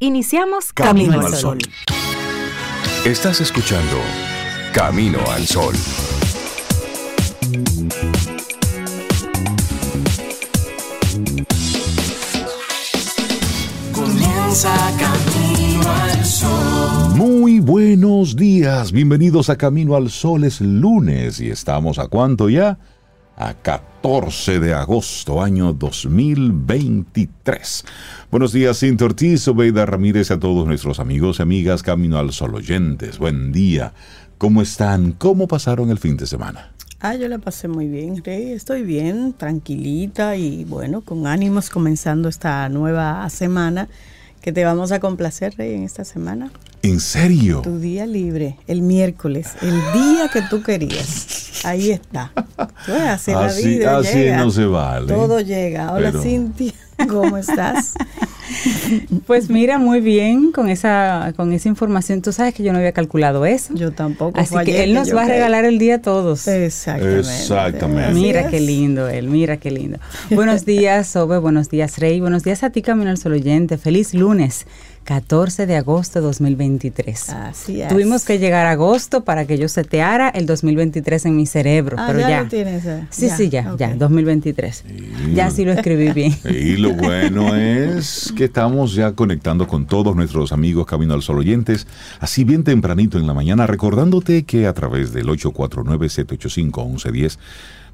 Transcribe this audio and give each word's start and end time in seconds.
Iniciamos 0.00 0.72
Camino, 0.72 1.20
al 1.20 1.34
Sol. 1.34 1.58
Estás 3.04 3.40
escuchando 3.40 3.96
Camino 4.72 5.18
al 5.28 5.44
Sol. 5.44 5.74
Comienza 13.92 14.72
Camino 15.00 15.90
al 15.90 16.24
Sol. 16.24 17.16
Muy 17.16 17.58
buenos 17.58 18.36
días, 18.36 18.92
bienvenidos 18.92 19.50
a 19.50 19.58
Camino 19.58 19.96
al 19.96 20.10
Sol, 20.10 20.44
es 20.44 20.60
lunes 20.60 21.40
y 21.40 21.50
estamos 21.50 21.98
a 21.98 22.06
cuánto 22.06 22.48
ya? 22.48 22.78
A 23.40 23.54
14 23.54 24.58
de 24.58 24.74
agosto, 24.74 25.40
año 25.40 25.72
2023. 25.72 27.84
Buenos 28.32 28.52
días, 28.52 28.80
Cintia 28.80 29.06
Ortiz, 29.06 29.46
Obeida 29.46 29.86
Ramírez, 29.86 30.32
a 30.32 30.40
todos 30.40 30.66
nuestros 30.66 30.98
amigos 30.98 31.38
y 31.38 31.42
amigas 31.42 31.84
Camino 31.84 32.18
al 32.18 32.32
Sol 32.32 32.56
oyentes. 32.56 33.18
Buen 33.18 33.52
día. 33.52 33.92
¿Cómo 34.38 34.60
están? 34.60 35.12
¿Cómo 35.12 35.46
pasaron 35.46 35.90
el 35.90 35.98
fin 35.98 36.16
de 36.16 36.26
semana? 36.26 36.72
Ah, 36.98 37.14
yo 37.14 37.28
la 37.28 37.38
pasé 37.38 37.68
muy 37.68 37.86
bien, 37.86 38.24
Rey. 38.24 38.50
Estoy 38.50 38.82
bien, 38.82 39.34
tranquilita 39.34 40.34
y 40.34 40.64
bueno, 40.64 41.02
con 41.02 41.28
ánimos 41.28 41.70
comenzando 41.70 42.28
esta 42.28 42.68
nueva 42.68 43.30
semana 43.30 43.88
que 44.40 44.50
te 44.50 44.64
vamos 44.64 44.90
a 44.90 44.98
complacer, 44.98 45.54
Rey, 45.56 45.74
en 45.74 45.84
esta 45.84 46.04
semana. 46.04 46.50
¿En 46.82 47.00
serio? 47.00 47.60
Tu 47.62 47.78
día 47.78 48.06
libre, 48.06 48.56
el 48.66 48.82
miércoles, 48.82 49.48
el 49.62 49.70
día 49.92 50.28
que 50.32 50.42
tú 50.48 50.62
querías. 50.62 51.60
Ahí 51.64 51.90
está. 51.90 52.32
Pues 52.86 53.00
así, 53.02 53.32
la 53.32 53.52
vida 53.52 53.98
así 53.98 54.14
llega. 54.18 54.36
no 54.38 54.50
se 54.50 54.64
vale. 54.64 55.12
Todo 55.12 55.40
llega. 55.40 55.92
Hola, 55.92 56.10
Pero- 56.12 56.22
Cintia. 56.22 56.72
¿Cómo 57.08 57.36
estás? 57.36 57.94
Pues 59.26 59.50
mira, 59.50 59.78
muy 59.78 60.00
bien 60.00 60.50
con 60.50 60.68
esa, 60.68 61.32
con 61.36 61.52
esa 61.52 61.68
información. 61.68 62.22
Tú 62.22 62.32
sabes 62.32 62.54
que 62.54 62.64
yo 62.64 62.72
no 62.72 62.78
había 62.78 62.90
calculado 62.90 63.46
eso. 63.46 63.72
Yo 63.74 63.92
tampoco. 63.92 64.40
Así 64.40 64.56
que 64.64 64.82
él 64.82 64.94
nos 64.94 65.14
va 65.14 65.22
a 65.22 65.24
creí. 65.26 65.36
regalar 65.36 65.64
el 65.64 65.78
día 65.78 65.96
a 65.96 66.02
todos. 66.02 66.48
Exactamente. 66.48 67.20
Exactamente. 67.20 68.14
Mira 68.14 68.40
es. 68.40 68.46
qué 68.48 68.58
lindo 68.60 69.08
él, 69.08 69.28
mira 69.28 69.58
qué 69.58 69.70
lindo. 69.70 69.98
Buenos 70.30 70.64
días, 70.64 71.06
Sobe, 71.06 71.38
buenos 71.38 71.68
días, 71.70 71.98
Rey, 71.98 72.18
buenos 72.20 72.42
días 72.42 72.64
a 72.64 72.70
ti, 72.70 72.82
Camino 72.82 73.10
al 73.10 73.18
Sol 73.18 73.32
oyente. 73.34 73.78
Feliz 73.78 74.12
lunes, 74.14 74.66
14 75.08 75.66
de 75.66 75.74
agosto 75.76 76.18
de 76.20 76.26
2023. 76.26 77.30
Así 77.30 77.80
es. 77.80 77.88
Tuvimos 77.88 78.26
que 78.26 78.38
llegar 78.38 78.66
a 78.66 78.72
agosto 78.72 79.24
para 79.24 79.46
que 79.46 79.56
yo 79.56 79.66
seteara 79.66 80.28
el 80.28 80.44
2023 80.44 81.24
en 81.24 81.34
mi 81.36 81.46
cerebro, 81.46 81.96
Ah, 81.98 82.04
pero 82.08 82.20
ya, 82.20 82.28
ya. 82.28 82.42
lo 82.42 82.48
tienes. 82.50 82.84
eh. 82.84 83.06
Sí, 83.08 83.30
sí, 83.30 83.48
ya, 83.48 83.74
ya, 83.78 83.88
ok. 83.92 83.96
2023. 83.96 84.84
Ya 85.34 85.48
sí 85.50 85.64
lo 85.64 85.72
escribí 85.72 86.12
bien. 86.12 86.36
Y 86.44 86.76
lo 86.76 86.92
bueno 86.92 87.56
es 87.56 88.34
que 88.36 88.44
estamos 88.44 88.94
ya 88.94 89.12
conectando 89.12 89.66
con 89.66 89.86
todos 89.86 90.14
nuestros 90.14 90.52
amigos 90.52 90.84
Camino 90.84 91.14
al 91.14 91.22
Sol 91.22 91.38
oyentes, 91.38 91.86
así 92.20 92.44
bien 92.44 92.62
tempranito 92.62 93.16
en 93.18 93.26
la 93.26 93.32
mañana, 93.32 93.66
recordándote 93.66 94.42
que 94.42 94.66
a 94.66 94.74
través 94.74 95.14
del 95.14 95.28
849-785-1110 95.28 97.38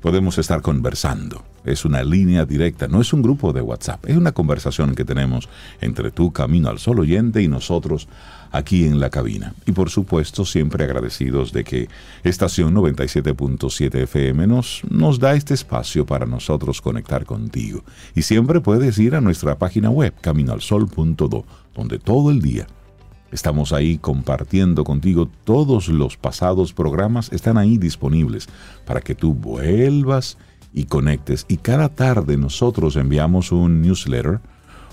podemos 0.04 0.36
estar 0.36 0.60
conversando. 0.60 1.42
Es 1.64 1.86
una 1.86 2.02
línea 2.02 2.44
directa, 2.44 2.88
no 2.88 3.00
es 3.00 3.14
un 3.14 3.22
grupo 3.22 3.54
de 3.54 3.62
WhatsApp, 3.62 4.04
es 4.06 4.18
una 4.18 4.32
conversación 4.32 4.94
que 4.94 5.06
tenemos 5.06 5.48
entre 5.80 6.10
tú, 6.10 6.30
Camino 6.30 6.68
al 6.68 6.78
Sol 6.78 7.00
oyente, 7.00 7.40
y 7.40 7.48
nosotros 7.48 8.06
aquí 8.52 8.84
en 8.84 9.00
la 9.00 9.08
cabina. 9.08 9.54
Y 9.64 9.72
por 9.72 9.88
supuesto, 9.88 10.44
siempre 10.44 10.84
agradecidos 10.84 11.54
de 11.54 11.64
que 11.64 11.88
estación 12.22 12.74
97.7 12.74 13.94
FM 14.02 14.46
nos, 14.46 14.82
nos 14.90 15.18
da 15.20 15.36
este 15.36 15.54
espacio 15.54 16.04
para 16.04 16.26
nosotros 16.26 16.82
conectar 16.82 17.24
contigo. 17.24 17.82
Y 18.14 18.20
siempre 18.20 18.60
puedes 18.60 18.98
ir 18.98 19.14
a 19.14 19.22
nuestra 19.22 19.56
página 19.56 19.88
web, 19.88 20.12
caminoalsol.do, 20.20 21.46
donde 21.74 21.98
todo 21.98 22.30
el 22.30 22.42
día 22.42 22.66
Estamos 23.34 23.72
ahí 23.72 23.98
compartiendo 23.98 24.84
contigo 24.84 25.28
todos 25.42 25.88
los 25.88 26.16
pasados 26.16 26.72
programas, 26.72 27.32
están 27.32 27.58
ahí 27.58 27.78
disponibles 27.78 28.46
para 28.86 29.00
que 29.00 29.16
tú 29.16 29.34
vuelvas 29.34 30.38
y 30.72 30.84
conectes. 30.84 31.44
Y 31.48 31.56
cada 31.56 31.88
tarde 31.88 32.36
nosotros 32.36 32.94
enviamos 32.94 33.50
un 33.50 33.82
newsletter, 33.82 34.38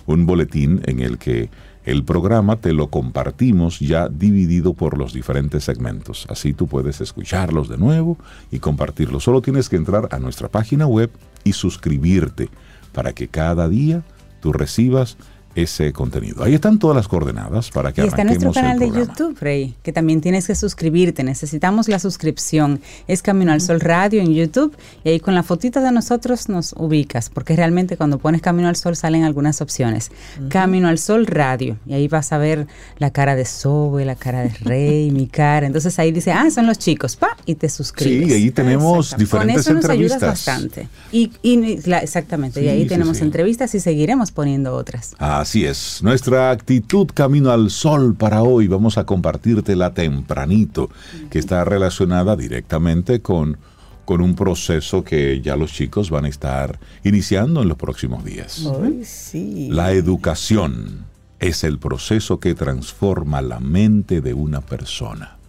un 0.08 0.26
boletín 0.26 0.82
en 0.88 1.02
el 1.02 1.20
que 1.20 1.52
el 1.86 2.04
programa 2.04 2.56
te 2.56 2.74
lo 2.74 2.90
compartimos 2.90 3.80
ya 3.80 4.10
dividido 4.10 4.74
por 4.74 4.98
los 4.98 5.14
diferentes 5.14 5.64
segmentos. 5.64 6.26
Así 6.28 6.54
tú 6.54 6.66
puedes 6.66 7.00
escucharlos 7.00 7.70
de 7.70 7.78
nuevo 7.78 8.18
y 8.50 8.58
compartirlos. 8.58 9.24
Solo 9.24 9.44
tienes 9.44 9.70
que 9.70 9.76
entrar 9.76 10.10
a 10.10 10.18
nuestra 10.18 10.50
página 10.50 10.88
web 10.88 11.12
y 11.44 11.54
suscribirte 11.54 12.50
para 12.92 13.14
que 13.14 13.28
cada 13.28 13.70
día 13.70 14.02
tú 14.40 14.52
recibas 14.52 15.16
ese 15.56 15.92
contenido. 15.94 16.44
Ahí 16.44 16.54
están 16.54 16.80
todas 16.80 16.96
las 16.96 17.08
coordenadas 17.08 17.70
para 17.72 17.92
que 17.92 18.04
Y 18.04 18.08
está 18.08 18.24
nuestro 18.24 18.52
canal 18.54 18.80
de. 18.80 18.88
YouTube, 18.90 19.38
Rey, 19.40 19.76
que 19.84 19.92
también 19.92 20.22
tienes 20.22 20.48
que 20.48 20.56
suscribirte. 20.56 21.24
Necesitamos 21.24 21.88
la 21.88 22.00
suscripción. 22.00 22.82
Es 23.08 23.22
Camino 23.22 23.52
al 23.52 23.62
Sol 23.62 23.80
Radio 23.80 24.22
en 24.22 24.34
YouTube 24.34 24.76
y 25.04 25.10
ahí 25.10 25.20
con 25.20 25.36
la 25.36 25.44
fotita 25.44 25.82
de 25.82 25.92
nosotros 25.92 26.50
nos 26.50 26.74
ubicas, 26.78 27.30
porque 27.30 27.56
realmente 27.56 27.98
cuando 27.98 28.18
pones 28.20 28.42
Camino 28.42 28.68
al 28.68 28.76
Sol 28.76 28.96
salen 28.96 29.24
algunas 29.24 29.62
opciones. 29.62 30.12
Camino 30.50 30.88
al 30.88 30.98
Sol 30.98 31.26
Radio 31.26 31.78
y 31.86 31.94
ahí 31.94 32.08
vas 32.08 32.32
a 32.32 32.38
ver 32.38 32.68
la 32.98 33.12
cara 33.12 33.36
de 33.36 33.46
Sobe, 33.46 34.06
la 34.06 34.16
cara 34.16 34.42
de 34.44 34.50
Rey, 34.62 35.12
mi 35.12 35.28
cara. 35.28 35.68
Entonces 35.68 35.98
ahí 36.00 36.12
dice, 36.12 36.32
ah, 36.32 36.50
son 36.52 36.68
los 36.68 36.78
chicos, 36.78 37.16
pa, 37.16 37.36
y 37.46 37.56
te 37.56 37.70
suscribes. 37.70 38.28
Sí, 38.30 38.34
ahí 38.34 38.52
tenemos 38.52 39.10
Con 39.12 39.20
diferentes 39.20 39.62
eso 39.62 39.74
nos 39.74 39.90
ayudas 39.90 40.22
bastante. 40.22 40.88
Y, 41.12 41.32
y 41.42 41.82
la- 41.88 42.00
exactamente, 42.00 42.60
Sí, 42.60 42.66
y 42.66 42.70
ahí 42.70 42.84
sí, 42.84 42.90
tenemos 42.90 43.18
sí. 43.18 43.24
entrevistas 43.24 43.74
y 43.76 43.80
seguiremos 43.80 44.32
poniendo 44.32 44.74
otras. 44.76 45.14
Así 45.42 45.66
es, 45.66 46.04
nuestra 46.04 46.52
actitud 46.52 47.08
camino 47.12 47.50
al 47.50 47.72
sol 47.72 48.14
para 48.16 48.44
hoy 48.44 48.68
vamos 48.68 49.00
a 49.00 49.08
compartírtela 49.08 49.92
tempranito, 49.92 50.92
que 51.32 51.40
está 51.40 51.66
relacionada 51.66 52.36
directamente 52.36 53.24
con, 53.24 53.58
con 54.06 54.22
un 54.22 54.36
proceso 54.36 55.04
que 55.04 55.42
ya 55.42 55.56
los 55.56 55.74
chicos 55.74 56.12
van 56.12 56.26
a 56.26 56.28
estar 56.28 56.80
iniciando 57.04 57.64
en 57.64 57.70
los 57.70 57.78
próximos 57.80 58.24
días. 58.24 58.68
Ay, 58.84 59.04
sí. 59.04 59.68
La 59.72 59.94
educación 59.94 61.06
es 61.40 61.64
el 61.64 61.80
proceso 61.80 62.40
que 62.40 62.54
transforma 62.54 63.42
la 63.42 63.60
mente 63.60 64.22
de 64.22 64.36
una 64.36 64.62
persona 64.62 65.40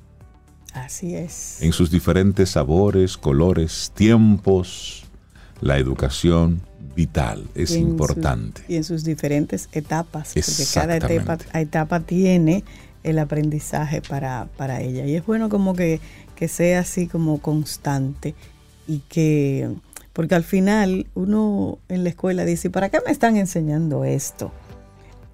Así 0.72 1.14
es. 1.16 1.60
en 1.60 1.74
sus 1.74 1.90
diferentes 1.90 2.48
sabores, 2.48 3.18
colores, 3.18 3.92
tiempos. 3.94 5.04
La 5.62 5.78
educación 5.78 6.60
vital 6.94 7.46
es 7.54 7.70
Y 7.70 7.76
en 7.76 7.82
su- 7.84 7.88
importante. 7.88 8.62
y 8.68 8.76
en 8.76 8.84
sus 8.84 9.02
diferentes 9.04 9.68
etapas, 9.72 10.32
porque 10.34 10.64
cada 10.74 10.96
etapa, 10.96 11.38
etapa 11.58 12.00
tiene 12.00 12.64
el 13.02 13.18
aprendizaje 13.18 14.02
para, 14.02 14.48
para 14.58 14.82
ella. 14.82 15.06
Y 15.06 15.14
es 15.16 15.24
bueno 15.24 15.48
como 15.48 15.74
que, 15.74 16.00
que 16.36 16.48
sea 16.48 16.80
así 16.80 17.06
como 17.06 17.38
constante 17.40 18.34
y 18.86 18.98
que, 19.08 19.70
porque 20.12 20.34
al 20.34 20.44
final 20.44 21.06
uno 21.14 21.78
en 21.88 22.04
la 22.04 22.10
escuela 22.10 22.44
dice, 22.44 22.68
¿para 22.68 22.90
qué 22.90 22.98
me 23.06 23.10
están 23.12 23.36
enseñando 23.38 24.04
esto? 24.04 24.52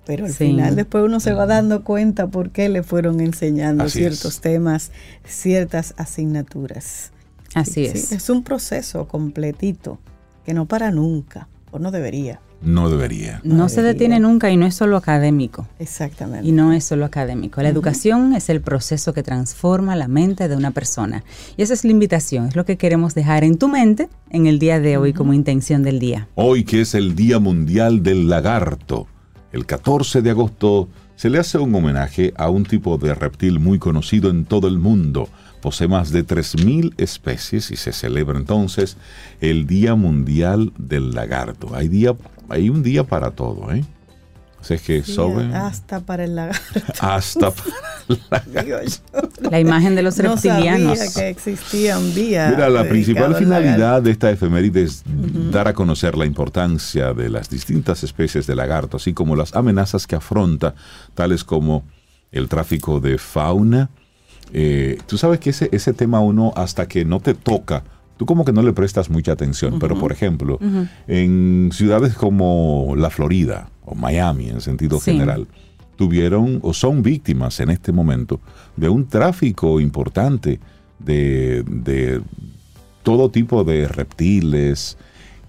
Pero 0.06 0.24
al 0.26 0.30
Sí. 0.32 0.46
final 0.46 0.76
después 0.76 1.04
uno 1.04 1.20
se 1.20 1.32
va 1.34 1.44
dando 1.46 1.84
cuenta 1.84 2.28
por 2.28 2.50
qué 2.50 2.68
le 2.70 2.82
fueron 2.82 3.20
enseñando 3.20 3.84
Así 3.84 3.98
ciertos 3.98 4.36
es. 4.36 4.40
temas, 4.40 4.90
ciertas 5.26 5.92
asignaturas. 5.98 7.10
Así 7.54 7.72
Sí, 7.72 7.86
es. 7.86 8.12
es 8.12 8.30
un 8.30 8.42
proceso 8.44 9.08
completito 9.08 9.98
que 10.48 10.54
no 10.54 10.64
para 10.64 10.90
nunca, 10.90 11.46
o 11.70 11.78
no 11.78 11.90
debería. 11.90 12.40
No 12.62 12.88
debería. 12.88 13.42
No 13.44 13.68
se 13.68 13.82
debería. 13.82 13.92
detiene 13.92 14.18
nunca 14.18 14.50
y 14.50 14.56
no 14.56 14.64
es 14.64 14.74
solo 14.74 14.96
académico. 14.96 15.68
Exactamente. 15.78 16.48
Y 16.48 16.52
no 16.52 16.72
es 16.72 16.84
solo 16.84 17.04
académico. 17.04 17.60
La 17.60 17.68
educación 17.68 18.32
es 18.32 18.48
el 18.48 18.62
proceso 18.62 19.12
que 19.12 19.22
transforma 19.22 19.94
la 19.94 20.08
mente 20.08 20.48
de 20.48 20.56
una 20.56 20.70
persona. 20.70 21.22
Y 21.58 21.62
esa 21.62 21.74
es 21.74 21.84
la 21.84 21.90
invitación, 21.90 22.46
es 22.46 22.56
lo 22.56 22.64
que 22.64 22.78
queremos 22.78 23.14
dejar 23.14 23.44
en 23.44 23.58
tu 23.58 23.68
mente 23.68 24.08
en 24.30 24.46
el 24.46 24.58
día 24.58 24.80
de 24.80 24.96
hoy 24.96 25.12
como 25.12 25.34
intención 25.34 25.82
del 25.82 25.98
día. 25.98 26.28
Hoy 26.34 26.64
que 26.64 26.80
es 26.80 26.94
el 26.94 27.14
Día 27.14 27.38
Mundial 27.38 28.02
del 28.02 28.30
Lagarto, 28.30 29.06
el 29.52 29.66
14 29.66 30.22
de 30.22 30.30
agosto 30.30 30.88
se 31.14 31.28
le 31.28 31.38
hace 31.38 31.58
un 31.58 31.74
homenaje 31.74 32.32
a 32.36 32.48
un 32.48 32.64
tipo 32.64 32.96
de 32.96 33.12
reptil 33.12 33.60
muy 33.60 33.78
conocido 33.78 34.30
en 34.30 34.46
todo 34.46 34.66
el 34.66 34.78
mundo. 34.78 35.28
Posee 35.60 35.88
más 35.88 36.12
de 36.12 36.24
3.000 36.24 36.94
especies 36.98 37.70
y 37.70 37.76
se 37.76 37.92
celebra 37.92 38.38
entonces 38.38 38.96
el 39.40 39.66
Día 39.66 39.94
Mundial 39.96 40.72
del 40.78 41.10
Lagarto. 41.12 41.74
Hay, 41.74 41.88
día, 41.88 42.14
hay 42.48 42.68
un 42.70 42.82
día 42.82 43.04
para 43.04 43.32
todo, 43.32 43.72
¿eh? 43.72 43.84
O 44.60 44.64
sea, 44.64 44.76
es 44.76 44.82
que 44.82 45.02
Sí, 45.04 45.12
sobre 45.14 45.54
hasta 45.54 46.00
para 46.00 46.24
el 46.24 46.34
lagarto. 46.34 46.80
hasta 47.00 47.52
para 48.28 48.44
digo 48.64 48.78
yo. 48.82 49.50
La 49.50 49.60
imagen 49.60 49.94
de 49.94 50.02
los 50.02 50.16
No 50.18 50.34
reptilianos. 50.34 50.98
sabía 50.98 51.12
que 51.14 51.28
existía 51.28 51.96
un 51.98 52.12
día. 52.12 52.50
Mira, 52.50 52.68
la 52.68 52.82
principal 52.88 53.34
al 53.34 53.36
finalidad 53.36 53.78
lagarto. 53.78 54.02
de 54.02 54.10
esta 54.10 54.30
efeméride 54.32 54.82
es 54.82 55.04
dar 55.52 55.68
a 55.68 55.74
conocer 55.74 56.16
la 56.16 56.26
importancia 56.26 57.14
de 57.14 57.28
las 57.30 57.48
distintas 57.48 58.02
especies 58.02 58.48
de 58.48 58.56
lagarto, 58.56 58.96
así 58.96 59.12
como 59.12 59.36
las 59.36 59.54
amenazas 59.54 60.08
que 60.08 60.16
afronta, 60.16 60.74
tales 61.14 61.44
como 61.44 61.84
el 62.32 62.48
tráfico 62.48 62.98
de 62.98 63.16
fauna. 63.16 63.90
Eh, 64.52 64.98
tú 65.06 65.18
sabes 65.18 65.40
que 65.40 65.50
ese, 65.50 65.68
ese 65.72 65.92
tema 65.92 66.20
uno, 66.20 66.52
hasta 66.56 66.86
que 66.88 67.04
no 67.04 67.20
te 67.20 67.34
toca, 67.34 67.84
tú 68.16 68.26
como 68.26 68.44
que 68.44 68.52
no 68.52 68.62
le 68.62 68.72
prestas 68.72 69.10
mucha 69.10 69.32
atención, 69.32 69.78
pero 69.78 69.98
por 69.98 70.10
ejemplo, 70.12 70.58
en 71.06 71.70
ciudades 71.72 72.14
como 72.14 72.94
la 72.96 73.10
Florida 73.10 73.70
o 73.84 73.94
Miami 73.94 74.48
en 74.48 74.60
sentido 74.60 74.98
Sí. 75.00 75.12
general, 75.12 75.46
tuvieron 75.96 76.60
o 76.62 76.72
son 76.74 77.02
víctimas 77.02 77.58
en 77.60 77.70
este 77.70 77.92
momento 77.92 78.40
de 78.76 78.88
un 78.88 79.06
tráfico 79.08 79.80
importante 79.80 80.60
de, 80.98 81.62
de 81.66 82.20
todo 83.02 83.30
tipo 83.30 83.64
de 83.64 83.86
reptiles 83.88 84.96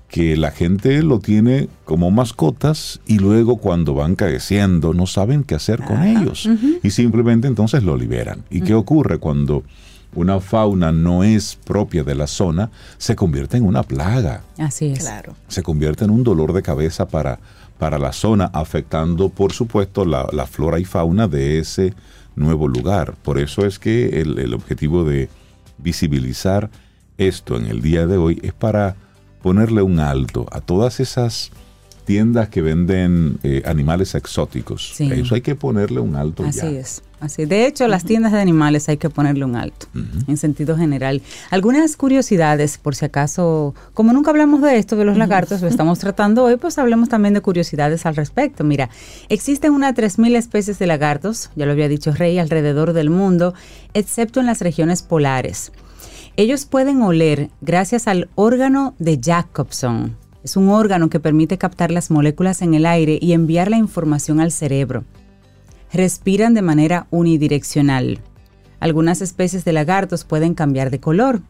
que 0.09 0.35
la 0.35 0.51
gente 0.51 1.03
lo 1.03 1.19
tiene 1.19 1.69
como 1.85 2.09
mascotas 2.09 3.00
y 3.06 3.19
luego 3.19 3.57
cuando 3.57 3.94
van 3.94 4.15
creciendo 4.15 4.94
no 4.94 5.06
saben 5.06 5.44
qué 5.44 5.56
hacer 5.56 5.83
con 5.83 6.03
ellos 6.03 6.50
y 6.83 6.89
simplemente 6.89 7.47
entonces 7.47 7.83
lo 7.83 7.95
liberan. 7.95 8.44
¿Y 8.50 8.61
qué 8.61 8.73
ocurre 8.73 9.19
cuando 9.19 9.63
una 10.15 10.39
fauna 10.39 10.91
no 10.91 11.23
es 11.23 11.56
propia 11.63 12.03
de 12.03 12.15
la 12.15 12.25
zona? 12.25 12.71
Se 12.97 13.15
convierte 13.15 13.57
en 13.57 13.65
una 13.65 13.83
plaga. 13.83 14.41
Así 14.57 14.88
es. 14.88 15.00
Claro. 15.00 15.35
Se 15.47 15.61
convierte 15.61 16.06
en 16.06 16.09
un 16.09 16.23
dolor 16.23 16.53
de 16.53 16.63
cabeza 16.63 17.07
para, 17.07 17.39
para 17.77 18.00
la 18.00 18.11
zona, 18.11 18.45
afectando 18.45 19.29
por 19.29 19.53
supuesto 19.53 20.06
la, 20.06 20.27
la 20.31 20.47
flora 20.47 20.79
y 20.79 20.85
fauna 20.85 21.27
de 21.27 21.59
ese 21.59 21.94
nuevo 22.35 22.67
lugar. 22.67 23.13
Por 23.21 23.38
eso 23.38 23.63
es 23.63 23.77
que 23.77 24.21
el, 24.21 24.39
el 24.39 24.56
objetivo 24.56 25.03
de 25.03 25.29
visibilizar 25.77 26.71
esto 27.19 27.57
en 27.57 27.67
el 27.67 27.83
día 27.83 28.07
de 28.07 28.17
hoy 28.17 28.39
es 28.41 28.53
para 28.53 28.95
ponerle 29.41 29.81
un 29.81 30.00
alto 30.00 30.45
a 30.51 30.62
todas 30.62 31.00
esas 31.00 31.51
tiendas 32.09 32.50
que 32.50 32.63
venden 32.63 33.38
eh, 33.44 33.62
animales 33.65 34.15
exóticos. 34.15 34.94
Sí. 34.95 35.12
Eso 35.12 35.36
hay 35.36 35.41
que 35.41 35.53
ponerle 35.53 36.00
un 36.00 36.15
alto 36.15 36.44
Así 36.44 36.62
ya. 36.62 36.69
es. 36.69 37.03
Así. 37.19 37.45
De 37.45 37.68
hecho, 37.68 37.88
las 37.88 38.03
tiendas 38.03 38.31
de 38.31 38.39
animales 38.39 38.89
hay 38.89 38.97
que 38.97 39.12
ponerle 39.12 39.45
un 39.45 39.56
alto, 39.56 39.86
en 40.27 40.38
sentido 40.38 40.75
general. 40.75 41.21
Algunas 41.51 41.97
curiosidades, 41.97 42.80
por 42.80 42.95
si 42.95 43.06
acaso, 43.06 43.75
como 43.94 44.12
nunca 44.12 44.31
hablamos 44.31 44.62
de 44.62 44.77
esto, 44.77 44.95
de 44.95 45.06
los 45.06 45.18
lagartos, 45.18 45.62
lo 45.62 45.68
estamos 45.68 46.00
tratando 46.00 46.45
hoy, 46.45 46.56
pues 46.56 46.80
hablemos 46.80 47.09
también 47.09 47.35
de 47.35 47.42
curiosidades 47.42 48.07
al 48.07 48.15
respecto. 48.15 48.63
Mira, 48.63 48.89
existen 49.27 49.74
unas 49.74 49.94
3.000 49.94 50.35
especies 50.35 50.80
de 50.80 50.88
lagartos, 50.88 51.51
ya 51.56 51.68
lo 51.68 51.74
había 51.74 51.89
dicho 51.89 52.12
Rey, 52.12 52.39
alrededor 52.39 52.94
del 52.94 53.12
mundo, 53.12 53.53
excepto 53.94 54.39
en 54.39 54.47
las 54.47 54.62
regiones 54.62 55.03
polares. 55.03 55.74
Ellos 56.39 56.63
pueden 56.63 57.01
oler 57.01 57.50
gracias 57.59 58.07
al 58.07 58.30
órgano 58.36 58.95
de 58.97 59.19
Jacobson. 59.21 60.15
Es 60.41 60.56
un 60.56 60.69
órgano 60.69 61.09
que 61.09 61.19
permite 61.19 61.57
captar 61.57 61.91
las 61.91 62.12
moléculas 62.12 62.62
en 62.62 62.74
el 62.74 62.86
aire 62.86 63.19
y 63.21 63.33
enviar 63.33 63.69
la 63.69 63.75
información 63.75 64.39
al 64.39 64.53
cerebro. 64.53 65.03
Respiran 65.91 66.53
de 66.53 66.62
manera 66.62 67.07
unidireccional. 67.09 68.21
Algunas 68.80 69.21
especies 69.21 69.65
de 69.65 69.74
lagartos 69.74 70.24
pueden 70.24 70.53
cambiar 70.53 70.91
de 70.91 71.01
color. 71.01 71.41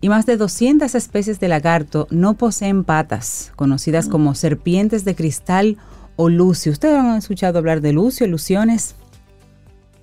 Y 0.00 0.08
más 0.08 0.26
de 0.26 0.36
200 0.36 0.94
especies 0.94 1.40
de 1.40 1.48
lagarto 1.48 2.06
no 2.12 2.34
poseen 2.34 2.84
patas, 2.84 3.52
conocidas 3.56 4.06
como 4.06 4.36
serpientes 4.36 5.04
de 5.04 5.16
cristal 5.16 5.76
o 6.14 6.28
lucio. 6.28 6.70
¿Ustedes 6.70 6.94
han 6.94 7.16
escuchado 7.16 7.58
hablar 7.58 7.80
de 7.80 7.92
lucio, 7.92 8.28
ilusiones? 8.28 8.94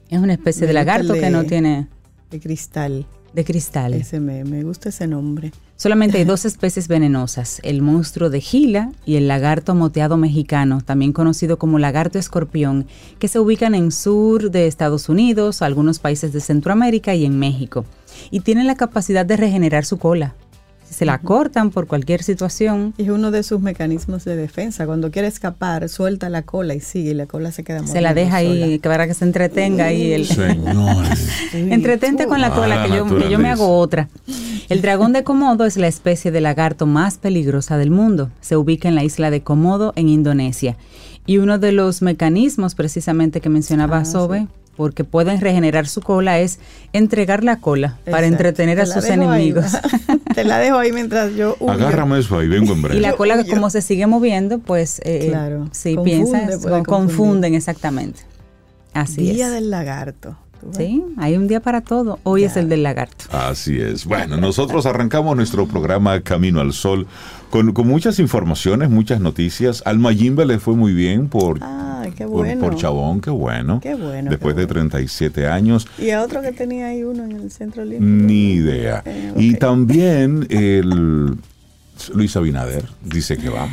Es 0.10 0.20
una 0.20 0.34
especie 0.34 0.68
de 0.68 0.74
lagarto 0.74 1.14
que 1.14 1.30
no 1.30 1.46
tiene 1.46 1.88
De 2.30 2.42
cristal. 2.42 3.08
De 3.38 3.46
cristal. 3.46 3.94
Ese 3.94 4.20
me, 4.20 4.44
me 4.44 4.64
gusta 4.64 4.90
ese 4.90 5.08
nombre. 5.08 5.52
Solamente 5.76 6.18
hay 6.18 6.24
dos 6.26 6.44
especies 6.44 6.88
venenosas, 6.88 7.62
el 7.64 7.84
monstruo 7.84 8.32
de 8.32 8.42
Gila 8.42 8.92
y 9.06 9.16
el 9.16 9.28
lagarto 9.28 9.76
moteado 9.76 10.18
mexicano, 10.18 10.82
también 10.82 11.14
conocido 11.14 11.58
como 11.58 11.78
lagarto 11.78 12.18
escorpión, 12.18 12.88
que 13.20 13.28
se 13.28 13.40
ubican 13.40 13.76
en 13.76 13.92
sur 13.92 14.50
de 14.50 14.66
Estados 14.66 15.08
Unidos, 15.08 15.62
algunos 15.62 16.00
países 16.00 16.34
de 16.34 16.42
Centroamérica 16.42 17.14
y 17.14 17.26
en 17.26 17.38
México. 17.38 17.86
Y 18.32 18.40
tienen 18.40 18.66
la 18.66 18.76
capacidad 18.76 19.26
de 19.26 19.38
regenerar 19.38 19.86
su 19.86 20.00
cola. 20.00 20.34
Se 20.90 21.06
la 21.06 21.20
cortan 21.20 21.70
por 21.70 21.86
cualquier 21.86 22.24
situación, 22.24 22.94
es 22.98 23.10
uno 23.10 23.30
de 23.30 23.44
sus 23.44 23.62
mecanismos 23.62 24.26
de 24.26 24.36
defensa. 24.36 24.86
Cuando 24.86 25.12
quiere 25.12 25.28
escapar, 25.28 25.90
suelta 25.90 26.30
la 26.30 26.42
cola 26.42 26.74
y 26.74 26.80
sigue, 26.80 27.12
y 27.12 27.14
la 27.14 27.26
cola 27.28 27.52
se 27.52 27.64
queda 27.64 27.86
se 27.86 28.02
la 28.02 28.14
deja 28.14 28.38
ahí, 28.38 28.80
que 28.80 28.90
para 28.90 29.06
que 29.06 29.14
se 29.14 29.26
entretenga 29.26 29.86
ahí 29.86 30.14
el, 30.14 30.26
Señores. 30.26 31.28
Entretente 31.54 32.26
con 32.26 32.42
la 32.42 32.48
Ah, 32.48 32.56
cola, 32.56 32.84
que 32.86 32.96
yo, 32.96 33.06
que 33.18 33.30
yo 33.30 33.38
me 33.38 33.50
hago 33.50 33.78
otra. 33.78 34.08
El 34.70 34.82
dragón 34.82 35.14
de 35.14 35.24
Komodo 35.24 35.66
es 35.66 35.78
la 35.78 35.88
especie 35.88 36.32
de 36.32 36.42
lagarto 36.42 36.86
más 36.86 37.18
peligrosa 37.18 37.78
del 37.78 37.92
mundo. 37.92 38.32
Se 38.42 38.58
ubica 38.58 38.88
en 38.88 38.96
la 38.96 39.04
isla 39.04 39.30
de 39.30 39.42
Komodo, 39.42 39.94
en 39.96 40.10
Indonesia. 40.10 40.78
Y 41.26 41.38
uno 41.38 41.60
de 41.60 41.74
los 41.74 42.02
mecanismos 42.02 42.74
precisamente 42.76 43.42
que 43.42 43.50
mencionaba 43.50 44.00
Ah, 44.00 44.06
Sobe, 44.06 44.48
porque 44.78 45.04
pueden 45.04 45.42
regenerar 45.42 45.88
su 45.88 46.02
cola, 46.02 46.40
es 46.40 46.60
entregar 46.94 47.44
la 47.44 47.58
cola 47.60 47.98
para 48.10 48.28
entretener 48.28 48.80
a 48.80 48.86
sus 48.86 49.06
enemigos. 49.06 49.66
Te 50.38 50.44
la 50.44 50.60
dejo 50.60 50.78
ahí 50.78 50.92
mientras 50.92 51.34
yo 51.36 51.56
huyo. 51.60 51.72
Agárrame 51.72 52.20
eso 52.20 52.38
ahí, 52.38 52.48
vengo 52.48 52.74
en 52.74 52.82
breve. 52.84 52.98
Y 52.98 53.02
la 53.02 53.14
cola, 53.14 53.44
como 53.44 53.72
se 53.72 53.82
sigue 53.82 54.06
moviendo, 54.06 54.60
pues 54.60 55.02
eh, 55.04 55.30
Claro. 55.30 55.68
sí, 55.72 55.96
Confunde, 55.96 56.12
piensas, 56.16 56.56
confundir. 56.62 56.86
confunden 56.86 57.54
exactamente. 57.56 58.20
Así 58.94 59.32
Día 59.32 59.48
es. 59.48 59.54
del 59.54 59.72
lagarto. 59.72 60.38
Sí, 60.72 61.04
hay 61.18 61.36
un 61.38 61.48
día 61.48 61.60
para 61.60 61.82
todo. 61.82 62.20
Hoy 62.24 62.44
es 62.44 62.58
el 62.58 62.70
del 62.70 62.84
lagarto. 62.84 63.26
Así 63.32 63.80
es. 63.80 64.06
Bueno, 64.06 64.38
nosotros 64.38 64.86
arrancamos 64.86 65.36
nuestro 65.36 65.68
programa 65.68 66.20
Camino 66.22 66.60
al 66.62 66.74
Sol 66.74 67.08
con, 67.50 67.72
con 67.74 67.88
muchas 67.88 68.20
informaciones, 68.20 68.90
muchas 68.90 69.20
noticias. 69.22 69.82
Al 69.86 70.00
Mayimbe 70.00 70.46
le 70.46 70.60
fue 70.60 70.76
muy 70.76 70.94
bien 70.94 71.30
por, 71.30 71.60
qué 72.16 72.26
por, 72.26 72.30
bueno. 72.46 72.62
por 72.62 72.76
Chabón, 72.76 73.22
qué 73.22 73.30
bueno. 73.30 73.80
Qué 73.82 73.96
bueno, 73.96 74.30
Después 74.30 74.56
qué 74.56 74.62
de 74.62 74.66
bueno. 74.66 74.90
37 74.90 75.48
años, 75.48 75.88
Y 75.98 76.10
a 76.12 76.22
otro 76.24 76.42
que 76.42 76.52
tenía 76.52 76.88
ahí 76.88 77.04
uno 77.04 77.24
en 77.24 77.32
el 77.34 77.52
centro 77.52 77.84
olímpico. 77.84 78.04
ni 78.06 78.52
idea. 78.54 79.02
Eh, 79.06 79.34
Y 79.38 79.56
también 79.56 80.46
el 80.50 81.36
Luis 82.14 82.36
Abinader 82.36 82.86
dice 83.04 83.38
que 83.38 83.50
va. 83.50 83.68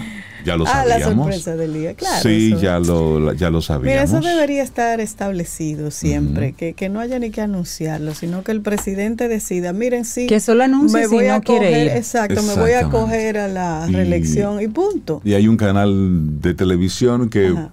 Ya 0.44 0.56
lo 0.56 0.66
Ah, 0.66 0.84
la 0.84 0.98
sabíamos. 1.00 1.24
sorpresa 1.26 1.56
del 1.56 1.72
día, 1.74 1.94
claro. 1.94 2.22
sí, 2.22 2.52
eso. 2.52 2.60
ya 2.60 2.78
lo, 2.78 3.32
ya 3.32 3.48
lo 3.50 3.62
sabíamos. 3.62 3.86
Mira, 3.86 4.02
eso 4.02 4.20
debería 4.20 4.62
estar 4.62 5.00
establecido 5.00 5.90
siempre, 5.90 6.52
que, 6.52 6.74
que 6.74 6.88
no 6.88 7.00
haya 7.00 7.18
ni 7.18 7.30
que 7.30 7.40
anunciarlo, 7.40 8.14
sino 8.14 8.42
que 8.44 8.52
el 8.52 8.60
presidente 8.60 9.28
decida, 9.28 9.72
miren, 9.72 10.04
sí, 10.04 10.26
Que 10.26 10.40
solo 10.40 10.64
anuncie 10.64 11.00
me 11.00 11.08
si 11.08 11.14
voy 11.14 11.26
no 11.28 11.34
a 11.34 11.40
quiere 11.40 11.68
coger, 11.68 11.86
ir. 11.86 11.92
exacto, 11.96 12.42
me 12.42 12.54
voy 12.56 12.72
a 12.72 12.88
coger 12.90 13.38
a 13.38 13.48
la 13.48 13.86
Y- 13.88 13.92
reelección 13.92 14.60
y 14.60 14.68
punto. 14.68 15.20
Y 15.24 15.34
hay 15.34 15.48
un 15.48 15.56
canal 15.56 16.40
de 16.40 16.52
televisión 16.54 17.28
que 17.30 17.48
Ajá. 17.48 17.70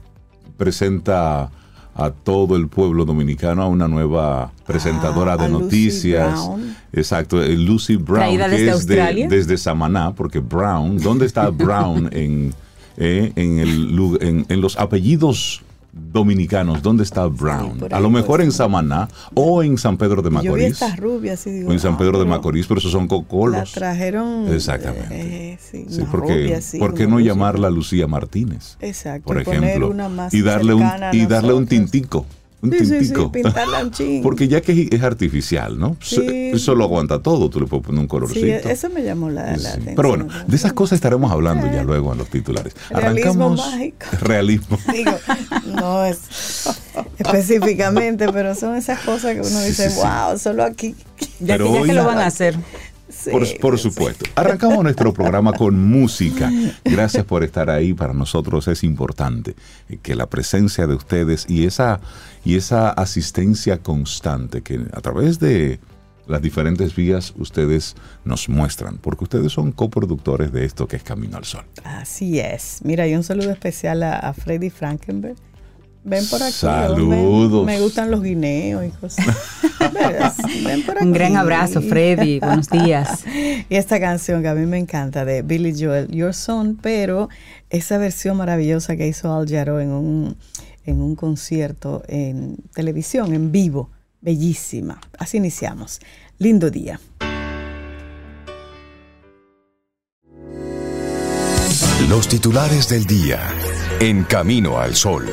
presenta 0.58 1.50
a 2.06 2.12
todo 2.12 2.56
el 2.56 2.68
pueblo 2.68 3.06
dominicano 3.06 3.62
a 3.62 3.68
una 3.68 3.88
nueva 3.88 4.52
presentadora 4.66 5.34
Ah, 5.34 5.38
de 5.38 5.50
noticias. 5.50 6.34
Brown. 6.34 6.76
Exacto, 6.94 7.42
eh, 7.42 7.56
Lucy 7.56 7.96
Brown, 7.96 8.38
que 8.38 8.48
desde 8.50 8.70
es 8.72 8.88
de- 8.88 9.28
desde 9.30 9.58
Samaná, 9.58 10.14
porque 10.16 10.40
Brown, 10.40 10.98
¿dónde 10.98 11.26
está 11.26 11.50
Brown 11.52 12.10
en, 12.12 12.54
eh, 12.98 13.32
en, 13.36 13.60
el, 13.60 14.18
en, 14.22 14.46
en 14.50 14.62
los 14.62 14.78
apellidos 14.78 15.64
dominicanos? 15.94 16.82
¿Dónde 16.82 17.04
está 17.04 17.26
Brown? 17.28 17.88
a 17.92 18.00
lo 18.00 18.10
mejor 18.10 18.42
en. 18.42 18.52
Samaná 18.52 19.08
o 19.34 19.64
en 19.64 19.78
San 19.78 19.98
Pedro 19.98 20.22
de 20.22 20.30
Yo 20.30 20.40
vi 20.42 20.46
Macorís. 20.48 20.72
estas 20.74 20.98
rubias 20.98 21.48
y 21.48 21.52
digo, 21.52 21.70
O 21.70 21.74
en 21.74 21.80
San 21.80 21.98
Pedro 21.98 22.20
de 22.20 22.26
Macorís, 22.26 22.68
pero 22.68 22.80
esos 22.80 22.92
son 22.92 23.04
La 23.04 23.08
cocolos. 23.08 23.72
trajeron. 23.72 24.54
Exactamente. 24.54 25.54
eh, 25.54 25.58
sí, 25.60 25.86
Sí, 25.90 26.02
porque, 26.12 26.34
rubia, 26.34 26.62
sí, 26.62 26.78
¿Por 26.80 26.94
qué 26.94 27.08
no 27.08 27.20
llamarla. 27.20 27.70
Lucía 27.70 28.08
Martínez? 28.08 28.78
Exacto. 28.82 29.26
por 29.26 29.40
ejemplo, 29.42 29.90
una 29.90 30.10
más 30.10 30.34
y 30.34 30.42
darle 30.42 30.74
un 30.74 30.84
y 31.14 31.26
darle 31.26 31.54
un 31.54 31.66
tintico, 31.68 32.26
un 32.62 32.72
Sí, 32.72 32.80
sí, 32.80 32.86
sí, 32.86 32.92
tintico, 33.00 33.32
pintarla 33.32 33.84
un 33.84 33.92
chin. 33.92 34.22
porque 34.22 34.48
ya 34.48 34.62
que 34.62 34.88
es 34.92 35.02
artificial, 35.04 35.80
¿no? 35.80 35.98
Sí. 36.02 36.52
Eso 36.54 36.76
lo 36.76 36.84
aguanta 36.84 37.20
todo, 37.22 37.50
tú 37.50 37.60
le 37.60 37.66
puedes 37.68 37.86
poner 37.86 38.02
un 38.02 38.08
colorcito. 38.08 38.46
Sí, 38.46 38.70
eso 38.70 38.90
me 38.90 39.04
llamó 39.04 39.30
la, 39.30 39.52
la 39.52 39.58
Sí. 39.58 39.68
atención. 39.68 39.96
Pero 39.96 40.10
bueno, 40.10 40.28
de 40.48 40.56
esas 40.56 40.74
cosas 40.74 40.98
estaremos 40.98 41.32
hablando 41.32 41.66
ya 41.68 41.82
Eh. 41.82 41.86
luego 41.86 42.12
en 42.12 42.20
los 42.20 42.30
titulares. 42.30 42.74
Realismo 42.90 43.32
Arrancamos 43.32 43.58
mágico. 43.72 44.06
realismo. 44.22 44.78
Digo, 44.94 45.12
no 45.66 46.06
es 46.06 46.20
específicamente, 47.18 48.32
pero 48.32 48.56
son 48.56 48.76
esas 48.76 49.00
cosas 49.00 49.34
que 49.34 49.40
uno 49.42 49.50
Sí, 49.50 49.68
dice, 49.68 49.90
sí, 49.90 49.96
sí. 49.96 50.02
wow, 50.02 50.38
solo 50.38 50.64
aquí. 50.64 50.96
Ya, 51.40 51.56
Pero 51.58 51.66
que, 51.68 51.74
ya 51.74 51.80
hoy- 51.82 51.88
que 51.90 51.94
lo 51.94 52.06
van 52.06 52.18
a 52.20 52.26
hacer. 52.28 52.56
Sí, 53.22 53.30
Por, 53.30 53.60
por 53.60 53.78
supuesto. 53.78 54.26
Arrancamos 54.36 54.82
nuestro 54.84 55.14
programa 55.14 55.54
con 55.54 55.80
música. 55.80 56.52
Gracias 56.84 57.24
por 57.24 57.44
estar 57.44 57.70
ahí. 57.70 57.94
Para 57.94 58.14
nosotros 58.14 58.68
es 58.68 58.84
importante 58.84 59.56
eh, 59.90 60.00
que 60.02 60.16
la 60.16 60.28
presencia 60.28 60.88
de 60.88 60.96
ustedes 60.96 61.46
y 61.48 61.66
esa, 61.66 62.00
y 62.44 62.56
esa 62.56 62.90
asistencia 62.90 63.78
constante 63.78 64.62
que 64.62 64.80
a 64.92 65.02
través 65.02 65.40
de 65.40 65.80
las 66.28 66.42
diferentes 66.42 66.96
vías 66.96 67.34
ustedes 67.38 67.96
nos 68.26 68.50
muestran, 68.50 68.98
porque 68.98 69.26
ustedes 69.26 69.52
son 69.52 69.72
coproductores 69.72 70.52
de 70.52 70.66
esto 70.66 70.88
que 70.88 70.96
es 70.96 71.04
Camino 71.04 71.38
al 71.38 71.46
Sol. 71.46 71.66
Así 71.84 72.40
es. 72.40 72.80
Mira, 72.84 73.08
y 73.08 73.14
un 73.14 73.24
saludo 73.24 73.52
especial 73.52 74.02
a, 74.02 74.18
a 74.18 74.34
Freddy 74.34 74.70
Frankenberg. 74.70 75.36
Ven 76.04 76.28
por 76.28 76.42
aquí. 76.42 76.52
Saludos. 76.52 77.66
Me 77.66 77.80
gustan 77.80 78.10
los 78.10 78.24
guineos 78.24 78.86
y. 78.86 78.92
Ven 80.66 80.84
por 80.84 80.98
aquí. 80.98 81.06
Un 81.06 81.14
gran 81.14 81.38
abrazo, 81.38 81.82
Freddy. 81.82 82.40
Buenos 82.40 82.70
días. 82.70 83.24
Y 83.70 83.76
esta 83.76 84.00
canción 84.00 84.42
que 84.42 84.50
a 84.50 84.56
mí 84.56 84.66
me 84.66 84.78
encanta 84.78 85.24
de 85.24 85.44
Billy 85.44 85.74
Joel, 85.78 86.08
Your 86.10 86.34
Son, 86.34 86.78
pero 86.82 87.30
esa 87.70 87.98
versión 87.98 88.38
maravillosa 88.38 88.98
que 88.98 89.08
hizo 89.08 89.34
Al 89.34 89.48
Jarreau 89.48 89.80
en 89.80 89.92
un, 89.92 90.38
en 90.86 91.02
un 91.02 91.16
concierto 91.16 92.04
en 92.08 92.58
televisión, 92.74 93.34
en 93.34 93.52
vivo, 93.52 93.90
bellísima. 94.20 95.00
Así 95.18 95.38
iniciamos. 95.38 96.00
Lindo 96.38 96.70
día. 96.70 97.00
Los 102.10 102.28
titulares 102.28 102.90
del 102.90 103.06
día 103.06 103.40
en 104.00 104.24
Camino 104.24 104.80
al 104.80 104.96
Sol. 104.96 105.32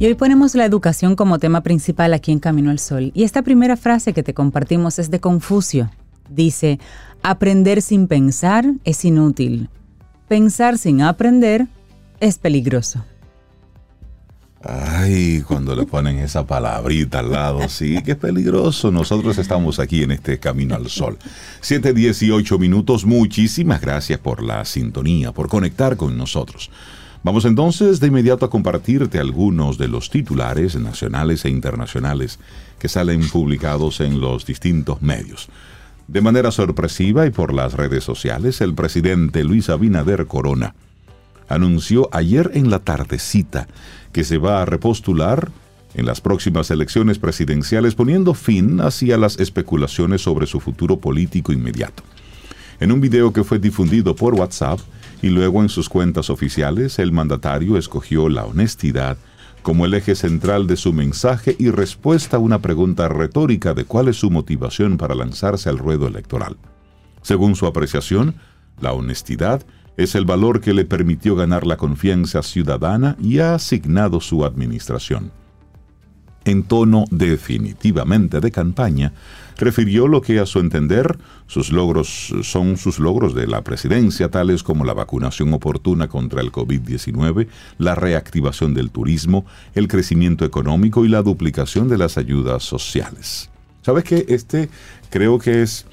Y 0.00 0.06
hoy 0.06 0.14
ponemos 0.14 0.54
la 0.54 0.64
educación 0.64 1.16
como 1.16 1.40
tema 1.40 1.62
principal 1.62 2.14
aquí 2.14 2.30
en 2.30 2.38
Camino 2.38 2.70
al 2.70 2.78
Sol. 2.78 3.10
Y 3.14 3.24
esta 3.24 3.42
primera 3.42 3.76
frase 3.76 4.12
que 4.12 4.22
te 4.22 4.32
compartimos 4.32 5.00
es 5.00 5.10
de 5.10 5.18
Confucio. 5.18 5.90
Dice, 6.30 6.78
aprender 7.24 7.82
sin 7.82 8.06
pensar 8.06 8.64
es 8.84 9.04
inútil. 9.04 9.68
Pensar 10.28 10.78
sin 10.78 11.02
aprender 11.02 11.66
es 12.20 12.38
peligroso. 12.38 13.04
Ay, 14.62 15.42
cuando 15.46 15.74
le 15.74 15.84
ponen 15.84 16.18
esa 16.18 16.46
palabrita 16.46 17.18
al 17.18 17.32
lado, 17.32 17.68
sí, 17.68 17.98
es 18.04 18.16
peligroso. 18.16 18.92
Nosotros 18.92 19.36
estamos 19.38 19.80
aquí 19.80 20.04
en 20.04 20.12
este 20.12 20.38
Camino 20.38 20.76
al 20.76 20.88
Sol. 20.90 21.18
7.18 21.60 22.56
minutos, 22.58 23.04
muchísimas 23.04 23.80
gracias 23.80 24.20
por 24.20 24.44
la 24.44 24.64
sintonía, 24.64 25.32
por 25.32 25.48
conectar 25.48 25.96
con 25.96 26.16
nosotros. 26.16 26.70
Vamos 27.28 27.44
entonces 27.44 28.00
de 28.00 28.06
inmediato 28.06 28.46
a 28.46 28.48
compartirte 28.48 29.18
algunos 29.18 29.76
de 29.76 29.86
los 29.86 30.08
titulares 30.08 30.76
nacionales 30.76 31.44
e 31.44 31.50
internacionales 31.50 32.38
que 32.78 32.88
salen 32.88 33.28
publicados 33.28 34.00
en 34.00 34.18
los 34.18 34.46
distintos 34.46 35.02
medios. 35.02 35.50
De 36.06 36.22
manera 36.22 36.50
sorpresiva 36.50 37.26
y 37.26 37.30
por 37.30 37.52
las 37.52 37.74
redes 37.74 38.02
sociales, 38.02 38.62
el 38.62 38.72
presidente 38.74 39.44
Luis 39.44 39.68
Abinader 39.68 40.24
Corona 40.24 40.74
anunció 41.50 42.08
ayer 42.12 42.50
en 42.54 42.70
la 42.70 42.78
tardecita 42.78 43.68
que 44.10 44.24
se 44.24 44.38
va 44.38 44.62
a 44.62 44.64
repostular 44.64 45.50
en 45.92 46.06
las 46.06 46.22
próximas 46.22 46.70
elecciones 46.70 47.18
presidenciales 47.18 47.94
poniendo 47.94 48.32
fin 48.32 48.80
hacia 48.80 49.18
las 49.18 49.38
especulaciones 49.38 50.22
sobre 50.22 50.46
su 50.46 50.60
futuro 50.60 50.98
político 50.98 51.52
inmediato. 51.52 52.02
En 52.80 52.90
un 52.90 53.02
video 53.02 53.34
que 53.34 53.44
fue 53.44 53.58
difundido 53.58 54.16
por 54.16 54.34
WhatsApp 54.34 54.80
y 55.22 55.28
luego 55.30 55.62
en 55.62 55.68
sus 55.68 55.88
cuentas 55.88 56.30
oficiales, 56.30 56.98
el 56.98 57.12
mandatario 57.12 57.76
escogió 57.76 58.28
la 58.28 58.44
honestidad 58.44 59.18
como 59.62 59.84
el 59.84 59.94
eje 59.94 60.14
central 60.14 60.66
de 60.66 60.76
su 60.76 60.92
mensaje 60.92 61.56
y 61.58 61.70
respuesta 61.70 62.36
a 62.36 62.40
una 62.40 62.60
pregunta 62.60 63.08
retórica 63.08 63.74
de 63.74 63.84
cuál 63.84 64.08
es 64.08 64.16
su 64.16 64.30
motivación 64.30 64.96
para 64.96 65.14
lanzarse 65.14 65.68
al 65.68 65.78
ruedo 65.78 66.06
electoral. 66.06 66.56
Según 67.22 67.56
su 67.56 67.66
apreciación, 67.66 68.36
la 68.80 68.92
honestidad 68.92 69.66
es 69.96 70.14
el 70.14 70.24
valor 70.24 70.60
que 70.60 70.72
le 70.72 70.84
permitió 70.84 71.34
ganar 71.34 71.66
la 71.66 71.76
confianza 71.76 72.42
ciudadana 72.42 73.16
y 73.20 73.40
ha 73.40 73.54
asignado 73.54 74.20
su 74.20 74.44
administración. 74.44 75.32
En 76.44 76.62
tono 76.62 77.04
definitivamente 77.10 78.40
de 78.40 78.50
campaña, 78.50 79.12
refirió 79.58 80.08
lo 80.08 80.20
que 80.20 80.38
a 80.38 80.46
su 80.46 80.58
entender 80.60 81.18
sus 81.46 81.72
logros 81.72 82.34
son 82.42 82.76
sus 82.76 82.98
logros 82.98 83.34
de 83.34 83.46
la 83.46 83.62
presidencia, 83.62 84.30
tales 84.30 84.62
como 84.62 84.84
la 84.84 84.94
vacunación 84.94 85.52
oportuna 85.52 86.08
contra 86.08 86.40
el 86.40 86.52
COVID-19, 86.52 87.48
la 87.78 87.94
reactivación 87.94 88.74
del 88.74 88.90
turismo, 88.90 89.46
el 89.74 89.88
crecimiento 89.88 90.44
económico 90.44 91.04
y 91.04 91.08
la 91.08 91.22
duplicación 91.22 91.88
de 91.88 91.98
las 91.98 92.18
ayudas 92.18 92.62
sociales. 92.62 93.50
¿Sabes 93.82 94.04
qué? 94.04 94.26
Este 94.28 94.68
creo 95.10 95.38
que 95.38 95.62
es 95.62 95.86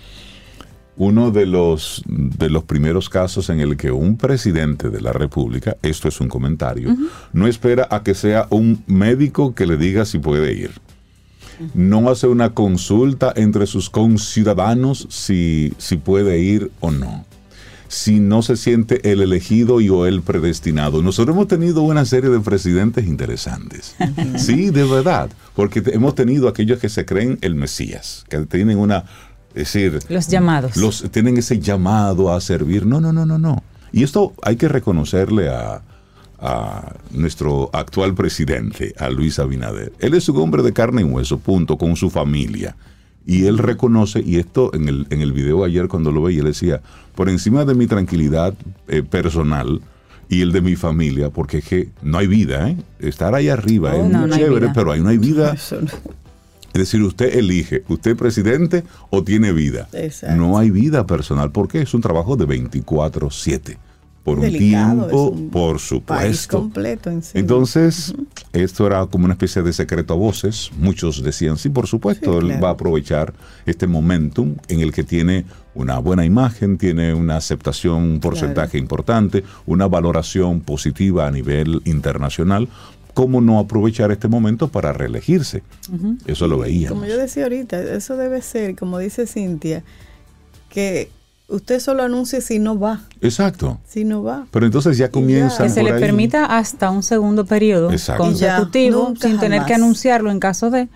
uno 0.97 1.31
de 1.31 1.45
los, 1.45 2.03
de 2.07 2.49
los 2.49 2.63
primeros 2.63 3.09
casos 3.09 3.49
en 3.49 3.59
el 3.59 3.77
que 3.77 3.91
un 3.91 4.17
presidente 4.17 4.89
de 4.89 5.01
la 5.01 5.11
República, 5.11 5.75
esto 5.81 6.07
es 6.07 6.21
un 6.21 6.29
comentario, 6.29 6.95
no 7.33 7.47
espera 7.47 7.87
a 7.91 8.03
que 8.03 8.13
sea 8.13 8.47
un 8.49 8.83
médico 8.87 9.53
que 9.53 9.67
le 9.67 9.77
diga 9.77 10.05
si 10.05 10.19
puede 10.19 10.53
ir. 10.53 10.71
No 11.73 12.09
hace 12.09 12.27
una 12.27 12.51
consulta 12.51 13.33
entre 13.35 13.67
sus 13.67 13.89
conciudadanos 13.89 15.07
si, 15.09 15.73
si 15.77 15.97
puede 15.97 16.39
ir 16.39 16.71
o 16.79 16.91
no. 16.91 17.25
Si 17.87 18.19
no 18.19 18.41
se 18.41 18.57
siente 18.57 19.11
el 19.11 19.21
elegido 19.21 19.79
y 19.79 19.89
o 19.89 20.05
el 20.05 20.21
predestinado. 20.21 21.01
Nosotros 21.01 21.35
hemos 21.35 21.47
tenido 21.47 21.83
una 21.83 22.03
serie 22.03 22.29
de 22.29 22.39
presidentes 22.39 23.05
interesantes. 23.05 23.95
Sí, 24.37 24.69
de 24.71 24.83
verdad. 24.83 25.29
Porque 25.55 25.81
hemos 25.93 26.15
tenido 26.15 26.47
aquellos 26.47 26.79
que 26.79 26.89
se 26.89 27.05
creen 27.05 27.37
el 27.41 27.55
Mesías, 27.55 28.25
que 28.27 28.39
tienen 28.45 28.79
una 28.79 29.05
es 29.55 29.71
decir, 29.71 29.99
los 30.09 30.27
llamados. 30.27 30.75
Los, 30.75 31.09
tienen 31.11 31.37
ese 31.37 31.59
llamado 31.59 32.33
a 32.33 32.41
servir. 32.41 32.85
No, 32.85 32.99
no, 32.99 33.13
no, 33.13 33.25
no, 33.25 33.37
no. 33.37 33.63
Y 33.93 34.03
esto 34.03 34.33
hay 34.43 34.57
que 34.57 34.67
reconocerle 34.67 35.47
a, 35.47 35.81
a 36.39 36.95
nuestro 37.11 37.69
actual 37.73 38.13
presidente, 38.13 38.93
a 38.97 39.09
Luis 39.09 39.39
Abinader. 39.39 39.93
Él 39.99 40.13
es 40.13 40.27
un 40.29 40.37
hombre 40.37 40.63
de 40.63 40.73
carne 40.73 41.01
y 41.01 41.05
hueso, 41.05 41.39
punto, 41.39 41.77
con 41.77 41.95
su 41.95 42.09
familia. 42.09 42.75
Y 43.25 43.45
él 43.45 43.57
reconoce, 43.57 44.21
y 44.21 44.37
esto 44.37 44.71
en 44.73 44.87
el, 44.87 45.07
en 45.09 45.21
el 45.21 45.33
video 45.33 45.63
ayer 45.63 45.87
cuando 45.87 46.11
lo 46.11 46.21
veía, 46.21 46.41
él 46.41 46.47
decía, 46.47 46.81
por 47.15 47.29
encima 47.29 47.65
de 47.65 47.73
mi 47.73 47.87
tranquilidad 47.87 48.53
eh, 48.87 49.01
personal 49.01 49.81
y 50.29 50.41
el 50.41 50.51
de 50.51 50.61
mi 50.61 50.75
familia, 50.75 51.29
porque 51.29 51.59
es 51.59 51.65
que 51.65 51.89
no 52.01 52.17
hay 52.17 52.27
vida, 52.27 52.69
¿eh? 52.69 52.77
Estar 52.99 53.33
ahí 53.35 53.49
arriba 53.49 53.93
Oh, 53.93 54.03
es 54.05 54.11
no, 54.11 54.19
muy 54.19 54.29
no 54.29 54.35
chévere, 54.35 54.69
pero 54.73 54.91
ahí 54.91 55.01
no 55.01 55.09
hay 55.09 55.17
vida. 55.17 55.53
Eso 55.55 55.79
Es 55.79 56.73
decir, 56.73 57.01
usted 57.01 57.35
elige, 57.35 57.83
usted 57.87 58.11
es 58.11 58.17
presidente 58.17 58.83
o 59.09 59.23
tiene 59.23 59.51
vida. 59.53 59.87
Exacto. 59.93 60.35
No 60.35 60.57
hay 60.57 60.69
vida 60.71 61.05
personal 61.05 61.51
porque 61.51 61.81
es 61.81 61.93
un 61.93 62.01
trabajo 62.01 62.35
de 62.35 62.45
24/7. 62.47 63.77
Por 64.25 64.39
un 64.39 64.49
tiempo, 64.51 65.29
un 65.29 65.49
por 65.51 65.73
País 65.75 65.81
supuesto. 65.87 66.57
completo 66.59 67.09
en 67.11 67.21
sí. 67.21 67.37
Entonces, 67.37 68.13
esto 68.53 68.87
era 68.87 69.05
como 69.05 69.25
una 69.25 69.35
especie 69.35 69.61
de 69.61 69.71
secreto 69.71 70.13
a 70.15 70.17
voces. 70.17 70.71
Muchos 70.79 71.21
decían, 71.23 71.57
sí, 71.59 71.69
por 71.69 71.85
supuesto, 71.87 72.31
Sí, 72.33 72.37
él 72.39 72.45
claro. 72.47 72.61
va 72.61 72.69
a 72.69 72.71
aprovechar 72.71 73.33
este 73.67 73.85
momentum 73.85 74.55
en 74.67 74.79
el 74.81 74.91
que 74.91 75.03
tiene 75.03 75.45
una 75.75 75.99
buena 75.99 76.25
imagen, 76.25 76.77
tiene 76.79 77.13
una 77.13 77.37
aceptación, 77.37 78.01
un 78.03 78.19
porcentaje 78.19 78.77
importante, 78.79 79.43
una 79.67 79.87
valoración 79.87 80.59
positiva 80.61 81.27
a 81.27 81.31
nivel 81.31 81.81
internacional. 81.85 82.67
¿Cómo 83.13 83.41
no 83.41 83.59
aprovechar 83.59 84.11
este 84.11 84.27
momento 84.27 84.67
para 84.69 84.91
reelegirse? 84.91 85.61
Eso 86.25 86.47
lo 86.47 86.57
veíamos. 86.57 86.97
Como 86.99 87.05
yo 87.09 87.17
decía 87.17 87.43
ahorita, 87.43 87.79
eso 87.81 88.17
debe 88.17 88.41
ser, 88.41 88.75
como 88.75 88.97
dice 88.97 89.27
Cintia, 89.27 89.83
que 90.69 91.09
usted 91.47 91.79
solo 91.79 92.03
anuncie 92.03 92.41
si 92.41 92.59
no 92.59 92.77
va, 92.79 93.01
Exacto. 93.21 93.79
si 93.87 94.03
no 94.03 94.23
va. 94.23 94.47
Pero 94.51 94.65
entonces 94.65 94.97
ya 94.97 95.09
comienzan 95.09 95.67
Que 95.67 95.73
se 95.73 95.81
por 95.81 95.89
le 95.89 95.95
ahí. 95.95 96.01
permita 96.01 96.45
hasta 96.57 96.89
un 96.89 97.03
segundo 97.03 97.45
periodo 97.45 97.91
Exacto. 97.91 98.31
Ya, 98.31 98.57
consecutivo 98.57 99.13
sin 99.19 99.39
tener 99.39 99.63
que 99.65 99.73
anunciarlo 99.73 100.31
en 100.31 100.39
caso 100.39 100.69
de. 100.71 100.87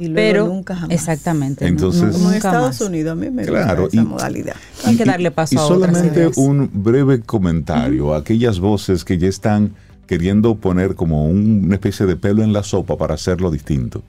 Y 0.00 0.06
luego 0.06 0.14
pero 0.14 0.46
nunca 0.46 0.76
jamás. 0.76 0.90
exactamente. 0.94 1.66
Entonces- 1.66 2.12
Como 2.14 2.30
en 2.30 2.36
Estados 2.36 2.68
más. 2.68 2.80
Unidos, 2.80 3.12
a 3.12 3.14
mí 3.16 3.30
me 3.30 3.44
Claro, 3.44 3.82
gusta 3.82 3.96
esa 3.96 4.02
y- 4.04 4.08
modalidad. 4.08 4.54
Hay 4.84 4.96
que 4.96 5.04
darle 5.04 5.30
paso 5.32 5.56
y 5.56 5.58
a 5.58 5.62
otras 5.62 5.78
solamente 5.90 6.20
ideas. 6.20 6.36
un 6.36 6.70
breve 6.72 7.20
comentario 7.20 8.14
a 8.14 8.18
aquellas 8.18 8.60
voces 8.60 9.04
que 9.04 9.18
ya 9.18 9.26
están 9.26 9.74
queriendo 10.06 10.54
poner 10.54 10.94
como 10.94 11.26
un- 11.26 11.64
una 11.64 11.74
especie 11.74 12.06
de 12.06 12.14
pelo 12.14 12.42
en 12.44 12.52
la 12.52 12.62
sopa 12.62 12.96
para 12.96 13.14
hacerlo 13.14 13.50
distinto. 13.50 14.02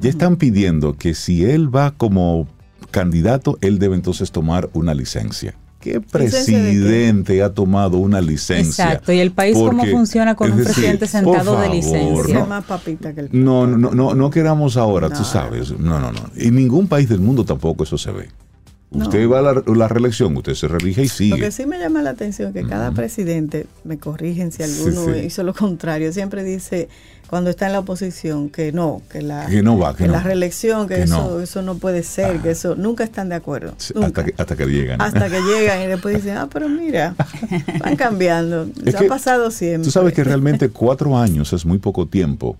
Ya 0.00 0.08
están 0.08 0.36
pidiendo 0.36 0.96
que 0.96 1.14
si 1.14 1.44
él 1.44 1.74
va 1.74 1.90
como 1.96 2.46
candidato, 2.90 3.58
él 3.60 3.78
debe 3.78 3.94
entonces 3.96 4.30
tomar 4.32 4.68
una 4.72 4.94
licencia. 4.94 5.54
¿Qué 5.80 6.00
presidente 6.00 7.42
ha 7.42 7.50
tomado 7.54 7.98
una 7.98 8.20
licencia? 8.20 8.84
Exacto. 8.86 9.12
¿Y 9.12 9.20
el 9.20 9.30
país 9.30 9.56
cómo 9.56 9.84
funciona 9.86 10.34
con 10.34 10.50
un 10.50 10.58
decir, 10.58 10.74
presidente 10.74 10.98
por 11.06 11.08
sentado 11.08 11.60
de 11.60 11.68
licencia? 11.68 12.34
¿no? 12.40 12.46
más 12.46 12.64
papita 12.64 13.14
que 13.14 13.20
el 13.22 13.28
No, 13.32 13.66
no, 13.66 13.92
no, 13.92 14.14
no 14.14 14.30
queramos 14.30 14.76
ahora, 14.76 15.08
tú 15.08 15.20
No. 15.20 15.24
sabes. 15.24 15.70
No, 15.78 16.00
no, 16.00 16.10
no. 16.12 16.20
En 16.36 16.54
ningún 16.56 16.88
país 16.88 17.08
del 17.08 17.20
mundo 17.20 17.44
tampoco 17.44 17.84
eso 17.84 17.96
se 17.96 18.10
ve. 18.10 18.28
No. 18.90 19.04
Usted 19.04 19.28
va 19.28 19.38
a 19.40 19.42
la, 19.42 19.62
la 19.66 19.86
reelección, 19.86 20.34
usted 20.36 20.54
se 20.54 20.66
reelige 20.66 21.02
y 21.02 21.04
Lo 21.08 21.10
sigue. 21.10 21.36
que 21.38 21.50
sí 21.52 21.66
me 21.66 21.78
llama 21.78 22.00
la 22.02 22.10
atención 22.10 22.52
que 22.54 22.64
cada 22.64 22.90
presidente, 22.90 23.66
me 23.84 23.98
corrigen 23.98 24.50
si 24.50 24.62
alguno 24.62 25.04
sí. 25.14 25.20
hizo 25.26 25.42
lo 25.42 25.52
contrario, 25.54 26.10
siempre 26.12 26.42
dice 26.42 26.88
cuando 27.28 27.50
está 27.50 27.66
en 27.66 27.72
la 27.72 27.80
oposición 27.80 28.48
que 28.48 28.72
no, 28.72 29.02
que 29.10 29.22
la, 29.22 29.46
Que 29.46 29.62
no 29.62 29.78
va, 29.78 29.94
que 29.94 30.06
no. 30.06 30.12
la 30.14 30.22
reelección, 30.22 30.88
que, 30.88 30.94
Que 30.96 31.02
eso, 31.02 31.30
no. 31.34 31.40
eso 31.40 31.62
no 31.62 31.76
puede 31.76 32.02
ser, 32.02 32.36
Ah. 32.38 32.42
que 32.42 32.50
eso 32.50 32.74
nunca 32.74 33.04
están 33.04 33.28
de 33.28 33.34
acuerdo. 33.36 33.74
Nunca. 33.94 34.06
hasta, 34.06 34.24
que, 34.24 34.34
hasta 34.36 34.56
que 34.56 34.66
llegan. 34.66 35.00
Hasta 35.00 35.28
que 35.28 35.40
llegan 35.42 35.82
y 35.82 35.86
después 35.86 36.16
dicen, 36.16 36.36
ah, 36.38 36.48
pero 36.52 36.68
mira, 36.68 37.14
van 37.80 37.96
cambiando. 37.96 38.66
Es 38.84 38.94
ha 38.94 39.02
pasado 39.06 39.50
siempre. 39.50 39.84
Tú 39.84 39.90
sabes 39.90 40.12
que 40.14 40.24
realmente 40.24 40.70
cuatro 40.70 41.16
años 41.18 41.52
es 41.52 41.64
muy 41.66 41.78
poco 41.78 42.06
tiempo 42.06 42.56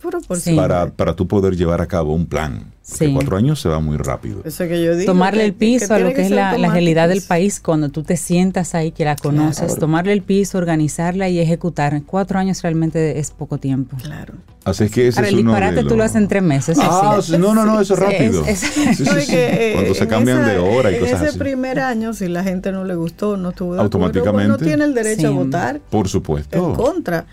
para, 0.57 0.91
para 0.91 1.15
tú 1.17 1.27
poder 1.27 1.57
llevar 1.57 1.81
a 1.81 1.87
cabo 1.87 2.15
un 2.15 2.27
plan. 2.27 2.63
Sí. 2.90 3.12
cuatro 3.12 3.37
años 3.37 3.61
se 3.61 3.68
va 3.68 3.80
muy 3.80 3.99
rápido. 3.99 4.40
Eso 4.47 4.64
que 4.66 4.83
yo 4.83 4.97
digo. 4.97 5.12
Tomarle 5.12 5.40
que- 5.40 5.47
el 5.47 5.52
piso 5.52 5.88
que 5.88 5.95
a 5.95 5.99
lo 5.99 6.14
que 6.14 6.23
es 6.23 6.30
la, 6.30 6.57
la 6.57 6.71
realidad 6.73 7.09
del 7.11 7.21
país 7.21 7.61
cuando 7.61 7.90
tú 7.90 8.02
te 8.02 8.16
sientas 8.16 8.75
ahí, 8.75 8.92
que 8.92 9.04
la 9.04 9.14
conoces, 9.14 9.66
Claro. 9.66 9.80
tomarle 9.80 10.14
el 10.14 10.23
piso, 10.23 10.57
organizarla 10.57 11.28
y 11.28 11.38
ejecutar. 11.38 12.00
Cuatro 12.07 12.38
años 12.38 12.62
realmente 12.62 13.18
es 13.18 13.30
poco 13.30 13.59
tiempo. 13.59 13.97
Claro. 14.02 14.35
Así 14.64 14.85
es 14.85 14.90
que 14.90 15.09
ese 15.09 15.18
Ahora, 15.18 15.28
es 15.28 15.35
el 15.35 15.40
uno 15.40 15.50
disparate 15.50 15.83
de 15.83 15.88
tú 15.88 15.97
lo 15.97 16.02
haces 16.04 16.16
en 16.16 16.28
tres 16.28 16.42
meses. 16.42 16.78
eso 16.78 16.88
Ah, 16.90 17.21
sí. 17.23 17.33
no, 17.38 17.54
no, 17.54 17.66
no, 17.66 17.78
eso 17.80 17.92
es 17.95 18.00
Sí, 18.00 18.07
rápido. 18.07 18.45
es- 18.47 18.59
Sí, 18.59 18.66
es- 18.88 18.97
sí, 18.99 19.04
No, 19.04 19.21
sí. 19.21 19.26
que, 19.30 19.71
eh, 19.71 19.73
Cuando 19.75 19.95
se 19.95 20.02
en 20.04 20.09
cambian 20.11 20.38
esa- 20.40 20.49
de 20.49 20.59
hora 20.59 20.90
y 20.90 20.95
en 20.95 21.00
cosas 21.00 21.21
ese 21.21 21.28
así. 21.30 21.38
primer 21.38 21.80
año, 21.80 22.12
si 22.14 22.28
la 22.28 22.42
gente 22.42 22.73
no 22.73 22.85
le 22.85 22.95
gustó, 22.95 23.37
no 23.37 23.50
estuvo 23.50 23.75
de 23.75 23.80
acuerdo, 23.80 23.83
Automáticamente. 23.85 24.49
bueno, 24.52 24.57
tiene 24.64 24.85
el 24.85 24.95
derecho 24.95 25.28
a 25.28 25.30
votar 25.30 25.80
Por 25.90 26.07
en 26.07 26.11
supuesto. 26.11 26.73
contra. 26.75 27.26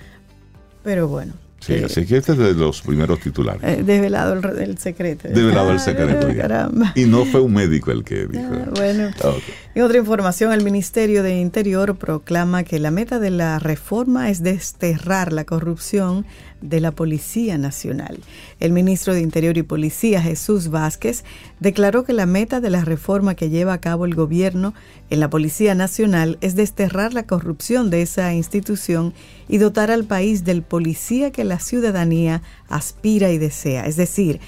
Pero 0.83 1.07
bueno, 1.07 1.33
Sí, 1.65 1.73
eh, 1.73 1.85
así 1.85 2.05
que 2.05 2.17
este 2.17 2.33
es 2.33 2.37
de 2.37 2.53
los 2.53 2.81
primeros 2.81 3.19
titulares. 3.19 3.61
eh, 3.63 3.81
desvelado 3.83 4.33
el, 4.33 4.45
el 4.59 4.77
secreto. 4.77 5.27
Develado 5.29 5.71
el 5.71 5.77
Ah, 5.77 5.79
secreto. 5.79 6.29
ya. 6.29 6.41
Caramba. 6.43 6.91
Y 6.95 7.05
no 7.05 7.25
fue 7.25 7.41
un 7.41 7.53
médico 7.53 7.91
el 7.91 8.03
que 8.03 8.27
dijo. 8.27 8.43
Ah, 8.51 8.69
bueno. 8.75 9.09
Ok. 9.23 9.43
En 9.73 9.83
otra 9.83 9.97
información, 9.97 10.53
el 10.53 10.63
Ministerio 10.63 11.23
de 11.23 11.37
Interior 11.39 11.95
proclama 11.97 12.63
que 12.63 12.79
la 12.79 12.91
meta 12.91 13.19
de 13.19 13.31
la 13.31 13.57
reforma 13.59 14.29
es 14.29 14.43
desterrar 14.43 15.33
la 15.33 15.43
corrupción 15.45 16.25
de 16.61 16.79
la 16.79 16.91
Policía 16.91 17.57
Nacional. 17.57 18.19
El 18.59 18.71
ministro 18.71 19.13
de 19.13 19.21
Interior 19.21 19.57
y 19.57 19.63
Policía, 19.63 20.21
Jesús 20.21 20.69
Vázquez, 20.69 21.23
declaró 21.59 22.03
que 22.03 22.13
la 22.13 22.25
meta 22.25 22.61
de 22.61 22.69
la 22.69 22.83
reforma 22.83 23.35
que 23.35 23.49
lleva 23.49 23.73
a 23.73 23.81
cabo 23.81 24.05
el 24.05 24.15
gobierno 24.15 24.73
en 25.09 25.19
la 25.19 25.29
Policía 25.29 25.75
Nacional 25.75 26.37
es 26.41 26.55
desterrar 26.55 27.13
la 27.13 27.23
corrupción 27.23 27.89
de 27.89 28.01
esa 28.01 28.33
institución 28.33 29.13
y 29.47 29.57
dotar 29.57 29.91
al 29.91 30.05
país 30.05 30.43
del 30.43 30.63
policía 30.63 31.31
que 31.31 31.43
la 31.43 31.59
ciudadanía 31.59 32.41
aspira 32.67 33.31
y 33.31 33.37
desea. 33.37 33.85
Es 33.85 33.95
decir, 33.95 34.39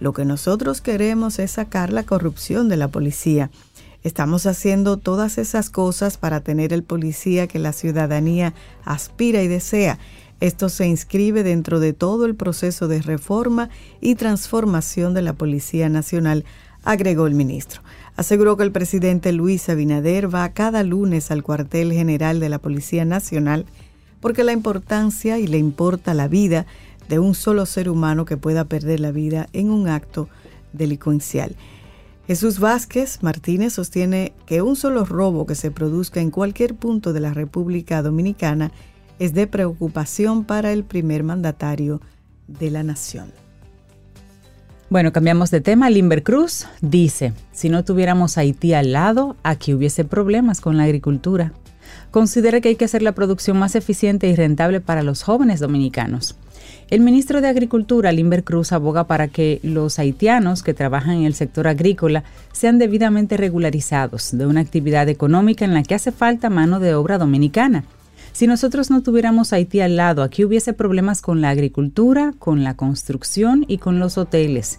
lo 0.00 0.12
que 0.12 0.24
nosotros 0.24 0.80
queremos 0.80 1.38
es 1.38 1.52
sacar 1.52 1.92
la 1.92 2.04
corrupción 2.04 2.68
de 2.68 2.76
la 2.76 2.88
policía 2.88 3.50
Estamos 4.04 4.46
haciendo 4.46 4.96
todas 4.96 5.38
esas 5.38 5.70
cosas 5.70 6.18
para 6.18 6.40
tener 6.40 6.72
el 6.72 6.84
policía 6.84 7.48
que 7.48 7.58
la 7.58 7.72
ciudadanía 7.72 8.54
aspira 8.84 9.42
y 9.42 9.48
desea. 9.48 9.98
Esto 10.40 10.68
se 10.68 10.86
inscribe 10.86 11.42
dentro 11.42 11.80
de 11.80 11.92
todo 11.92 12.24
el 12.24 12.36
proceso 12.36 12.86
de 12.86 13.02
reforma 13.02 13.70
y 14.00 14.14
transformación 14.14 15.12
de 15.14 15.22
la 15.22 15.32
Policía 15.32 15.88
Nacional, 15.88 16.44
agregó 16.84 17.26
el 17.26 17.34
ministro. 17.34 17.82
Aseguró 18.16 18.56
que 18.56 18.62
el 18.62 18.72
presidente 18.72 19.32
Luis 19.32 19.68
Abinader 19.68 20.32
va 20.32 20.48
cada 20.50 20.84
lunes 20.84 21.30
al 21.30 21.42
cuartel 21.42 21.92
general 21.92 22.38
de 22.38 22.48
la 22.48 22.58
Policía 22.58 23.04
Nacional 23.04 23.66
porque 24.20 24.44
la 24.44 24.52
importancia 24.52 25.38
y 25.38 25.46
le 25.46 25.58
importa 25.58 26.14
la 26.14 26.28
vida 26.28 26.66
de 27.08 27.18
un 27.18 27.34
solo 27.34 27.66
ser 27.66 27.88
humano 27.88 28.24
que 28.24 28.36
pueda 28.36 28.64
perder 28.64 29.00
la 29.00 29.12
vida 29.12 29.48
en 29.52 29.70
un 29.70 29.88
acto 29.88 30.28
delincuencial. 30.72 31.56
Jesús 32.26 32.58
Vázquez 32.58 33.22
Martínez 33.22 33.72
sostiene 33.72 34.34
que 34.44 34.60
un 34.60 34.76
solo 34.76 35.04
robo 35.04 35.46
que 35.46 35.54
se 35.54 35.70
produzca 35.70 36.20
en 36.20 36.30
cualquier 36.30 36.74
punto 36.74 37.12
de 37.12 37.20
la 37.20 37.32
República 37.32 38.02
Dominicana 38.02 38.70
es 39.18 39.34
de 39.34 39.46
preocupación 39.46 40.44
para 40.44 40.72
el 40.72 40.84
primer 40.84 41.22
mandatario 41.22 42.00
de 42.46 42.70
la 42.70 42.82
nación. 42.82 43.32
Bueno, 44.90 45.12
cambiamos 45.12 45.50
de 45.50 45.60
tema. 45.60 45.90
Limber 45.90 46.22
Cruz 46.22 46.66
dice, 46.80 47.34
si 47.52 47.68
no 47.68 47.84
tuviéramos 47.84 48.38
Haití 48.38 48.72
al 48.72 48.92
lado, 48.92 49.36
aquí 49.42 49.74
hubiese 49.74 50.04
problemas 50.04 50.62
con 50.62 50.78
la 50.78 50.84
agricultura. 50.84 51.52
Considera 52.10 52.62
que 52.62 52.70
hay 52.70 52.76
que 52.76 52.86
hacer 52.86 53.02
la 53.02 53.12
producción 53.12 53.58
más 53.58 53.74
eficiente 53.74 54.28
y 54.28 54.34
rentable 54.34 54.80
para 54.80 55.02
los 55.02 55.22
jóvenes 55.22 55.60
dominicanos. 55.60 56.36
El 56.90 57.00
ministro 57.00 57.42
de 57.42 57.48
Agricultura, 57.48 58.12
Limber 58.12 58.44
Cruz, 58.44 58.72
aboga 58.72 59.04
para 59.04 59.28
que 59.28 59.60
los 59.62 59.98
haitianos 59.98 60.62
que 60.62 60.72
trabajan 60.72 61.18
en 61.18 61.24
el 61.24 61.34
sector 61.34 61.68
agrícola 61.68 62.24
sean 62.52 62.78
debidamente 62.78 63.36
regularizados 63.36 64.30
de 64.32 64.46
una 64.46 64.60
actividad 64.60 65.06
económica 65.10 65.66
en 65.66 65.74
la 65.74 65.82
que 65.82 65.94
hace 65.94 66.12
falta 66.12 66.48
mano 66.48 66.80
de 66.80 66.94
obra 66.94 67.18
dominicana. 67.18 67.84
Si 68.38 68.46
nosotros 68.46 68.88
no 68.88 69.02
tuviéramos 69.02 69.52
Haití 69.52 69.80
al 69.80 69.96
lado, 69.96 70.22
aquí 70.22 70.44
hubiese 70.44 70.72
problemas 70.72 71.22
con 71.22 71.40
la 71.40 71.50
agricultura, 71.50 72.32
con 72.38 72.62
la 72.62 72.76
construcción 72.76 73.64
y 73.66 73.78
con 73.78 73.98
los 73.98 74.16
hoteles. 74.16 74.78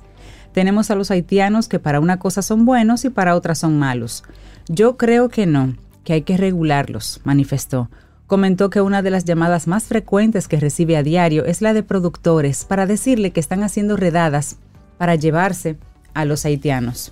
Tenemos 0.54 0.92
a 0.92 0.96
los 0.96 1.12
haitianos 1.12 1.68
que 1.68 1.78
para 1.78 2.00
una 2.00 2.20
cosa 2.20 2.42
son 2.42 2.64
buenos 2.64 3.04
y 3.04 3.10
para 3.10 3.36
otra 3.36 3.56
son 3.56 3.78
malos. 3.78 4.24
Yo 4.70 4.96
creo 4.96 5.28
que 5.28 5.46
no, 5.46 5.76
que 6.06 6.14
hay 6.14 6.22
que 6.22 6.38
regularlos, 6.38 7.20
manifestó 7.26 7.90
comentó 8.28 8.70
que 8.70 8.80
una 8.80 9.02
de 9.02 9.10
las 9.10 9.26
llamadas 9.26 9.68
más 9.68 9.86
frecuentes 9.86 10.48
que 10.48 10.60
recibe 10.60 10.96
a 10.96 11.04
diario 11.04 11.44
es 11.44 11.62
la 11.62 11.74
de 11.74 11.84
productores 11.84 12.64
para 12.64 12.86
decirle 12.86 13.32
que 13.32 13.42
están 13.42 13.64
haciendo 13.64 13.98
redadas 13.98 14.56
para 14.98 15.16
llevarse 15.16 15.76
a 16.14 16.24
los 16.24 16.46
haitianos. 16.46 17.12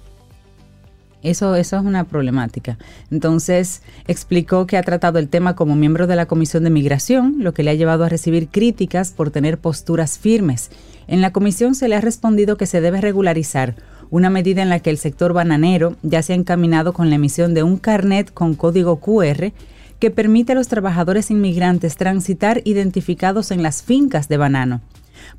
Eso, 1.24 1.56
eso 1.56 1.78
es 1.78 1.84
una 1.84 2.04
problemática. 2.04 2.78
Entonces, 3.12 3.82
explicó 4.08 4.68
que 4.68 4.78
ha 4.78 4.84
tratado 4.84 5.20
el 5.20 5.30
tema 5.30 5.56
como 5.56 5.76
miembro 5.76 6.08
de 6.08 6.16
la 6.16 6.28
Comisión 6.28 6.64
de 6.64 6.70
Migración, 6.70 7.38
lo 7.40 7.54
que 7.54 7.64
le 7.64 7.72
ha 7.72 7.76
llevado 7.76 8.04
a 8.04 8.10
recibir 8.10 8.50
críticas 8.50 9.12
por 9.12 9.32
tener 9.32 9.58
posturas 9.58 10.20
firmes. 10.20 10.70
En 11.08 11.22
la 11.22 11.32
comisión 11.32 11.74
se 11.74 11.88
le 11.88 11.96
ha 11.96 12.02
respondido 12.02 12.58
que 12.58 12.66
se 12.66 12.82
debe 12.82 13.02
regularizar 13.02 13.76
una 14.10 14.30
medida 14.30 14.62
en 14.62 14.70
la 14.70 14.80
que 14.80 14.90
el 14.90 14.98
sector 14.98 15.34
bananero 15.34 15.96
ya 16.02 16.22
se 16.22 16.34
ha 16.34 16.36
encaminado 16.36 16.94
con 16.94 17.10
la 17.10 17.16
emisión 17.16 17.54
de 17.54 17.64
un 17.64 17.78
carnet 17.78 18.34
con 18.34 18.56
código 18.56 19.00
QR 19.00 19.52
que 20.00 20.12
permite 20.12 20.52
a 20.52 20.56
los 20.56 20.68
trabajadores 20.68 21.32
inmigrantes 21.32 21.98
transitar 21.98 22.62
identificados 22.66 23.52
en 23.52 23.64
las 23.64 23.82
fincas 23.82 24.30
de 24.30 24.38
banano. 24.38 24.82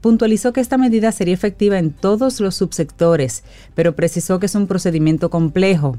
Puntualizó 0.00 0.52
que 0.52 0.61
esta 0.61 0.78
medida 0.78 1.11
sería 1.12 1.34
efectiva 1.34 1.78
en 1.78 1.90
todos 1.90 2.40
los 2.40 2.54
subsectores, 2.54 3.42
pero 3.74 3.96
precisó 3.96 4.38
que 4.38 4.46
es 4.46 4.54
un 4.54 4.66
procedimiento 4.66 5.30
complejo. 5.30 5.96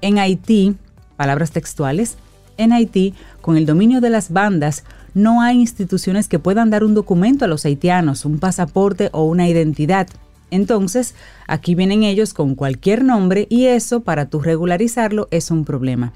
En 0.00 0.18
Haití, 0.18 0.76
palabras 1.16 1.50
textuales, 1.50 2.16
en 2.56 2.72
Haití, 2.72 3.14
con 3.42 3.56
el 3.56 3.66
dominio 3.66 4.00
de 4.00 4.10
las 4.10 4.30
bandas, 4.30 4.84
no 5.12 5.42
hay 5.42 5.56
instituciones 5.56 6.28
que 6.28 6.38
puedan 6.38 6.70
dar 6.70 6.84
un 6.84 6.94
documento 6.94 7.44
a 7.44 7.48
los 7.48 7.64
haitianos, 7.64 8.24
un 8.24 8.38
pasaporte 8.38 9.10
o 9.12 9.24
una 9.24 9.48
identidad. 9.48 10.08
Entonces, 10.50 11.14
aquí 11.46 11.74
vienen 11.74 12.02
ellos 12.02 12.32
con 12.32 12.54
cualquier 12.54 13.04
nombre 13.04 13.46
y 13.50 13.66
eso, 13.66 14.00
para 14.00 14.26
tú 14.26 14.40
regularizarlo, 14.40 15.28
es 15.30 15.50
un 15.50 15.64
problema. 15.64 16.12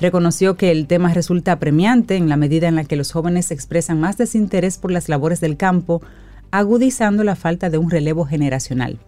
Reconoció 0.00 0.56
que 0.56 0.72
el 0.72 0.86
tema 0.86 1.14
resulta 1.14 1.52
apremiante 1.52 2.16
en 2.16 2.28
la 2.28 2.36
medida 2.36 2.68
en 2.68 2.74
la 2.74 2.84
que 2.84 2.96
los 2.96 3.12
jóvenes 3.12 3.50
expresan 3.50 4.00
más 4.00 4.18
desinterés 4.18 4.78
por 4.78 4.90
las 4.90 5.08
labores 5.08 5.40
del 5.40 5.56
campo, 5.56 6.02
agudizando 6.52 7.24
la 7.24 7.34
falta 7.34 7.68
de 7.68 7.78
un 7.78 7.90
relevo 7.90 8.24
generacional. 8.24 9.00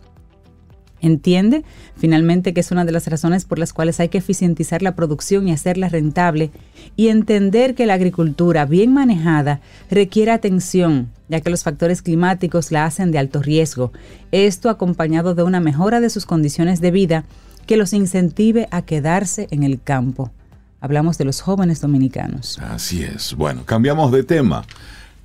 Entiende, 1.01 1.65
finalmente, 1.97 2.55
que 2.55 2.61
es 2.61 2.71
una 2.71 2.87
de 2.87 2.93
las 2.93 3.07
razones 3.09 3.45
por 3.45 3.59
las 3.59 3.75
cuales 3.75 4.01
hay 4.01 4.09
que 4.09 4.19
eficientizar 4.19 4.81
la 4.81 4.97
producción 4.97 5.47
y 5.47 5.53
hacerla 5.53 5.91
rentable, 5.91 6.51
y 6.97 7.09
entender 7.09 7.75
que 7.75 7.85
la 7.85 7.93
agricultura 7.93 8.65
bien 8.65 8.95
manejada 8.95 9.61
requiere 9.91 10.31
atención, 10.31 11.11
ya 11.29 11.43
que 11.43 11.51
los 11.51 11.63
factores 11.63 12.01
climáticos 12.01 12.73
la 12.73 12.87
hacen 12.87 13.11
de 13.11 13.19
alto 13.19 13.43
riesgo, 13.43 13.93
esto 14.33 14.71
acompañado 14.71 15.35
de 15.35 15.43
una 15.43 15.61
mejora 15.61 16.01
de 16.01 16.09
sus 16.09 16.25
condiciones 16.25 16.81
de 16.81 16.91
vida 16.91 17.25
que 17.67 17.77
los 17.77 17.93
incentive 17.93 18.67
a 18.71 18.81
quedarse 18.81 19.49
en 19.51 19.63
el 19.63 19.83
campo. 19.83 20.33
Hablamos 20.81 21.19
de 21.19 21.27
los 21.27 21.43
jóvenes 21.43 21.83
dominicanos. 21.83 22.59
Así 22.61 23.03
es. 23.03 23.35
Bueno, 23.35 23.65
cambiamos 23.65 24.11
de 24.11 24.23
tema. 24.23 24.65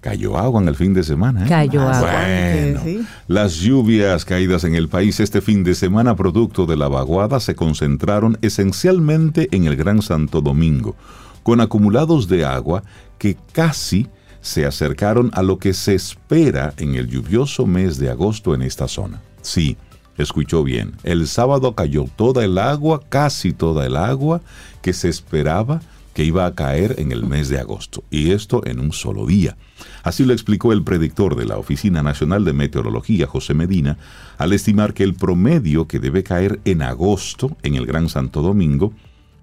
Cayó 0.01 0.37
agua 0.37 0.61
en 0.61 0.69
el 0.69 0.75
fin 0.75 0.93
de 0.93 1.03
semana. 1.03 1.45
¿eh? 1.45 1.49
Cayó 1.49 1.81
agua. 1.81 2.09
Bueno, 2.11 3.05
las 3.27 3.55
lluvias 3.55 4.23
caídas 4.23 4.63
en 4.63 4.75
el 4.75 4.87
país 4.87 5.19
este 5.19 5.41
fin 5.41 5.63
de 5.63 5.75
semana 5.75 6.15
producto 6.15 6.65
de 6.65 6.77
la 6.77 6.87
vaguada 6.87 7.39
se 7.41 7.55
concentraron 7.55 8.37
esencialmente 8.41 9.49
en 9.51 9.65
el 9.65 9.75
Gran 9.75 10.01
Santo 10.01 10.39
Domingo, 10.39 10.95
con 11.43 11.59
acumulados 11.59 12.29
de 12.29 12.45
agua 12.45 12.83
que 13.17 13.35
casi 13.51 14.07
se 14.41 14.65
acercaron 14.65 15.31
a 15.33 15.41
lo 15.41 15.59
que 15.59 15.73
se 15.73 15.95
espera 15.95 16.73
en 16.77 16.95
el 16.95 17.07
lluvioso 17.07 17.65
mes 17.65 17.97
de 17.97 18.09
agosto 18.09 18.55
en 18.55 18.61
esta 18.61 18.87
zona. 18.87 19.21
Sí, 19.41 19.75
escuchó 20.17 20.63
bien, 20.63 20.93
el 21.03 21.27
sábado 21.27 21.75
cayó 21.75 22.05
toda 22.15 22.45
el 22.45 22.57
agua, 22.57 23.01
casi 23.09 23.51
toda 23.51 23.85
el 23.85 23.97
agua 23.97 24.41
que 24.81 24.93
se 24.93 25.09
esperaba 25.09 25.81
que 26.19 26.25
iba 26.25 26.45
a 26.45 26.53
caer 26.53 26.95
en 26.97 27.13
el 27.13 27.25
mes 27.25 27.47
de 27.47 27.59
agosto, 27.59 28.03
y 28.11 28.31
esto 28.31 28.61
en 28.65 28.81
un 28.81 28.91
solo 28.91 29.25
día. 29.25 29.55
Así 30.03 30.25
lo 30.25 30.33
explicó 30.33 30.73
el 30.73 30.83
predictor 30.83 31.37
de 31.37 31.45
la 31.45 31.57
Oficina 31.57 32.03
Nacional 32.03 32.43
de 32.43 32.51
Meteorología, 32.51 33.25
José 33.25 33.53
Medina, 33.53 33.97
al 34.37 34.51
estimar 34.51 34.93
que 34.93 35.03
el 35.03 35.13
promedio 35.13 35.87
que 35.87 35.97
debe 35.97 36.23
caer 36.23 36.59
en 36.65 36.81
agosto 36.81 37.55
en 37.63 37.75
el 37.75 37.85
Gran 37.85 38.09
Santo 38.09 38.41
Domingo 38.41 38.91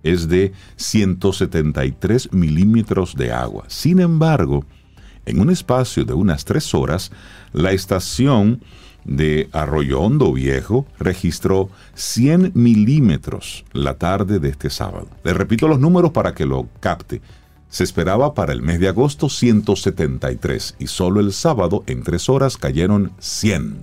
es 0.03 0.29
de 0.29 0.53
173 0.77 2.35
milímetros 2.35 3.15
de 3.15 3.33
agua. 3.33 3.65
Sin 3.69 3.99
embargo, 3.99 4.67
en 5.25 5.41
un 5.41 5.49
espacio 5.49 6.05
de 6.05 6.13
unas 6.13 6.45
tres 6.45 6.75
horas, 6.75 7.11
la 7.55 7.73
estación 7.73 8.61
de 9.07 9.49
Arroyo 9.53 10.01
Hondo 10.01 10.33
Viejo 10.33 10.87
registró 10.99 11.71
100 11.95 12.53
milímetros 12.55 13.65
la 13.73 13.95
tarde 13.95 14.41
de 14.41 14.49
este 14.49 14.69
sábado. 14.69 15.09
Le 15.25 15.33
repito 15.33 15.69
los 15.69 15.79
números 15.79 16.11
para 16.11 16.35
que 16.35 16.45
lo 16.45 16.69
capte. 16.81 17.23
Se 17.69 17.85
esperaba 17.85 18.35
para 18.35 18.53
el 18.53 18.63
mes 18.63 18.81
de 18.81 18.89
agosto 18.89 19.29
173 19.29 20.77
y 20.79 20.87
solo 20.89 21.21
el 21.21 21.33
sábado 21.33 21.85
en 21.87 22.03
tres 22.03 22.29
horas 22.29 22.57
cayeron 22.57 23.13
100. 23.19 23.77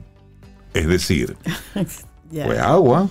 Es 0.73 0.88
decir, 0.88 1.38
fue 2.29 2.59
agua. 2.59 3.07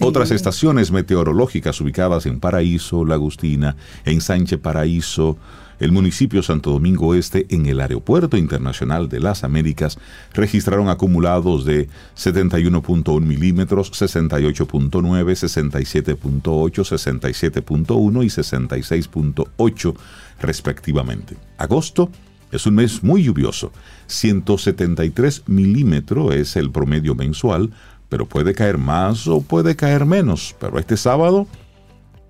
Otras 0.00 0.30
estaciones 0.30 0.90
meteorológicas 0.90 1.80
ubicadas 1.80 2.26
en 2.26 2.40
Paraíso, 2.40 3.04
Lagustina, 3.04 3.76
en 4.04 4.20
Sánchez 4.20 4.58
Paraíso, 4.58 5.36
el 5.80 5.92
municipio 5.92 6.42
Santo 6.42 6.70
Domingo 6.70 7.14
Este 7.14 7.46
en 7.50 7.66
el 7.66 7.80
Aeropuerto 7.80 8.36
Internacional 8.36 9.08
de 9.08 9.20
las 9.20 9.44
Américas 9.44 9.98
registraron 10.32 10.88
acumulados 10.88 11.64
de 11.64 11.88
71.1 12.16 13.20
milímetros, 13.20 13.92
68.9, 13.92 14.90
67.8, 14.90 16.42
67.1 16.42 18.24
y 18.24 18.28
66.8 18.28 19.94
respectivamente. 20.40 21.36
Agosto 21.58 22.10
es 22.52 22.66
un 22.66 22.74
mes 22.74 23.02
muy 23.02 23.24
lluvioso. 23.24 23.72
173 24.06 25.44
milímetros 25.46 26.34
es 26.34 26.56
el 26.56 26.70
promedio 26.70 27.14
mensual, 27.14 27.70
pero 28.08 28.26
puede 28.26 28.52
caer 28.52 28.76
más 28.76 29.26
o 29.26 29.40
puede 29.40 29.74
caer 29.74 30.04
menos. 30.04 30.54
Pero 30.60 30.78
este 30.78 30.98
sábado 30.98 31.46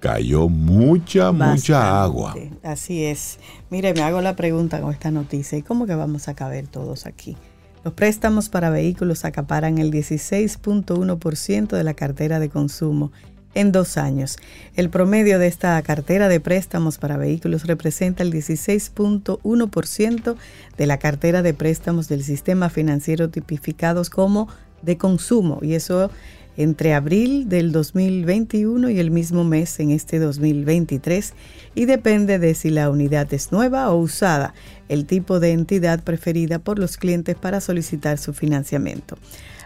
cayó 0.02 0.48
mucha, 0.48 1.30
mucha 1.30 2.02
agua. 2.02 2.34
Así 2.64 3.04
es. 3.04 3.38
Mire, 3.70 3.94
me 3.94 4.02
hago 4.02 4.20
la 4.20 4.34
pregunta 4.34 4.80
con 4.80 4.92
esta 4.92 5.12
noticia. 5.12 5.56
¿Y 5.56 5.62
cómo 5.62 5.86
que 5.86 5.94
vamos 5.94 6.26
a 6.26 6.34
caber 6.34 6.66
todos 6.66 7.06
aquí? 7.06 7.36
Los 7.84 7.94
préstamos 7.94 8.48
para 8.48 8.70
vehículos 8.70 9.24
acaparan 9.24 9.78
el 9.78 9.92
16.1% 9.92 11.68
de 11.68 11.84
la 11.84 11.94
cartera 11.94 12.40
de 12.40 12.48
consumo 12.48 13.12
en 13.54 13.70
dos 13.70 13.96
años. 13.96 14.38
El 14.74 14.90
promedio 14.90 15.38
de 15.38 15.46
esta 15.46 15.80
cartera 15.82 16.28
de 16.28 16.40
préstamos 16.40 16.98
para 16.98 17.16
vehículos 17.16 17.64
representa 17.64 18.24
el 18.24 18.32
16.1% 18.32 20.34
de 20.76 20.86
la 20.86 20.98
cartera 20.98 21.42
de 21.42 21.54
préstamos 21.54 22.08
del 22.08 22.24
sistema 22.24 22.70
financiero 22.70 23.30
tipificados 23.30 24.10
como 24.10 24.48
de 24.82 24.96
consumo. 24.96 25.60
Y 25.62 25.74
eso 25.74 26.10
entre 26.56 26.94
abril 26.94 27.48
del 27.48 27.72
2021 27.72 28.90
y 28.90 28.98
el 28.98 29.10
mismo 29.10 29.44
mes 29.44 29.80
en 29.80 29.90
este 29.90 30.18
2023 30.18 31.32
y 31.74 31.86
depende 31.86 32.38
de 32.38 32.54
si 32.54 32.70
la 32.70 32.90
unidad 32.90 33.32
es 33.32 33.52
nueva 33.52 33.90
o 33.90 33.96
usada, 33.96 34.54
el 34.88 35.06
tipo 35.06 35.40
de 35.40 35.52
entidad 35.52 36.02
preferida 36.04 36.58
por 36.58 36.78
los 36.78 36.96
clientes 36.96 37.36
para 37.36 37.60
solicitar 37.60 38.18
su 38.18 38.34
financiamiento. 38.34 39.16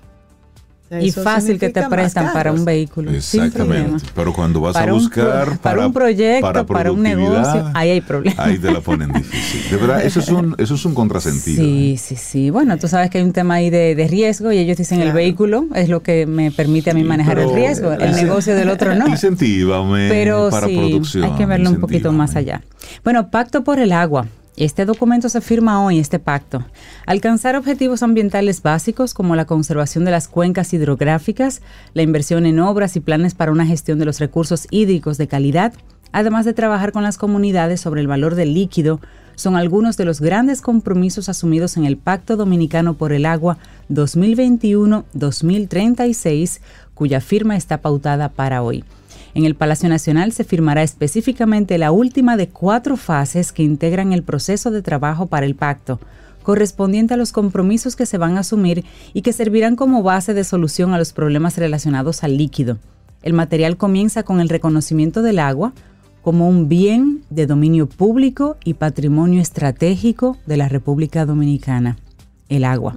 Y 1.00 1.08
Eso 1.10 1.22
fácil 1.22 1.58
que 1.60 1.68
te 1.68 1.88
prestan 1.88 2.32
para 2.32 2.50
un 2.52 2.64
vehículo. 2.64 3.12
Exactamente. 3.12 4.04
Pero 4.12 4.32
cuando 4.32 4.60
vas 4.60 4.72
Para 4.74 4.90
a 4.90 4.94
un 4.94 5.00
buscar 5.00 5.44
pro- 5.44 5.56
para 5.58 5.86
un 5.86 5.92
proyecto, 5.92 6.66
para 6.66 6.90
un 6.90 7.00
negocio, 7.02 7.70
ahí 7.74 7.90
hay 7.90 8.00
problema. 8.00 8.42
Ahí 8.42 8.58
te 8.58 8.72
la 8.72 8.80
ponen 8.80 9.12
difícil. 9.12 9.70
De 9.70 9.76
verdad, 9.76 10.04
eso 10.04 10.18
es 10.18 10.28
un, 10.30 10.56
eso 10.58 10.74
es 10.74 10.84
un 10.84 10.94
contrasentido. 10.94 11.62
Sí, 11.62 11.92
¿eh? 11.94 11.98
sí, 11.98 12.16
sí. 12.16 12.50
Bueno, 12.50 12.76
tú 12.76 12.88
sabes 12.88 13.08
que 13.08 13.18
hay 13.18 13.24
un 13.24 13.32
tema 13.32 13.54
ahí 13.54 13.70
de, 13.70 13.94
de 13.94 14.08
riesgo 14.08 14.50
y 14.50 14.58
ellos 14.58 14.76
dicen 14.78 14.98
el 14.98 15.04
Claro. 15.04 15.16
vehículo 15.18 15.66
es 15.76 15.88
lo 15.88 16.02
que 16.02 16.26
me 16.26 16.50
permite 16.50 16.90
a 16.90 16.94
mí 16.94 17.02
Sí, 17.02 17.06
manejar 17.06 17.38
el 17.38 17.52
riesgo, 17.54 17.92
el 17.92 18.12
negocio 18.16 18.56
del 18.56 18.68
otro 18.70 18.94
no. 18.96 19.06
Incentívame 19.06 20.08
Pero 20.08 20.50
para 20.50 20.66
sí, 20.66 20.76
producción. 20.76 21.24
hay 21.24 21.30
que 21.32 21.46
verlo 21.46 21.70
un 21.70 21.80
poquito 21.80 22.10
más 22.12 22.34
allá. 22.36 22.62
Bueno, 23.04 23.30
Pacto 23.30 23.62
por 23.62 23.78
el 23.78 23.92
Agua. 23.92 24.26
Este 24.56 24.84
documento 24.84 25.28
se 25.28 25.40
firma 25.40 25.84
hoy, 25.84 25.98
este 25.98 26.18
pacto. 26.18 26.64
Alcanzar 27.06 27.56
objetivos 27.56 28.02
ambientales 28.02 28.62
básicos 28.62 29.14
como 29.14 29.36
la 29.36 29.46
conservación 29.46 30.04
de 30.04 30.10
las 30.10 30.28
cuencas 30.28 30.74
hidrográficas, 30.74 31.62
la 31.94 32.02
inversión 32.02 32.44
en 32.46 32.60
obras 32.60 32.96
y 32.96 33.00
planes 33.00 33.34
para 33.34 33.52
una 33.52 33.64
gestión 33.64 33.98
de 33.98 34.04
los 34.04 34.18
recursos 34.18 34.66
hídricos 34.70 35.16
de 35.18 35.28
calidad, 35.28 35.72
además 36.12 36.44
de 36.44 36.52
trabajar 36.52 36.90
con 36.92 37.04
las 37.04 37.16
comunidades 37.16 37.80
sobre 37.80 38.00
el 38.00 38.08
valor 38.08 38.34
del 38.34 38.54
líquido, 38.54 39.00
son 39.36 39.54
algunos 39.56 39.96
de 39.96 40.04
los 40.04 40.20
grandes 40.20 40.60
compromisos 40.60 41.30
asumidos 41.30 41.78
en 41.78 41.86
el 41.86 41.96
Pacto 41.96 42.36
Dominicano 42.36 42.92
por 42.94 43.14
el 43.14 43.24
Agua 43.24 43.56
2021-2036, 43.88 46.60
cuya 46.92 47.22
firma 47.22 47.56
está 47.56 47.78
pautada 47.78 48.28
para 48.28 48.62
hoy. 48.62 48.84
En 49.34 49.44
el 49.44 49.54
Palacio 49.54 49.88
Nacional 49.88 50.32
se 50.32 50.44
firmará 50.44 50.82
específicamente 50.82 51.78
la 51.78 51.92
última 51.92 52.36
de 52.36 52.48
cuatro 52.48 52.96
fases 52.96 53.52
que 53.52 53.62
integran 53.62 54.12
el 54.12 54.22
proceso 54.22 54.70
de 54.70 54.82
trabajo 54.82 55.26
para 55.26 55.46
el 55.46 55.54
pacto, 55.54 56.00
correspondiente 56.42 57.14
a 57.14 57.16
los 57.16 57.32
compromisos 57.32 57.94
que 57.94 58.06
se 58.06 58.18
van 58.18 58.36
a 58.36 58.40
asumir 58.40 58.84
y 59.12 59.22
que 59.22 59.32
servirán 59.32 59.76
como 59.76 60.02
base 60.02 60.34
de 60.34 60.44
solución 60.44 60.92
a 60.94 60.98
los 60.98 61.12
problemas 61.12 61.56
relacionados 61.58 62.24
al 62.24 62.36
líquido. 62.36 62.78
El 63.22 63.34
material 63.34 63.76
comienza 63.76 64.22
con 64.22 64.40
el 64.40 64.48
reconocimiento 64.48 65.22
del 65.22 65.38
agua 65.38 65.72
como 66.22 66.48
un 66.48 66.68
bien 66.68 67.22
de 67.30 67.46
dominio 67.46 67.88
público 67.88 68.56
y 68.64 68.74
patrimonio 68.74 69.40
estratégico 69.40 70.36
de 70.46 70.56
la 70.56 70.68
República 70.68 71.24
Dominicana. 71.24 71.96
El 72.48 72.64
agua 72.64 72.96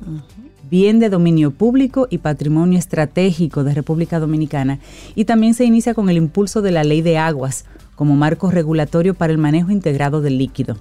bien 0.74 0.98
de 0.98 1.12
dominio 1.12 1.52
público 1.52 2.08
y 2.10 2.18
patrimonio 2.18 2.80
estratégico 2.80 3.64
de 3.64 3.76
República 3.76 4.20
Dominicana, 4.20 4.80
y 5.14 5.26
también 5.26 5.54
se 5.54 5.66
inicia 5.66 5.94
con 5.94 6.10
el 6.10 6.18
impulso 6.18 6.64
de 6.64 6.72
la 6.72 6.84
Ley 6.84 7.04
de 7.04 7.20
Aguas 7.20 7.66
como 7.94 8.16
marco 8.16 8.50
regulatorio 8.50 9.14
para 9.14 9.32
el 9.32 9.38
manejo 9.38 9.70
integrado 9.70 10.20
del 10.22 10.40
líquido. 10.40 10.78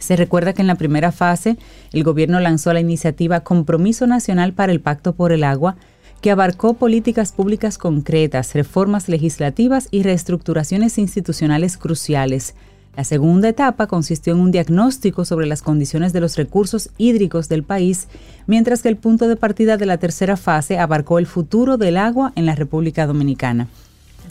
Se 0.00 0.16
recuerda 0.16 0.54
que 0.54 0.62
en 0.62 0.66
la 0.66 0.74
primera 0.74 1.12
fase 1.12 1.56
el 1.92 2.02
gobierno 2.02 2.40
lanzó 2.40 2.72
la 2.72 2.80
iniciativa 2.80 3.44
Compromiso 3.44 4.08
Nacional 4.08 4.54
para 4.54 4.72
el 4.72 4.80
Pacto 4.80 5.14
por 5.14 5.30
el 5.30 5.44
Agua, 5.44 5.76
que 6.20 6.32
abarcó 6.32 6.74
políticas 6.74 7.30
públicas 7.30 7.78
concretas, 7.78 8.54
reformas 8.54 9.08
legislativas 9.08 9.86
y 9.92 10.02
reestructuraciones 10.02 10.98
institucionales 10.98 11.76
cruciales. 11.76 12.56
La 12.96 13.04
segunda 13.04 13.48
etapa 13.48 13.86
consistió 13.86 14.32
en 14.32 14.40
un 14.40 14.50
diagnóstico 14.50 15.24
sobre 15.24 15.46
las 15.46 15.62
condiciones 15.62 16.12
de 16.12 16.20
los 16.20 16.36
recursos 16.36 16.90
hídricos 16.98 17.48
del 17.48 17.62
país, 17.62 18.08
mientras 18.46 18.82
que 18.82 18.88
el 18.88 18.96
punto 18.96 19.28
de 19.28 19.36
partida 19.36 19.76
de 19.76 19.86
la 19.86 19.98
tercera 19.98 20.36
fase 20.36 20.78
abarcó 20.78 21.18
el 21.18 21.26
futuro 21.26 21.76
del 21.76 21.96
agua 21.96 22.32
en 22.34 22.46
la 22.46 22.56
República 22.56 23.06
Dominicana. 23.06 23.68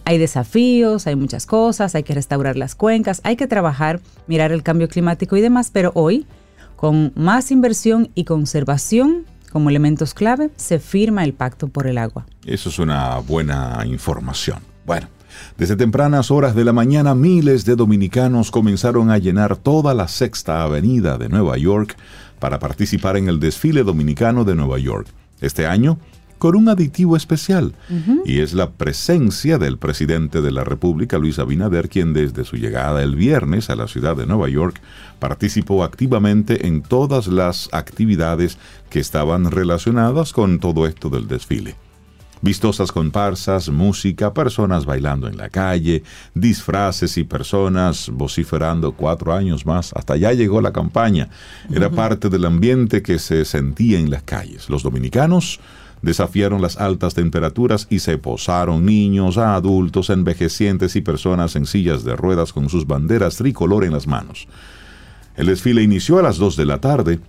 Hay 0.03 0.17
desafíos, 0.17 1.07
hay 1.07 1.15
muchas 1.15 1.45
cosas, 1.45 1.95
hay 1.95 2.03
que 2.03 2.13
restaurar 2.13 2.57
las 2.57 2.75
cuencas, 2.75 3.21
hay 3.23 3.37
que 3.37 3.47
trabajar, 3.47 4.01
mirar 4.27 4.51
el 4.51 4.63
cambio 4.63 4.89
climático 4.89 5.37
y 5.37 5.41
demás, 5.41 5.69
pero 5.71 5.91
hoy, 5.95 6.25
con 6.75 7.13
más 7.15 7.51
inversión 7.51 8.09
y 8.13 8.25
conservación 8.25 9.25
como 9.51 9.69
elementos 9.69 10.13
clave, 10.13 10.51
se 10.57 10.79
firma 10.79 11.23
el 11.23 11.33
Pacto 11.33 11.69
por 11.69 11.87
el 11.87 11.97
Agua. 11.97 12.25
Eso 12.45 12.69
es 12.69 12.77
una 12.77 13.17
buena 13.19 13.83
información. 13.85 14.59
Bueno, 14.85 15.07
desde 15.57 15.75
tempranas 15.75 16.31
horas 16.31 16.55
de 16.55 16.65
la 16.65 16.73
mañana 16.73 17.15
miles 17.15 17.65
de 17.65 17.75
dominicanos 17.75 18.51
comenzaron 18.51 19.11
a 19.11 19.17
llenar 19.17 19.57
toda 19.57 19.93
la 19.93 20.07
sexta 20.07 20.63
avenida 20.63 21.17
de 21.17 21.29
Nueva 21.29 21.57
York 21.57 21.97
para 22.39 22.59
participar 22.59 23.17
en 23.17 23.27
el 23.27 23.39
desfile 23.39 23.83
dominicano 23.83 24.45
de 24.45 24.55
Nueva 24.55 24.79
York. 24.79 25.07
Este 25.41 25.67
año 25.67 25.99
con 26.39 26.55
un 26.55 26.69
aditivo 26.69 27.17
especial, 27.17 27.75
y 28.25 28.39
es 28.39 28.53
la 28.53 28.71
presencia 28.71 29.57
del 29.57 29.77
presidente 29.77 30.41
de 30.41 30.51
la 30.51 30.63
República, 30.63 31.17
Luis 31.17 31.37
Abinader, 31.37 31.89
quien 31.89 32.13
desde 32.13 32.45
su 32.45 32.55
llegada 32.55 33.03
el 33.03 33.17
viernes 33.17 33.69
a 33.69 33.75
la 33.75 33.89
ciudad 33.89 34.15
de 34.15 34.25
Nueva 34.25 34.47
York 34.47 34.81
participó 35.19 35.83
activamente 35.83 36.65
en 36.65 36.81
todas 36.81 37.27
las 37.27 37.67
actividades 37.73 38.57
que 38.89 39.01
estaban 39.01 39.51
relacionadas 39.51 40.31
con 40.31 40.59
todo 40.59 40.87
esto 40.87 41.09
del 41.09 41.27
desfile. 41.27 41.75
Vistosas 42.41 42.91
comparsas, 42.91 43.69
música, 43.69 44.33
personas 44.33 44.85
bailando 44.85 45.27
en 45.27 45.37
la 45.37 45.49
calle, 45.49 46.03
disfraces 46.33 47.17
y 47.17 47.25
personas 47.25 48.09
vociferando 48.13 48.93
cuatro 48.93 49.33
años 49.33 49.65
más. 49.65 49.91
Hasta 49.93 50.13
allá 50.13 50.31
llegó 50.31 50.61
la 50.61 50.71
campaña. 50.71 51.29
Era 51.73 51.89
parte 51.89 52.29
del 52.29 52.45
ambiente 52.45 53.01
que 53.01 53.19
se 53.19 53.43
sentía 53.43 53.99
en 53.99 54.09
las 54.09 54.23
calles. 54.23 54.69
Los 54.69 54.83
dominicanos 54.83 55.59
desafiaron 56.01 56.61
las 56.61 56.77
altas 56.77 57.13
temperaturas 57.13 57.87
y 57.89 57.99
se 57.99 58.17
posaron 58.17 58.85
niños, 58.85 59.37
adultos, 59.37 60.09
envejecientes 60.09 60.95
y 60.95 61.01
personas 61.01 61.55
en 61.55 61.65
sillas 61.65 62.03
de 62.03 62.15
ruedas 62.15 62.53
con 62.53 62.69
sus 62.69 62.87
banderas 62.87 63.35
tricolor 63.35 63.83
en 63.83 63.91
las 63.91 64.07
manos. 64.07 64.47
El 65.35 65.47
desfile 65.47 65.83
inició 65.83 66.19
a 66.19 66.21
las 66.21 66.37
2 66.37 66.55
de 66.55 66.65
la 66.65 66.79
tarde, 66.79 67.19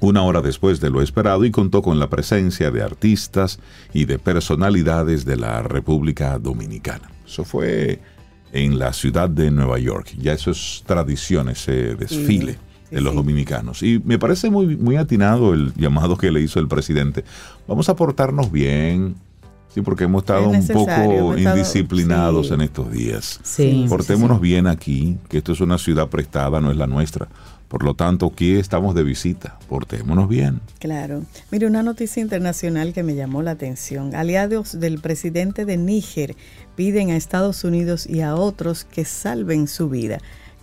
una 0.00 0.22
hora 0.22 0.42
después 0.42 0.80
de 0.80 0.90
lo 0.90 1.00
esperado, 1.02 1.44
y 1.44 1.50
contó 1.50 1.82
con 1.82 1.98
la 1.98 2.08
presencia 2.10 2.70
de 2.70 2.82
artistas 2.82 3.58
y 3.92 4.04
de 4.04 4.18
personalidades 4.18 5.24
de 5.24 5.36
la 5.36 5.62
República 5.62 6.38
Dominicana. 6.38 7.10
Eso 7.26 7.44
fue 7.44 8.00
en 8.52 8.78
la 8.78 8.92
ciudad 8.92 9.28
de 9.28 9.50
Nueva 9.50 9.78
York. 9.78 10.14
Ya 10.18 10.32
eso 10.32 10.50
es 10.50 10.82
tradición, 10.86 11.48
ese 11.48 11.94
desfile. 11.96 12.58
de 12.90 13.00
los 13.00 13.12
sí. 13.12 13.16
dominicanos. 13.16 13.82
Y 13.82 14.00
me 14.04 14.18
parece 14.20 14.50
muy, 14.50 14.76
muy 14.76 14.96
atinado 14.96 15.52
el 15.52 15.72
llamado 15.74 16.16
que 16.16 16.30
le 16.30 16.40
hizo 16.40 16.60
el 16.60 16.68
presidente. 16.68 17.24
Vamos 17.66 17.88
a 17.88 17.96
portarnos 17.96 18.52
bien, 18.52 19.16
sí, 19.74 19.80
porque 19.80 20.04
hemos 20.04 20.22
estado 20.22 20.48
un 20.50 20.66
poco 20.68 20.90
estado- 20.90 21.38
indisciplinados 21.38 22.48
sí. 22.48 22.54
en 22.54 22.60
estos 22.60 22.92
días. 22.92 23.40
Sí. 23.42 23.86
Portémonos 23.88 24.40
bien 24.40 24.68
aquí, 24.68 25.16
que 25.28 25.38
esto 25.38 25.52
es 25.52 25.60
una 25.60 25.78
ciudad 25.78 26.08
prestada, 26.08 26.60
no 26.60 26.70
es 26.70 26.76
la 26.76 26.86
nuestra. 26.86 27.26
Por 27.74 27.82
lo 27.82 27.94
tanto, 27.94 28.26
aquí 28.26 28.54
estamos 28.54 28.94
de 28.94 29.02
visita. 29.02 29.58
Portémonos 29.68 30.28
bien. 30.28 30.60
Claro. 30.78 31.24
Mire, 31.50 31.66
una 31.66 31.82
noticia 31.82 32.22
internacional 32.22 32.92
que 32.92 33.02
me 33.02 33.16
llamó 33.16 33.42
la 33.42 33.50
atención. 33.50 34.14
Aliados 34.14 34.78
del 34.78 35.00
presidente 35.00 35.64
de 35.64 35.76
Níger 35.76 36.36
piden 36.76 37.10
a 37.10 37.16
Estados 37.16 37.64
Unidos 37.64 38.06
y 38.06 38.20
a 38.20 38.36
otros 38.36 38.84
que 38.84 39.04
salven 39.04 39.66
su 39.66 39.88
vida. 39.88 40.18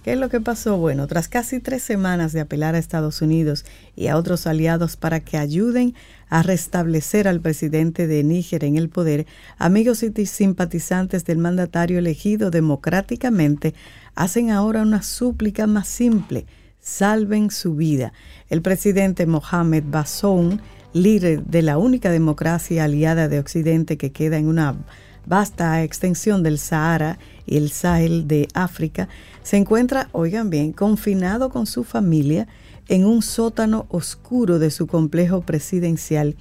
¿Qué 0.06 0.14
es 0.14 0.20
lo 0.20 0.30
que 0.30 0.40
pasó? 0.40 0.78
Bueno, 0.78 1.06
tras 1.08 1.28
casi 1.28 1.60
tres 1.60 1.84
semanas 1.84 2.32
de 2.32 2.40
apelar 2.40 2.76
a 2.76 2.80
Estados 2.80 3.22
Unidos 3.22 3.66
y 3.98 4.08
a 4.08 4.16
otros 4.16 4.48
aliados 4.48 4.96
para 4.96 5.20
que 5.20 5.38
ayuden 5.38 5.94
a 6.30 6.44
restablecer 6.44 7.28
al 7.28 7.42
presidente 7.42 8.08
de 8.08 8.24
Níger 8.24 8.64
en 8.64 8.78
el 8.78 8.88
poder, 8.88 9.28
amigos 9.58 10.02
y 10.02 10.26
simpatizantes 10.26 11.26
del 11.26 11.40
mandatario 11.40 12.00
elegido 12.00 12.52
democráticamente 12.52 13.74
hacen 14.16 14.50
ahora 14.50 14.82
una 14.82 15.02
súplica 15.02 15.68
más 15.68 15.90
simple 15.90 16.46
salven 16.82 17.52
su 17.52 17.76
vida. 17.76 18.12
El 18.50 18.62
presidente 18.62 19.26
Mohamed 19.26 19.84
Bazoum, 19.88 20.58
líder 20.94 21.46
de 21.46 21.62
la 21.62 21.78
única 21.78 22.10
democracia 22.10 22.84
aliada 22.84 23.28
de 23.30 23.40
Occidente 23.40 23.98
que 23.98 24.12
queda 24.12 24.38
en 24.38 24.48
una 24.48 24.76
vasta 25.26 25.84
extensión 25.84 26.42
del 26.44 26.58
Sahara 26.58 27.20
y 27.46 27.58
el 27.58 27.70
Sahel 27.70 28.28
de 28.28 28.48
África, 28.54 29.08
se 29.44 29.58
encuentra, 29.58 30.10
oigan 30.12 30.50
bien, 30.50 30.74
confinado 30.74 31.50
con 31.50 31.68
su 31.68 31.84
familia 31.84 32.48
en 32.88 33.06
un 33.06 33.22
sótano 33.22 33.86
oscuro 33.90 34.60
de 34.60 34.72
su 34.72 34.88
complejo 34.88 35.42
presidencial, 35.42 36.36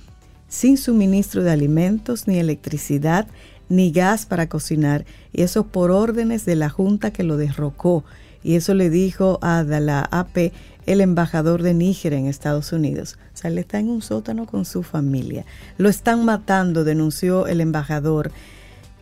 sin 0.49 0.79
suministro 0.79 1.45
de 1.45 1.51
alimentos, 1.51 2.27
ni 2.27 2.39
electricidad, 2.39 3.29
ni 3.69 3.93
gas 3.93 4.27
para 4.27 4.49
cocinar, 4.49 5.05
y 5.33 5.43
eso 5.43 5.67
por 5.67 5.91
órdenes 5.93 6.45
de 6.45 6.57
la 6.57 6.71
junta 6.71 7.13
que 7.13 7.23
lo 7.23 7.37
derrocó. 7.37 8.05
Y 8.43 8.57
eso 8.57 8.75
le 8.75 8.91
dijo 8.91 9.39
a 9.43 9.63
la 9.63 10.01
AP 10.11 10.53
el 10.87 11.01
embajador 11.01 11.63
de 11.63 11.75
Níger 11.75 12.15
en 12.15 12.27
Estados 12.27 12.73
Unidos. 12.73 13.19
O 13.35 13.37
sea, 13.37 13.51
él 13.51 13.59
está 13.59 13.79
en 13.79 13.89
un 13.89 14.03
sótano 14.03 14.47
con 14.47 14.65
su 14.65 14.83
familia. 14.83 15.45
Lo 15.79 15.89
están 15.89 16.25
matando, 16.25 16.85
denunció 16.85 17.47
el 17.47 17.61
embajador. 17.61 18.33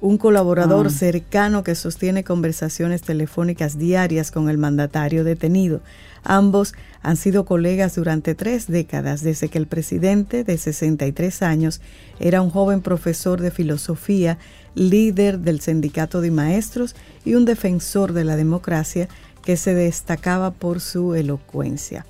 Un 0.00 0.16
colaborador 0.16 0.86
Ah. 0.86 0.90
cercano 0.90 1.64
que 1.64 1.74
sostiene 1.74 2.22
conversaciones 2.22 3.02
telefónicas 3.02 3.78
diarias 3.78 4.30
con 4.30 4.48
el 4.48 4.56
mandatario 4.56 5.24
detenido. 5.24 5.80
Ambos 6.22 6.74
han 7.02 7.16
sido 7.16 7.44
colegas 7.44 7.96
durante 7.96 8.34
tres 8.36 8.66
décadas, 8.68 9.22
desde 9.22 9.48
que 9.48 9.58
el 9.58 9.66
presidente 9.66 10.44
de 10.44 10.56
63 10.58 11.42
años 11.42 11.80
era 12.20 12.42
un 12.42 12.50
joven 12.50 12.80
profesor 12.80 13.40
de 13.40 13.50
filosofía, 13.50 14.38
líder 14.74 15.40
del 15.40 15.60
sindicato 15.60 16.20
de 16.20 16.30
maestros 16.30 16.94
y 17.24 17.34
un 17.34 17.44
defensor 17.44 18.12
de 18.12 18.24
la 18.24 18.36
democracia 18.36 19.08
que 19.42 19.56
se 19.56 19.74
destacaba 19.74 20.50
por 20.50 20.80
su 20.80 21.14
elocuencia. 21.14 22.06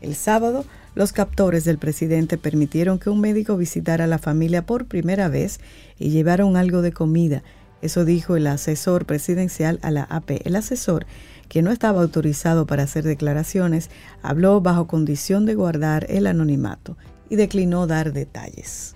El 0.00 0.14
sábado, 0.14 0.64
los 0.94 1.12
captores 1.12 1.64
del 1.64 1.78
presidente 1.78 2.38
permitieron 2.38 2.98
que 2.98 3.10
un 3.10 3.20
médico 3.20 3.56
visitara 3.56 4.04
a 4.04 4.08
la 4.08 4.18
familia 4.18 4.66
por 4.66 4.86
primera 4.86 5.28
vez 5.28 5.60
y 5.98 6.10
llevaron 6.10 6.56
algo 6.56 6.82
de 6.82 6.92
comida. 6.92 7.42
Eso 7.82 8.04
dijo 8.04 8.36
el 8.36 8.46
asesor 8.46 9.06
presidencial 9.06 9.78
a 9.82 9.90
la 9.90 10.02
AP. 10.04 10.42
El 10.44 10.56
asesor, 10.56 11.06
que 11.48 11.62
no 11.62 11.70
estaba 11.70 12.02
autorizado 12.02 12.66
para 12.66 12.82
hacer 12.82 13.04
declaraciones, 13.04 13.90
habló 14.22 14.60
bajo 14.60 14.86
condición 14.86 15.46
de 15.46 15.54
guardar 15.54 16.06
el 16.08 16.26
anonimato 16.26 16.96
y 17.28 17.36
declinó 17.36 17.86
dar 17.86 18.12
detalles. 18.12 18.94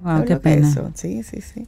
Wow, 0.00 0.12
¿Sabe 0.12 0.26
qué 0.26 0.36
pena. 0.36 0.68
eso? 0.68 0.90
Sí, 0.94 1.22
sí, 1.22 1.40
sí. 1.40 1.66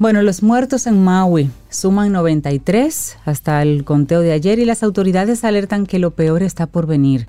Bueno, 0.00 0.22
los 0.22 0.42
muertos 0.42 0.86
en 0.86 1.04
Maui 1.04 1.50
suman 1.68 2.10
93 2.12 3.18
hasta 3.26 3.60
el 3.60 3.84
conteo 3.84 4.22
de 4.22 4.32
ayer 4.32 4.58
y 4.58 4.64
las 4.64 4.82
autoridades 4.82 5.44
alertan 5.44 5.84
que 5.84 5.98
lo 5.98 6.12
peor 6.12 6.42
está 6.42 6.66
por 6.66 6.86
venir. 6.86 7.28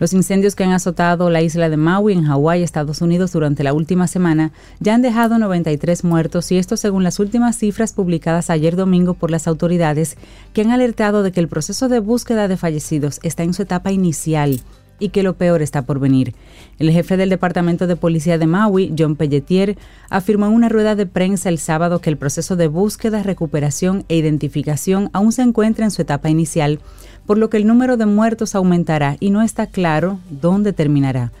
Los 0.00 0.12
incendios 0.12 0.56
que 0.56 0.64
han 0.64 0.72
azotado 0.72 1.30
la 1.30 1.42
isla 1.42 1.68
de 1.68 1.76
Maui 1.76 2.14
en 2.14 2.24
Hawái, 2.24 2.64
Estados 2.64 3.02
Unidos, 3.02 3.30
durante 3.30 3.62
la 3.62 3.72
última 3.72 4.08
semana 4.08 4.50
ya 4.80 4.96
han 4.96 5.02
dejado 5.02 5.38
93 5.38 6.02
muertos 6.02 6.50
y 6.50 6.58
esto 6.58 6.76
según 6.76 7.04
las 7.04 7.20
últimas 7.20 7.56
cifras 7.56 7.92
publicadas 7.92 8.50
ayer 8.50 8.74
domingo 8.74 9.14
por 9.14 9.30
las 9.30 9.46
autoridades 9.46 10.16
que 10.52 10.62
han 10.62 10.72
alertado 10.72 11.22
de 11.22 11.30
que 11.30 11.38
el 11.38 11.46
proceso 11.46 11.88
de 11.88 12.00
búsqueda 12.00 12.48
de 12.48 12.56
fallecidos 12.56 13.20
está 13.22 13.44
en 13.44 13.54
su 13.54 13.62
etapa 13.62 13.92
inicial 13.92 14.60
y 14.98 15.10
que 15.10 15.22
lo 15.22 15.34
peor 15.34 15.62
está 15.62 15.82
por 15.82 15.98
venir. 15.98 16.34
El 16.78 16.90
jefe 16.90 17.16
del 17.16 17.30
Departamento 17.30 17.86
de 17.86 17.96
Policía 17.96 18.38
de 18.38 18.46
Maui, 18.46 18.94
John 18.98 19.16
Pelletier, 19.16 19.76
afirmó 20.10 20.46
en 20.46 20.52
una 20.52 20.68
rueda 20.68 20.94
de 20.94 21.06
prensa 21.06 21.48
el 21.48 21.58
sábado 21.58 22.00
que 22.00 22.10
el 22.10 22.16
proceso 22.16 22.56
de 22.56 22.68
búsqueda, 22.68 23.22
recuperación 23.22 24.04
e 24.08 24.16
identificación 24.16 25.10
aún 25.12 25.32
se 25.32 25.42
encuentra 25.42 25.84
en 25.84 25.90
su 25.90 26.02
etapa 26.02 26.30
inicial, 26.30 26.80
por 27.26 27.38
lo 27.38 27.50
que 27.50 27.56
el 27.56 27.66
número 27.66 27.96
de 27.96 28.06
muertos 28.06 28.54
aumentará 28.54 29.16
y 29.20 29.30
no 29.30 29.42
está 29.42 29.66
claro 29.66 30.18
dónde 30.30 30.72
terminará. 30.72 31.32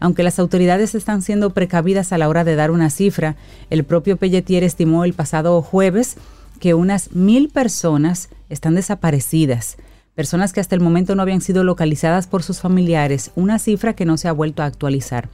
Aunque 0.00 0.22
las 0.22 0.38
autoridades 0.38 0.94
están 0.94 1.22
siendo 1.22 1.50
precavidas 1.50 2.12
a 2.12 2.18
la 2.18 2.28
hora 2.28 2.44
de 2.44 2.56
dar 2.56 2.70
una 2.70 2.90
cifra, 2.90 3.36
el 3.70 3.84
propio 3.84 4.16
Pelletier 4.16 4.64
estimó 4.64 5.04
el 5.04 5.14
pasado 5.14 5.60
jueves 5.62 6.16
que 6.60 6.74
unas 6.74 7.12
mil 7.12 7.48
personas 7.48 8.28
están 8.48 8.74
desaparecidas 8.74 9.76
personas 10.14 10.52
que 10.52 10.60
hasta 10.60 10.74
el 10.74 10.80
momento 10.80 11.14
no 11.14 11.22
habían 11.22 11.40
sido 11.40 11.64
localizadas 11.64 12.26
por 12.26 12.42
sus 12.42 12.60
familiares, 12.60 13.30
una 13.34 13.58
cifra 13.58 13.94
que 13.94 14.04
no 14.04 14.16
se 14.16 14.28
ha 14.28 14.32
vuelto 14.32 14.62
a 14.62 14.66
actualizar. 14.66 15.28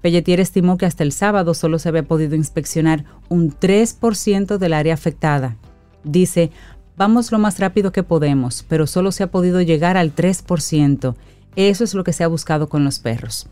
Pelletier 0.00 0.40
estimó 0.40 0.76
que 0.76 0.86
hasta 0.86 1.04
el 1.04 1.12
sábado 1.12 1.54
solo 1.54 1.78
se 1.78 1.88
había 1.88 2.02
podido 2.02 2.34
inspeccionar 2.34 3.04
un 3.28 3.50
3% 3.50 4.58
del 4.58 4.72
área 4.72 4.94
afectada. 4.94 5.56
Dice, 6.04 6.50
vamos 6.96 7.32
lo 7.32 7.38
más 7.38 7.58
rápido 7.58 7.92
que 7.92 8.02
podemos, 8.02 8.64
pero 8.68 8.86
solo 8.86 9.12
se 9.12 9.22
ha 9.22 9.30
podido 9.30 9.60
llegar 9.60 9.96
al 9.96 10.14
3%. 10.14 11.14
Eso 11.54 11.84
es 11.84 11.94
lo 11.94 12.04
que 12.04 12.12
se 12.12 12.24
ha 12.24 12.28
buscado 12.28 12.68
con 12.68 12.84
los 12.84 12.98
perros. 12.98 13.48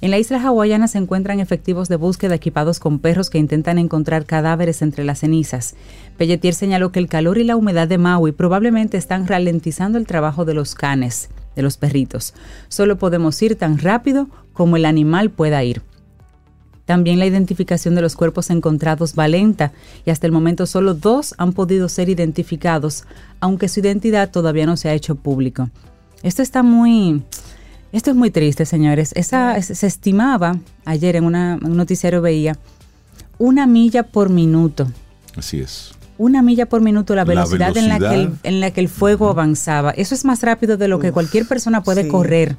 En 0.00 0.10
la 0.10 0.18
isla 0.18 0.42
hawaiana 0.42 0.88
se 0.88 0.98
encuentran 0.98 1.40
efectivos 1.40 1.88
de 1.88 1.96
búsqueda 1.96 2.34
equipados 2.34 2.78
con 2.78 2.98
perros 2.98 3.30
que 3.30 3.38
intentan 3.38 3.78
encontrar 3.78 4.26
cadáveres 4.26 4.82
entre 4.82 5.04
las 5.04 5.20
cenizas. 5.20 5.74
Pelletier 6.18 6.54
señaló 6.54 6.92
que 6.92 6.98
el 6.98 7.08
calor 7.08 7.38
y 7.38 7.44
la 7.44 7.56
humedad 7.56 7.88
de 7.88 7.98
Maui 7.98 8.32
probablemente 8.32 8.96
están 8.96 9.26
ralentizando 9.26 9.96
el 9.96 10.06
trabajo 10.06 10.44
de 10.44 10.54
los 10.54 10.74
canes, 10.74 11.30
de 11.56 11.62
los 11.62 11.76
perritos. 11.76 12.34
Solo 12.68 12.98
podemos 12.98 13.40
ir 13.40 13.56
tan 13.56 13.78
rápido 13.78 14.28
como 14.52 14.76
el 14.76 14.84
animal 14.84 15.30
pueda 15.30 15.64
ir. 15.64 15.82
También 16.84 17.18
la 17.18 17.26
identificación 17.26 17.94
de 17.94 18.02
los 18.02 18.14
cuerpos 18.14 18.50
encontrados 18.50 19.14
va 19.18 19.26
lenta 19.26 19.72
y 20.04 20.10
hasta 20.10 20.26
el 20.26 20.32
momento 20.32 20.66
solo 20.66 20.92
dos 20.94 21.34
han 21.38 21.54
podido 21.54 21.88
ser 21.88 22.10
identificados, 22.10 23.04
aunque 23.40 23.68
su 23.68 23.80
identidad 23.80 24.30
todavía 24.30 24.66
no 24.66 24.76
se 24.76 24.90
ha 24.90 24.94
hecho 24.94 25.14
público. 25.14 25.70
Esto 26.22 26.42
está 26.42 26.62
muy... 26.62 27.22
Esto 27.94 28.10
es 28.10 28.16
muy 28.16 28.32
triste, 28.32 28.66
señores. 28.66 29.12
Esa, 29.14 29.62
se 29.62 29.86
estimaba, 29.86 30.58
ayer 30.84 31.14
en, 31.14 31.22
una, 31.22 31.54
en 31.62 31.70
un 31.70 31.76
noticiero 31.76 32.20
veía, 32.20 32.58
una 33.38 33.68
milla 33.68 34.02
por 34.02 34.30
minuto. 34.30 34.88
Así 35.36 35.60
es. 35.60 35.92
Una 36.18 36.42
milla 36.42 36.66
por 36.66 36.80
minuto, 36.80 37.14
la 37.14 37.20
La 37.22 37.24
velocidad, 37.24 37.76
En, 37.76 37.88
la 37.88 38.00
que 38.00 38.14
el, 38.16 38.32
en 38.42 38.58
la 38.58 38.72
que 38.72 38.80
el 38.80 38.88
fuego 38.88 39.28
avanzaba. 39.28 39.92
Eso 39.92 40.16
es 40.16 40.24
más 40.24 40.42
rápido 40.42 40.76
de 40.76 40.88
lo 40.88 40.98
que 40.98 41.10
Uf, 41.10 41.14
cualquier 41.14 41.46
persona 41.46 41.84
puede 41.84 42.02
sí. 42.02 42.08
correr. 42.08 42.56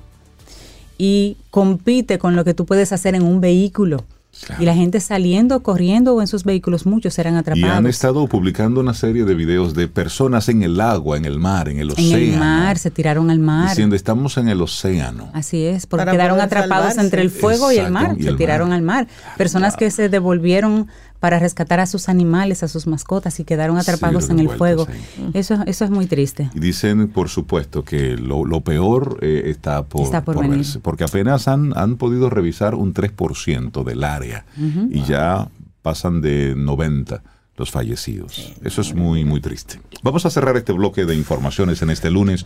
Y 0.98 1.36
compite 1.52 2.17
con 2.17 2.38
lo 2.38 2.45
que 2.45 2.54
tú 2.54 2.65
puedes 2.65 2.93
hacer 2.93 3.13
en 3.13 3.24
un 3.24 3.41
vehículo. 3.41 4.06
Claro. 4.45 4.62
Y 4.62 4.65
la 4.65 4.76
gente 4.76 5.00
saliendo, 5.00 5.63
corriendo 5.63 6.13
o 6.13 6.21
en 6.21 6.28
sus 6.28 6.43
vehículos, 6.43 6.86
muchos 6.86 7.13
serán 7.13 7.36
Y 7.36 7.38
atrapados. 7.38 7.69
han 7.78 7.88
estado 7.88 8.28
publicando 8.28 8.82
una 8.82 8.93
serie 8.93 9.24
de 9.24 9.34
videos 9.34 9.74
de 9.74 9.88
personas 9.88 10.50
en 10.50 10.62
el 10.62 10.80
agua, 10.82 11.17
en 11.17 11.26
el 11.26 11.39
mar, 11.39 11.69
en 11.69 11.80
el 11.80 11.88
en 11.88 11.91
océano. 11.93 12.34
el 12.34 12.38
mar, 12.39 12.78
se 12.78 12.91
tiraron 12.91 13.32
al 13.32 13.39
mar. 13.39 13.69
Diciendo, 13.69 13.95
estamos 13.95 14.38
en 14.38 14.50
el 14.50 14.62
océano. 14.62 15.30
Así 15.34 15.63
es, 15.65 15.88
porque 15.88 16.02
Para 16.06 16.12
quedaron 16.12 16.39
atrapados 16.41 16.88
salvarse. 16.89 17.02
entre 17.02 17.21
el 17.21 17.32
fuego 17.32 17.71
y 17.71 17.76
el 17.78 17.88
Exacto, 17.88 18.08
mar, 18.10 18.15
y 18.19 18.24
se 18.24 18.30
el 18.30 18.36
tiraron 18.38 18.69
mar. 18.69 18.76
al 18.78 18.82
mar. 18.84 19.08
Personas 19.38 19.76
que 19.78 19.89
se 19.89 20.10
devolvieron 20.10 20.88
para 21.19 21.39
rescatar 21.39 21.80
a 21.80 21.86
sus 21.86 22.10
animales, 22.10 22.62
a 22.63 22.67
sus 22.67 22.88
mascotas 22.88 23.39
y 23.39 23.45
quedaron 23.45 23.78
atrapados 23.78 24.30
en 24.30 24.39
el 24.39 24.49
fuego. 24.49 24.88
ahí. 24.89 25.32
Eso, 25.34 25.58
eso 25.65 25.86
es 25.86 25.91
muy 25.91 26.06
triste. 26.06 26.49
Y 26.54 26.60
dicen, 26.60 27.08
por 27.08 27.30
supuesto, 27.30 27.84
que 27.84 28.17
lo, 28.17 28.45
lo 28.45 28.62
peor 28.62 29.17
eh, 29.21 29.43
está 29.45 29.84
por, 29.86 30.01
Está 30.04 30.23
por 30.23 30.39
venir. 30.39 30.58
verse, 30.58 30.80
porque 30.80 31.04
apenas 31.04 31.47
han, 31.47 31.75
han 31.78 31.97
podido 31.97 32.30
revisar 32.30 32.75
un 32.75 32.93
3% 32.93 33.84
del 33.84 34.04
área 34.04 34.45
y 34.89 35.04
ya 35.04 35.49
pasan 35.82 36.21
de 36.21 36.54
90 36.56 37.21
los 37.58 37.71
fallecidos. 37.71 38.54
Eso 38.63 38.82
es 38.82 38.93
muy, 38.93 39.23
muy 39.23 39.39
triste. 39.39 39.80
Vamos 40.04 40.25
a 40.25 40.30
cerrar 40.30 40.58
este 40.58 40.73
bloque 40.73 41.06
de 41.06 41.15
informaciones 41.15 41.82
en 41.82 41.89
este 41.89 42.12
lunes 42.12 42.45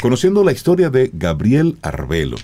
conociendo 0.00 0.44
la 0.44 0.52
historia 0.52 0.88
de 0.90 1.10
Gabriel 1.12 1.76
Arbelo. 1.82 2.36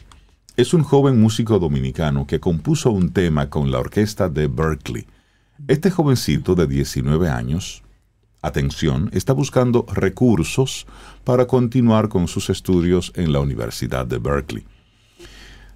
Es 0.57 0.75
un 0.75 0.83
joven 0.83 1.21
músico 1.21 1.59
dominicano 1.59 2.27
que 2.27 2.39
compuso 2.39 2.91
un 2.91 3.13
tema 3.13 3.49
con 3.49 3.71
la 3.71 3.79
orquesta 3.79 4.29
de 4.29 4.47
Berkeley. 4.49 5.07
Este 5.69 5.91
jovencito 5.91 6.55
de 6.55 6.67
19 6.67 7.29
años 7.29 7.83
atención, 8.43 9.09
está 9.13 9.33
buscando 9.33 9.87
recursos 9.93 10.87
para 11.25 11.47
continuar 11.47 12.09
con 12.09 12.29
sus 12.29 12.51
estudios 12.51 13.13
en 13.15 13.33
la 13.33 13.41
Universidad 13.41 14.05
de 14.05 14.19
Berkeley. 14.19 14.65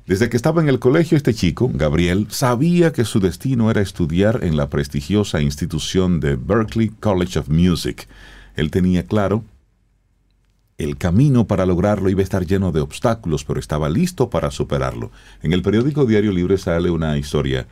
Desde 0.07 0.29
que 0.29 0.37
estaba 0.37 0.61
en 0.61 0.69
el 0.69 0.79
colegio, 0.79 1.17
este 1.17 1.35
chico, 1.35 1.71
Gabriel, 1.73 2.27
sabía 2.31 2.93
que 2.93 3.05
su 3.05 3.19
destino 3.19 3.71
era 3.71 3.81
estudiar 3.81 4.41
en 4.45 4.57
la 4.57 4.69
prestigiosa 4.69 5.41
institución 5.41 6.21
de 6.21 6.37
Berkeley 6.37 6.91
College 6.91 7.39
of 7.39 7.49
Music. 7.49 8.07
Él 8.55 8.71
tenía 8.71 9.05
claro 9.05 9.45
el 10.79 10.99
camino 10.99 11.47
para 11.47 11.65
lograrlo 11.65 12.11
iba 12.11 12.21
a 12.21 12.25
estar 12.25 12.45
lleno 12.45 12.71
de 12.71 12.81
obstáculos, 12.81 13.45
pero 13.45 13.59
estaba 13.59 13.89
listo 13.89 14.29
para 14.29 14.51
superarlo. 14.51 15.11
En 15.43 15.55
el 15.55 15.63
periódico 15.63 16.05
Diario 16.05 16.33
Libre 16.33 16.59
sale 16.59 16.91
una 16.91 17.17
historia 17.17 17.67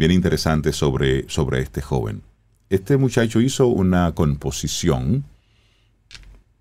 bien 0.00 0.12
interesante 0.12 0.72
sobre, 0.72 1.28
sobre 1.28 1.60
este 1.60 1.82
joven. 1.82 2.22
Este 2.70 2.96
muchacho 2.96 3.38
hizo 3.42 3.66
una 3.66 4.12
composición 4.12 5.24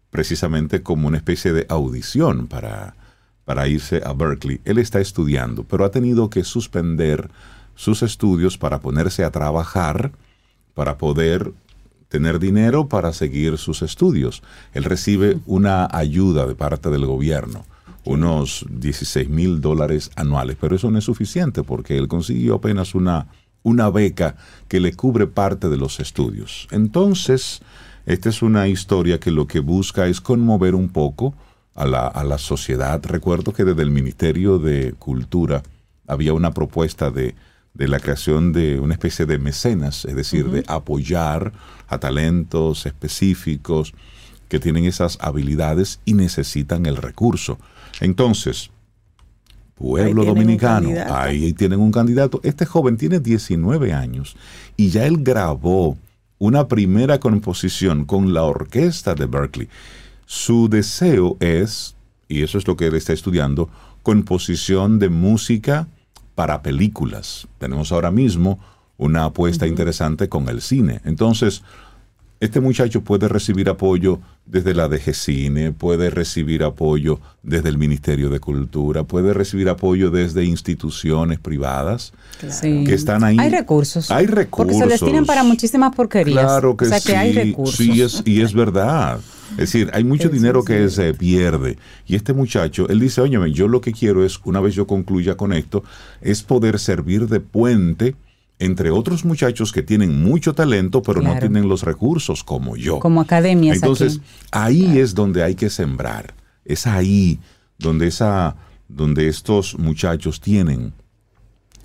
precisamente 0.09 0.83
como 0.83 1.07
una 1.07 1.15
especie 1.15 1.53
de 1.53 1.65
audición 1.69 2.47
para, 2.47 2.95
para 3.45 3.69
irse 3.69 4.01
a 4.03 4.11
Berkeley. 4.11 4.59
Él 4.65 4.77
está 4.77 4.99
estudiando, 4.99 5.63
pero 5.63 5.85
ha 5.85 5.89
tenido 5.91 6.29
que 6.29 6.43
suspender 6.43 7.29
sus 7.75 8.03
estudios 8.03 8.57
para 8.57 8.81
ponerse 8.81 9.23
a 9.23 9.31
trabajar, 9.31 10.11
para 10.73 10.97
poder 10.97 11.53
tener 12.09 12.39
dinero 12.39 12.89
para 12.89 13.13
seguir 13.13 13.57
sus 13.57 13.81
estudios. 13.83 14.43
Él 14.73 14.83
recibe 14.83 15.39
una 15.45 15.87
ayuda 15.89 16.45
de 16.45 16.55
parte 16.55 16.89
del 16.89 17.05
gobierno, 17.05 17.63
unos 18.05 18.65
16 18.69 19.29
mil 19.29 19.61
dólares 19.61 20.11
anuales, 20.15 20.57
pero 20.59 20.75
eso 20.75 20.89
no 20.91 20.97
es 20.97 21.05
suficiente 21.05 21.63
porque 21.63 21.97
él 21.97 22.07
consiguió 22.07 22.55
apenas 22.55 22.95
una, 22.95 23.27
una 23.63 23.89
beca 23.89 24.35
que 24.67 24.79
le 24.79 24.93
cubre 24.93 25.27
parte 25.27 25.69
de 25.69 25.77
los 25.77 25.99
estudios. 25.99 26.67
Entonces, 26.71 27.61
esta 28.05 28.29
es 28.29 28.41
una 28.41 28.67
historia 28.67 29.19
que 29.19 29.31
lo 29.31 29.47
que 29.47 29.59
busca 29.59 30.07
es 30.07 30.21
conmover 30.21 30.75
un 30.75 30.89
poco 30.89 31.35
a 31.75 31.85
la, 31.85 32.07
a 32.07 32.23
la 32.23 32.37
sociedad. 32.37 33.01
Recuerdo 33.03 33.53
que 33.53 33.65
desde 33.65 33.83
el 33.83 33.91
Ministerio 33.91 34.59
de 34.59 34.93
Cultura 34.97 35.63
había 36.07 36.33
una 36.33 36.51
propuesta 36.51 37.11
de 37.11 37.35
de 37.73 37.87
la 37.87 37.99
creación 37.99 38.51
de 38.51 38.79
una 38.79 38.93
especie 38.93 39.25
de 39.25 39.37
mecenas, 39.37 40.05
es 40.05 40.15
decir, 40.15 40.49
de 40.49 40.63
apoyar 40.67 41.53
a 41.87 41.97
talentos 41.97 42.85
específicos 42.85 43.93
que 44.47 44.59
tienen 44.59 44.85
esas 44.85 45.17
habilidades 45.21 45.99
y 46.05 46.13
necesitan 46.13 46.85
el 46.85 46.97
recurso. 46.97 47.59
Entonces, 47.99 48.69
pueblo 49.75 50.25
dominicano, 50.25 50.89
ahí 51.09 51.53
tienen 51.53 51.79
un 51.79 51.91
candidato. 51.91 52.39
Este 52.43 52.65
joven 52.65 52.97
tiene 52.97 53.19
19 53.19 53.93
años 53.93 54.35
y 54.75 54.89
ya 54.89 55.05
él 55.05 55.17
grabó 55.17 55.97
una 56.37 56.67
primera 56.67 57.19
composición 57.19 58.05
con 58.05 58.33
la 58.33 58.43
orquesta 58.43 59.15
de 59.15 59.25
Berkeley. 59.25 59.69
Su 60.25 60.69
deseo 60.69 61.37
es, 61.39 61.95
y 62.27 62.43
eso 62.43 62.57
es 62.57 62.67
lo 62.67 62.77
que 62.77 62.87
él 62.87 62.95
está 62.95 63.13
estudiando, 63.13 63.69
composición 64.03 64.99
de 64.99 65.09
música 65.09 65.87
para 66.35 66.61
películas. 66.61 67.47
Tenemos 67.57 67.91
ahora 67.91 68.11
mismo 68.11 68.59
una 68.97 69.25
apuesta 69.25 69.67
interesante 69.67 70.29
con 70.29 70.47
el 70.49 70.61
cine. 70.61 71.01
Entonces, 71.03 71.63
este 72.39 72.61
muchacho 72.61 73.01
puede 73.01 73.27
recibir 73.27 73.69
apoyo 73.69 74.19
desde 74.45 74.73
la 74.73 74.87
DG 74.87 75.13
Cine, 75.13 75.71
puede 75.71 76.09
recibir 76.09 76.63
apoyo 76.63 77.19
desde 77.43 77.69
el 77.69 77.77
Ministerio 77.77 78.29
de 78.29 78.39
Cultura, 78.39 79.03
puede 79.03 79.33
recibir 79.33 79.69
apoyo 79.69 80.09
desde 80.09 80.45
instituciones 80.45 81.39
privadas 81.39 82.13
que 82.61 82.93
están 82.93 83.23
ahí. 83.23 83.37
Hay 83.39 83.49
recursos. 83.49 84.09
Hay 84.09 84.27
recursos. 84.27 84.77
Porque 84.77 84.95
se 84.95 85.03
destinan 85.03 85.25
para 85.25 85.43
muchísimas 85.43 85.93
porquerías. 85.93 86.45
Claro 86.45 86.77
que 86.77 86.85
o 86.85 86.87
sea 86.87 86.99
sí. 86.99 87.09
que 87.09 87.17
hay 87.17 87.33
recursos. 87.33 87.75
Sí, 87.75 88.01
es, 88.01 88.23
y 88.25 88.41
es 88.41 88.53
verdad. 88.53 89.19
Es 89.51 89.57
decir, 89.57 89.89
hay 89.93 90.03
mucho 90.03 90.29
dinero 90.29 90.63
que 90.63 90.89
se 90.89 91.13
pierde. 91.13 91.77
Y 92.07 92.15
este 92.15 92.33
muchacho, 92.33 92.87
él 92.87 92.99
dice, 92.99 93.21
oye, 93.21 93.37
yo 93.51 93.67
lo 93.67 93.81
que 93.81 93.91
quiero 93.91 94.23
es, 94.23 94.39
una 94.45 94.61
vez 94.61 94.75
yo 94.75 94.87
concluya 94.87 95.35
con 95.35 95.53
esto, 95.53 95.83
es 96.21 96.43
poder 96.43 96.79
servir 96.79 97.27
de 97.27 97.39
puente 97.39 98.15
entre 98.59 98.91
otros 98.91 99.23
muchachos 99.23 99.71
que 99.71 99.81
tienen 99.81 100.21
mucho 100.21 100.53
talento, 100.53 101.01
pero 101.01 101.21
no 101.21 101.39
tienen 101.39 101.69
los 101.69 101.83
recursos 101.83 102.43
como 102.43 102.75
yo. 102.75 102.99
Como 102.99 103.21
academias 103.21 103.77
Entonces, 103.77 104.17
aquí. 104.17 104.27
ahí 104.51 104.99
es 104.99 105.15
donde 105.15 105.43
hay 105.43 105.55
que 105.55 105.69
sembrar. 105.69 106.33
Es 106.65 106.85
ahí 106.85 107.39
donde, 107.77 108.07
esa, 108.07 108.57
donde 108.89 109.29
estos 109.29 109.79
muchachos 109.79 110.41
tienen 110.41 110.93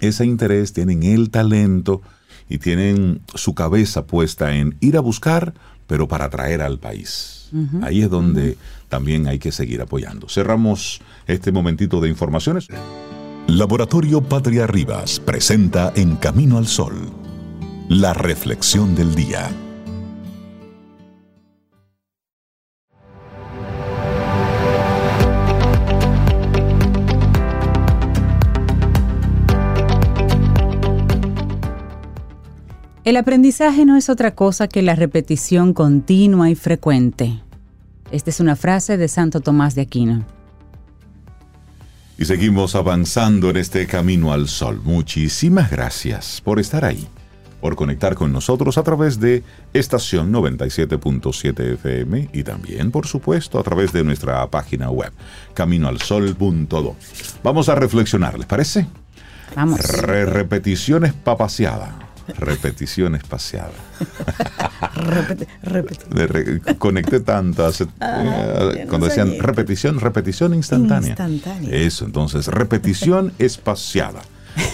ese 0.00 0.26
interés, 0.26 0.72
tienen 0.72 1.04
el 1.04 1.30
talento 1.30 2.02
y 2.48 2.58
tienen 2.58 3.22
su 3.34 3.54
cabeza 3.54 4.06
puesta 4.06 4.54
en 4.54 4.76
ir 4.80 4.96
a 4.96 5.00
buscar, 5.00 5.54
pero 5.87 6.08
para 6.08 6.28
traer 6.28 6.60
al 6.60 6.78
país. 6.78 7.50
Ahí 7.82 8.02
es 8.02 8.10
donde 8.10 8.58
también 8.88 9.28
hay 9.28 9.38
que 9.38 9.52
seguir 9.52 9.80
apoyando. 9.80 10.28
Cerramos 10.28 11.00
este 11.28 11.52
momentito 11.52 12.00
de 12.00 12.08
informaciones. 12.08 12.66
Laboratorio 13.46 14.22
Patria 14.22 14.66
Rivas 14.66 15.20
presenta 15.20 15.92
En 15.94 16.16
Camino 16.16 16.57
al 16.57 16.66
Sol, 16.66 17.12
la 17.90 18.14
reflexión 18.14 18.94
del 18.94 19.14
día. 19.14 19.50
El 33.04 33.18
aprendizaje 33.18 33.85
no 33.85 33.98
es 33.98 34.09
otra 34.09 34.35
cosa 34.35 34.68
que 34.68 34.80
la 34.80 34.94
repetición 34.94 35.74
continua 35.74 36.48
y 36.48 36.54
frecuente. 36.54 37.42
Esta 38.11 38.30
es 38.30 38.40
una 38.40 38.57
frase 38.57 38.96
de 38.96 39.09
Santo 39.09 39.42
Tomás 39.42 39.74
de 39.74 39.83
Aquino. 39.83 40.24
Y 42.16 42.27
seguimos 42.27 42.77
avanzando 42.77 43.50
en 43.50 43.57
este 43.57 43.87
camino 43.87 44.33
al 44.33 44.48
sol. 44.48 44.81
Muchísimas 44.85 45.70
gracias 45.70 46.40
por 46.40 46.61
estar 46.61 46.85
ahí, 46.85 47.09
por 47.61 47.74
conectar 47.74 48.14
con 48.14 48.33
nosotros 48.33 48.79
a 48.79 48.85
través 48.85 49.18
de 49.18 49.42
estación 49.72 50.33
97.7 50.33 51.74
FM 51.74 52.29
y 52.33 52.44
también, 52.44 52.92
por 52.92 53.07
supuesto, 53.07 53.59
a 53.59 53.64
través 53.64 53.92
de 53.92 54.05
nuestra 54.05 54.48
página 54.48 54.90
web, 54.90 55.12
caminoalsol.do. 55.55 56.96
Vamos 57.42 57.68
a 57.68 57.74
reflexionar, 57.74 58.38
¿les 58.38 58.46
parece? 58.46 58.87
Vamos. 59.57 59.81
Re 59.81 60.24
repetición 60.24 61.05
espaciada. 61.05 62.04
Repetición. 62.38 63.14
Repete, 64.94 65.48
repete. 65.62 66.26
Re- 66.26 66.60
conecté 66.78 67.20
tantas 67.20 67.80
eh, 67.80 67.87
ya 68.00 68.84
no 68.84 68.88
cuando 68.88 69.06
decían 69.06 69.38
repetición, 69.38 70.00
repetición 70.00 70.54
instantánea. 70.54 71.10
Instantánea. 71.10 71.70
Eso, 71.70 72.04
entonces, 72.04 72.46
repetición 72.48 73.32
espaciada. 73.38 74.22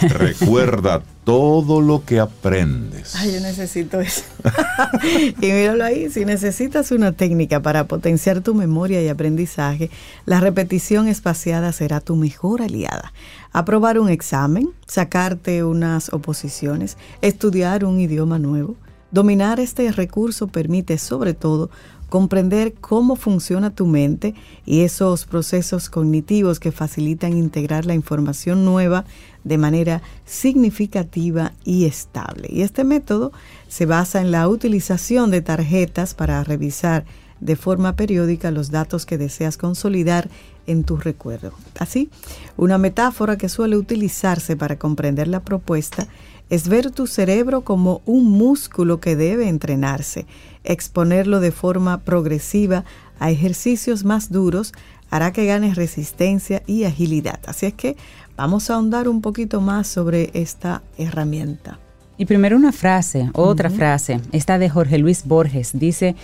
Recuerda 0.02 1.02
todo 1.31 1.81
lo 1.81 2.05
que 2.05 2.19
aprendes. 2.19 3.14
Ay, 3.14 3.35
yo 3.35 3.40
necesito 3.40 4.01
eso. 4.01 4.23
y 5.40 5.47
míralo 5.47 5.85
ahí, 5.85 6.11
si 6.11 6.25
necesitas 6.25 6.90
una 6.90 7.12
técnica 7.12 7.62
para 7.62 7.85
potenciar 7.85 8.40
tu 8.40 8.53
memoria 8.53 9.01
y 9.01 9.07
aprendizaje, 9.07 9.90
la 10.27 10.40
repetición 10.40 11.07
espaciada 11.07 11.71
será 11.71 12.01
tu 12.01 12.16
mejor 12.16 12.62
aliada. 12.62 13.12
Aprobar 13.53 14.01
un 14.01 14.09
examen, 14.09 14.71
sacarte 14.88 15.62
unas 15.62 16.12
oposiciones, 16.12 16.97
estudiar 17.23 17.85
un 17.85 18.01
idioma 18.01 18.40
nuevo. 18.40 18.75
Dominar 19.12 19.61
este 19.61 19.93
recurso 19.93 20.49
permite 20.49 20.99
sobre 20.99 21.33
todo 21.33 21.71
comprender 22.11 22.75
cómo 22.75 23.16
funciona 23.16 23.70
tu 23.70 23.87
mente 23.87 24.35
y 24.66 24.81
esos 24.81 25.25
procesos 25.25 25.88
cognitivos 25.88 26.61
que 26.61 26.73
facilitan 26.73 27.38
integrar 27.38 27.87
la 27.87 27.94
información 27.94 28.66
nueva 28.66 29.07
de 29.44 29.57
manera 29.57 30.03
significativa 30.27 31.53
y 31.64 31.87
estable. 31.87 32.49
Y 32.51 32.61
este 32.62 32.85
método 32.85 33.33
se 33.68 33.87
basa 33.87 34.20
en 34.20 34.31
la 34.31 34.46
utilización 34.49 35.31
de 35.31 35.40
tarjetas 35.40 36.12
para 36.12 36.44
revisar 36.44 37.07
de 37.40 37.57
forma 37.57 37.96
periódica 37.96 38.51
los 38.51 38.70
datos 38.70 39.07
que 39.07 39.16
deseas 39.16 39.57
consolidar 39.57 40.28
en 40.66 40.84
tu 40.84 40.97
recuerdo. 40.97 41.53
Así, 41.78 42.11
una 42.57 42.76
metáfora 42.76 43.39
que 43.39 43.49
suele 43.49 43.76
utilizarse 43.76 44.57
para 44.57 44.78
comprender 44.78 45.26
la 45.28 45.41
propuesta 45.41 46.07
es 46.51 46.68
ver 46.68 46.91
tu 46.91 47.07
cerebro 47.07 47.62
como 47.62 48.03
un 48.05 48.26
músculo 48.26 49.01
que 49.01 49.16
debe 49.16 49.49
entrenarse. 49.49 50.26
Exponerlo 50.64 51.40
de 51.40 51.52
forma 51.52 51.98
progresiva 51.98 52.84
a 53.18 53.30
ejercicios 53.30 54.04
más 54.04 54.30
duros 54.30 54.72
hará 55.11 55.32
que 55.32 55.46
ganes 55.46 55.76
resistencia 55.76 56.62
y 56.66 56.84
agilidad. 56.84 57.40
Así 57.46 57.66
es 57.66 57.74
que 57.74 57.96
vamos 58.36 58.70
a 58.70 58.74
ahondar 58.74 59.08
un 59.08 59.20
poquito 59.20 59.61
más 59.61 59.86
sobre 59.86 60.30
esta 60.34 60.82
herramienta. 60.96 61.78
Y 62.16 62.26
primero 62.26 62.56
una 62.56 62.72
frase, 62.72 63.30
otra 63.32 63.70
frase, 63.70 64.20
esta 64.32 64.58
de 64.58 64.68
Jorge 64.68 64.98
Luis 64.98 65.24
Borges, 65.24 65.70
dice, 65.72 66.16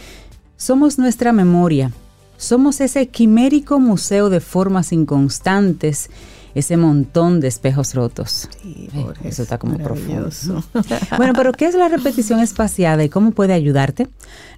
somos 0.56 0.98
nuestra 0.98 1.32
memoria, 1.32 1.90
somos 2.36 2.80
ese 2.82 3.08
quimérico 3.08 3.80
museo 3.80 4.28
de 4.28 4.40
formas 4.40 4.92
inconstantes 4.92 6.10
ese 6.56 6.78
montón 6.78 7.40
de 7.40 7.48
espejos 7.48 7.94
rotos. 7.94 8.48
Sí, 8.62 8.88
Eh, 8.94 9.04
eso 9.24 9.42
está 9.42 9.58
como 9.58 9.76
profundo. 9.76 10.30
Bueno, 11.18 11.34
pero 11.36 11.52
¿qué 11.52 11.66
es 11.66 11.74
la 11.74 11.88
repetición 11.88 12.40
espaciada 12.40 13.04
y 13.04 13.10
cómo 13.10 13.32
puede 13.32 13.52
ayudarte? 13.52 14.08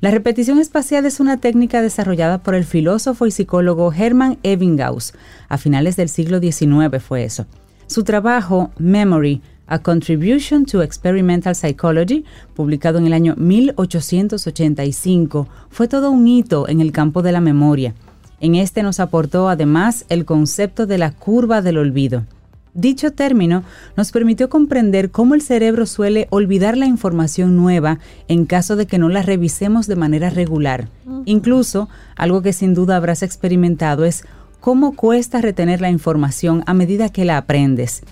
La 0.01 0.13
repetición 0.13 0.61
espaciada 0.61 1.09
es 1.09 1.19
una 1.19 1.39
técnica 1.39 1.83
desarrollada 1.83 2.39
por 2.39 2.55
el 2.55 2.65
filósofo 2.65 3.27
y 3.27 3.33
psicólogo 3.33 3.93
Hermann 3.93 4.39
Ebbinghaus. 4.45 5.13
A 5.49 5.59
finales 5.59 5.97
del 5.97 6.09
siglo 6.09 6.39
XIX 6.39 7.03
fue 7.03 7.25
eso. 7.25 7.47
Su 7.89 8.05
trabajo, 8.05 8.71
Memory, 8.79 9.43
A 9.67 9.81
Contribution 9.81 10.67
to 10.67 10.83
Experimental 10.83 11.57
Psychology, 11.57 12.25
publicado 12.55 12.99
en 12.99 13.07
el 13.07 13.13
año 13.13 13.35
1885, 13.37 15.49
fue 15.69 15.89
todo 15.89 16.13
un 16.13 16.29
hito 16.29 16.69
en 16.69 16.81
el 16.81 16.93
campo 16.93 17.23
de 17.23 17.33
la 17.33 17.41
memoria. 17.41 17.93
En 18.41 18.55
este 18.55 18.83
nos 18.83 19.01
aportó 19.01 19.49
además 19.49 20.05
el 20.09 20.25
concepto 20.25 20.87
de 20.87 20.99
la 20.99 21.13
curva 21.13 21.63
del 21.63 21.79
olvido. 21.79 22.25
Dicho 22.75 23.13
término 23.13 23.65
nos 23.97 24.13
permitió 24.13 24.49
comprender 24.49 25.11
cómo 25.11 25.35
el 25.35 25.43
cerebro 25.43 25.87
suele 25.87 26.29
olvidar 26.31 26.77
la 26.77 26.87
información 26.87 27.57
nueva 27.57 27.99
en 28.29 28.47
caso 28.47 28.77
de 28.77 28.87
que 28.87 28.99
no 28.99 29.09
la 29.09 29.23
revisemos 29.23 29.89
de 29.89 29.97
manera 29.97 30.31
regular. 30.31 30.89
Incluso, 31.25 31.89
algo 32.15 32.43
que 32.43 32.53
sin 32.53 32.75
duda 32.75 32.97
habrás 32.97 33.25
experimentado 33.25 34.05
es 34.05 34.25
cómo 34.61 34.95
cuesta 34.95 35.41
retener 35.41 35.81
la 35.81 35.91
información 35.91 36.63
a 36.67 36.75
medida 36.75 37.09
que 37.09 37.25
la 37.25 37.39
aprendes. 37.39 38.03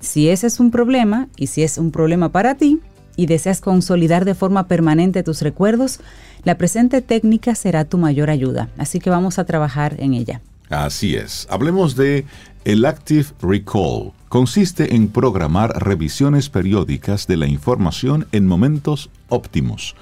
Si 0.00 0.28
ese 0.28 0.48
es 0.48 0.58
un 0.58 0.70
problema, 0.70 1.28
y 1.36 1.48
si 1.48 1.62
es 1.62 1.78
un 1.78 1.90
problema 1.90 2.30
para 2.30 2.56
ti, 2.56 2.80
y 3.16 3.26
deseas 3.26 3.60
consolidar 3.60 4.24
de 4.24 4.34
forma 4.34 4.68
permanente 4.68 5.22
tus 5.22 5.42
recuerdos, 5.42 6.00
la 6.44 6.56
presente 6.56 7.02
técnica 7.02 7.54
será 7.54 7.84
tu 7.84 7.98
mayor 7.98 8.30
ayuda. 8.30 8.68
Así 8.78 9.00
que 9.00 9.10
vamos 9.10 9.38
a 9.38 9.44
trabajar 9.44 9.96
en 9.98 10.14
ella. 10.14 10.40
Así 10.70 11.14
es. 11.14 11.46
Hablemos 11.50 11.96
de 11.96 12.24
el 12.64 12.84
Active 12.84 13.28
Recall. 13.40 14.12
Consiste 14.28 14.94
en 14.94 15.08
programar 15.08 15.70
revisiones 15.82 16.50
periódicas 16.50 17.26
de 17.26 17.38
la 17.38 17.46
información 17.46 18.26
en 18.32 18.46
momentos 18.46 19.08
óptimos, 19.30 19.96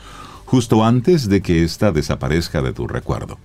justo 0.44 0.84
antes 0.84 1.28
de 1.28 1.42
que 1.42 1.62
ésta 1.62 1.92
desaparezca 1.92 2.62
de 2.62 2.72
tu 2.72 2.88
recuerdo. 2.88 3.38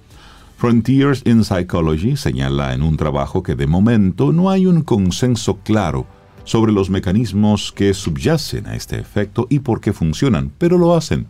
Frontiers 0.57 1.21
in 1.25 1.43
Psychology 1.43 2.17
señala 2.17 2.73
en 2.73 2.81
un 2.81 2.97
trabajo 2.97 3.43
que 3.43 3.55
de 3.55 3.67
momento 3.67 4.31
no 4.31 4.49
hay 4.49 4.65
un 4.65 4.81
consenso 4.81 5.57
claro 5.63 6.07
sobre 6.43 6.71
los 6.71 6.89
mecanismos 6.89 7.71
que 7.71 7.93
subyacen 7.93 8.67
a 8.67 8.75
este 8.75 8.99
efecto 8.99 9.47
y 9.49 9.59
por 9.59 9.81
qué 9.81 9.93
funcionan, 9.93 10.51
pero 10.57 10.77
lo 10.77 10.95
hacen. 10.95 11.27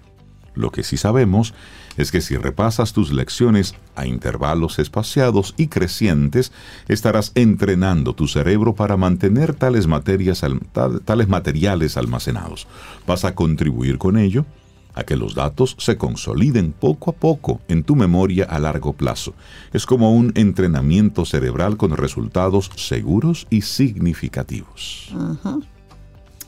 Lo 0.53 0.69
que 0.71 0.83
sí 0.83 0.97
sabemos 0.97 1.53
es 1.97 2.11
que 2.11 2.21
si 2.21 2.35
repasas 2.37 2.93
tus 2.93 3.11
lecciones 3.11 3.73
a 3.95 4.05
intervalos 4.05 4.79
espaciados 4.79 5.53
y 5.57 5.67
crecientes, 5.67 6.51
estarás 6.87 7.31
entrenando 7.35 8.13
tu 8.13 8.27
cerebro 8.27 8.75
para 8.75 8.97
mantener 8.97 9.53
tales, 9.53 9.87
materias, 9.87 10.43
al- 10.43 10.59
tal- 10.73 11.01
tales 11.01 11.27
materiales 11.27 11.97
almacenados. 11.97 12.67
Vas 13.07 13.23
a 13.25 13.33
contribuir 13.35 13.97
con 13.97 14.17
ello 14.17 14.45
a 14.93 15.03
que 15.05 15.15
los 15.15 15.35
datos 15.35 15.77
se 15.79 15.95
consoliden 15.97 16.73
poco 16.73 17.11
a 17.11 17.13
poco 17.13 17.61
en 17.69 17.83
tu 17.83 17.95
memoria 17.95 18.43
a 18.43 18.59
largo 18.59 18.91
plazo. 18.91 19.33
Es 19.71 19.85
como 19.85 20.13
un 20.13 20.33
entrenamiento 20.35 21.23
cerebral 21.25 21.77
con 21.77 21.95
resultados 21.95 22.69
seguros 22.75 23.47
y 23.49 23.61
significativos. 23.61 25.13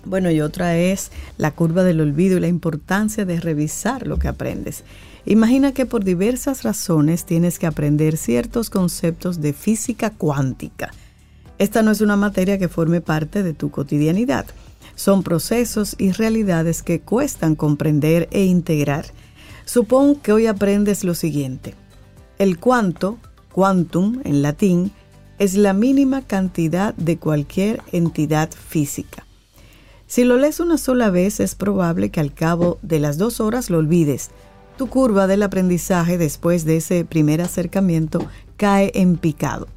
Bueno, 0.06 0.30
y 0.30 0.42
otra 0.42 0.78
es 0.78 1.12
la 1.38 1.52
curva 1.52 1.84
del 1.84 2.02
olvido 2.02 2.38
y 2.38 2.42
la 2.42 2.48
importancia 2.48 3.26
de 3.26 3.40
revisar 3.40 4.06
lo 4.06 4.20
que 4.20 4.28
aprendes. 4.28 4.84
Imagina 5.26 5.72
que 5.72 5.86
por 5.86 6.04
diversas 6.04 6.64
razones 6.64 7.26
tienes 7.26 7.58
que 7.58 7.68
aprender 7.68 8.18
ciertos 8.18 8.70
conceptos 8.70 9.40
de 9.40 9.54
física 9.54 10.10
cuántica. 10.10 10.92
Esta 11.58 11.82
no 11.82 11.92
es 11.92 12.02
una 12.02 12.18
materia 12.18 12.58
que 12.58 12.68
forme 12.68 13.00
parte 13.00 13.44
de 13.44 13.54
tu 13.54 13.72
cotidianidad. 13.72 14.46
Son 14.96 15.24
procesos 15.24 15.96
y 15.98 16.12
realidades 16.12 16.84
que 16.84 17.00
cuestan 17.00 17.56
comprender 17.56 18.28
e 18.32 18.44
integrar. 18.44 19.06
Supón 19.64 20.16
que 20.16 20.34
hoy 20.34 20.48
aprendes 20.48 21.06
lo 21.06 21.14
siguiente. 21.14 21.74
El 22.38 22.60
cuanto, 22.60 23.18
quantum 23.54 24.20
en 24.26 24.42
latín, 24.42 24.92
es 25.40 25.56
la 25.56 25.74
mínima 25.74 26.22
cantidad 26.24 26.94
de 26.96 27.18
cualquier 27.18 27.82
entidad 27.94 28.52
física. 28.52 29.26
Si 30.14 30.26
lo 30.26 30.38
lees 30.38 30.60
una 30.60 30.78
sola 30.78 31.10
vez 31.10 31.40
es 31.40 31.56
probable 31.56 32.12
que 32.12 32.20
al 32.20 32.36
cabo 32.36 32.78
de 32.84 33.00
las 33.00 33.18
dos 33.18 33.40
horas 33.40 33.72
lo 33.72 33.80
olvides. 33.80 34.30
Tu 34.78 34.88
curva 34.88 35.26
del 35.26 35.42
aprendizaje 35.42 36.20
después 36.20 36.66
de 36.66 36.78
ese 36.78 37.04
primer 37.04 37.42
acercamiento 37.42 38.24
cae 38.56 38.92
en 38.94 39.18
picado. 39.18 39.68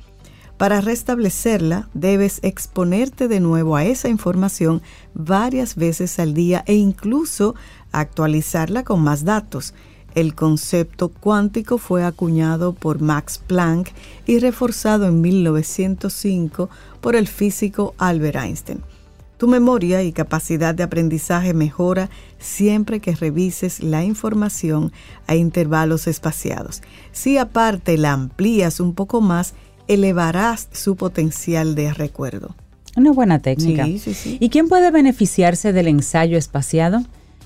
Para 0.59 0.83
restablecerla 0.83 1.89
debes 1.95 2.41
exponerte 2.43 3.29
de 3.29 3.41
nuevo 3.41 3.77
a 3.77 3.87
esa 3.87 4.11
información 4.11 4.83
varias 5.15 5.75
veces 5.75 6.19
al 6.19 6.35
día 6.35 6.65
e 6.67 6.75
incluso 6.75 7.55
actualizarla 7.91 8.85
con 8.85 9.01
más 9.01 9.25
datos. 9.25 9.73
El 10.15 10.35
concepto 10.35 11.09
cuántico 11.09 11.79
fue 11.79 12.05
acuñado 12.05 12.75
por 12.75 13.01
Max 13.01 13.39
Planck 13.39 13.89
y 14.27 14.39
reforzado 14.39 15.07
en 15.07 15.23
1905 15.23 16.69
por 17.01 17.17
el 17.17 17.27
físico 17.27 17.95
Albert 17.97 18.37
Einstein. 18.37 18.96
Tu 19.37 19.47
memoria 19.49 20.03
y 20.03 20.13
capacidad 20.13 20.75
de 20.75 20.83
aprendizaje 20.83 21.53
mejora 21.53 22.09
siempre 22.39 23.01
que 23.01 23.15
revises 23.15 23.83
la 23.83 24.03
información 24.03 24.93
a 25.27 25.35
intervalos 25.35 26.07
espaciados. 26.07 26.83
Si 27.13 27.37
aparte 27.37 27.99
la 27.99 28.13
amplías 28.13 28.81
un 28.81 28.95
poco 28.95 29.21
más, 29.21 29.53
elevarás 29.89 30.69
su 30.73 30.97
potencial 30.97 31.75
de 31.75 31.93
recuerdo. 31.93 32.55
Una 32.97 33.13
buena 33.13 33.41
técnica. 33.41 33.85
Sí, 33.85 33.99
sí, 33.99 34.15
sí. 34.15 34.37
¿Y 34.41 34.49
quién 34.49 34.69
puede 34.69 34.91
beneficiarse 34.91 35.75
del 35.75 35.89
ensayo 35.89 36.39
espaciado? 36.39 37.03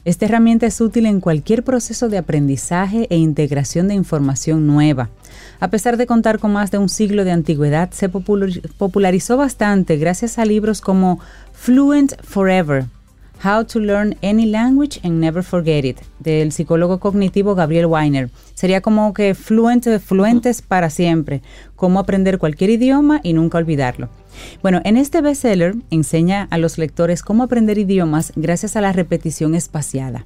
Esta 0.07 0.25
herramienta 0.25 0.67
es 0.67 0.81
útil 0.81 1.05
en 1.05 1.21
cualquier 1.21 1.63
proceso 1.63 2.09
de 2.09 2.17
aprendizaje 2.17 3.07
e 3.11 3.19
integración 3.19 3.89
de 3.89 3.95
información 3.95 4.67
nueva. 4.67 5.11
A 5.59 5.69
pesar 5.69 5.99
de 5.99 6.07
contar 6.07 6.39
con 6.39 6.55
más 6.55 6.71
de 6.71 6.79
un 6.79 6.89
siglo 6.89 7.23
de 7.25 7.33
antigüedad, 7.33 7.91
se 7.91 8.09
popular- 8.09 8.63
popularizó 8.79 9.37
bastante 9.37 9.99
gracias 9.99 10.39
a 10.39 10.47
libros 10.47 10.81
como 10.81 11.21
Fluent 11.63 12.15
Forever, 12.23 12.87
How 13.45 13.67
to 13.67 13.81
Learn 13.81 14.17
Any 14.23 14.47
Language 14.47 14.99
and 15.05 15.21
Never 15.21 15.43
Forget 15.43 15.85
It, 15.85 15.99
del 16.19 16.53
psicólogo 16.53 17.01
cognitivo 17.01 17.55
Gabriel 17.55 17.85
Weiner. 17.85 18.31
Sería 18.55 18.81
como 18.81 19.13
que 19.13 19.35
fluent, 19.35 19.87
fluentes 19.99 20.63
para 20.63 20.89
siempre, 20.89 21.43
cómo 21.77 21.99
aprender 21.99 22.39
cualquier 22.39 22.71
idioma 22.71 23.21
y 23.23 23.35
nunca 23.35 23.59
olvidarlo. 23.59 24.09
Bueno, 24.63 24.81
en 24.85 24.97
este 24.97 25.21
bestseller 25.21 25.75
enseña 25.91 26.49
a 26.51 26.57
los 26.57 26.79
lectores 26.79 27.23
cómo 27.23 27.43
aprender 27.43 27.77
idiomas 27.77 28.33
gracias 28.37 28.75
a 28.75 28.81
la 28.81 28.95
repetición 28.95 29.55
espaciada. 29.55 30.25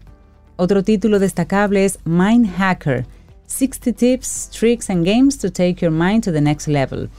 Otro 0.55 0.85
título 0.85 1.19
destacable 1.19 1.85
es 1.85 1.99
Mind 2.05 2.49
Hacker, 2.57 3.07
60 3.49 3.93
Tips, 3.93 4.51
Tricks 4.57 4.89
and 4.89 5.05
Games 5.05 5.37
to 5.39 5.51
Take 5.51 5.79
Your 5.81 5.91
Mind 5.91 6.23
to 6.23 6.33
the 6.33 6.41
Next 6.41 6.69
Level. 6.69 7.11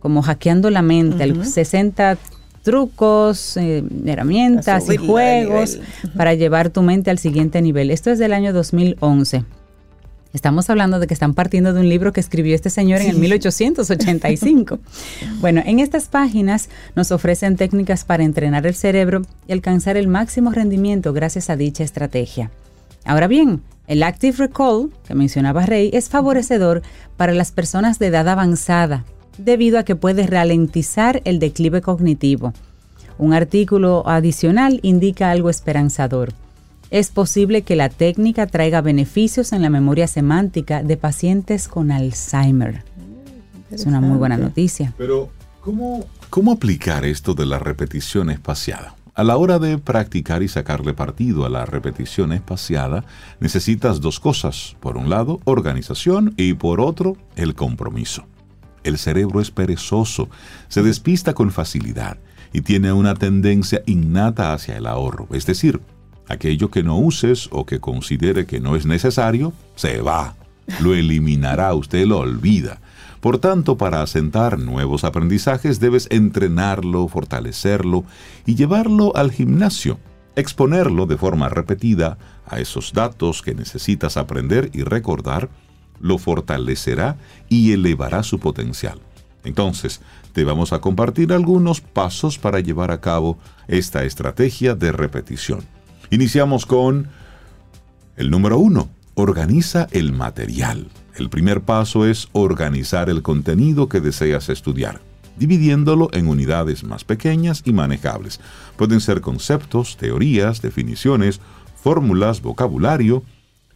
Como 0.00 0.20
hackeando 0.20 0.68
la 0.68 0.82
mente, 0.82 1.24
el 1.24 1.46
60 1.46 2.18
trucos, 2.64 3.56
eh, 3.56 3.84
herramientas 4.06 4.90
y 4.90 4.96
juegos 4.96 5.78
para 6.16 6.34
llevar 6.34 6.70
tu 6.70 6.82
mente 6.82 7.10
al 7.10 7.18
siguiente 7.18 7.62
nivel. 7.62 7.92
Esto 7.92 8.10
es 8.10 8.18
del 8.18 8.32
año 8.32 8.52
2011. 8.52 9.44
Estamos 10.32 10.68
hablando 10.68 10.98
de 10.98 11.06
que 11.06 11.14
están 11.14 11.34
partiendo 11.34 11.72
de 11.72 11.80
un 11.80 11.88
libro 11.88 12.12
que 12.12 12.18
escribió 12.18 12.56
este 12.56 12.68
señor 12.68 13.00
en 13.02 13.10
el 13.10 13.18
1885. 13.18 14.80
bueno, 15.40 15.62
en 15.64 15.78
estas 15.78 16.08
páginas 16.08 16.70
nos 16.96 17.12
ofrecen 17.12 17.56
técnicas 17.56 18.04
para 18.04 18.24
entrenar 18.24 18.66
el 18.66 18.74
cerebro 18.74 19.22
y 19.46 19.52
alcanzar 19.52 19.96
el 19.96 20.08
máximo 20.08 20.50
rendimiento 20.50 21.12
gracias 21.12 21.50
a 21.50 21.56
dicha 21.56 21.84
estrategia. 21.84 22.50
Ahora 23.04 23.28
bien, 23.28 23.62
el 23.86 24.02
Active 24.02 24.38
Recall, 24.38 24.90
que 25.06 25.14
mencionaba 25.14 25.66
Rey, 25.66 25.90
es 25.92 26.08
favorecedor 26.08 26.82
para 27.16 27.32
las 27.32 27.52
personas 27.52 28.00
de 28.00 28.06
edad 28.06 28.28
avanzada, 28.28 29.04
debido 29.38 29.78
a 29.78 29.84
que 29.84 29.96
puede 29.96 30.26
ralentizar 30.26 31.22
el 31.24 31.38
declive 31.38 31.80
cognitivo. 31.80 32.52
Un 33.18 33.32
artículo 33.32 34.02
adicional 34.06 34.80
indica 34.82 35.30
algo 35.30 35.50
esperanzador. 35.50 36.32
Es 36.90 37.10
posible 37.10 37.62
que 37.62 37.76
la 37.76 37.88
técnica 37.88 38.46
traiga 38.46 38.80
beneficios 38.80 39.52
en 39.52 39.62
la 39.62 39.70
memoria 39.70 40.06
semántica 40.06 40.82
de 40.82 40.96
pacientes 40.96 41.68
con 41.68 41.90
Alzheimer. 41.90 42.82
Es 43.70 43.86
una 43.86 44.00
muy 44.00 44.18
buena 44.18 44.36
noticia. 44.36 44.94
Pero, 44.96 45.30
¿cómo, 45.60 46.04
¿cómo 46.30 46.52
aplicar 46.52 47.04
esto 47.04 47.34
de 47.34 47.46
la 47.46 47.58
repetición 47.58 48.30
espaciada? 48.30 48.94
A 49.16 49.22
la 49.22 49.36
hora 49.36 49.58
de 49.58 49.78
practicar 49.78 50.42
y 50.42 50.48
sacarle 50.48 50.92
partido 50.92 51.44
a 51.44 51.48
la 51.48 51.64
repetición 51.66 52.32
espaciada, 52.32 53.04
necesitas 53.38 54.00
dos 54.00 54.18
cosas. 54.18 54.76
Por 54.80 54.96
un 54.96 55.08
lado, 55.08 55.40
organización 55.44 56.34
y 56.36 56.54
por 56.54 56.80
otro, 56.80 57.16
el 57.36 57.54
compromiso. 57.54 58.26
El 58.84 58.98
cerebro 58.98 59.40
es 59.40 59.50
perezoso, 59.50 60.28
se 60.68 60.82
despista 60.82 61.34
con 61.34 61.50
facilidad 61.50 62.18
y 62.52 62.60
tiene 62.60 62.92
una 62.92 63.14
tendencia 63.14 63.82
innata 63.86 64.52
hacia 64.52 64.76
el 64.76 64.86
ahorro. 64.86 65.26
Es 65.32 65.46
decir, 65.46 65.80
aquello 66.28 66.70
que 66.70 66.82
no 66.82 66.98
uses 66.98 67.48
o 67.50 67.66
que 67.66 67.80
considere 67.80 68.46
que 68.46 68.60
no 68.60 68.76
es 68.76 68.86
necesario, 68.86 69.52
se 69.74 70.00
va. 70.00 70.36
Lo 70.80 70.94
eliminará, 70.94 71.74
usted 71.74 72.06
lo 72.06 72.18
olvida. 72.18 72.80
Por 73.20 73.38
tanto, 73.38 73.76
para 73.76 74.02
asentar 74.02 74.58
nuevos 74.58 75.02
aprendizajes 75.02 75.80
debes 75.80 76.08
entrenarlo, 76.10 77.08
fortalecerlo 77.08 78.04
y 78.44 78.54
llevarlo 78.54 79.16
al 79.16 79.32
gimnasio, 79.32 79.98
exponerlo 80.36 81.06
de 81.06 81.16
forma 81.16 81.48
repetida 81.48 82.18
a 82.46 82.60
esos 82.60 82.92
datos 82.92 83.40
que 83.40 83.54
necesitas 83.54 84.16
aprender 84.16 84.70
y 84.74 84.82
recordar, 84.82 85.48
lo 86.00 86.18
fortalecerá 86.18 87.16
y 87.48 87.72
elevará 87.72 88.22
su 88.22 88.38
potencial. 88.38 89.00
Entonces, 89.44 90.00
te 90.32 90.44
vamos 90.44 90.72
a 90.72 90.80
compartir 90.80 91.32
algunos 91.32 91.80
pasos 91.80 92.38
para 92.38 92.60
llevar 92.60 92.90
a 92.90 93.00
cabo 93.00 93.38
esta 93.68 94.04
estrategia 94.04 94.74
de 94.74 94.90
repetición. 94.90 95.60
Iniciamos 96.10 96.66
con 96.66 97.08
el 98.16 98.30
número 98.30 98.58
uno, 98.58 98.88
organiza 99.14 99.86
el 99.90 100.12
material. 100.12 100.88
El 101.16 101.30
primer 101.30 101.60
paso 101.60 102.06
es 102.06 102.28
organizar 102.32 103.08
el 103.08 103.22
contenido 103.22 103.88
que 103.88 104.00
deseas 104.00 104.48
estudiar, 104.48 105.00
dividiéndolo 105.36 106.08
en 106.12 106.26
unidades 106.26 106.82
más 106.82 107.04
pequeñas 107.04 107.62
y 107.64 107.72
manejables. 107.72 108.40
Pueden 108.76 109.00
ser 109.00 109.20
conceptos, 109.20 109.96
teorías, 109.96 110.62
definiciones, 110.62 111.40
fórmulas, 111.76 112.42
vocabulario, 112.42 113.22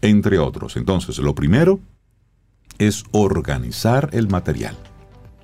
entre 0.01 0.39
otros. 0.39 0.77
Entonces, 0.77 1.19
lo 1.19 1.35
primero 1.35 1.79
es 2.79 3.05
organizar 3.13 4.11
el 4.13 4.29
material. 4.29 4.77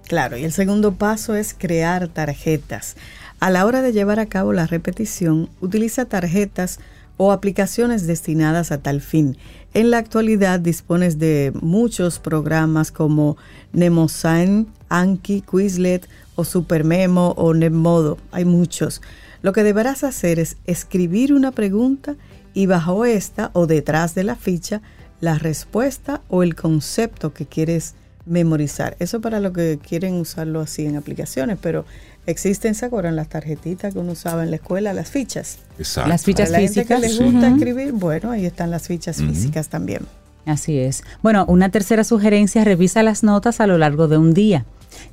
Claro, 0.07 0.37
y 0.37 0.45
el 0.45 0.53
segundo 0.53 0.95
paso 0.95 1.35
es 1.35 1.55
crear 1.57 2.09
tarjetas. 2.09 2.97
A 3.41 3.51
la 3.51 3.66
hora 3.66 3.82
de 3.82 3.93
llevar 3.93 4.20
a 4.20 4.26
cabo 4.26 4.53
la 4.53 4.66
repetición, 4.66 5.49
utiliza 5.61 6.05
tarjetas 6.05 6.78
o 7.16 7.32
aplicaciones 7.32 8.07
destinadas 8.07 8.72
a 8.72 8.78
tal 8.78 9.01
fin. 9.01 9.37
En 9.72 9.91
la 9.91 9.99
actualidad 9.99 10.61
dispones 10.61 11.18
de 11.18 11.53
muchos 11.61 12.18
programas 12.18 12.91
como 12.93 13.37
Nemosign, 13.72 14.68
Anki, 14.89 15.43
Quizlet 15.43 16.09
o 16.37 16.45
Supermemo 16.45 17.30
o 17.37 17.55
Nemodo. 17.55 18.18
Hay 18.30 18.45
muchos. 18.45 19.03
Lo 19.43 19.53
que 19.53 19.62
deberás 19.62 20.05
hacer 20.05 20.39
es 20.39 20.57
escribir 20.66 21.32
una 21.32 21.51
pregunta 21.51 22.16
y 22.55 22.66
bajo 22.66 23.05
esta 23.05 23.51
o 23.53 23.66
detrás 23.66 24.14
de 24.14 24.24
la 24.24 24.37
ficha 24.37 24.80
la 25.25 25.39
respuesta 25.39 26.20
o 26.29 26.43
el 26.43 26.55
concepto 26.55 27.33
que 27.33 27.47
quieres 27.47 27.95
memorizar. 28.27 28.95
Eso 28.99 29.20
para 29.20 29.41
lo 29.41 29.53
que 29.53 29.79
quieren 29.87 30.14
usarlo 30.14 30.61
así 30.61 30.85
en 30.85 30.97
aplicaciones, 30.97 31.59
pero 31.61 31.85
existen, 32.27 32.75
¿se 32.75 32.87
acuerdan? 32.87 33.16
Las 33.16 33.29
tarjetitas 33.29 33.95
que 33.95 33.99
uno 33.99 34.12
usaba 34.12 34.45
en 34.45 34.51
la 34.51 34.57
escuela, 34.57 34.93
las 34.93 35.11
fichas. 35.11 35.59
Exacto. 35.79 36.09
Las 36.11 36.25
fichas 36.25 36.51
Para 36.51 36.61
la 36.62 36.68
gente 36.68 36.81
físicas. 36.83 37.01
que 37.01 37.09
les 37.09 37.20
gusta 37.20 37.49
escribir, 37.49 37.93
bueno, 37.93 38.31
ahí 38.31 38.45
están 38.45 38.70
las 38.70 38.87
fichas 38.87 39.16
físicas 39.16 39.68
también. 39.68 40.03
Así 40.47 40.78
es. 40.78 41.05
Bueno, 41.22 41.45
una 41.49 41.70
tercera 41.70 42.05
sugerencia, 42.05 42.64
revisa 42.64 43.03
las 43.03 43.22
notas 43.22 43.61
a 43.61 43.66
lo 43.66 43.78
largo 43.78 44.09
de 44.09 44.18
un 44.18 44.34
día. 44.34 44.66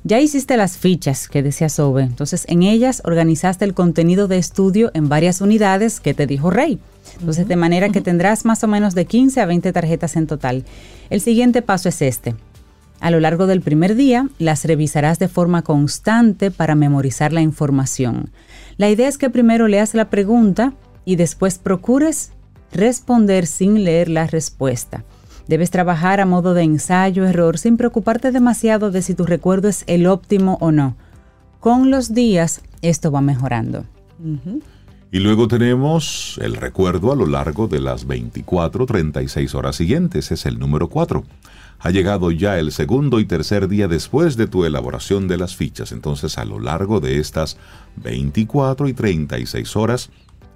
Ya 0.04 0.20
hiciste 0.20 0.56
las 0.56 0.76
fichas 0.78 1.28
que 1.28 1.42
decía 1.42 1.68
Sobe, 1.68 2.02
entonces 2.02 2.44
en 2.48 2.62
ellas 2.62 3.02
organizaste 3.04 3.64
el 3.64 3.74
contenido 3.74 4.28
de 4.28 4.38
estudio 4.38 4.90
en 4.94 5.08
varias 5.08 5.40
unidades 5.40 6.00
que 6.00 6.14
te 6.14 6.26
dijo 6.26 6.50
Rey. 6.50 6.78
Entonces, 7.18 7.48
de 7.48 7.56
manera 7.56 7.88
que 7.88 8.00
tendrás 8.00 8.44
más 8.44 8.62
o 8.64 8.68
menos 8.68 8.94
de 8.94 9.06
15 9.06 9.40
a 9.40 9.46
20 9.46 9.72
tarjetas 9.72 10.16
en 10.16 10.26
total. 10.26 10.64
El 11.10 11.20
siguiente 11.20 11.62
paso 11.62 11.88
es 11.88 12.00
este. 12.02 12.34
A 13.00 13.10
lo 13.10 13.18
largo 13.18 13.46
del 13.46 13.60
primer 13.60 13.96
día, 13.96 14.28
las 14.38 14.64
revisarás 14.64 15.18
de 15.18 15.28
forma 15.28 15.62
constante 15.62 16.50
para 16.50 16.76
memorizar 16.76 17.32
la 17.32 17.40
información. 17.40 18.30
La 18.76 18.88
idea 18.88 19.08
es 19.08 19.18
que 19.18 19.30
primero 19.30 19.66
leas 19.66 19.94
la 19.94 20.08
pregunta 20.08 20.72
y 21.04 21.16
después 21.16 21.58
procures 21.58 22.30
responder 22.72 23.46
sin 23.46 23.82
leer 23.84 24.08
la 24.08 24.26
respuesta. 24.26 25.04
Debes 25.48 25.70
trabajar 25.70 26.20
a 26.20 26.26
modo 26.26 26.54
de 26.54 26.62
ensayo-error 26.62 27.58
sin 27.58 27.76
preocuparte 27.76 28.32
demasiado 28.32 28.90
de 28.90 29.02
si 29.02 29.14
tu 29.14 29.24
recuerdo 29.24 29.68
es 29.68 29.84
el 29.86 30.06
óptimo 30.06 30.58
o 30.60 30.70
no. 30.70 30.96
Con 31.60 31.90
los 31.90 32.14
días, 32.14 32.62
esto 32.80 33.10
va 33.10 33.20
mejorando. 33.20 33.84
Y 35.10 35.18
luego 35.18 35.46
tenemos 35.46 36.38
el 36.42 36.56
recuerdo 36.56 37.12
a 37.12 37.16
lo 37.16 37.26
largo 37.26 37.68
de 37.68 37.80
las 37.80 38.06
24, 38.06 38.86
36 38.86 39.54
horas 39.54 39.76
siguientes, 39.76 40.32
es 40.32 40.46
el 40.46 40.58
número 40.58 40.88
4. 40.88 41.22
Ha 41.80 41.90
llegado 41.90 42.30
ya 42.30 42.58
el 42.58 42.72
segundo 42.72 43.20
y 43.20 43.24
tercer 43.24 43.68
día 43.68 43.88
después 43.88 44.36
de 44.36 44.46
tu 44.46 44.64
elaboración 44.64 45.28
de 45.28 45.36
las 45.36 45.54
fichas, 45.54 45.92
entonces 45.92 46.38
a 46.38 46.44
lo 46.44 46.60
largo 46.60 47.00
de 47.00 47.18
estas 47.18 47.58
24 47.96 48.88
y 48.88 48.92
36 48.92 49.76
horas, 49.76 50.10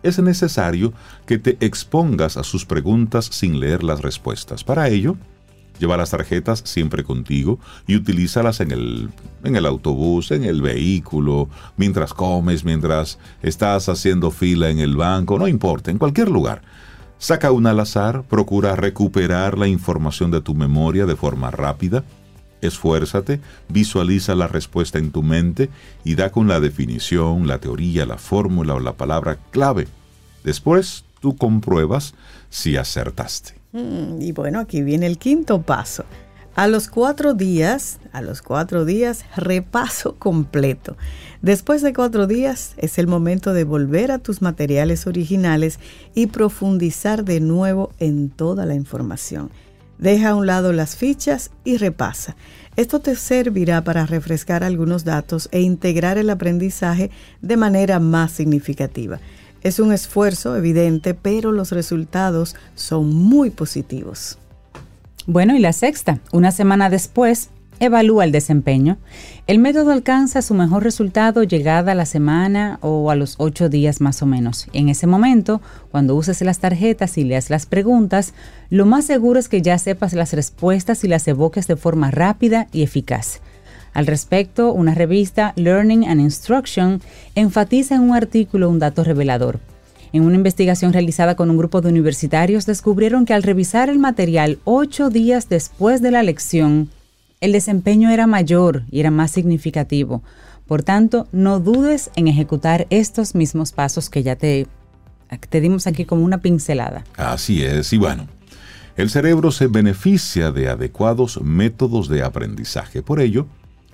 es 0.06 0.18
necesario 0.18 0.92
que 1.26 1.38
te 1.38 1.56
expongas 1.60 2.36
a 2.36 2.44
sus 2.44 2.64
preguntas 2.64 3.28
sin 3.32 3.60
leer 3.60 3.82
las 3.82 4.02
respuestas. 4.02 4.64
Para 4.64 4.88
ello, 4.88 5.16
lleva 5.78 5.96
las 5.96 6.10
tarjetas 6.10 6.62
siempre 6.64 7.04
contigo 7.04 7.58
y 7.86 7.96
utilízalas 7.96 8.60
en 8.60 8.70
el, 8.70 9.10
en 9.44 9.56
el 9.56 9.66
autobús, 9.66 10.30
en 10.30 10.44
el 10.44 10.62
vehículo, 10.62 11.48
mientras 11.76 12.14
comes, 12.14 12.64
mientras 12.64 13.18
estás 13.42 13.88
haciendo 13.88 14.30
fila 14.30 14.70
en 14.70 14.78
el 14.78 14.96
banco, 14.96 15.38
no 15.38 15.48
importa, 15.48 15.90
en 15.90 15.98
cualquier 15.98 16.30
lugar. 16.30 16.62
Saca 17.18 17.50
una 17.50 17.70
al 17.70 17.80
azar, 17.80 18.24
procura 18.24 18.76
recuperar 18.76 19.56
la 19.56 19.66
información 19.66 20.30
de 20.30 20.42
tu 20.42 20.54
memoria 20.54 21.06
de 21.06 21.16
forma 21.16 21.50
rápida. 21.50 22.04
Esfuérzate, 22.60 23.40
visualiza 23.68 24.34
la 24.34 24.48
respuesta 24.48 24.98
en 24.98 25.10
tu 25.10 25.22
mente 25.22 25.70
y 26.04 26.14
da 26.14 26.30
con 26.30 26.48
la 26.48 26.60
definición, 26.60 27.46
la 27.46 27.58
teoría, 27.58 28.06
la 28.06 28.18
fórmula 28.18 28.74
o 28.74 28.80
la 28.80 28.94
palabra 28.94 29.38
clave. 29.50 29.88
Después 30.46 31.04
tú 31.20 31.36
compruebas 31.36 32.14
si 32.50 32.76
acertaste. 32.76 33.54
Mm, 33.72 34.22
Y 34.22 34.30
bueno, 34.30 34.60
aquí 34.60 34.80
viene 34.80 35.06
el 35.06 35.18
quinto 35.18 35.60
paso. 35.60 36.04
A 36.54 36.68
los 36.68 36.88
cuatro 36.88 37.34
días, 37.34 37.98
a 38.12 38.22
los 38.22 38.42
cuatro 38.42 38.84
días, 38.84 39.24
repaso 39.36 40.14
completo. 40.14 40.96
Después 41.42 41.82
de 41.82 41.92
cuatro 41.92 42.28
días 42.28 42.74
es 42.78 42.98
el 42.98 43.08
momento 43.08 43.52
de 43.52 43.64
volver 43.64 44.12
a 44.12 44.20
tus 44.20 44.40
materiales 44.40 45.08
originales 45.08 45.80
y 46.14 46.28
profundizar 46.28 47.24
de 47.24 47.40
nuevo 47.40 47.90
en 47.98 48.30
toda 48.30 48.64
la 48.64 48.74
información. 48.74 49.50
Deja 49.98 50.30
a 50.30 50.34
un 50.36 50.46
lado 50.46 50.72
las 50.72 50.96
fichas 50.96 51.50
y 51.64 51.76
repasa. 51.76 52.36
Esto 52.76 53.00
te 53.00 53.16
servirá 53.16 53.82
para 53.82 54.06
refrescar 54.06 54.62
algunos 54.62 55.04
datos 55.04 55.48
e 55.50 55.60
integrar 55.60 56.18
el 56.18 56.30
aprendizaje 56.30 57.10
de 57.42 57.56
manera 57.56 57.98
más 57.98 58.32
significativa. 58.32 59.18
Es 59.62 59.80
un 59.80 59.92
esfuerzo 59.92 60.56
evidente, 60.56 61.14
pero 61.14 61.52
los 61.52 61.72
resultados 61.72 62.54
son 62.74 63.14
muy 63.14 63.50
positivos. 63.50 64.38
Bueno, 65.26 65.56
y 65.56 65.58
la 65.58 65.72
sexta, 65.72 66.20
una 66.32 66.52
semana 66.52 66.88
después, 66.88 67.50
evalúa 67.80 68.24
el 68.24 68.32
desempeño. 68.32 68.96
El 69.46 69.58
método 69.58 69.90
alcanza 69.90 70.42
su 70.42 70.54
mejor 70.54 70.82
resultado 70.82 71.42
llegada 71.42 71.92
a 71.92 71.94
la 71.94 72.06
semana 72.06 72.78
o 72.80 73.10
a 73.10 73.16
los 73.16 73.34
ocho 73.38 73.68
días 73.68 74.00
más 74.00 74.22
o 74.22 74.26
menos. 74.26 74.66
En 74.72 74.88
ese 74.88 75.06
momento, 75.06 75.60
cuando 75.90 76.14
uses 76.14 76.40
las 76.42 76.58
tarjetas 76.58 77.18
y 77.18 77.24
leas 77.24 77.50
las 77.50 77.66
preguntas, 77.66 78.34
lo 78.70 78.86
más 78.86 79.04
seguro 79.04 79.38
es 79.38 79.48
que 79.48 79.62
ya 79.62 79.78
sepas 79.78 80.12
las 80.12 80.32
respuestas 80.32 81.04
y 81.04 81.08
las 81.08 81.26
evoques 81.28 81.66
de 81.66 81.76
forma 81.76 82.10
rápida 82.10 82.68
y 82.72 82.82
eficaz. 82.82 83.40
Al 83.96 84.06
respecto, 84.06 84.74
una 84.74 84.94
revista, 84.94 85.54
Learning 85.56 86.06
and 86.06 86.20
Instruction, 86.20 87.00
enfatiza 87.34 87.94
en 87.94 88.02
un 88.02 88.14
artículo 88.14 88.68
un 88.68 88.78
dato 88.78 89.02
revelador. 89.02 89.58
En 90.12 90.22
una 90.22 90.36
investigación 90.36 90.92
realizada 90.92 91.34
con 91.34 91.48
un 91.48 91.56
grupo 91.56 91.80
de 91.80 91.88
universitarios 91.88 92.66
descubrieron 92.66 93.24
que 93.24 93.32
al 93.32 93.42
revisar 93.42 93.88
el 93.88 93.98
material 93.98 94.58
ocho 94.64 95.08
días 95.08 95.48
después 95.48 96.02
de 96.02 96.10
la 96.10 96.22
lección, 96.22 96.90
el 97.40 97.52
desempeño 97.52 98.10
era 98.10 98.26
mayor 98.26 98.82
y 98.90 99.00
era 99.00 99.10
más 99.10 99.30
significativo. 99.30 100.22
Por 100.66 100.82
tanto, 100.82 101.26
no 101.32 101.58
dudes 101.58 102.10
en 102.16 102.28
ejecutar 102.28 102.86
estos 102.90 103.34
mismos 103.34 103.72
pasos 103.72 104.10
que 104.10 104.22
ya 104.22 104.36
te, 104.36 104.66
te 105.48 105.60
dimos 105.62 105.86
aquí 105.86 106.04
como 106.04 106.22
una 106.22 106.42
pincelada. 106.42 107.02
Así 107.16 107.64
es, 107.64 107.94
y 107.94 107.96
bueno, 107.96 108.28
el 108.98 109.08
cerebro 109.08 109.52
se 109.52 109.68
beneficia 109.68 110.52
de 110.52 110.68
adecuados 110.68 111.40
métodos 111.40 112.10
de 112.10 112.22
aprendizaje. 112.22 113.00
Por 113.02 113.20
ello, 113.20 113.46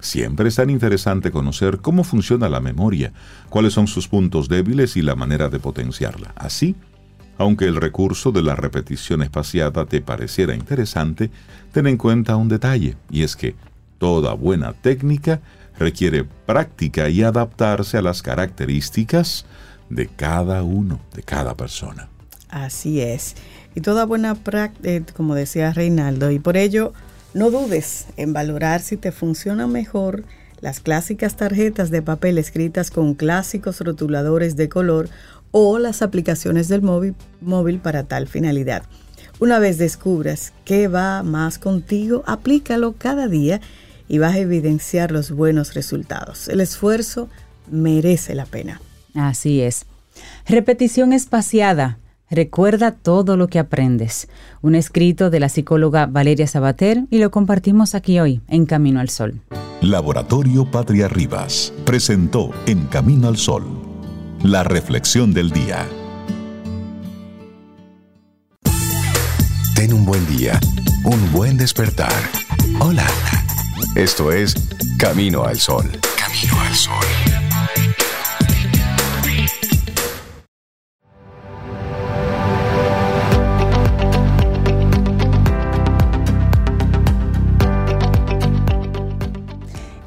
siempre 0.03 0.49
es 0.49 0.57
tan 0.57 0.69
interesante 0.69 1.31
conocer 1.31 1.79
cómo 1.79 2.05
funciona 2.05 2.51
la 2.51 2.61
memoria, 2.61 3.13
cuáles 3.49 3.73
son 3.73 3.87
sus 3.87 4.09
puntos 4.09 4.49
débiles 4.49 4.97
y 4.97 5.03
la 5.03 5.15
manera 5.15 5.49
de 5.49 5.59
potenciarla. 5.59 6.33
Así, 6.37 6.77
aunque 7.39 7.65
el 7.65 7.77
recurso 7.77 8.33
de 8.33 8.43
la 8.43 8.55
repetición 8.55 9.23
espaciada 9.23 9.87
te 9.87 10.03
pareciera 10.03 10.55
interesante, 10.55 11.31
ten 11.73 11.87
en 11.87 11.97
cuenta 11.97 12.37
un 12.37 12.49
detalle, 12.49 12.97
y 13.11 13.23
es 13.23 13.37
que 13.37 13.55
toda 13.99 14.35
buena 14.35 14.73
técnica 14.75 15.41
requiere 15.79 16.25
práctica 16.25 17.09
y 17.09 17.23
adaptarse 17.23 17.97
a 17.97 18.03
las 18.03 18.23
características 18.23 19.47
de 19.89 20.09
cada 20.09 20.63
uno, 20.63 21.01
de 21.15 21.23
cada 21.23 21.57
persona. 21.57 22.09
Así 22.51 23.01
es. 23.01 23.35
Y 23.75 23.81
toda 23.81 24.05
buena 24.05 24.35
práctica, 24.35 25.13
como 25.15 25.35
decía 25.35 25.73
Reinaldo, 25.73 26.31
y 26.31 26.39
por 26.39 26.57
ello 26.57 26.93
no 27.35 27.51
dudes 27.51 28.07
en 28.16 28.33
valorar 28.33 28.80
si 28.80 28.97
te 28.97 29.12
funcionan 29.12 29.70
mejor 29.70 30.24
las 30.61 30.80
clásicas 30.80 31.37
tarjetas 31.37 31.91
de 31.91 32.03
papel 32.03 32.39
escritas 32.39 32.91
con 32.91 33.14
clásicos 33.14 33.80
rotuladores 33.80 34.57
de 34.57 34.68
color 34.68 35.09
o 35.51 35.78
las 35.78 36.03
aplicaciones 36.03 36.68
del 36.68 36.83
móvil, 36.83 37.14
móvil 37.41 37.78
para 37.78 38.05
tal 38.05 38.28
finalidad. 38.28 38.85
Una 39.41 39.59
vez 39.59 39.76
descubras 39.76 40.53
qué 40.64 40.89
va 40.89 41.22
más 41.22 41.59
contigo, 41.59 42.22
aplícalo 42.26 42.95
cada 42.97 43.26
día 43.26 43.61
y 44.09 44.18
vas 44.18 44.35
a 44.35 44.39
evidenciar 44.39 45.11
los 45.11 45.33
buenos 45.33 45.74
resultados. 45.74 46.49
El 46.49 46.61
esfuerzo 46.61 47.28
merece 47.70 48.35
la 48.35 48.47
pena. 48.47 48.80
Así 49.14 49.61
es. 49.62 49.87
Repetición 50.47 51.12
espaciada. 51.12 51.99
Recuerda 52.33 52.93
todo 52.93 53.37
lo 53.37 53.49
que 53.49 53.59
aprendes. 53.59 54.26
Un 54.62 54.74
escrito 54.74 55.28
de 55.28 55.39
la 55.39 55.51
psicóloga 55.51 56.07
Valeria 56.07 56.47
Sabater 56.47 57.05
y 57.11 57.18
lo 57.18 57.30
compartimos 57.30 57.95
aquí 57.95 58.20
hoy 58.20 58.41
en 58.49 58.64
Camino 58.64 59.01
al 59.01 59.11
Sol. 59.11 59.43
Laboratorio 59.83 60.64
Patria 60.64 61.09
Rivas 61.09 61.74
presentó 61.85 62.51
En 62.64 62.87
Camino 62.87 63.28
al 63.28 63.37
Sol 63.37 63.64
la 64.43 64.64
reflexión 64.64 65.35
del 65.35 65.51
día. 65.51 65.87
Ten 69.74 69.93
un 69.93 70.07
buen 70.07 70.26
día, 70.26 70.59
un 71.05 71.33
buen 71.33 71.59
despertar. 71.59 72.12
Hola. 72.80 73.07
Esto 73.95 74.33
es 74.33 74.55
Camino 74.99 75.45
al 75.45 75.59
Sol. 75.59 75.85
Camino 76.16 76.61
al 76.62 76.74
Sol. 76.74 78.02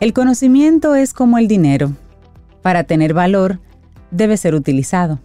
El 0.01 0.11
conocimiento 0.11 0.95
es 0.95 1.13
como 1.13 1.37
el 1.37 1.47
dinero. 1.47 1.93
Para 2.61 2.83
tener 2.83 3.13
valor, 3.13 3.59
debe 4.11 4.35
ser 4.35 4.53
utilizado. 4.53 5.19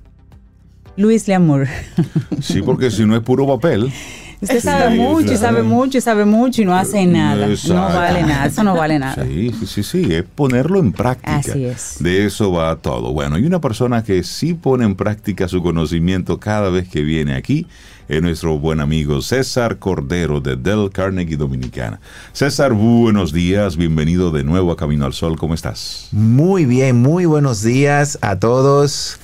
Luis 0.97 1.27
Leamour. 1.29 1.67
Sí, 2.41 2.63
porque 2.63 2.91
si 2.91 3.05
no 3.05 3.15
es 3.15 3.23
puro 3.23 3.47
papel. 3.47 3.93
Usted 4.41 4.61
sabe 4.61 4.97
mucho 4.97 5.35
y 5.35 5.37
sabe 5.37 5.63
mucho 5.63 5.99
y 5.99 6.01
sabe 6.01 6.25
mucho 6.25 6.63
y 6.63 6.65
no 6.65 6.75
hace 6.75 7.05
nada. 7.07 7.47
Exacto. 7.47 7.75
No 7.75 7.95
vale 7.95 8.23
nada. 8.23 8.47
Eso 8.47 8.65
no 8.65 8.75
vale 8.75 8.99
nada. 8.99 9.25
Sí, 9.27 9.53
sí, 9.59 9.67
sí, 9.67 9.83
sí, 9.83 10.15
es 10.15 10.23
ponerlo 10.23 10.79
en 10.79 10.93
práctica. 10.93 11.37
Así 11.37 11.67
es. 11.67 11.97
De 12.01 12.25
eso 12.25 12.51
va 12.51 12.77
todo. 12.77 13.13
Bueno, 13.13 13.39
y 13.39 13.45
una 13.45 13.61
persona 13.61 14.03
que 14.03 14.23
sí 14.23 14.55
pone 14.55 14.87
en 14.87 14.95
práctica 14.95 15.49
su 15.49 15.63
conocimiento 15.63 16.41
cada 16.41 16.71
vez 16.71 16.89
que 16.89 17.03
viene 17.03 17.35
aquí 17.35 17.67
es 18.11 18.21
nuestro 18.21 18.59
buen 18.59 18.81
amigo 18.81 19.23
César 19.23 19.79
Cordero 19.79 20.41
de 20.41 20.57
Del 20.57 20.91
Carnegie 20.91 21.37
Dominicana. 21.37 22.01
César, 22.33 22.73
buenos 22.73 23.33
días, 23.33 23.77
bienvenido 23.77 24.33
de 24.33 24.43
nuevo 24.43 24.73
a 24.73 24.77
Camino 24.77 25.07
al 25.07 25.13
Sol, 25.13 25.39
¿cómo 25.39 25.55
estás? 25.55 26.09
Muy 26.11 26.65
bien, 26.65 26.97
muy 26.97 27.25
buenos 27.25 27.63
días 27.63 28.19
a 28.21 28.37
todos. 28.41 29.17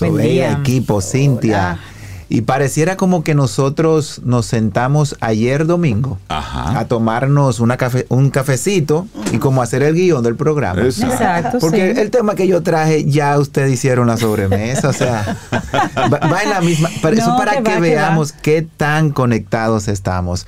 Buen 0.00 0.12
Sobeida, 0.12 0.48
día. 0.48 0.58
equipo, 0.60 1.00
Cintia. 1.00 1.78
Y 2.28 2.40
pareciera 2.40 2.96
como 2.96 3.22
que 3.22 3.34
nosotros 3.34 4.20
nos 4.24 4.46
sentamos 4.46 5.14
ayer 5.20 5.66
domingo 5.66 6.18
Ajá. 6.28 6.78
a 6.78 6.86
tomarnos 6.88 7.60
una 7.60 7.76
cafe- 7.76 8.06
un 8.08 8.30
cafecito 8.30 9.06
y 9.32 9.38
como 9.38 9.60
hacer 9.62 9.82
el 9.82 9.94
guion 9.94 10.22
del 10.22 10.34
programa. 10.34 10.80
Exacto. 10.82 11.14
Exacto, 11.14 11.58
Porque 11.60 11.94
sí. 11.94 12.00
el 12.00 12.10
tema 12.10 12.34
que 12.34 12.46
yo 12.48 12.62
traje 12.62 13.04
ya 13.04 13.38
ustedes 13.38 13.72
hicieron 13.72 14.06
la 14.06 14.16
sobremesa, 14.16 14.88
o 14.88 14.92
sea, 14.94 15.36
va, 16.12 16.18
va 16.18 16.42
en 16.42 16.50
la 16.50 16.60
misma. 16.62 16.88
Para, 17.02 17.16
eso 17.16 17.28
No, 17.30 17.36
para 17.36 17.52
que 17.52 17.62
que, 17.62 17.68
va, 17.68 17.74
que 17.74 17.80
veamos 17.80 18.32
qué 18.32 18.66
tan 18.76 19.10
conectados 19.10 19.88
estamos. 19.88 20.46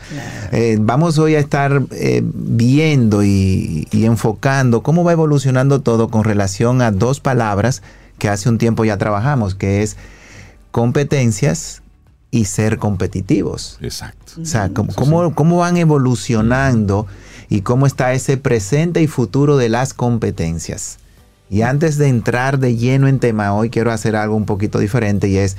Eh, 0.52 0.78
vamos 0.80 1.18
hoy 1.18 1.34
a 1.34 1.40
estar 1.40 1.82
eh, 1.92 2.22
viendo 2.24 3.22
y, 3.22 3.86
y 3.90 4.06
enfocando 4.06 4.82
cómo 4.82 5.04
va 5.04 5.12
evolucionando 5.12 5.80
todo 5.82 6.08
con 6.08 6.24
relación 6.24 6.80
a 6.82 6.90
dos 6.90 7.20
palabras 7.20 7.82
que 8.18 8.28
hace 8.30 8.48
un 8.48 8.56
tiempo 8.58 8.84
ya 8.84 8.96
trabajamos, 8.96 9.54
que 9.54 9.82
es 9.82 9.96
competencias 10.76 11.80
y 12.30 12.44
ser 12.44 12.76
competitivos. 12.76 13.78
Exacto. 13.80 14.34
O 14.42 14.44
sea, 14.44 14.68
cómo, 14.68 14.92
cómo- 14.94 15.34
cómo 15.34 15.56
van 15.56 15.78
evolucionando 15.78 17.06
y 17.48 17.62
cómo 17.62 17.86
está 17.86 18.12
ese 18.12 18.36
presente 18.36 19.00
y 19.00 19.06
futuro 19.06 19.56
de 19.56 19.70
las 19.70 19.94
competencias. 19.94 20.98
Y 21.48 21.62
antes 21.62 21.96
de 21.96 22.08
entrar 22.08 22.58
de 22.58 22.76
lleno 22.76 23.08
en 23.08 23.20
tema, 23.20 23.54
hoy 23.54 23.70
quiero 23.70 23.90
hacer 23.90 24.16
algo 24.16 24.36
un 24.36 24.44
poquito 24.44 24.78
diferente 24.78 25.28
y 25.28 25.38
es 25.38 25.56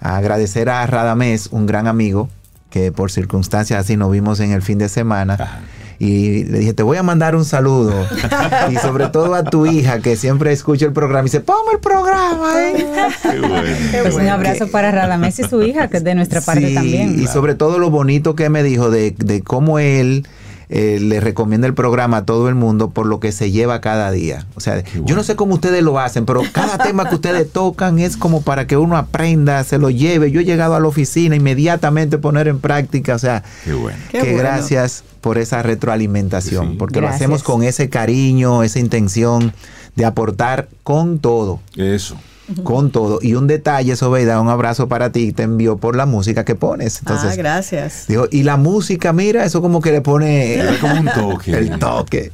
agradecer 0.00 0.70
a 0.70 0.86
Radamés, 0.86 1.48
un 1.50 1.66
gran 1.66 1.86
amigo, 1.86 2.30
que 2.70 2.90
por 2.90 3.10
circunstancias 3.10 3.78
así 3.80 3.98
nos 3.98 4.10
vimos 4.10 4.40
en 4.40 4.52
el 4.52 4.62
fin 4.62 4.78
de 4.78 4.88
semana. 4.88 5.34
Ajá. 5.34 5.60
Y 5.98 6.44
le 6.44 6.58
dije, 6.58 6.72
te 6.74 6.82
voy 6.82 6.96
a 6.96 7.02
mandar 7.02 7.36
un 7.36 7.44
saludo. 7.44 7.94
y 8.70 8.76
sobre 8.76 9.08
todo 9.08 9.34
a 9.34 9.44
tu 9.44 9.66
hija, 9.66 10.00
que 10.00 10.16
siempre 10.16 10.52
escucha 10.52 10.86
el 10.86 10.92
programa 10.92 11.20
y 11.22 11.24
dice, 11.24 11.40
ponme 11.40 11.72
el 11.74 11.80
programa. 11.80 12.52
eh". 12.62 12.86
Qué 13.22 13.40
bueno. 13.40 13.76
Pues 14.02 14.14
un 14.14 14.28
abrazo 14.28 14.68
para 14.68 14.90
Radamés 14.90 15.38
y 15.38 15.44
su 15.44 15.62
hija, 15.62 15.88
que 15.88 15.98
es 15.98 16.04
de 16.04 16.14
nuestra 16.14 16.40
parte 16.40 16.68
Sí, 16.68 16.74
también. 16.74 17.20
Y 17.20 17.26
sobre 17.26 17.54
todo 17.54 17.78
lo 17.78 17.90
bonito 17.90 18.34
que 18.34 18.48
me 18.48 18.62
dijo 18.62 18.90
de, 18.90 19.12
de 19.16 19.42
cómo 19.42 19.78
él 19.78 20.26
eh, 20.70 20.98
le 21.00 21.20
recomienda 21.20 21.66
el 21.66 21.74
programa 21.74 22.18
a 22.18 22.24
todo 22.24 22.48
el 22.48 22.54
mundo 22.54 22.90
por 22.90 23.06
lo 23.06 23.20
que 23.20 23.32
se 23.32 23.50
lleva 23.50 23.80
cada 23.80 24.10
día. 24.10 24.46
O 24.54 24.60
sea, 24.60 24.82
yo 25.04 25.14
no 25.14 25.22
sé 25.22 25.36
cómo 25.36 25.54
ustedes 25.54 25.82
lo 25.82 25.98
hacen, 26.00 26.24
pero 26.24 26.42
cada 26.52 26.78
tema 26.78 27.08
que 27.08 27.16
ustedes 27.16 27.50
tocan 27.52 27.98
es 27.98 28.16
como 28.16 28.42
para 28.42 28.66
que 28.66 28.76
uno 28.76 28.96
aprenda, 28.96 29.62
se 29.62 29.78
lo 29.78 29.90
lleve. 29.90 30.30
Yo 30.30 30.40
he 30.40 30.44
llegado 30.44 30.74
a 30.74 30.80
la 30.80 30.88
oficina 30.88 31.36
inmediatamente 31.36 32.18
poner 32.18 32.48
en 32.48 32.58
práctica. 32.60 33.14
O 33.14 33.18
sea, 33.18 33.42
Qué 33.64 33.74
bueno. 33.74 33.98
Qué 34.10 34.18
que 34.18 34.24
bueno. 34.32 34.38
gracias 34.38 35.04
por 35.24 35.38
esa 35.38 35.62
retroalimentación, 35.62 36.72
Sí. 36.72 36.76
porque 36.78 37.00
Gracias. 37.00 37.20
lo 37.20 37.34
hacemos 37.34 37.42
con 37.42 37.62
ese 37.64 37.88
cariño, 37.88 38.62
esa 38.62 38.78
intención 38.78 39.52
de 39.96 40.04
aportar 40.04 40.68
con 40.82 41.18
todo 41.18 41.60
Eso. 41.76 42.16
con 42.62 42.90
todo. 42.90 43.20
Y 43.22 43.34
un 43.34 43.46
detalle, 43.46 43.96
Sobeida, 43.96 44.38
un 44.40 44.48
abrazo 44.50 44.86
para 44.86 45.10
ti, 45.12 45.32
te 45.32 45.44
envió 45.44 45.78
por 45.78 45.96
la 45.96 46.04
música 46.04 46.44
que 46.44 46.54
pones. 46.54 46.96
ah, 46.96 46.98
Entonces, 47.00 47.36
gracias. 47.38 48.04
digo, 48.06 48.28
y 48.30 48.42
la 48.42 48.58
música, 48.58 49.12
mira, 49.14 49.44
eso 49.46 49.62
como 49.62 49.80
que 49.80 49.92
le 49.92 50.02
pone 50.02 50.56
Es 50.56 50.78
como 50.78 51.00
un 51.00 51.06
toque. 51.14 51.52
el 51.52 51.78
toque. 51.78 52.30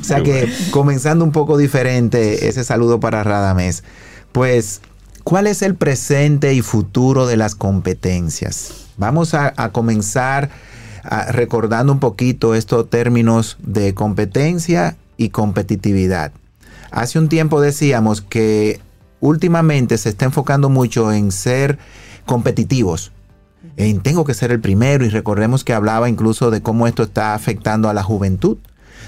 O 0.00 0.04
sea 0.04 0.18
Qué 0.18 0.22
que 0.22 0.40
bueno. 0.42 0.54
comenzando 0.70 1.24
un 1.24 1.32
poco 1.32 1.58
diferente, 1.58 2.46
ese 2.48 2.62
saludo 2.62 3.00
para 3.00 3.24
Radamés. 3.24 3.82
Pues, 4.30 4.80
¿cuál 5.24 5.48
es 5.48 5.62
el 5.62 5.74
presente 5.74 6.54
y 6.54 6.62
futuro 6.62 7.26
de 7.26 7.36
las 7.36 7.54
competencias? 7.56 8.72
Vamos 8.96 9.34
a, 9.34 9.52
a 9.56 9.70
comenzar 9.72 10.50
recordando 11.02 11.92
un 11.92 11.98
poquito 11.98 12.54
estos 12.54 12.88
términos 12.88 13.56
de 13.60 13.94
competencia 13.94 14.96
y 15.16 15.30
competitividad. 15.30 16.32
Hace 16.90 17.18
un 17.18 17.28
tiempo 17.28 17.60
decíamos 17.60 18.20
que 18.20 18.80
últimamente 19.20 19.98
se 19.98 20.10
está 20.10 20.26
enfocando 20.26 20.68
mucho 20.68 21.12
en 21.12 21.32
ser 21.32 21.78
competitivos. 22.26 23.12
En 23.76 24.00
tengo 24.00 24.24
que 24.24 24.34
ser 24.34 24.52
el 24.52 24.60
primero 24.60 25.04
y 25.04 25.08
recordemos 25.08 25.64
que 25.64 25.72
hablaba 25.72 26.08
incluso 26.08 26.50
de 26.50 26.60
cómo 26.60 26.86
esto 26.86 27.04
está 27.04 27.34
afectando 27.34 27.88
a 27.88 27.94
la 27.94 28.02
juventud, 28.02 28.58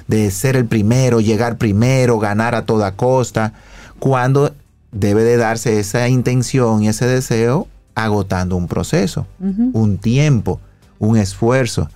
de 0.08 0.30
ser 0.30 0.56
el 0.56 0.66
primero, 0.66 1.20
llegar 1.20 1.58
primero, 1.58 2.18
ganar 2.18 2.54
a 2.54 2.64
toda 2.64 2.96
costa, 2.96 3.52
cuando 3.98 4.54
debe 4.92 5.24
de 5.24 5.36
darse 5.36 5.80
esa 5.80 6.08
intención 6.08 6.82
y 6.82 6.88
ese 6.88 7.06
deseo 7.06 7.68
agotando 7.94 8.56
un 8.56 8.68
proceso, 8.68 9.26
un 9.38 9.98
tiempo, 9.98 10.60
un 11.04 11.16
esfuerzo, 11.16 11.88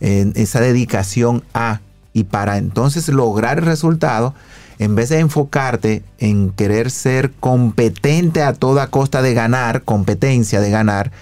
en 0.00 0.32
esa 0.36 0.60
dedicación 0.60 1.42
a 1.54 1.80
y 2.12 2.24
para 2.24 2.56
entonces 2.58 3.08
lograr 3.08 3.58
el 3.58 3.66
resultado, 3.66 4.34
en 4.78 4.94
vez 4.94 5.10
de 5.10 5.18
enfocarte 5.18 6.02
en 6.18 6.50
querer 6.50 6.90
ser 6.90 7.32
competente 7.32 8.42
a 8.42 8.52
toda 8.52 8.88
costa 8.88 9.22
de 9.22 9.34
ganar, 9.34 9.82
competencia 9.82 10.60
de 10.60 10.70
ganar, 10.70 11.12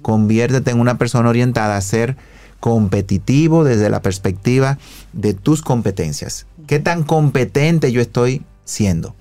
conviértete 0.00 0.70
en 0.70 0.80
una 0.80 0.96
persona 0.96 1.28
orientada 1.28 1.76
a 1.76 1.80
ser 1.80 2.16
competitivo 2.60 3.64
desde 3.64 3.90
la 3.90 4.00
perspectiva 4.00 4.78
de 5.12 5.34
tus 5.34 5.62
competencias. 5.62 6.46
¿Qué 6.66 6.78
tan 6.78 7.02
competente 7.02 7.90
yo 7.90 8.00
estoy 8.00 8.42
siendo? 8.64 9.16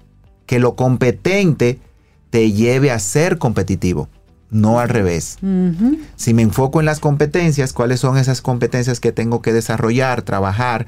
Que 0.46 0.60
lo 0.60 0.76
competente 0.76 1.80
te 2.30 2.52
lleve 2.52 2.92
a 2.92 3.00
ser 3.00 3.40
competitivo, 3.40 4.08
no 4.52 4.80
al 4.80 4.90
revés. 4.90 5.38
Si 6.16 6.34
me 6.34 6.42
enfoco 6.42 6.80
en 6.80 6.86
las 6.86 7.00
competencias, 7.00 7.74
¿cuáles 7.74 8.00
son 8.00 8.18
esas 8.18 8.42
competencias 8.42 9.00
que 9.00 9.12
tengo 9.12 9.42
que 9.42 9.54
desarrollar, 9.54 10.22
trabajar 10.24 10.88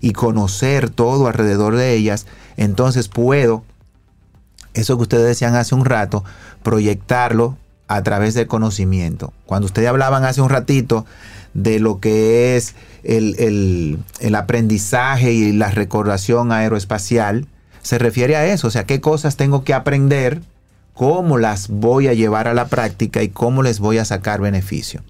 y 0.00 0.12
conocer 0.12 0.90
todo 0.90 1.26
alrededor 1.28 1.76
de 1.76 1.94
ellas? 1.94 2.26
Entonces 2.56 3.08
puedo, 3.08 3.62
eso 4.74 4.96
que 4.96 5.02
ustedes 5.02 5.26
decían 5.26 5.54
hace 5.54 5.74
un 5.74 5.84
rato, 5.84 6.24
proyectarlo 6.62 7.56
a 7.88 8.02
través 8.02 8.34
del 8.34 8.48
conocimiento. 8.48 9.32
Cuando 9.46 9.66
ustedes 9.66 9.88
hablaban 9.88 10.24
hace 10.24 10.40
un 10.40 10.48
ratito 10.50 11.06
de 11.54 11.78
lo 11.78 12.00
que 12.00 12.56
es 12.56 12.74
el, 13.04 13.36
el- 13.38 13.98
el 14.20 14.34
aprendizaje 14.34 15.32
y 15.32 15.52
la 15.52 15.70
recordación 15.70 16.50
aeroespacial, 16.50 17.46
se 17.82 17.98
refiere 17.98 18.34
a 18.34 18.44
eso, 18.46 18.66
o 18.66 18.70
sea, 18.70 18.84
qué 18.84 19.00
cosas 19.00 19.36
tengo 19.36 19.62
que 19.62 19.72
aprender, 19.72 20.42
cómo 20.96 21.36
las 21.36 21.68
voy 21.68 22.08
a 22.08 22.14
llevar 22.14 22.48
a 22.48 22.54
la 22.54 22.68
práctica 22.68 23.22
y 23.22 23.28
cómo 23.28 23.62
les 23.62 23.78
voy 23.80 23.98
a 23.98 24.04
sacar 24.06 24.40
beneficio. 24.40 25.02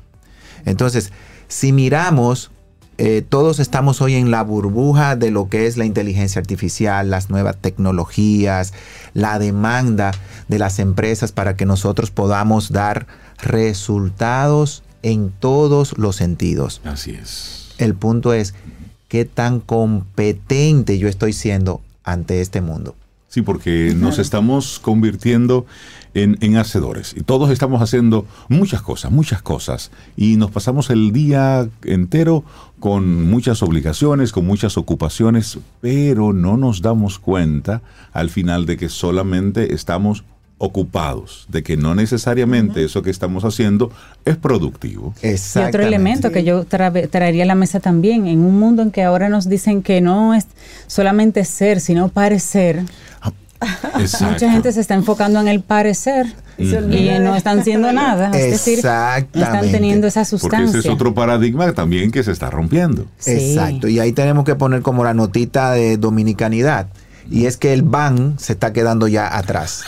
Entonces, 0.65 1.13
si 1.47 1.73
miramos, 1.73 2.51
eh, 2.99 3.25
todos 3.27 3.61
estamos 3.61 4.01
hoy 4.01 4.17
en 4.17 4.33
la 4.33 4.43
burbuja 4.43 5.15
de 5.15 5.31
lo 5.31 5.49
que 5.49 5.67
es 5.67 5.77
la 5.77 5.85
inteligencia 5.85 6.41
artificial, 6.41 7.09
las 7.09 7.31
nuevas 7.31 7.57
tecnologías, 7.59 8.73
la 9.15 9.39
demanda 9.39 10.11
de 10.49 10.59
las 10.59 10.81
empresas 10.81 11.31
para 11.31 11.55
que 11.55 11.67
nosotros 11.67 12.11
podamos 12.11 12.73
dar 12.73 13.07
resultados 13.41 14.83
en 15.03 15.31
todos 15.31 15.97
los 15.99 16.17
sentidos. 16.17 16.81
Así 16.85 17.13
es. 17.13 17.75
El 17.79 17.95
punto 17.95 18.33
es, 18.33 18.55
qué 19.07 19.25
tan 19.25 19.61
competente 19.61 20.99
yo 20.99 21.07
estoy 21.09 21.33
siendo 21.33 21.81
ante 22.03 22.41
este 22.41 22.61
mundo. 22.61 22.97
Sí, 23.37 23.43
porque 23.43 23.93
nos 23.95 24.19
estamos 24.19 24.79
convirtiendo 24.79 25.67
en, 26.15 26.39
en, 26.41 26.57
hacedores. 26.57 27.15
Y 27.15 27.21
todos 27.21 27.51
estamos 27.51 27.83
haciendo 27.83 28.25
muchas 28.49 28.81
cosas, 28.81 29.13
muchas 29.13 29.43
cosas. 29.43 29.91
Y 30.17 30.37
nos 30.37 30.51
pasamos 30.51 30.89
el 30.89 31.13
día 31.13 31.69
entero 31.85 32.45
con 32.81 33.29
muchas 33.29 33.63
obligaciones, 33.63 34.33
con 34.33 34.47
muchas 34.47 34.79
ocupaciones, 34.79 35.59
pero 35.83 36.33
no 36.33 36.57
nos 36.57 36.81
damos 36.81 37.19
cuenta 37.19 37.83
al 38.15 38.31
final 38.31 38.65
de 38.65 38.79
que 38.79 38.89
solamente 38.89 39.75
estamos 39.75 40.25
ocupados, 40.59 41.47
de 41.49 41.63
que 41.63 41.77
no 41.77 41.95
necesariamente 41.95 42.85
eso 42.85 43.03
que 43.03 43.11
estamos 43.11 43.45
haciendo 43.45 43.91
es 44.25 44.37
productivo. 44.37 45.15
Y 45.23 45.59
otro 45.59 45.83
elemento 45.83 46.33
que 46.33 46.45
yo 46.45 46.65
traería 46.65 47.43
a 47.43 47.47
la 47.47 47.55
mesa 47.55 47.81
también, 47.81 48.27
en 48.27 48.39
un 48.41 48.59
mundo 48.59 48.83
en 48.83 48.91
que 48.91 49.03
ahora 49.03 49.29
nos 49.29 49.49
dicen 49.49 49.83
que 49.83 50.01
no 50.01 50.35
es 50.35 50.47
solamente 50.87 51.45
ser, 51.45 51.81
sino 51.81 52.09
parecer. 52.09 52.85
Mucha 54.21 54.51
gente 54.51 54.73
se 54.73 54.81
está 54.81 54.95
enfocando 54.95 55.41
en 55.41 55.49
el 55.49 55.61
parecer 55.63 56.27
y 56.59 56.65
no 57.21 57.37
están 57.37 57.61
haciendo 57.61 57.93
nada. 57.93 58.31
Es 58.31 58.51
decir, 58.51 58.83
no 58.85 59.43
están 59.43 59.71
teniendo 59.71 60.07
esa 60.07 60.25
sustancia. 60.25 60.59
Porque 60.59 60.79
ese 60.79 60.89
es 60.89 60.95
otro 60.95 61.15
paradigma 61.15 61.71
también 61.73 62.11
que 62.11 62.23
se 62.23 62.33
está 62.33 62.51
rompiendo. 62.51 63.07
Exacto. 63.27 63.89
Y 63.89 63.99
ahí 63.99 64.13
tenemos 64.13 64.45
que 64.45 64.55
poner 64.55 64.83
como 64.83 65.05
la 65.05 65.15
notita 65.15 65.73
de 65.73 65.97
dominicanidad. 65.99 66.89
Y 67.31 67.47
es 67.47 67.57
que 67.57 67.73
el 67.73 67.83
ban 67.83 68.39
se 68.39 68.53
está 68.53 68.73
quedando 68.73 69.09
ya 69.09 69.37
atrás. 69.37 69.85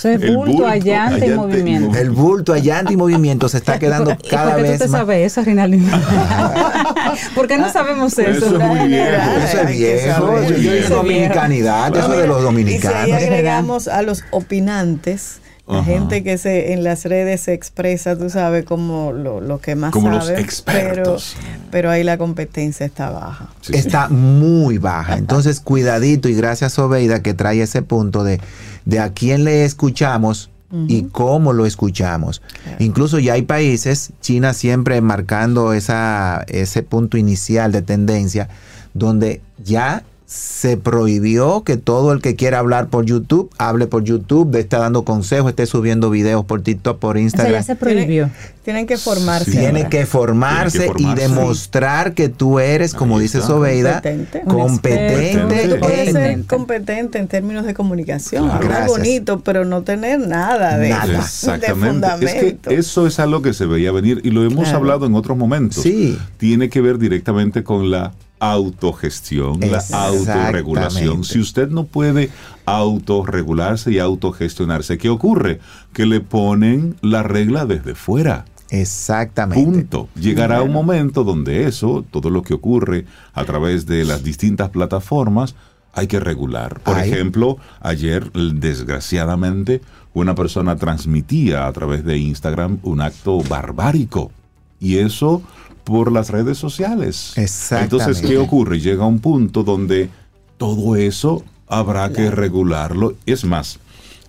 Eso 0.00 0.08
es 0.08 0.34
bulto, 0.34 0.52
bulto 0.52 0.66
allante, 0.66 1.26
y 1.26 1.30
movimiento. 1.34 1.98
El 1.98 2.08
bulto 2.08 2.54
allante 2.54 2.94
y 2.94 2.96
movimiento 2.96 3.50
se 3.50 3.58
está 3.58 3.78
quedando 3.78 4.16
cada 4.30 4.54
¿Por 4.54 4.62
qué 4.62 4.72
tú 4.72 4.78
te 4.78 4.88
sabes 4.88 5.26
eso, 5.26 5.42
Rinaldo? 5.44 5.76
¿Por 7.34 7.46
qué 7.46 7.58
no 7.58 7.70
sabemos 7.70 8.18
eso? 8.18 8.30
Eso 8.30 8.56
es 8.56 8.66
muy 8.66 8.88
viejo. 8.88 9.30
Eso 9.44 9.60
es 9.60 9.68
viejo. 9.68 10.38
Eso 10.38 10.72
es 10.72 10.88
dominicanidad. 10.88 11.94
Eso 11.94 12.16
de 12.16 12.26
los 12.26 12.42
dominicanos. 12.42 13.08
Y 13.08 13.10
si 13.10 13.12
ahí 13.12 13.24
agregamos 13.24 13.88
a 13.88 14.00
los 14.00 14.24
opinantes, 14.30 15.40
la 15.70 15.84
gente 15.84 16.22
que 16.22 16.38
se 16.38 16.72
en 16.72 16.84
las 16.84 17.04
redes 17.04 17.42
se 17.42 17.52
expresa, 17.52 18.16
tú 18.16 18.30
sabes, 18.30 18.64
como 18.64 19.12
lo, 19.12 19.40
lo 19.40 19.60
que 19.60 19.74
más 19.74 19.92
Como 19.92 20.08
sabe, 20.08 20.32
los 20.32 20.40
expertos. 20.40 21.36
Pero, 21.38 21.58
pero 21.70 21.90
ahí 21.90 22.04
la 22.04 22.18
competencia 22.18 22.84
está 22.84 23.10
baja. 23.10 23.48
Sí, 23.60 23.72
sí. 23.72 23.78
está 23.78 24.08
muy 24.08 24.78
baja. 24.78 25.16
Entonces, 25.16 25.60
cuidadito 25.60 26.28
y 26.28 26.34
gracias 26.34 26.78
Obeida 26.78 27.22
que 27.22 27.34
trae 27.34 27.62
ese 27.62 27.82
punto 27.82 28.24
de, 28.24 28.40
de 28.84 29.00
a 29.00 29.12
quién 29.12 29.44
le 29.44 29.64
escuchamos 29.64 30.50
y 30.86 31.02
cómo 31.02 31.52
lo 31.52 31.66
escuchamos. 31.66 32.42
Incluso 32.78 33.18
ya 33.18 33.32
hay 33.32 33.42
países, 33.42 34.12
China 34.20 34.54
siempre 34.54 35.00
marcando 35.00 35.72
esa, 35.72 36.44
ese 36.46 36.82
punto 36.82 37.16
inicial 37.16 37.72
de 37.72 37.82
tendencia, 37.82 38.48
donde 38.94 39.40
ya 39.64 40.04
se 40.32 40.76
prohibió 40.76 41.64
que 41.64 41.76
todo 41.76 42.12
el 42.12 42.22
que 42.22 42.36
quiera 42.36 42.60
hablar 42.60 42.86
por 42.86 43.04
YouTube 43.04 43.50
hable 43.58 43.88
por 43.88 44.04
YouTube, 44.04 44.54
esté 44.54 44.76
dando 44.76 45.04
consejos, 45.04 45.50
esté 45.50 45.66
subiendo 45.66 46.08
videos 46.08 46.44
por 46.44 46.62
TikTok, 46.62 47.00
por 47.00 47.16
O 47.16 47.18
sea, 47.18 47.22
Instagram. 47.24 47.52
ya 47.54 47.62
se 47.64 47.74
prohibió. 47.74 48.30
Tienen 48.62 48.86
que 48.86 48.96
formarse. 48.96 49.50
Sí. 49.50 49.58
Tiene 49.58 49.78
ahora. 49.80 49.88
que, 49.90 50.06
formarse 50.06 50.78
Tiene 50.78 50.92
que 50.94 50.98
formarse. 51.02 51.22
y 51.24 51.28
demostrar 51.28 52.14
que 52.14 52.28
tú 52.28 52.60
eres, 52.60 52.94
como 52.94 53.16
Ahí 53.16 53.22
dice 53.22 53.38
está. 53.38 53.48
Sobeida, 53.48 53.94
Competente. 53.94 54.42
competente, 54.46 55.38
Competente. 55.40 55.74
Tú 55.74 55.80
puedes 55.80 56.06
en- 56.08 56.12
ser 56.14 56.46
competente 56.46 57.18
en 57.18 57.26
términos 57.26 57.66
de 57.66 57.74
comunicación, 57.74 58.44
Claro. 58.44 58.58
hablar 58.58 58.70
Gracias. 58.82 58.98
bonito, 58.98 59.40
pero 59.40 59.64
no 59.64 59.82
tener 59.82 60.20
nada 60.20 60.78
de, 60.78 60.90
Nada. 60.90 61.06
de 61.06 61.16
Exactamente. 61.16 61.66
Es 61.86 62.32
fundamento. 62.32 62.70
que 62.70 62.76
eso 62.76 63.06
es 63.08 63.18
algo 63.18 63.42
que 63.42 63.52
se 63.52 63.66
veía 63.66 63.90
venir 63.90 64.20
y 64.22 64.30
lo 64.30 64.44
hemos 64.44 64.62
Claro. 64.64 64.78
hablado 64.78 65.06
en 65.06 65.16
otros 65.16 65.36
momentos. 65.36 65.82
Sí. 65.82 66.16
Tiene 66.36 66.68
que 66.70 66.80
ver 66.80 66.98
directamente 66.98 67.64
con 67.64 67.90
la 67.90 68.12
autogestión, 68.40 69.60
la 69.60 69.84
autorregulación. 69.92 71.24
Si 71.24 71.38
usted 71.38 71.68
no 71.68 71.84
puede 71.84 72.30
autorregularse 72.64 73.92
y 73.92 73.98
autogestionarse, 73.98 74.98
¿qué 74.98 75.10
ocurre? 75.10 75.60
Que 75.92 76.06
le 76.06 76.20
ponen 76.20 76.96
la 77.02 77.22
regla 77.22 77.66
desde 77.66 77.94
fuera. 77.94 78.46
Exactamente. 78.70 79.64
Punto. 79.64 80.08
Llegará 80.14 80.62
un 80.62 80.72
momento 80.72 81.22
donde 81.22 81.66
eso, 81.66 82.04
todo 82.10 82.30
lo 82.30 82.42
que 82.42 82.54
ocurre 82.54 83.04
a 83.34 83.44
través 83.44 83.86
de 83.86 84.04
las 84.04 84.24
distintas 84.24 84.70
plataformas, 84.70 85.54
hay 85.92 86.06
que 86.06 86.20
regular. 86.20 86.80
Por 86.80 86.96
Ay. 86.96 87.10
ejemplo, 87.10 87.58
ayer, 87.80 88.32
desgraciadamente, 88.32 89.82
una 90.14 90.34
persona 90.34 90.76
transmitía 90.76 91.66
a 91.66 91.72
través 91.72 92.04
de 92.04 92.18
Instagram 92.18 92.78
un 92.82 93.00
acto 93.00 93.42
barbárico. 93.42 94.30
Y 94.78 94.98
eso 94.98 95.42
por 95.84 96.12
las 96.12 96.30
redes 96.30 96.58
sociales. 96.58 97.32
Exactamente. 97.36 97.96
Entonces, 97.96 98.28
¿qué 98.28 98.38
ocurre? 98.38 98.80
Llega 98.80 99.06
un 99.06 99.20
punto 99.20 99.62
donde 99.62 100.08
todo 100.56 100.96
eso 100.96 101.44
habrá 101.66 102.10
que 102.12 102.30
regularlo. 102.30 103.14
Es 103.26 103.44
más, 103.44 103.78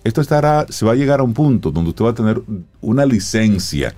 esto 0.04 0.20
estará, 0.20 0.66
se 0.68 0.84
va 0.84 0.92
a 0.92 0.94
llegar 0.94 1.20
a 1.20 1.22
un 1.22 1.34
punto 1.34 1.70
donde 1.70 1.90
usted 1.90 2.04
va 2.04 2.10
a 2.10 2.14
tener 2.14 2.42
una 2.80 3.06
licencia 3.06 3.94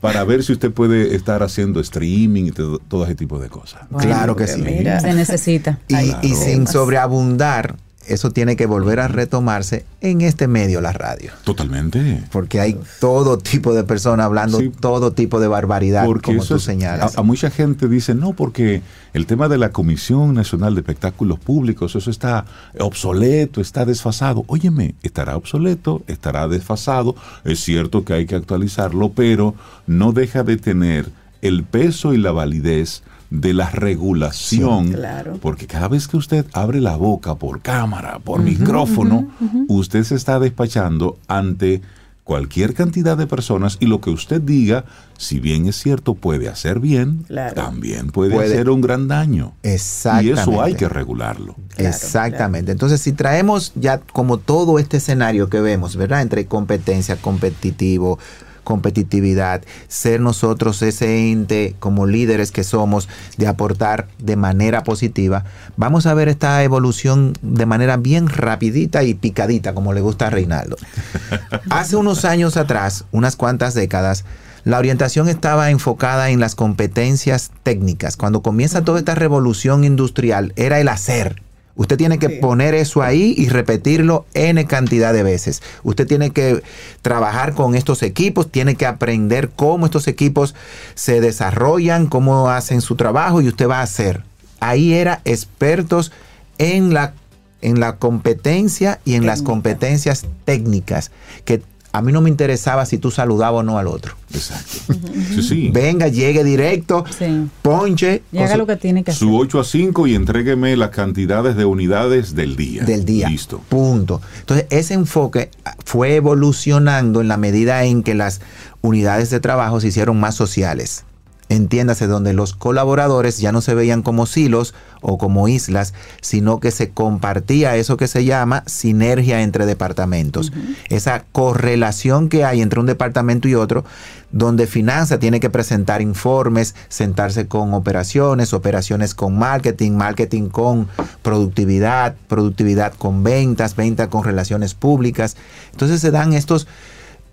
para 0.00 0.24
ver 0.24 0.42
si 0.42 0.52
usted 0.52 0.72
puede 0.72 1.14
estar 1.14 1.42
haciendo 1.42 1.78
streaming 1.80 2.46
y 2.46 2.50
todo, 2.50 2.78
todo 2.78 3.04
ese 3.04 3.14
tipo 3.14 3.38
de 3.38 3.48
cosas. 3.48 3.82
Claro 3.98 4.34
que 4.34 4.48
sí. 4.48 4.60
mira, 4.60 5.00
Se 5.00 5.14
necesita. 5.14 5.78
Y, 5.88 6.34
sin 6.34 6.66
sobreabundar, 6.66 7.76
eso 8.06 8.30
tiene 8.30 8.56
que 8.56 8.66
volver 8.66 9.00
a 9.00 9.08
retomarse 9.08 9.84
en 10.00 10.20
este 10.20 10.48
medio, 10.48 10.80
la 10.80 10.92
radio. 10.92 11.30
Totalmente. 11.44 12.24
Porque 12.32 12.60
hay 12.60 12.78
todo 13.00 13.38
tipo 13.38 13.72
de 13.74 13.84
personas 13.84 14.26
hablando 14.26 14.58
Sí. 14.58 14.70
todo 14.80 15.12
tipo 15.12 15.40
de 15.40 15.48
barbaridad, 15.48 16.04
Porque 16.04 16.32
como 16.32 16.44
tú 16.44 16.56
es- 16.56 16.62
señalas. 16.62 17.16
A, 17.16 17.20
a 17.20 17.22
mucha 17.22 17.50
gente 17.50 17.88
dice, 17.88 18.14
no, 18.14 18.32
porque 18.32 18.82
el 19.12 19.26
tema 19.26 19.48
de 19.48 19.58
la 19.58 19.70
Comisión 19.70 20.34
Nacional 20.34 20.74
de 20.74 20.80
Espectáculos 20.80 21.38
Públicos, 21.38 21.94
eso 21.94 22.10
está 22.10 22.44
obsoleto, 22.78 23.60
está 23.60 23.84
desfasado. 23.84 24.44
Óyeme, 24.48 24.94
estará 25.02 25.36
obsoleto, 25.36 26.02
estará 26.06 26.48
desfasado. 26.48 27.14
Es 27.44 27.60
cierto 27.60 28.04
que 28.04 28.12
hay 28.14 28.26
que 28.26 28.34
actualizarlo, 28.34 29.10
pero 29.12 29.54
no 29.86 30.12
deja 30.12 30.42
de 30.42 30.56
tener 30.56 31.08
el 31.42 31.64
peso 31.64 32.12
y 32.14 32.18
la 32.18 32.32
validez 32.32 33.02
de 33.32 33.54
la 33.54 33.70
regulación. 33.70 34.88
Sí, 34.88 34.92
claro. 34.94 35.38
Porque 35.40 35.66
cada 35.66 35.88
vez 35.88 36.06
que 36.06 36.18
usted 36.18 36.44
abre 36.52 36.80
la 36.82 36.96
boca 36.96 37.34
por 37.36 37.62
cámara, 37.62 38.18
por 38.18 38.42
micrófono, 38.42 39.28
usted 39.68 40.04
se 40.04 40.16
está 40.16 40.38
despachando 40.38 41.18
ante 41.28 41.80
cualquier 42.24 42.74
cantidad 42.74 43.16
de 43.16 43.26
personas 43.26 43.78
y 43.80 43.86
lo 43.86 44.00
que 44.00 44.10
usted 44.10 44.40
diga, 44.40 44.84
si 45.18 45.40
bien 45.40 45.66
es 45.66 45.76
cierto, 45.76 46.14
puede 46.14 46.48
hacer 46.48 46.78
bien, 46.78 47.24
Claro. 47.26 47.54
también 47.54 48.10
puede, 48.12 48.32
Puede. 48.34 48.52
hacer 48.52 48.68
un 48.70 48.80
gran 48.82 49.08
daño. 49.08 49.54
Y 49.64 49.68
Exactamente. 49.70 50.40
eso 50.40 50.62
hay 50.62 50.74
que 50.74 50.88
regularlo. 50.88 51.56
Claro, 51.74 51.88
Exactamente. 51.88 52.70
Entonces, 52.70 53.00
si 53.00 53.12
traemos 53.12 53.72
ya 53.74 53.98
como 54.12 54.36
todo 54.38 54.78
este 54.78 54.98
escenario 54.98 55.48
que 55.48 55.60
vemos, 55.60 55.96
¿verdad? 55.96 56.20
Entre 56.22 56.46
competencia, 56.46 57.16
competitivo, 57.16 58.18
competitividad, 58.64 59.62
ser 59.88 60.20
nosotros 60.20 60.82
ese 60.82 61.30
ente 61.30 61.74
como 61.78 62.06
líderes 62.06 62.52
que 62.52 62.64
somos 62.64 63.08
de 63.36 63.46
aportar 63.46 64.08
de 64.18 64.36
manera 64.36 64.82
positiva, 64.82 65.44
vamos 65.76 66.06
a 66.06 66.14
ver 66.14 66.28
esta 66.28 66.62
evolución 66.62 67.34
de 67.42 67.66
manera 67.66 67.96
bien 67.96 68.28
rapidita 68.28 69.02
y 69.02 69.14
picadita, 69.14 69.74
como 69.74 69.92
le 69.92 70.00
gusta 70.00 70.28
a 70.28 70.30
Reinaldo. 70.30 70.76
Hace 71.70 71.96
unos 71.96 72.24
años 72.24 72.56
atrás, 72.56 73.04
unas 73.12 73.36
cuantas 73.36 73.74
décadas, 73.74 74.24
la 74.64 74.78
orientación 74.78 75.28
estaba 75.28 75.70
enfocada 75.70 76.30
en 76.30 76.38
las 76.38 76.54
competencias 76.54 77.50
técnicas. 77.64 78.16
Cuando 78.16 78.42
comienza 78.42 78.84
toda 78.84 79.00
esta 79.00 79.16
revolución 79.16 79.84
industrial, 79.84 80.52
era 80.56 80.78
el 80.78 80.88
hacer. 80.88 81.42
Usted 81.74 81.96
tiene 81.96 82.18
que 82.18 82.28
Sí. 82.28 82.34
poner 82.40 82.74
eso 82.74 83.02
ahí 83.02 83.34
y 83.36 83.48
repetirlo 83.48 84.26
n 84.34 84.64
cantidad 84.66 85.12
de 85.12 85.22
veces. 85.22 85.62
Usted 85.82 86.06
tiene 86.06 86.30
que 86.30 86.62
trabajar 87.00 87.54
con 87.54 87.74
estos 87.74 88.02
equipos, 88.02 88.50
tiene 88.50 88.74
que 88.74 88.86
aprender 88.86 89.50
cómo 89.56 89.86
estos 89.86 90.06
equipos 90.08 90.54
se 90.94 91.20
desarrollan, 91.20 92.06
cómo 92.06 92.50
hacen 92.50 92.80
su 92.82 92.96
trabajo 92.96 93.40
y 93.40 93.48
usted 93.48 93.68
va 93.68 93.78
a 93.78 93.82
hacer. 93.84 94.22
Ahí 94.60 94.92
era 94.92 95.22
expertos 95.24 96.12
en 96.58 96.92
la, 96.94 97.14
en 97.62 97.80
la 97.80 97.96
competencia 97.96 99.00
y 99.04 99.14
en 99.14 99.26
las 99.26 99.42
competencias 99.42 100.26
técnicas, 100.44 101.10
que 101.44 101.62
a 101.94 102.00
mí 102.00 102.10
no 102.10 102.20
me 102.22 102.30
interesaba 102.30 102.86
si 102.86 102.96
tú 102.98 103.10
saludabas 103.10 103.60
o 103.60 103.62
no 103.62 103.78
al 103.78 103.86
otro. 103.86 104.14
Exacto. 104.32 104.94
Sí, 105.34 105.42
sí. 105.42 105.70
Venga, 105.72 106.08
llegue 106.08 106.42
directo, 106.42 107.04
Sí. 107.18 107.46
ponche 107.60 108.22
Y 108.32 108.38
haga 108.38 108.56
lo 108.56 108.66
que 108.66 108.76
tiene 108.76 109.04
que 109.04 109.10
hacer. 109.10 109.20
Su 109.20 109.36
8 109.36 109.60
a 109.60 109.64
5 109.64 110.06
y 110.06 110.14
entrégueme 110.14 110.74
las 110.76 110.88
cantidades 110.90 111.54
de 111.54 111.64
unidades 111.66 112.34
del 112.34 112.56
día. 112.56 112.84
del 112.84 113.04
día. 113.04 113.28
Listo. 113.28 113.60
Punto. 113.68 114.20
Entonces, 114.40 114.66
ese 114.70 114.94
enfoque 114.94 115.50
fue 115.84 116.16
evolucionando 116.16 117.20
en 117.20 117.28
la 117.28 117.36
medida 117.36 117.84
en 117.84 118.02
que 118.02 118.14
las 118.14 118.40
unidades 118.80 119.30
de 119.30 119.40
trabajo 119.40 119.80
se 119.80 119.88
hicieron 119.88 120.18
más 120.18 120.34
sociales. 120.34 121.04
Entiéndase, 121.52 122.06
donde 122.06 122.32
los 122.32 122.54
colaboradores 122.54 123.38
ya 123.38 123.52
no 123.52 123.60
se 123.60 123.74
veían 123.74 124.02
como 124.02 124.26
silos 124.26 124.74
o 125.00 125.18
como 125.18 125.48
islas, 125.48 125.92
sino 126.20 126.60
que 126.60 126.70
se 126.70 126.90
compartía 126.90 127.76
eso 127.76 127.96
que 127.96 128.08
se 128.08 128.24
llama 128.24 128.64
sinergia 128.66 129.42
entre 129.42 129.66
departamentos. 129.66 130.52
Esa 130.88 131.24
correlación 131.32 132.28
que 132.28 132.44
hay 132.44 132.62
entre 132.62 132.80
un 132.80 132.86
departamento 132.86 133.48
y 133.48 133.54
otro, 133.54 133.84
donde 134.30 134.66
finanza 134.66 135.18
tiene 135.18 135.40
que 135.40 135.50
presentar 135.50 136.00
informes, 136.00 136.74
sentarse 136.88 137.46
con 137.46 137.74
operaciones, 137.74 138.54
operaciones 138.54 139.14
con 139.14 139.38
marketing, 139.38 139.92
marketing 139.92 140.48
con 140.48 140.88
productividad, 141.20 142.16
productividad 142.28 142.94
con 142.94 143.22
ventas, 143.22 143.76
ventas 143.76 144.08
con 144.08 144.24
relaciones 144.24 144.72
públicas. 144.72 145.36
Entonces 145.72 146.00
se 146.00 146.10
dan 146.10 146.32
estos 146.32 146.66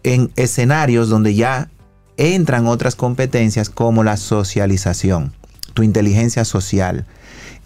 en 0.03 0.31
escenarios 0.35 1.09
donde 1.09 1.35
ya 1.35 1.69
entran 2.19 2.67
otras 2.67 2.95
competencias 2.95 3.69
como 3.69 4.03
la 4.03 4.17
socialización, 4.17 5.31
tu 5.73 5.83
inteligencia 5.83 6.43
social. 6.43 7.05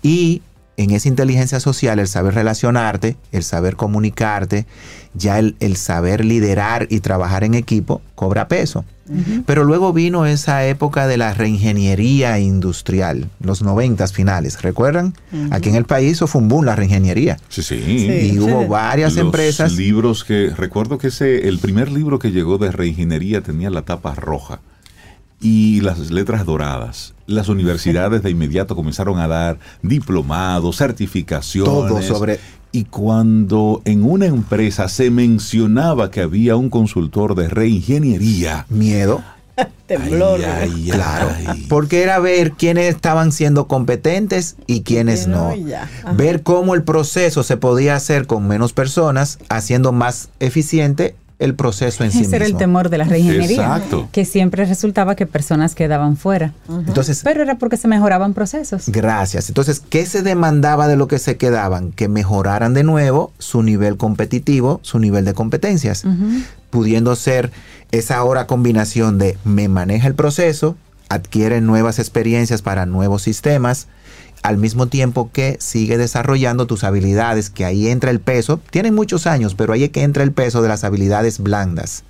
Y 0.03 0.43
en 0.77 0.91
esa 0.91 1.07
inteligencia 1.07 1.59
social, 1.59 1.99
el 1.99 2.07
saber 2.07 2.33
relacionarte, 2.33 3.17
el 3.31 3.43
saber 3.43 3.75
comunicarte, 3.75 4.65
ya 5.13 5.39
el, 5.39 5.75
saber 5.75 6.25
liderar 6.25 6.87
y 6.89 6.99
trabajar 6.99 7.43
en 7.43 7.53
equipo 7.53 8.01
cobra 8.15 8.47
peso. 8.47 8.85
Pero 9.45 9.65
luego 9.65 9.91
vino 9.91 10.25
esa 10.25 10.65
época 10.65 11.07
de 11.07 11.17
la 11.17 11.33
reingeniería 11.33 12.39
industrial, 12.39 13.29
los 13.41 13.61
noventas 13.61 14.13
finales, 14.13 14.61
¿recuerdan? 14.61 15.13
Aquí 15.51 15.69
en 15.69 15.75
el 15.75 15.83
país 15.83 16.19
fue 16.25 16.41
un 16.41 16.47
boom 16.47 16.65
la 16.65 16.75
reingeniería. 16.75 17.37
Sí, 17.49 17.63
sí. 17.63 17.75
Y 17.75 18.39
hubo 18.39 18.65
varias 18.67 19.15
Los 19.15 19.25
empresas. 19.25 19.73
libros 19.73 20.23
que, 20.23 20.51
recuerdo 20.55 20.97
que 20.97 21.07
ese, 21.07 21.49
el 21.49 21.59
primer 21.59 21.91
libro 21.91 22.17
que 22.17 22.31
llegó 22.31 22.57
de 22.57 22.71
reingeniería 22.71 23.41
tenía 23.41 23.69
la 23.69 23.81
tapa 23.81 24.15
roja 24.15 24.61
y 25.43 25.81
las 25.81 26.09
letras 26.09 26.45
doradas. 26.45 27.13
Las 27.27 27.49
universidades 27.49 28.23
de 28.23 28.31
inmediato 28.31 28.75
comenzaron 28.75 29.19
a 29.19 29.27
dar 29.27 29.59
diplomados, 29.81 30.77
certificaciones. 30.77 31.71
Todo 31.71 32.01
sobre- 32.01 32.39
Y 32.71 32.85
cuando 32.85 33.81
en 33.85 34.03
una 34.03 34.25
empresa 34.25 34.87
se 34.89 35.11
mencionaba 35.11 36.09
que 36.09 36.21
había 36.21 36.55
un 36.55 36.69
consultor 36.71 37.35
de 37.35 37.47
reingeniería, 37.47 38.65
Miedo. 38.69 39.21
Temblor. 39.87 40.39
ay, 40.43 40.71
ay, 40.85 40.89
Claro, 40.89 41.29
ay. 41.45 41.65
porque 41.69 42.01
era 42.01 42.17
ver 42.17 42.53
quiénes 42.53 42.85
estaban 42.95 43.31
siendo 43.31 43.67
competentes 43.67 44.55
y 44.65 44.81
quiénes 44.81 45.27
no. 45.27 45.53
Ver 46.15 46.41
cómo 46.41 46.73
el 46.73 46.81
proceso 46.83 47.43
se 47.43 47.57
podía 47.57 47.95
hacer 47.95 48.25
con 48.25 48.47
menos 48.47 48.73
personas, 48.73 49.37
haciendo 49.49 49.91
más 49.91 50.29
eficiente 50.39 51.15
el 51.43 51.55
proceso 51.55 52.03
en 52.03 52.11
sí 52.11 52.21
Ese 52.21 52.35
era 52.37 52.45
el 52.45 52.51
mismo. 52.51 52.59
temor 52.59 52.89
de 52.89 52.97
la 52.97 53.03
reingeniería. 53.03 53.61
Exacto. 53.61 54.07
Que 54.11 54.23
siempre 54.25 54.65
resultaba 54.65 55.15
que 55.15 55.25
personas 55.27 55.75
quedaban 55.75 56.15
fuera. 56.15 56.53
Entonces, 56.87 57.21
Pero 57.23 57.43
era 57.43 57.57
porque 57.57 57.77
se 57.77 57.87
mejoraban 57.87 58.33
procesos. 58.33 58.85
Gracias. 58.87 59.49
Entonces, 59.49 59.81
¿qué 59.89 60.05
se 60.05 60.21
demandaba 60.21 60.87
de 60.87 60.95
lo 60.95 61.07
que 61.07 61.19
se 61.19 61.37
quedaban? 61.37 61.91
Que 61.91 62.07
mejoraran 62.07 62.73
de 62.73 62.83
nuevo 62.83 63.31
su 63.39 63.61
nivel 63.61 63.97
competitivo, 63.97 64.79
su 64.83 64.99
nivel 64.99 65.25
de 65.25 65.33
competencias, 65.33 66.05
pudiendo 66.69 67.15
ser 67.15 67.51
esa 67.91 68.17
ahora 68.17 68.47
combinación 68.47 69.17
de 69.17 69.37
me 69.43 69.67
maneja 69.67 70.07
el 70.07 70.15
proceso, 70.15 70.75
adquiere 71.09 71.61
nuevas 71.61 71.99
experiencias 71.99 72.61
para 72.61 72.85
nuevos 72.85 73.21
sistemas, 73.21 73.87
al 74.43 74.57
mismo 74.57 74.87
tiempo 74.87 75.31
que 75.31 75.57
sigue 75.59 75.97
desarrollando 75.97 76.67
tus 76.67 76.83
habilidades, 76.83 77.49
que 77.49 77.65
ahí 77.65 77.87
entra 77.87 78.11
el 78.11 78.19
peso. 78.19 78.59
Tienen 78.69 78.93
muchos 78.93 79.25
años, 79.25 79.55
pero 79.55 79.73
ahí 79.73 79.85
es 79.85 79.89
que 79.89 80.03
entra 80.03 80.23
el 80.23 80.31
peso 80.31 80.61
de 80.61 80.69
las 80.69 80.83
habilidades 80.83 81.39
blandas 81.39 82.03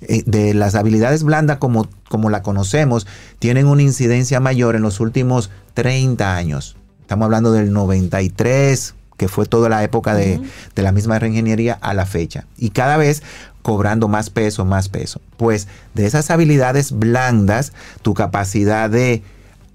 eh, 0.00 0.22
de 0.26 0.54
las 0.54 0.76
habilidades 0.76 1.24
blandas 1.24 1.58
como, 1.58 1.88
como 2.08 2.30
la 2.30 2.42
conocemos 2.42 3.08
tienen 3.40 3.66
una 3.66 3.82
incidencia 3.82 4.38
mayor 4.38 4.76
en 4.76 4.82
los 4.82 5.00
últimos 5.00 5.50
30 5.74 6.36
años. 6.36 6.76
Estamos 7.00 7.24
hablando 7.24 7.50
del 7.52 7.72
93, 7.72 8.94
que 9.16 9.26
fue 9.26 9.46
toda 9.46 9.68
la 9.68 9.82
época 9.82 10.14
de, 10.14 10.40
de 10.76 10.82
la 10.82 10.92
misma 10.92 11.18
reingeniería 11.18 11.78
a 11.80 11.94
la 11.94 12.06
fecha. 12.06 12.46
Y 12.56 12.70
cada 12.70 12.96
vez 12.96 13.24
cobrando 13.62 14.06
más 14.06 14.30
peso, 14.30 14.64
más 14.64 14.88
peso. 14.88 15.20
Pues 15.36 15.66
de 15.94 16.06
esas 16.06 16.30
habilidades 16.30 16.92
blandas, 16.92 17.72
tu 18.02 18.14
capacidad 18.14 18.88
de 18.88 19.22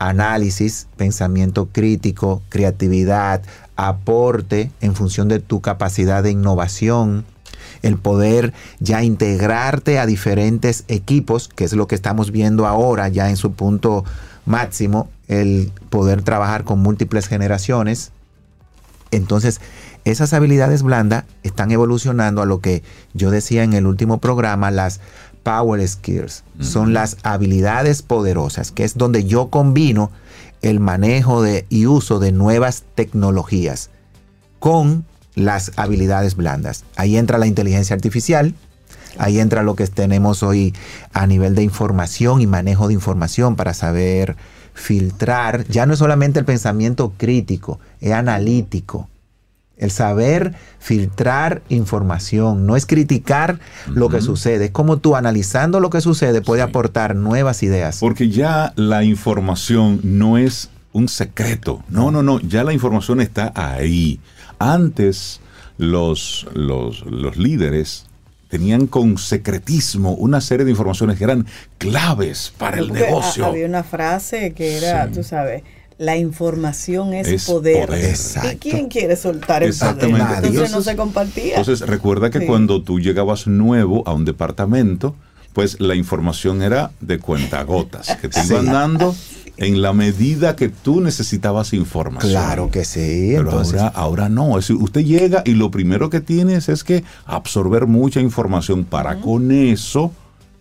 análisis, 0.10 0.88
pensamiento 0.97 1.70
crítico, 1.72 2.41
creatividad, 2.49 3.41
aporte 3.76 4.72
en 4.82 4.95
función 4.95 5.28
de 5.28 5.39
tu 5.39 5.62
capacidad 5.62 6.24
de 6.24 6.32
innovación, 6.32 7.26
el 7.82 7.97
poder 7.97 8.54
ya 8.80 9.04
integrarte 9.04 9.99
a 9.99 10.06
diferentes 10.06 10.84
equipos, 10.88 11.47
que 11.47 11.64
es 11.64 11.74
lo 11.74 11.88
que 11.88 11.95
estamos 11.95 12.32
viendo 12.32 12.68
ahora 12.68 13.08
ya 13.08 13.30
en 13.30 13.38
su 13.38 13.54
punto 13.54 14.04
máximo, 14.45 15.10
el 15.28 15.72
poder 15.89 16.22
trabajar 16.22 16.64
con 16.64 16.80
múltiples 16.80 17.28
generaciones. 17.28 18.12
Entonces, 19.12 19.62
esas 20.06 20.34
habilidades 20.34 20.84
blandas 20.84 21.24
están 21.43 21.72
evolucionando 21.72 22.41
a 22.41 22.45
lo 22.45 22.60
que 22.60 22.84
yo 23.14 23.32
decía 23.32 23.64
en 23.64 23.74
el 23.74 23.86
último 23.86 24.20
programa, 24.20 24.70
las 24.70 24.99
power 25.44 25.86
skills. 25.88 26.44
Son 26.60 26.94
las 26.94 27.18
habilidades 27.24 28.02
poderosas, 28.02 28.72
que 28.72 28.84
es 28.84 28.98
donde 28.98 29.26
yo 29.26 29.50
combino 29.50 30.12
el 30.62 30.80
manejo 30.80 31.41
de, 31.41 31.66
y 31.70 31.86
uso 31.86 32.20
de 32.20 32.32
nuevas 32.32 32.84
tecnologías 32.96 33.89
con 34.60 35.06
las 35.36 35.74
habilidades 35.76 36.36
blandas. 36.36 36.86
Ahí 36.96 37.18
entra 37.18 37.38
la 37.38 37.48
inteligencia 37.48 37.96
artificial, 37.96 38.56
ahí 39.18 39.39
entra 39.39 39.64
lo 39.64 39.76
que 39.76 39.86
tenemos 39.88 40.41
hoy 40.41 40.74
a 41.12 41.28
nivel 41.28 41.54
de 41.56 41.64
información 41.64 42.41
y 42.41 42.48
manejo 42.48 42.88
de 42.88 42.94
información 42.94 43.56
para 43.56 43.74
saber 43.74 44.38
filtrar. 44.74 45.68
Ya 45.68 45.86
no 45.86 45.94
es 45.94 46.00
solamente 46.00 46.39
el 46.39 46.46
pensamiento 46.46 47.14
crítico, 47.18 47.80
es 48.00 48.14
analítico. 48.14 49.10
El 49.84 49.91
saber 49.91 50.53
filtrar 50.79 51.61
información, 51.69 52.65
no 52.65 52.75
es 52.77 52.86
criticar 52.86 53.59
lo 53.88 54.07
que 54.07 54.21
sucede, 54.21 54.65
es 54.65 54.71
como 54.71 54.97
tú 54.97 55.15
analizando 55.17 55.79
lo 55.81 55.89
que 55.89 55.99
sucede 56.01 56.41
puede 56.41 56.61
Sí. 56.63 56.69
aportar 56.69 57.15
nuevas 57.15 57.63
ideas. 57.63 57.97
Porque 57.99 58.29
ya 58.29 58.71
la 58.77 59.03
información 59.03 59.99
no 60.03 60.38
es 60.38 60.69
un 60.93 61.07
secreto. 61.09 61.84
No, 61.89 62.11
no, 62.11 62.23
no. 62.23 62.39
Ya 62.39 62.63
la 62.63 62.71
información 62.71 63.19
está 63.19 63.51
ahí. 63.55 64.19
Antes 64.59 65.41
los, 65.77 66.47
los, 66.53 67.01
los 67.05 67.36
líderes 67.36 68.05
tenían 68.47 68.86
con 68.88 69.17
secretismo 69.17 70.13
una 70.13 70.39
serie 70.39 70.63
de 70.63 70.71
informaciones 70.71 71.17
que 71.17 71.23
eran 71.23 71.45
claves 71.79 72.53
para 72.57 72.77
el 72.77 72.88
Porque 72.89 73.03
ha- 73.03 73.07
negocio. 73.07 73.45
Había 73.47 73.65
una 73.65 73.84
frase 73.84 74.53
que 74.53 74.77
era, 74.77 75.07
Sí. 75.07 75.13
tú 75.15 75.23
sabes, 75.23 75.63
la 76.04 76.18
información 76.18 77.14
es, 77.14 77.28
Es 77.28 77.45
poder. 77.45 77.88
poder. 77.88 78.06
Exacto. 78.06 78.49
¿Y 78.51 78.56
quién 78.58 78.88
quiere 78.89 79.16
soltar 79.16 79.64
el 79.64 79.70
Exactamente. 79.70 80.20
poder? 80.20 80.36
Entonces 80.38 80.54
no 80.60 80.66
Entonces- 80.66 80.91
se 80.91 80.95
compartía. 80.97 81.58
Entonces 81.58 81.88
recuerda 81.88 82.30
que 82.30 82.39
Sí. 82.39 82.45
cuando 82.45 82.82
tú 82.82 82.99
llegabas 82.99 83.47
nuevo 83.47 84.04
a 84.08 84.14
un 84.14 84.26
departamento, 84.26 85.16
pues 85.54 85.80
la 85.80 85.95
información 85.95 86.62
era 86.62 86.91
de 86.99 87.20
cuentagotas, 87.20 88.16
que 88.22 88.28
te 88.28 88.41
Sí. 88.41 88.47
iban 88.54 88.66
dando 88.66 89.16
en 89.58 89.84
la 89.84 89.93
medida 89.93 90.56
que 90.56 90.70
tú 90.70 90.99
necesitabas 90.99 91.74
información. 91.74 92.32
Claro 92.32 92.72
que 92.72 92.84
sí. 92.86 93.34
Pero 93.36 93.41
entonces, 93.49 93.80
ahora, 93.80 93.91
ahora 93.95 94.30
no. 94.30 94.58
Es 94.58 94.68
decir, 94.68 94.82
usted 94.84 95.01
llega 95.06 95.43
y 95.45 95.51
lo 95.51 95.70
primero 95.70 96.10
que 96.10 96.22
tienes 96.22 96.70
es 96.70 96.84
que 96.84 97.04
absorber 97.26 97.86
mucha 97.86 98.20
información 98.20 98.84
para 98.84 99.20
con 99.22 99.51
eso, 99.51 100.12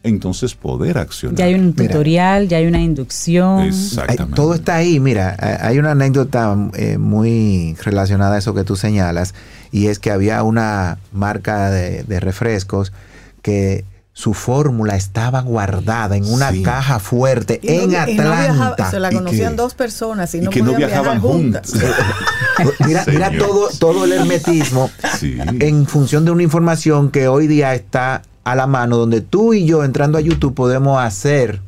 entonces 0.04 0.54
poder 0.54 0.98
accionar. 0.98 1.36
Ya 1.38 1.44
hay 1.44 1.54
un 1.54 1.74
Mira. 1.76 1.88
tutorial, 1.92 2.48
ya 2.48 2.56
hay 2.58 2.66
una 2.66 2.80
inducción. 2.80 3.62
Exactamente. 3.62 4.34
todo 4.34 4.54
está 4.54 4.76
ahí. 4.76 4.98
Mira, 5.00 5.36
eh, 5.40 5.58
hay 5.60 5.78
una 5.78 5.92
anécdota 5.92 6.56
eh, 6.74 6.98
muy 6.98 7.76
relacionada 7.82 8.34
a 8.34 8.38
eso 8.38 8.52
que 8.54 8.64
tú 8.64 8.74
señalas, 8.76 9.34
y 9.70 9.86
es 9.86 9.98
que 9.98 10.10
había 10.10 10.42
una 10.42 10.98
marca 11.12 11.70
de, 11.70 12.02
de 12.02 12.20
refrescos 12.20 12.92
que 13.42 13.84
su 14.14 14.34
fórmula 14.34 14.94
estaba 14.94 15.40
guardada 15.40 16.16
en 16.18 16.26
una 16.26 16.50
Sí. 16.50 16.62
caja 16.62 16.98
fuerte 16.98 17.58
Y 17.62 17.68
no- 17.68 17.72
en 17.72 17.82
y 17.82 17.86
no 17.92 17.98
Atlanta. 18.00 18.40
viajaba- 18.42 18.90
se 18.90 19.00
la 19.00 19.10
conocían 19.10 19.52
que- 19.52 19.56
dos 19.56 19.74
personas 19.74 20.34
y, 20.34 20.38
y 20.38 20.40
no 20.42 20.50
que 20.50 20.60
no 20.60 20.72
podían 20.72 20.90
viajaban 20.90 21.20
viajar 21.22 21.30
juntas. 21.32 21.72
mira 23.08 23.30
todo, 23.38 23.68
todo 23.78 24.04
el 24.04 24.12
hermetismo 24.12 24.90
Sí. 25.18 25.38
en 25.60 25.86
función 25.86 26.24
de 26.24 26.30
una 26.30 26.42
información 26.42 27.10
que 27.10 27.28
hoy 27.28 27.46
día 27.46 27.74
está 27.74 28.22
a 28.44 28.54
la 28.56 28.66
mano, 28.66 28.96
donde 28.96 29.20
tú 29.20 29.54
y 29.54 29.64
yo 29.66 29.84
entrando 29.84 30.18
a 30.18 30.20
YouTube 30.20 30.54
podemos 30.54 31.00
hacer 31.02 31.60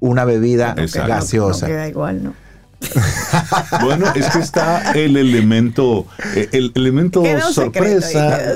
una 0.00 0.24
bebida 0.24 0.74
Exacto. 0.78 1.08
gaseosa. 1.08 1.66
No 1.66 1.72
queda 1.72 1.88
igual, 1.88 2.24
¿no? 2.24 2.34
Bueno, 3.82 4.06
es 4.14 4.28
que 4.30 4.38
está 4.38 4.92
el 4.92 5.16
elemento, 5.16 6.06
eh, 6.34 6.48
el 6.52 6.72
elemento 6.74 7.22
Queda 7.22 7.46
un 7.48 7.54
sorpresa. 7.54 8.08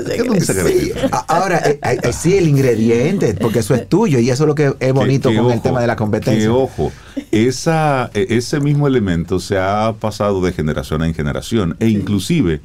queda 0.03 0.15
Queda 0.15 0.31
un 0.31 0.41
secreto. 0.41 0.67
Sí, 0.69 0.75
secretito. 0.79 1.15
a- 1.15 1.25
ahora, 1.27 1.57
eh, 1.65 1.79
eh, 1.81 2.13
sí, 2.13 2.37
el 2.37 2.47
ingrediente, 2.47 3.33
porque 3.33 3.59
eso 3.59 3.73
es 3.75 3.87
tuyo 3.89 4.19
y 4.19 4.29
eso 4.29 4.43
es 4.43 4.47
lo 4.47 4.55
que 4.55 4.73
es 4.79 4.93
bonito 4.93 5.29
Que- 5.29 5.35
que 5.35 5.41
con 5.41 5.51
el 5.51 5.61
tema 5.61 5.81
de 5.81 5.87
la 5.87 5.95
competencia. 5.95 6.43
Que 6.43 6.49
ojo, 6.49 6.91
esa, 7.31 8.09
e- 8.13 8.27
ese 8.29 8.59
mismo 8.59 8.87
elemento 8.87 9.39
se 9.39 9.57
ha 9.57 9.93
pasado 9.99 10.41
de 10.41 10.53
generación 10.53 11.03
en 11.03 11.13
generación 11.13 11.75
e 11.79 11.87
inclusive 11.89 12.61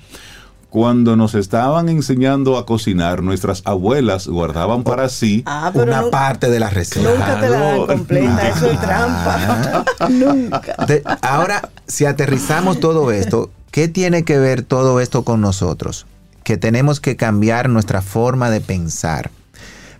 cuando 0.70 1.16
nos 1.16 1.34
estaban 1.34 1.88
enseñando 1.88 2.58
a 2.58 2.66
cocinar, 2.66 3.22
nuestras 3.22 3.62
abuelas 3.64 4.26
guardaban 4.26 4.82
para 4.82 5.08
sí 5.08 5.42
Ah, 5.46 5.70
Una 5.74 6.10
parte 6.10 6.50
de 6.50 6.60
la 6.60 6.68
receta. 6.70 7.08
nunca 7.10 7.40
te 7.40 7.48
la 7.48 7.58
dan 7.60 7.86
completa, 7.86 8.48
eso 8.48 8.70
es 8.70 8.78
Ah. 8.82 9.84
trampa. 9.96 10.08
nunca. 10.10 10.86
De- 10.86 11.02
ahora, 11.22 11.70
si 11.86 12.04
aterrizamos 12.04 12.80
todo 12.80 13.10
esto, 13.12 13.50
¿qué 13.70 13.88
tiene 13.88 14.24
que 14.24 14.38
ver 14.38 14.62
todo 14.62 15.00
esto 15.00 15.22
con 15.24 15.40
nosotros? 15.40 16.06
Que 16.44 16.56
tenemos 16.56 17.00
que 17.00 17.16
cambiar 17.16 17.68
nuestra 17.70 18.02
forma 18.02 18.50
de 18.50 18.60
pensar, 18.60 19.30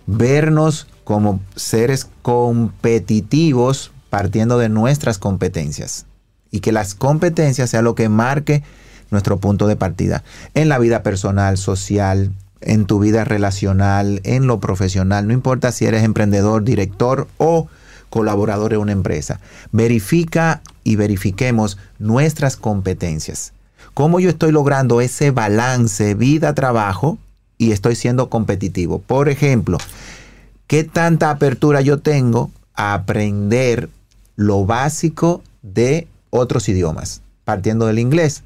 vernos 0.05 0.87
como 1.03 1.39
seres 1.55 2.07
competitivos 2.21 3.91
partiendo 4.09 4.57
de 4.57 4.69
nuestras 4.69 5.17
competencias 5.17 6.05
y 6.51 6.59
que 6.61 6.71
las 6.71 6.95
competencias 6.95 7.69
sea 7.69 7.81
lo 7.81 7.95
que 7.95 8.07
marque 8.09 8.63
nuestro 9.11 9.37
punto 9.37 9.67
de 9.67 9.75
partida 9.75 10.23
en 10.53 10.69
la 10.69 10.79
vida 10.79 11.03
personal, 11.03 11.57
social, 11.57 12.31
en 12.61 12.85
tu 12.85 12.99
vida 12.99 13.23
relacional, 13.23 14.21
en 14.23 14.47
lo 14.47 14.59
profesional, 14.59 15.27
no 15.27 15.33
importa 15.33 15.71
si 15.71 15.85
eres 15.85 16.03
emprendedor, 16.03 16.63
director 16.63 17.27
o 17.37 17.67
colaborador 18.09 18.73
en 18.73 18.79
una 18.79 18.91
empresa. 18.91 19.39
Verifica 19.71 20.61
y 20.83 20.95
verifiquemos 20.95 21.77
nuestras 21.99 22.57
competencias. 22.57 23.53
¿Cómo 23.93 24.19
yo 24.19 24.29
estoy 24.29 24.51
logrando 24.51 25.01
ese 25.01 25.31
balance 25.31 26.13
vida-trabajo 26.13 27.17
y 27.57 27.71
estoy 27.71 27.95
siendo 27.95 28.29
competitivo? 28.29 28.99
Por 28.99 29.29
ejemplo, 29.29 29.77
¿qué 30.67 30.83
tanta 30.83 31.29
apertura 31.29 31.81
yo 31.81 31.99
tengo 31.99 32.51
a 32.75 32.93
aprender 32.93 33.89
lo 34.35 34.65
básico 34.65 35.41
de 35.63 36.07
otros 36.29 36.69
idiomas? 36.69 37.21
Partiendo 37.43 37.87
del 37.87 37.99
inglés. 37.99 38.43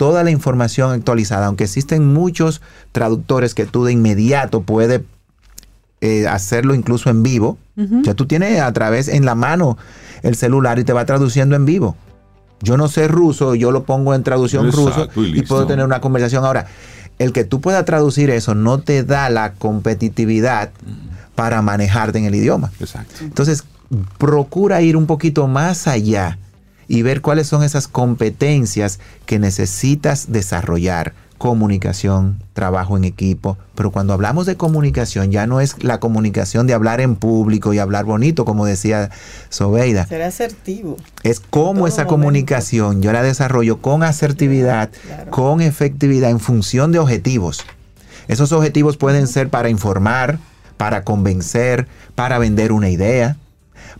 Toda 0.00 0.24
la 0.24 0.30
información 0.30 0.92
actualizada, 0.92 1.44
aunque 1.44 1.64
existen 1.64 2.10
muchos 2.10 2.62
traductores 2.90 3.54
que 3.54 3.66
tú 3.66 3.84
de 3.84 3.92
inmediato 3.92 4.62
puedes 4.62 5.02
eh, 6.00 6.26
hacerlo 6.26 6.74
incluso 6.74 7.10
en 7.10 7.22
vivo. 7.22 7.58
Ya 7.76 8.14
tú 8.14 8.24
tienes 8.24 8.62
a 8.62 8.72
través 8.72 9.08
en 9.08 9.26
la 9.26 9.34
mano 9.34 9.76
el 10.22 10.36
celular 10.36 10.78
y 10.78 10.84
te 10.84 10.94
va 10.94 11.04
traduciendo 11.04 11.54
en 11.54 11.66
vivo. 11.66 11.96
Yo 12.62 12.78
no 12.78 12.88
sé 12.88 13.08
ruso, 13.08 13.54
yo 13.54 13.72
lo 13.72 13.84
pongo 13.84 14.14
en 14.14 14.22
traducción 14.22 14.64
Exacto, 14.68 15.10
ruso 15.16 15.36
y 15.36 15.42
puedo 15.42 15.66
tener 15.66 15.84
una 15.84 16.00
conversación. 16.00 16.46
Ahora, 16.46 16.66
el 17.18 17.34
que 17.34 17.44
tú 17.44 17.60
puedas 17.60 17.84
traducir 17.84 18.30
eso 18.30 18.54
no 18.54 18.78
te 18.78 19.04
da 19.04 19.28
la 19.28 19.52
competitividad 19.52 20.70
para 21.34 21.60
manejarte 21.60 22.16
en 22.16 22.24
el 22.24 22.34
idioma. 22.36 22.72
Exacto. 22.80 23.16
Entonces, 23.20 23.64
procura 24.16 24.80
ir 24.80 24.96
un 24.96 25.04
poquito 25.04 25.46
más 25.46 25.86
allá 25.86 26.38
y 26.90 27.02
ver 27.02 27.20
cuáles 27.20 27.46
son 27.46 27.62
esas 27.62 27.86
competencias 27.86 28.98
que 29.24 29.38
necesitas 29.38 30.32
desarrollar. 30.32 31.14
Comunicación, 31.38 32.42
trabajo 32.52 32.96
en 32.96 33.04
equipo. 33.04 33.56
Pero 33.76 33.92
cuando 33.92 34.12
hablamos 34.12 34.44
de 34.44 34.56
comunicación, 34.56 35.30
ya 35.30 35.46
no 35.46 35.60
es 35.60 35.82
la 35.84 36.00
comunicación 36.00 36.66
de 36.66 36.74
hablar 36.74 37.00
en 37.00 37.14
público 37.14 37.72
y 37.72 37.78
hablar 37.78 38.04
bonito, 38.06 38.44
como 38.44 38.66
decía 38.66 39.08
Sobeida. 39.50 40.04
Ser 40.06 40.22
asertivo. 40.22 40.96
Es 41.22 41.38
cómo 41.38 41.86
esa 41.86 41.98
momento. 42.02 42.08
comunicación 42.08 43.02
yo 43.02 43.12
la 43.12 43.22
desarrollo 43.22 43.80
con 43.80 44.02
asertividad, 44.02 44.90
Claro. 45.06 45.30
con 45.30 45.60
efectividad 45.60 46.30
en 46.30 46.40
función 46.40 46.90
de 46.90 46.98
objetivos. 46.98 47.64
Esos 48.26 48.50
objetivos 48.50 48.96
pueden 48.96 49.28
ser 49.28 49.48
para 49.48 49.70
informar, 49.70 50.38
para 50.76 51.04
convencer, 51.04 51.86
para 52.16 52.38
vender 52.40 52.72
una 52.72 52.90
idea, 52.90 53.36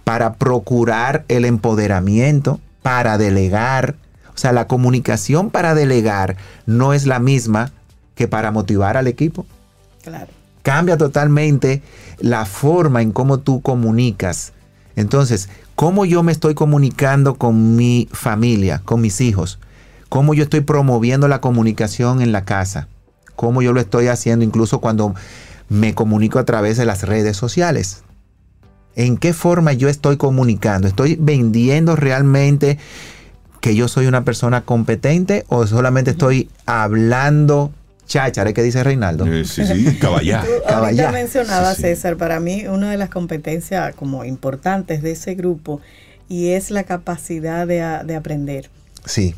para 0.02 0.34
procurar 0.34 1.24
el 1.28 1.44
empoderamiento, 1.44 2.60
para 2.82 3.18
delegar. 3.18 3.96
O 4.34 4.38
sea, 4.40 4.52
la 4.52 4.66
comunicación 4.66 5.50
para 5.50 5.74
delegar 5.74 6.36
no 6.66 6.92
es 6.92 7.06
la 7.06 7.18
misma 7.18 7.72
que 8.14 8.28
para 8.28 8.50
motivar 8.50 8.96
al 8.96 9.06
equipo 9.06 9.46
Claro. 10.02 10.28
cambia 10.62 10.96
totalmente 10.96 11.82
la 12.18 12.46
forma 12.46 13.02
en 13.02 13.12
cómo 13.12 13.38
tú 13.40 13.60
comunicas. 13.60 14.52
Entonces, 14.96 15.48
cómo 15.74 16.04
yo 16.04 16.22
me 16.22 16.32
estoy 16.32 16.54
comunicando 16.54 17.34
con 17.36 17.76
mi 17.76 18.08
familia, 18.12 18.82
con 18.84 19.00
mis 19.00 19.20
hijos, 19.20 19.58
cómo 20.08 20.34
yo 20.34 20.44
estoy 20.44 20.60
promoviendo 20.60 21.28
la 21.28 21.40
comunicación 21.40 22.20
en 22.20 22.32
la 22.32 22.44
casa, 22.44 22.88
cómo 23.36 23.62
yo 23.62 23.72
lo 23.72 23.80
estoy 23.80 24.08
haciendo 24.08 24.44
incluso 24.44 24.80
cuando 24.80 25.14
me 25.68 25.94
comunico 25.94 26.38
a 26.38 26.44
través 26.44 26.76
de 26.76 26.84
las 26.84 27.04
redes 27.04 27.36
sociales. 27.36 28.02
¿En 29.00 29.16
qué 29.16 29.32
forma 29.32 29.72
yo 29.72 29.88
estoy 29.88 30.18
comunicando? 30.18 30.86
¿Estoy 30.86 31.16
vendiendo 31.18 31.96
realmente 31.96 32.76
que 33.62 33.74
yo 33.74 33.88
soy 33.88 34.06
una 34.06 34.26
persona 34.26 34.60
competente 34.60 35.46
o 35.48 35.66
solamente 35.66 36.10
estoy 36.10 36.50
hablando 36.66 37.72
cháchara, 38.06 38.52
¿qué 38.52 38.62
dice 38.62 38.84
Reinaldo? 38.84 39.24
Eh, 39.26 39.46
sí, 39.46 39.64
sí, 39.64 39.96
caballá. 39.98 40.44
Ahorita 40.68 41.12
mencionaba, 41.12 41.70
Sí, 41.70 41.76
sí. 41.76 41.82
César, 41.82 42.16
para 42.18 42.40
mí 42.40 42.66
una 42.66 42.90
de 42.90 42.98
las 42.98 43.08
competencias 43.08 43.94
como 43.94 44.26
importantes 44.26 45.00
de 45.00 45.12
ese 45.12 45.34
grupo 45.34 45.80
y 46.28 46.48
es 46.48 46.70
la 46.70 46.84
capacidad 46.84 47.66
de, 47.66 47.76
de 48.04 48.16
aprender. 48.16 48.68
Sí, 49.06 49.34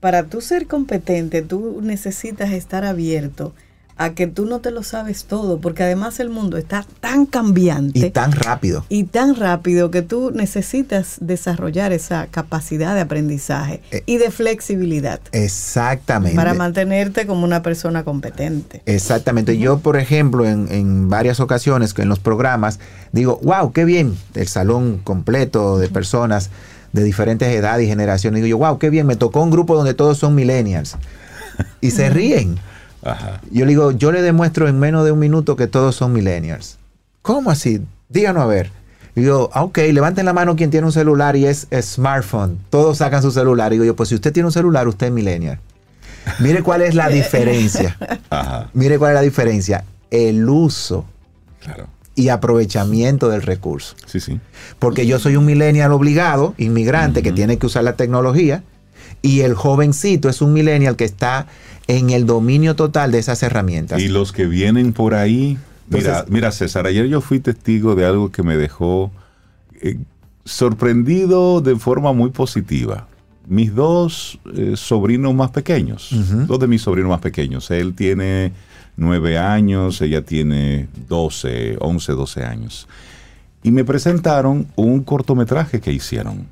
Para 0.00 0.24
tú 0.24 0.42
ser 0.42 0.66
competente, 0.66 1.40
tú 1.40 1.80
necesitas 1.82 2.52
estar 2.52 2.84
abierto 2.84 3.54
a 3.98 4.10
que 4.12 4.26
tú 4.26 4.44
no 4.44 4.60
te 4.60 4.70
lo 4.70 4.82
sabes 4.82 5.24
todo, 5.24 5.58
porque 5.58 5.82
además 5.82 6.20
el 6.20 6.28
mundo 6.28 6.58
está 6.58 6.84
tan 7.00 7.24
cambiante 7.24 7.98
y 7.98 8.10
tan 8.10 8.32
rápido. 8.32 8.84
y 8.90 9.04
tan 9.04 9.34
rápido 9.36 9.90
que 9.90 10.02
tú 10.02 10.32
necesitas 10.34 11.16
desarrollar 11.20 11.92
esa 11.92 12.26
capacidad 12.26 12.94
de 12.94 13.00
aprendizaje 13.00 13.80
Eh, 13.90 14.02
y 14.04 14.18
de 14.18 14.30
flexibilidad 14.30 15.20
Exactamente. 15.32 16.36
para 16.36 16.52
mantenerte 16.54 17.26
como 17.26 17.44
una 17.44 17.62
persona 17.62 18.04
competente. 18.04 18.82
Exactamente. 18.84 19.56
Yo, 19.56 19.78
por 19.78 19.96
ejemplo, 19.96 20.46
en, 20.46 20.70
en 20.70 21.08
varias 21.08 21.40
ocasiones 21.40 21.94
que 21.94 22.02
en 22.02 22.08
los 22.10 22.18
programas 22.18 22.78
digo, 23.12 23.40
wow, 23.42 23.72
qué 23.72 23.84
bien, 23.86 24.14
el 24.34 24.46
salón 24.48 25.00
completo 25.02 25.78
de 25.78 25.88
personas 25.88 26.50
de 26.92 27.02
diferentes 27.02 27.48
edades 27.48 27.86
y 27.86 27.88
generaciones. 27.88 28.42
Digo 28.42 28.58
yo, 28.58 28.58
wow, 28.58 28.78
qué 28.78 28.90
bien, 28.90 29.06
me 29.06 29.16
tocó 29.16 29.42
un 29.42 29.50
grupo 29.50 29.74
donde 29.74 29.94
todos 29.94 30.18
son 30.18 30.34
millennials. 30.34 30.96
Y 31.80 31.90
se 31.92 32.10
ríen. 32.10 32.58
Ajá. 33.04 33.40
Yo 33.50 33.64
le 33.64 33.70
digo, 33.70 33.92
yo 33.92 34.12
le 34.12 34.22
demuestro 34.22 34.68
en 34.68 34.78
menos 34.78 35.04
de 35.04 35.12
un 35.12 35.18
minuto 35.18 35.56
que 35.56 35.66
todos 35.66 35.94
son 35.96 36.12
millennials. 36.12 36.78
¿Cómo 37.22 37.50
así? 37.50 37.82
Díganos 38.08 38.42
a 38.42 38.46
ver. 38.46 38.70
Digo, 39.14 39.48
ah, 39.54 39.62
ok, 39.64 39.78
levanten 39.92 40.26
la 40.26 40.32
mano 40.32 40.56
quien 40.56 40.70
tiene 40.70 40.86
un 40.86 40.92
celular 40.92 41.36
y 41.36 41.46
es 41.46 41.66
smartphone. 41.80 42.58
Todos 42.70 42.98
sacan 42.98 43.22
su 43.22 43.30
celular. 43.30 43.72
Digo 43.72 43.84
yo, 43.84 43.96
pues 43.96 44.10
si 44.10 44.14
usted 44.14 44.32
tiene 44.32 44.46
un 44.46 44.52
celular, 44.52 44.86
usted 44.88 45.06
es 45.06 45.12
millennial. 45.12 45.58
Mire 46.40 46.62
cuál 46.62 46.82
es 46.82 46.94
la 46.94 47.08
diferencia. 47.10 47.96
Ajá. 48.30 48.68
Mire 48.74 48.98
cuál 48.98 49.12
es 49.12 49.14
la 49.14 49.22
diferencia. 49.22 49.84
El 50.10 50.48
uso 50.48 51.04
Claro. 51.62 51.88
y 52.14 52.28
aprovechamiento 52.28 53.28
del 53.28 53.42
recurso. 53.42 53.96
Sí, 54.06 54.20
sí. 54.20 54.38
Porque 54.78 55.06
yo 55.06 55.18
soy 55.18 55.36
un 55.36 55.44
millennial 55.46 55.92
obligado, 55.92 56.54
inmigrante, 56.58 57.22
que 57.22 57.32
tiene 57.32 57.56
que 57.58 57.66
usar 57.66 57.82
la 57.84 57.94
tecnología, 57.96 58.62
y 59.22 59.40
el 59.40 59.54
jovencito 59.54 60.28
es 60.28 60.42
un 60.42 60.52
millennial 60.52 60.94
que 60.96 61.04
está 61.04 61.46
en 61.88 62.10
el 62.10 62.26
dominio 62.26 62.74
total 62.76 63.12
de 63.12 63.18
esas 63.18 63.42
herramientas. 63.42 64.00
Y 64.00 64.08
los 64.08 64.32
que 64.32 64.46
vienen 64.46 64.92
por 64.92 65.14
ahí. 65.14 65.58
Mira, 65.88 66.08
Entonces- 66.08 66.32
mira, 66.32 66.50
César, 66.52 66.86
ayer 66.86 67.06
yo 67.06 67.20
fui 67.20 67.38
testigo 67.40 67.94
de 67.94 68.04
algo 68.04 68.32
que 68.32 68.42
me 68.42 68.56
dejó 68.56 69.12
eh, 69.80 69.96
sorprendido 70.44 71.60
de 71.60 71.76
forma 71.76 72.12
muy 72.12 72.30
positiva. 72.30 73.06
Mis 73.46 73.74
dos 73.74 74.40
eh, 74.56 74.72
sobrinos 74.76 75.32
más 75.34 75.50
pequeños, 75.50 76.10
dos 76.48 76.58
de 76.58 76.66
mis 76.66 76.82
sobrinos 76.82 77.10
más 77.10 77.20
pequeños. 77.20 77.70
Él 77.70 77.94
tiene 77.94 78.52
nueve 78.96 79.38
años, 79.38 80.00
ella 80.00 80.22
tiene 80.22 80.88
12, 81.08 81.76
11, 81.80 82.12
12 82.12 82.44
años. 82.44 82.88
Y 83.62 83.70
me 83.70 83.84
presentaron 83.84 84.66
un 84.74 85.04
cortometraje 85.04 85.80
que 85.80 85.92
hicieron. 85.92 86.46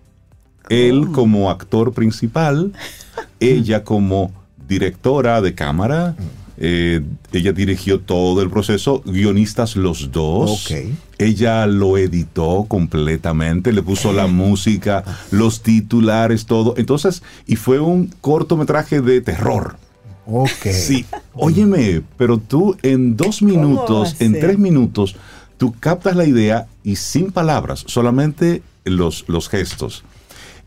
Él 0.69 1.09
como 1.13 1.51
actor 1.51 1.93
principal, 1.93 2.73
ella 3.41 3.83
como 3.83 4.33
directora 4.69 5.41
de 5.41 5.55
cámara. 5.55 6.17
eh, 6.57 7.03
ella 7.33 7.53
dirigió 7.53 8.01
todo 8.01 8.41
el 8.43 8.51
proceso, 8.51 9.03
guionistas 9.05 9.75
los 9.77 10.13
dos. 10.13 10.71
Ok. 10.71 10.77
Ella 11.19 11.67
lo 11.67 11.99
editó 11.99 12.67
completamente, 12.69 13.73
le 13.73 13.83
puso 13.83 14.13
la 14.13 14.27
música, 14.27 15.05
los 15.31 15.63
titulares, 15.63 16.47
todo. 16.47 16.75
Entonces, 16.77 17.23
y 17.47 17.57
fue 17.57 17.81
un 17.81 18.13
cortometraje 18.21 19.01
de 19.01 19.21
terror. 19.21 19.77
Ok. 20.27 20.69
Sí, 20.73 21.05
óyeme, 21.35 22.03
pero 22.17 22.39
tú 22.39 22.77
en 22.83 23.17
dos 23.17 23.43
minutos, 23.43 24.17
en 24.21 24.33
tres 24.41 24.59
minutos, 24.59 25.17
tú 25.59 25.75
captas 25.79 26.17
la 26.17 26.25
idea 26.25 26.67
y 26.83 26.97
sin 26.97 27.31
palabras, 27.31 27.85
solamente 27.87 28.63
los, 28.85 29.25
los 29.29 29.49
gestos. 29.49 30.05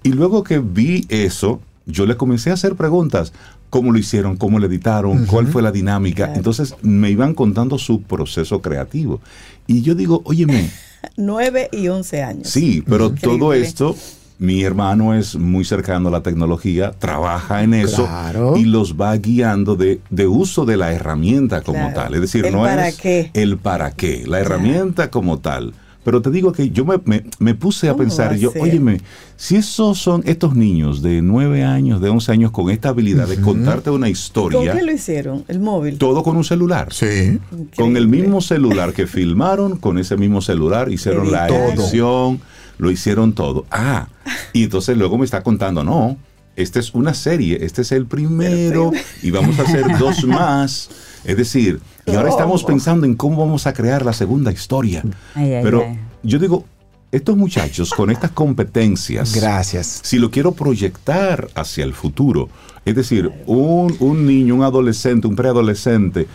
Y 0.04 0.12
luego 0.12 0.44
que 0.44 0.60
vi 0.60 1.06
eso, 1.10 1.60
yo 1.86 2.06
le 2.06 2.18
comencé 2.18 2.52
a 2.52 2.54
hacer 2.54 2.76
preguntas. 2.76 3.34
¿Cómo 3.70 3.92
lo 3.92 3.98
hicieron? 4.00 4.38
¿Cómo 4.38 4.60
lo 4.60 4.66
editaron? 4.68 5.26
¿Cuál 5.26 5.48
fue 5.48 5.62
la 5.62 5.72
dinámica? 5.72 6.26
Claro. 6.26 6.34
Entonces 6.38 6.76
me 6.82 7.10
iban 7.12 7.34
contando 7.34 7.78
su 7.78 8.02
proceso 8.02 8.62
creativo. 8.62 9.20
Y 9.68 9.82
yo 9.82 9.94
digo, 9.96 10.22
óyeme, 10.26 10.70
9 11.18 11.70
y 11.72 11.88
11 11.90 12.24
años. 12.24 12.50
sí, 12.50 12.84
pero 12.88 13.12
todo 13.12 13.54
esto 13.54 13.96
mi 14.40 14.62
hermano 14.64 15.16
es 15.16 15.36
muy 15.36 15.66
cercano 15.66 16.10
a 16.10 16.12
la 16.12 16.22
tecnología, 16.22 16.92
trabaja 16.92 17.64
en 17.64 17.74
eso 17.74 18.06
Claro. 18.06 18.56
y 18.56 18.66
los 18.66 18.94
va 18.96 19.16
guiando 19.18 19.76
de, 19.76 20.00
de 20.12 20.28
uso 20.28 20.64
de 20.64 20.78
la 20.78 20.92
herramienta 20.94 21.62
como 21.62 21.80
Claro. 21.80 21.94
tal. 21.96 22.14
Es 22.16 22.22
decir, 22.22 22.46
El 22.46 22.54
no 22.54 22.60
para 22.62 22.88
es 22.88 22.98
qué. 22.98 23.32
el 23.34 23.58
para 23.58 23.92
qué, 23.92 24.26
la 24.28 24.40
herramienta 24.40 25.10
como 25.10 25.40
tal. 25.40 25.74
Pero 26.08 26.22
te 26.22 26.32
digo 26.32 26.54
que 26.54 26.70
yo 26.70 26.86
me, 26.86 27.02
me- 27.04 27.26
me 27.40 27.54
puse 27.54 27.90
a 27.90 27.92
¿Cómo 27.92 28.04
va 28.04 28.08
pensar, 28.08 28.32
a 28.32 28.38
yo, 28.38 28.52
ser? 28.52 28.62
óyeme, 28.62 29.02
si 29.36 29.58
esos 29.58 29.98
son 29.98 30.24
estos 30.26 30.56
niños 30.56 31.02
de 31.02 31.22
9 31.22 31.66
años, 31.66 32.00
de 32.00 32.08
11 32.08 32.32
años, 32.32 32.52
con 32.52 32.70
esta 32.70 32.88
habilidad 32.90 33.28
de 33.28 33.42
contarte 33.42 33.90
una 33.90 34.06
¿Con 34.06 34.12
historia, 34.12 34.72
qué 34.74 34.84
lo 34.84 34.94
hicieron? 34.94 35.44
El 35.50 35.60
móvil. 35.60 35.98
todo 35.98 36.24
con 36.24 36.38
un 36.38 36.46
celular. 36.46 36.94
Sí. 36.94 37.40
Con 37.76 37.98
el 37.98 38.08
mismo 38.08 38.40
celular 38.40 38.94
que 38.94 39.06
filmaron, 39.06 39.76
con 39.80 39.98
ese 40.00 40.16
mismo 40.16 40.42
celular 40.42 40.90
hicieron 40.90 41.30
la 41.30 41.50
edición, 41.50 42.40
lo 42.78 42.90
hicieron 42.90 43.34
todo. 43.34 43.66
Ah, 43.70 44.08
y 44.54 44.64
entonces 44.64 44.96
luego 44.98 45.18
me 45.18 45.26
está 45.26 45.44
contando, 45.44 45.84
no, 45.84 46.16
esta 46.56 46.80
es 46.80 46.94
una 46.94 47.14
serie, 47.16 47.58
este 47.66 47.82
es 47.82 47.92
el 47.92 48.06
primero 48.06 48.92
y 49.22 49.32
vamos 49.32 49.60
a 49.60 49.64
hacer 49.64 49.84
dos 50.00 50.24
más. 50.26 50.90
Es 51.26 51.36
decir, 51.36 51.82
y 52.08 52.16
ahora 52.16 52.30
estamos 52.30 52.64
pensando 52.64 53.06
en 53.06 53.16
cómo 53.16 53.38
vamos 53.38 53.68
a 53.68 53.74
crear 53.74 54.06
la 54.06 54.14
segunda 54.14 54.52
historia. 54.52 55.04
Ay, 55.36 55.54
ay, 55.54 55.64
Pero 55.64 55.84
ay. 55.88 56.00
yo 56.24 56.40
digo, 56.40 56.66
estos 57.12 57.38
muchachos 57.38 57.92
con 57.92 58.10
estas 58.10 58.32
competencias, 58.32 59.34
Gracias. 59.36 60.02
si 60.04 60.18
lo 60.18 60.32
quiero 60.32 60.54
proyectar 60.54 61.50
hacia 61.56 61.84
el 61.84 61.94
futuro, 61.94 62.50
es 62.86 62.96
decir, 62.96 63.32
un, 63.46 63.96
un 64.00 64.26
niño, 64.26 64.56
un 64.56 64.64
adolescente, 64.64 65.28
un 65.28 65.36
preadolescente, 65.36 66.28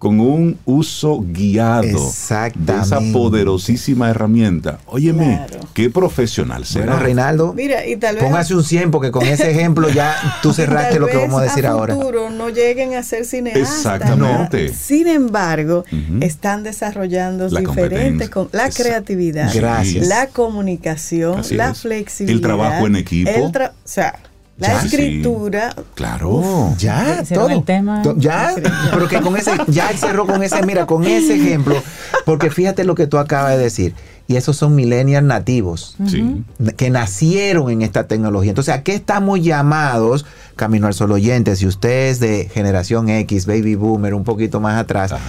con 0.00 0.18
un 0.18 0.58
uso 0.64 1.22
guiado 1.22 1.82
de 1.82 2.72
esa 2.80 3.00
poderosísima 3.12 4.08
herramienta. 4.08 4.78
Óyeme, 4.86 5.42
Claro. 5.46 5.68
qué 5.74 5.90
profesional 5.90 6.64
será. 6.64 6.86
Bueno, 6.86 7.00
Reinaldo, 7.00 7.52
Mira, 7.52 7.86
y 7.86 7.96
tal 7.98 8.14
vez. 8.14 8.24
póngase 8.24 8.54
un 8.54 8.64
100 8.64 8.90
porque 8.90 9.10
con 9.10 9.26
ese 9.26 9.50
ejemplo 9.50 9.90
ya 9.90 10.16
tú 10.42 10.52
cerraste 10.54 10.98
lo 10.98 11.06
que 11.06 11.18
vamos 11.18 11.38
a 11.42 11.44
decir 11.44 11.66
ahora. 11.66 11.94
futuro 11.94 12.30
no 12.30 12.48
lleguen 12.48 12.94
a 12.94 13.02
ser 13.02 13.26
cineastas. 13.26 13.76
Exactamente. 13.76 14.56
¿verdad? 14.62 14.76
Sin 14.80 15.06
embargo, 15.06 15.84
están 16.22 16.62
desarrollando 16.62 17.48
La 17.50 17.60
diferentes 17.60 18.30
con 18.30 18.48
la 18.52 18.64
Exacto. 18.68 18.84
creatividad, 18.88 19.52
Gracias. 19.54 20.06
la 20.08 20.28
comunicación, 20.28 21.40
Así 21.40 21.56
la 21.56 21.72
es. 21.72 21.80
flexibilidad, 21.82 22.36
El 22.36 22.40
trabajo 22.40 22.86
en 22.86 22.96
equipo. 22.96 23.30
el 23.30 23.52
tra- 23.52 23.72
o 23.72 23.74
sea, 23.84 24.18
la 24.60 24.68
Ya. 24.68 24.82
escritura. 24.82 25.74
Claro. 25.94 26.74
Ya, 26.78 27.24
todo. 27.32 27.48
el 27.50 27.64
tema. 27.64 28.02
To- 28.02 28.14
Ya, 28.16 28.54
pero 28.92 29.08
que 29.08 29.20
con 29.20 29.36
ese, 29.36 29.52
ya 29.68 29.90
él 29.90 29.98
cerró 29.98 30.26
con 30.26 30.42
ese, 30.42 30.62
mira, 30.64 30.86
con 30.86 31.04
ese 31.04 31.34
ejemplo, 31.34 31.82
porque 32.24 32.50
fíjate 32.50 32.84
lo 32.84 32.94
que 32.94 33.06
tú 33.06 33.18
acabas 33.18 33.52
de 33.56 33.58
decir, 33.58 33.94
y 34.28 34.36
esos 34.36 34.56
son 34.56 34.74
millennials 34.76 35.26
nativos 35.26 35.96
Sí. 36.06 36.44
que 36.76 36.90
nacieron 36.90 37.70
en 37.70 37.82
esta 37.82 38.06
tecnología. 38.06 38.50
Entonces, 38.50 38.72
¿a 38.74 38.82
qué 38.84 38.94
estamos 38.94 39.40
llamados, 39.42 40.24
Camino 40.54 40.86
al 40.86 40.94
Sol 40.94 41.10
oyente? 41.10 41.56
Si 41.56 41.66
usted 41.66 42.08
es 42.10 42.20
de 42.20 42.48
generación 42.52 43.08
X, 43.08 43.46
baby 43.46 43.74
boomer, 43.74 44.14
un 44.14 44.22
poquito 44.24 44.60
más 44.60 44.78
atrás, 44.78 45.10
Ajá. 45.12 45.22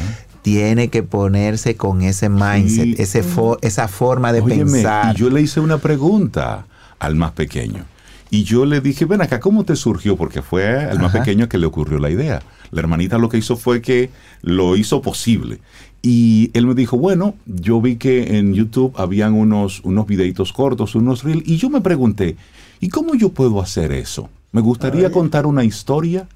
tiene 0.43 0.89
que 0.89 1.01
ponerse 1.03 1.75
con 1.75 2.01
ese 2.03 2.29
mindset, 2.29 2.83
Sí. 2.83 2.95
ese 2.99 3.23
fo- 3.23 3.57
esa 3.61 3.87
forma 3.87 4.33
de 4.33 4.41
Óyeme, 4.41 4.71
pensar. 4.71 5.15
y 5.15 5.19
yo 5.19 5.29
le 5.29 5.41
hice 5.41 5.59
una 5.61 5.77
pregunta 5.79 6.65
al 6.99 7.15
más 7.15 7.31
pequeño. 7.31 7.85
Y 8.33 8.43
yo 8.45 8.65
le 8.65 8.79
dije, 8.79 9.03
ven 9.03 9.21
acá, 9.21 9.41
¿cómo 9.41 9.65
te 9.65 9.75
surgió? 9.75 10.15
Porque 10.15 10.41
fue 10.41 10.85
al 10.85 10.99
más 10.99 11.13
Ajá. 11.13 11.19
pequeño 11.19 11.49
que 11.49 11.57
le 11.57 11.65
ocurrió 11.65 11.99
la 11.99 12.09
idea. 12.09 12.41
La 12.71 12.79
hermanita 12.79 13.17
lo 13.17 13.27
que 13.27 13.37
hizo 13.37 13.57
fue 13.57 13.81
que 13.81 14.09
lo 14.41 14.77
hizo 14.77 15.01
posible. 15.01 15.59
Y 16.01 16.49
él 16.53 16.65
me 16.65 16.73
dijo, 16.73 16.97
bueno, 16.97 17.35
yo 17.45 17.81
vi 17.81 17.97
que 17.97 18.37
en 18.37 18.53
YouTube 18.53 18.93
habían 18.95 19.33
unos, 19.33 19.81
unos 19.83 20.07
videitos 20.07 20.53
cortos, 20.53 20.95
unos 20.95 21.23
reels, 21.23 21.43
y 21.45 21.57
yo 21.57 21.69
me 21.69 21.81
pregunté, 21.81 22.37
¿y 22.79 22.87
cómo 22.87 23.15
yo 23.15 23.29
puedo 23.33 23.61
hacer 23.61 23.91
eso? 23.91 24.29
Me 24.53 24.61
gustaría 24.61 25.11
contar 25.11 25.45
una 25.45 25.65
historia. 25.65 26.27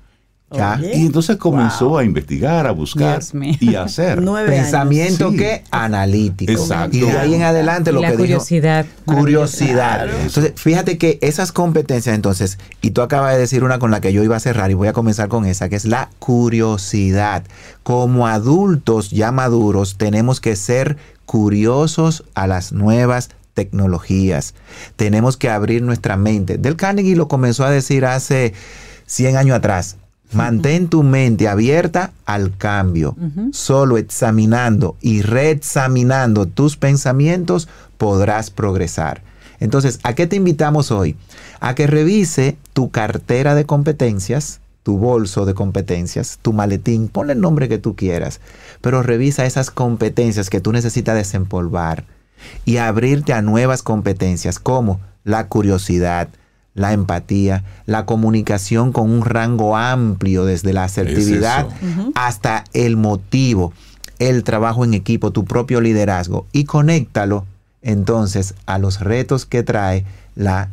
Ya. 0.52 0.80
Y 0.82 1.06
entonces 1.08 1.38
comenzó 1.38 1.98
a 1.98 2.04
investigar, 2.06 2.68
a 2.68 2.72
buscar 2.72 3.20
y 3.60 3.76
a 3.76 3.84
hacer. 3.84 4.22
Nueve 4.22 4.50
Pensamiento 4.52 5.32
Sí. 5.32 5.38
que 5.38 5.64
analítico. 5.72 6.52
Exacto. 6.52 6.96
Y 6.96 7.02
de 7.02 7.18
ahí 7.18 7.34
en 7.34 7.42
adelante 7.44 7.90
Y 7.90 7.94
lo 7.94 8.00
la 8.02 8.08
que 8.12 8.14
dijo- 8.14 8.24
curiosidad. 8.26 8.86
Curiosidad. 9.06 10.04
Claro. 10.06 10.20
Entonces, 10.22 10.54
fíjate 10.56 10.98
que 10.98 11.18
esas 11.22 11.52
competencias, 11.52 12.16
entonces, 12.16 12.58
y 12.82 12.92
tú 12.92 13.02
acabas 13.02 13.34
de 13.34 13.40
decir 13.40 13.64
una 13.64 13.80
con 13.80 13.92
la 13.92 14.00
que 14.02 14.14
yo 14.14 14.24
iba 14.24 14.36
a 14.36 14.40
cerrar 14.40 14.70
y 14.72 14.76
voy 14.76 14.88
a 14.88 14.94
comenzar 14.94 15.28
con 15.30 15.46
esa, 15.46 15.68
que 15.68 15.76
es 15.76 15.86
la 15.86 16.10
curiosidad. 16.20 17.44
Como 17.84 18.28
adultos 18.28 19.10
ya 19.10 19.32
maduros, 19.32 19.98
tenemos 19.98 20.40
que 20.40 20.56
ser 20.56 20.96
curiosos 21.26 22.24
a 22.36 22.48
las 22.48 22.72
nuevas 22.72 23.30
tecnologías. 23.56 24.54
Tenemos 24.96 25.38
que 25.38 25.50
abrir 25.50 25.82
nuestra 25.82 26.18
mente. 26.18 26.58
Del 26.58 26.76
Carnegie 26.76 27.16
lo 27.16 27.28
comenzó 27.28 27.66
a 27.66 27.72
decir 27.72 28.06
hace 28.06 28.54
100 29.06 29.38
años 29.38 29.58
atrás. 29.58 29.98
Mantén 30.34 30.90
tu 30.90 31.04
mente 31.04 31.48
abierta 31.48 32.12
al 32.26 32.58
cambio. 32.58 33.16
Solo 33.52 33.98
examinando 33.98 34.98
y 35.02 35.22
reexaminando 35.22 36.46
tus 36.48 36.78
pensamientos 36.78 37.68
podrás 37.98 38.50
progresar. 38.50 39.22
Entonces, 39.60 40.00
¿a 40.04 40.14
qué 40.14 40.28
te 40.28 40.36
invitamos 40.36 40.92
hoy? 40.92 41.16
A 41.60 41.76
que 41.76 41.88
revise 41.88 42.58
tu 42.74 42.92
cartera 42.92 43.56
de 43.56 43.66
competencias, 43.66 44.60
tu 44.84 44.98
bolso 44.98 45.46
de 45.46 45.54
competencias, 45.54 46.40
tu 46.42 46.54
maletín, 46.54 47.08
ponle 47.08 47.34
el 47.34 47.42
nombre 47.42 47.70
que 47.70 47.78
tú 47.78 47.96
quieras, 47.96 48.42
pero 48.82 49.02
revisa 49.02 49.46
esas 49.46 49.72
competencias 49.72 50.50
que 50.50 50.62
tú 50.62 50.72
necesitas 50.72 51.16
desempolvar 51.16 52.06
y 52.66 52.78
abrirte 52.78 53.34
a 53.34 53.42
nuevas 53.42 53.82
competencias 53.82 54.60
como 54.60 55.00
la 55.24 55.48
curiosidad, 55.48 56.30
la 56.76 56.94
empatía, 56.94 57.64
la 57.86 58.06
comunicación 58.06 58.92
con 58.92 59.10
un 59.10 59.26
rango 59.26 59.76
amplio 59.78 60.46
desde 60.46 60.74
la 60.74 60.84
asertividad 60.84 61.68
hasta 62.14 62.66
el 62.74 62.98
motivo, 62.98 63.74
el 64.20 64.44
trabajo 64.44 64.86
en 64.86 64.94
equipo, 64.94 65.32
tu 65.32 65.46
propio 65.46 65.82
liderazgo 65.82 66.46
y 66.52 66.66
conéctalo 66.66 67.46
entonces 67.82 68.56
a 68.66 68.78
los 68.78 69.00
retos 69.00 69.46
que 69.46 69.64
trae 69.64 70.06
la 70.36 70.70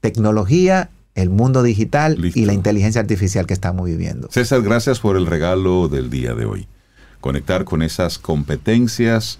tecnología, 0.00 0.90
el 1.14 1.30
mundo 1.30 1.62
digital 1.62 2.20
Listo. 2.20 2.38
y 2.38 2.44
la 2.44 2.52
inteligencia 2.52 3.00
artificial 3.00 3.46
que 3.46 3.54
estamos 3.54 3.86
viviendo. 3.86 4.28
César, 4.30 4.62
gracias 4.62 5.00
por 5.00 5.16
el 5.16 5.26
regalo 5.26 5.88
del 5.88 6.10
día 6.10 6.34
de 6.34 6.44
hoy. 6.44 6.68
Conectar 7.20 7.64
con 7.64 7.82
esas 7.82 8.18
competencias, 8.18 9.38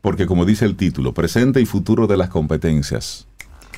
porque 0.00 0.26
como 0.26 0.46
dice 0.46 0.64
el 0.64 0.76
título, 0.76 1.12
presente 1.12 1.60
y 1.60 1.66
futuro 1.66 2.06
de 2.06 2.16
las 2.16 2.30
competencias. 2.30 3.27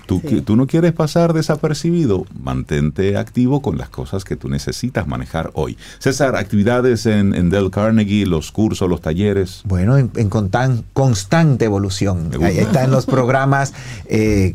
Tú, 0.06 0.20
Sí. 0.20 0.28
qui- 0.28 0.44
tú 0.44 0.56
no 0.56 0.66
quieres 0.66 0.92
pasar 0.92 1.32
desapercibido, 1.34 2.24
mantente 2.42 3.16
activo 3.16 3.62
con 3.62 3.78
las 3.78 3.88
cosas 3.90 4.24
que 4.24 4.34
tú 4.34 4.48
necesitas 4.48 5.06
manejar 5.06 5.50
hoy. 5.54 5.78
César, 6.00 6.34
actividades 6.34 7.06
en, 7.06 7.32
en 7.34 7.48
Dell 7.50 7.70
Carnegie, 7.70 8.26
los 8.26 8.50
cursos, 8.50 8.88
los 8.88 9.00
talleres. 9.00 9.60
Bueno, 9.64 9.96
en, 9.98 10.10
en 10.16 10.28
constan- 10.28 10.82
constante 10.94 11.64
evolución. 11.66 12.30
Ahí 12.42 12.58
están 12.58 12.90
los 12.90 13.06
programas, 13.06 13.72
eh, 14.06 14.54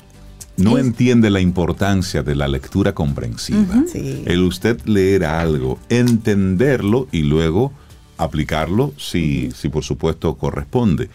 no 0.58 0.76
Es- 0.78 0.84
entiende 0.84 1.30
la 1.30 1.40
importancia 1.40 2.22
de 2.22 2.34
la 2.34 2.48
lectura 2.48 2.92
comprensiva. 2.94 3.82
Sí. 3.90 4.22
El 4.26 4.42
usted 4.42 4.78
leer 4.84 5.24
algo, 5.24 5.78
entenderlo 5.88 7.08
y 7.12 7.22
luego 7.22 7.72
aplicarlo 8.18 8.92
si, 8.98 9.50
si 9.52 9.68
por 9.68 9.84
supuesto 9.84 10.34
corresponde. 10.36 11.08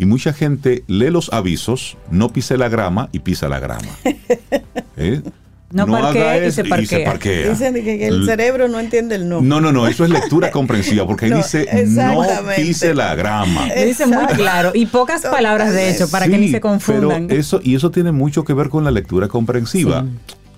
Y 0.00 0.06
mucha 0.06 0.32
gente 0.32 0.84
lee 0.86 1.10
los 1.10 1.32
avisos, 1.32 1.96
no 2.12 2.28
pise 2.32 2.56
la 2.56 2.68
grama 2.68 3.08
y 3.10 3.18
pisa 3.18 3.48
la 3.48 3.58
grama. 3.58 3.88
¿Eh? 4.96 5.22
No 5.72 5.86
parquea 5.86 6.46
y 6.46 6.52
se 6.52 6.64
parquea. 6.64 7.04
parquea. 7.04 7.50
Dicen 7.50 7.74
que, 7.74 8.06
el 8.06 8.24
cerebro 8.24 8.68
no 8.68 8.78
entiende 8.78 9.16
el 9.16 9.28
no. 9.28 9.42
No, 9.42 9.60
no, 9.60 9.72
no, 9.72 9.88
eso 9.88 10.04
es 10.04 10.10
lectura 10.10 10.50
comprensiva, 10.52 11.04
porque 11.04 11.26
ahí 11.26 11.32
No, 11.32 11.38
dice 11.38 11.68
no 11.88 12.24
pise 12.56 12.94
la 12.94 13.16
grama. 13.16 13.66
Dice 13.74 14.06
muy 14.06 14.24
claro 14.28 14.70
y 14.72 14.86
pocas 14.86 15.22
palabras 15.22 15.74
de 15.74 15.90
hecho 15.90 16.08
para 16.08 16.28
que 16.28 16.38
ni 16.38 16.50
se 16.50 16.60
confundan. 16.60 17.26
Pero 17.26 17.40
eso, 17.40 17.60
y 17.62 17.74
eso 17.74 17.90
tiene 17.90 18.12
mucho 18.12 18.44
que 18.44 18.54
ver 18.54 18.68
con 18.68 18.84
la 18.84 18.92
lectura 18.92 19.26
comprensiva. 19.26 20.06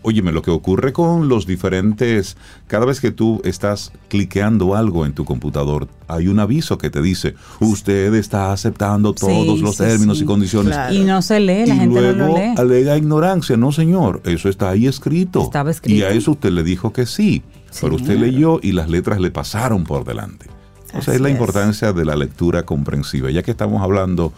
Óyeme, 0.03 0.33
lo 0.33 0.41
que 0.41 0.51
ocurre 0.51 0.95
con 0.95 1.29
los 1.29 1.47
diferentes, 1.47 2.39
cada 2.69 2.87
vez 2.87 3.01
que 3.01 3.11
tú 3.11 3.43
estás 3.45 3.93
cliqueando 4.09 4.75
algo 4.75 5.05
en 5.05 5.13
tu 5.13 5.27
computador, 5.27 5.89
hay 6.09 6.27
un 6.29 6.39
aviso 6.41 6.79
que 6.79 6.89
te 6.89 7.03
dice, 7.03 7.35
usted 7.61 8.15
está 8.15 8.51
aceptando 8.53 9.11
Sí, 9.11 9.27
todos 9.27 9.61
los 9.61 9.77
sí, 9.77 9.83
términos 9.85 10.17
sí. 10.19 10.25
y 10.25 10.27
condiciones. 10.27 10.73
Claro. 10.75 10.95
Y 10.95 11.01
no 11.01 11.21
se 11.21 11.39
lee, 11.39 11.67
la 11.67 11.75
y 11.75 11.79
gente 11.81 12.01
luego 12.01 12.17
no 12.19 12.29
lo 12.29 12.37
lee. 12.39 12.55
alega 12.57 12.97
ignorancia. 12.97 13.59
No, 13.59 13.73
señor, 13.73 14.23
eso 14.25 14.49
está 14.49 14.71
ahí 14.71 14.87
escrito. 14.87 15.43
Estaba 15.43 15.71
escrito. 15.71 15.99
Y 15.99 16.03
a 16.03 16.11
eso 16.11 16.31
usted 16.31 16.51
le 16.51 16.63
dijo 16.63 16.95
que 16.95 17.05
sí, 17.05 17.43
pero 17.81 17.97
usted 17.97 18.17
leyó 18.19 18.59
y 18.63 18.73
las 18.73 18.89
letras 18.89 19.21
le 19.21 19.31
pasaron 19.31 19.85
por 19.85 20.05
delante. 20.07 20.47
O 20.95 21.03
sea, 21.03 21.15
es 21.15 21.21
la 21.21 21.29
es. 21.29 21.35
importancia 21.35 21.93
de 21.93 22.05
la 22.07 22.17
lectura 22.17 22.65
comprensiva. 22.65 23.31
Ya 23.31 23.43
que 23.43 23.51
estamos 23.51 23.83
hablando 23.83 24.33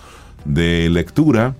de 0.44 0.90
lectura 0.90 1.54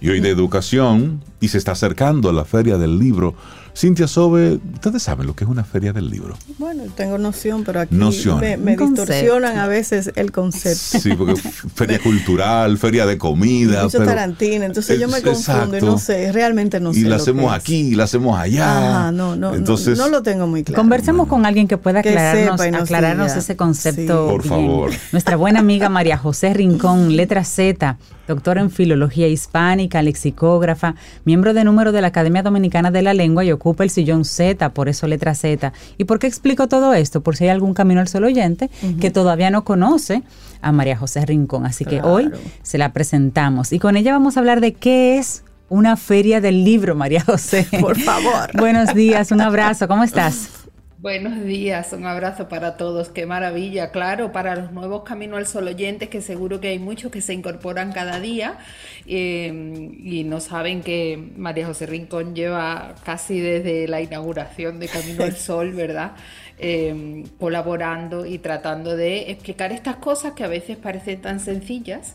y 0.00 0.08
hoy 0.10 0.20
de 0.20 0.30
educación 0.30 1.22
y 1.40 1.48
se 1.48 1.58
está 1.58 1.72
acercando 1.72 2.28
a 2.30 2.32
la 2.32 2.44
feria 2.44 2.78
del 2.78 2.98
libro, 2.98 3.34
Cintia 3.76 4.06
Sobe, 4.06 4.60
ustedes 4.74 5.02
saben 5.02 5.26
lo 5.26 5.34
que 5.34 5.42
es 5.42 5.50
una 5.50 5.64
feria 5.64 5.92
del 5.92 6.08
libro. 6.08 6.36
Bueno, 6.58 6.84
tengo 6.94 7.18
noción, 7.18 7.64
pero 7.64 7.80
aquí 7.80 7.92
Noción. 7.96 8.38
me, 8.38 8.56
me 8.56 8.72
Un 8.72 8.76
concepto. 8.78 9.12
distorsionan 9.12 9.58
a 9.58 9.66
veces 9.66 10.12
el 10.14 10.30
concepto. 10.30 11.00
Sí, 11.00 11.12
porque 11.18 11.34
feria 11.74 11.98
cultural, 11.98 12.78
feria 12.78 13.04
de 13.04 13.18
comida. 13.18 13.82
Mucho 13.82 13.98
pero- 13.98 14.10
Tarantino, 14.10 14.64
entonces 14.64 15.00
yo 15.00 15.08
me 15.08 15.20
confundo 15.22 15.76
y 15.76 15.80
no 15.80 15.98
sé, 15.98 16.30
realmente 16.30 16.78
no 16.78 16.92
sé. 16.94 17.00
y 17.00 17.02
la 17.02 17.08
lo 17.10 17.14
hacemos 17.16 17.50
que 17.50 17.56
es. 17.56 17.62
aquí, 17.64 17.76
y 17.88 17.94
la 17.96 18.04
hacemos 18.04 18.38
allá. 18.38 18.78
Ajá, 19.00 19.12
no, 19.12 19.34
no, 19.34 19.50
no- 19.50 19.54
Entonces, 19.56 19.98
no, 19.98 20.08
lo 20.08 20.22
tengo 20.22 20.46
muy 20.46 20.62
claro. 20.62 20.80
Conversemos 20.80 21.26
con 21.26 21.44
alguien 21.44 21.66
que 21.66 21.76
pueda 21.76 21.98
aclararnos, 21.98 22.64
y 22.64 22.68
aclararnos 22.68 23.32
ese 23.34 23.56
concepto. 23.56 24.26
Sí. 24.28 24.30
Por 24.34 24.42
bien. 24.42 24.48
favor. 24.50 24.90
Nuestra 25.10 25.34
buena 25.36 25.58
amiga 25.58 25.88
María 25.88 26.16
José 26.16 26.54
Rincón, 26.54 27.16
letra 27.16 27.42
Z, 27.42 27.98
doctora 28.26 28.60
en 28.60 28.70
filología 28.70 29.28
hispánica, 29.28 30.02
lexicógrafa, 30.02 30.94
miembro 31.24 31.54
de 31.54 31.64
número 31.64 31.92
de 31.92 32.00
la 32.00 32.08
Academia 32.08 32.42
Dominicana 32.42 32.90
de 32.90 33.02
la 33.02 33.14
Lengua 33.14 33.44
y 33.44 33.52
ocupa 33.52 33.84
el 33.84 33.90
sillón 33.90 34.24
Z, 34.24 34.70
por 34.70 34.88
eso 34.88 35.06
letra 35.06 35.34
Z. 35.34 35.72
¿Y 35.98 36.04
por 36.04 36.18
qué 36.18 36.26
explico 36.26 36.68
todo 36.68 36.94
esto? 36.94 37.22
Por 37.22 37.36
si 37.36 37.44
hay 37.44 37.50
algún 37.50 37.74
camino 37.74 38.00
al 38.00 38.08
solo 38.08 38.26
oyente 38.26 38.70
que 39.00 39.10
todavía 39.10 39.50
no 39.50 39.64
conoce 39.64 40.22
a 40.60 40.72
María 40.72 40.96
José 40.96 41.24
Rincón. 41.26 41.66
Así 41.66 41.84
que 41.84 42.00
hoy 42.02 42.30
se 42.62 42.78
la 42.78 42.92
presentamos 42.92 43.72
y 43.72 43.78
con 43.78 43.96
ella 43.96 44.12
vamos 44.12 44.36
a 44.36 44.40
hablar 44.40 44.60
de 44.60 44.72
qué 44.74 45.18
es 45.18 45.44
una 45.68 45.96
feria 45.96 46.40
del 46.40 46.64
libro, 46.64 46.94
María 46.94 47.22
José. 47.22 47.66
Por 47.80 47.98
favor. 47.98 48.50
Buenos 48.54 48.94
días, 48.94 49.30
un 49.32 49.40
abrazo, 49.40 49.88
¿cómo 49.88 50.04
estás? 50.04 50.63
Buenos 51.04 51.44
días, 51.44 51.92
un 51.92 52.06
abrazo 52.06 52.48
para 52.48 52.78
todos, 52.78 53.10
qué 53.10 53.26
maravilla, 53.26 53.90
claro, 53.90 54.32
para 54.32 54.56
los 54.56 54.72
nuevos 54.72 55.02
Camino 55.02 55.36
al 55.36 55.46
Sol 55.46 55.68
oyentes, 55.68 56.08
que 56.08 56.22
seguro 56.22 56.62
que 56.62 56.68
hay 56.68 56.78
muchos 56.78 57.12
que 57.12 57.20
se 57.20 57.34
incorporan 57.34 57.92
cada 57.92 58.20
día 58.20 58.56
eh, 59.06 59.92
y 60.02 60.24
no 60.24 60.40
saben 60.40 60.80
que 60.80 61.22
María 61.36 61.66
José 61.66 61.84
Rincón 61.84 62.34
lleva 62.34 62.94
casi 63.04 63.38
desde 63.38 63.86
la 63.86 64.00
inauguración 64.00 64.80
de 64.80 64.88
Camino 64.88 65.24
al 65.24 65.36
Sol, 65.36 65.72
¿verdad? 65.72 66.12
Eh, 66.56 67.24
colaborando 67.38 68.24
y 68.24 68.38
tratando 68.38 68.96
de 68.96 69.30
explicar 69.30 69.72
estas 69.72 69.96
cosas 69.96 70.32
que 70.32 70.44
a 70.44 70.48
veces 70.48 70.78
parecen 70.78 71.20
tan 71.20 71.38
sencillas 71.38 72.14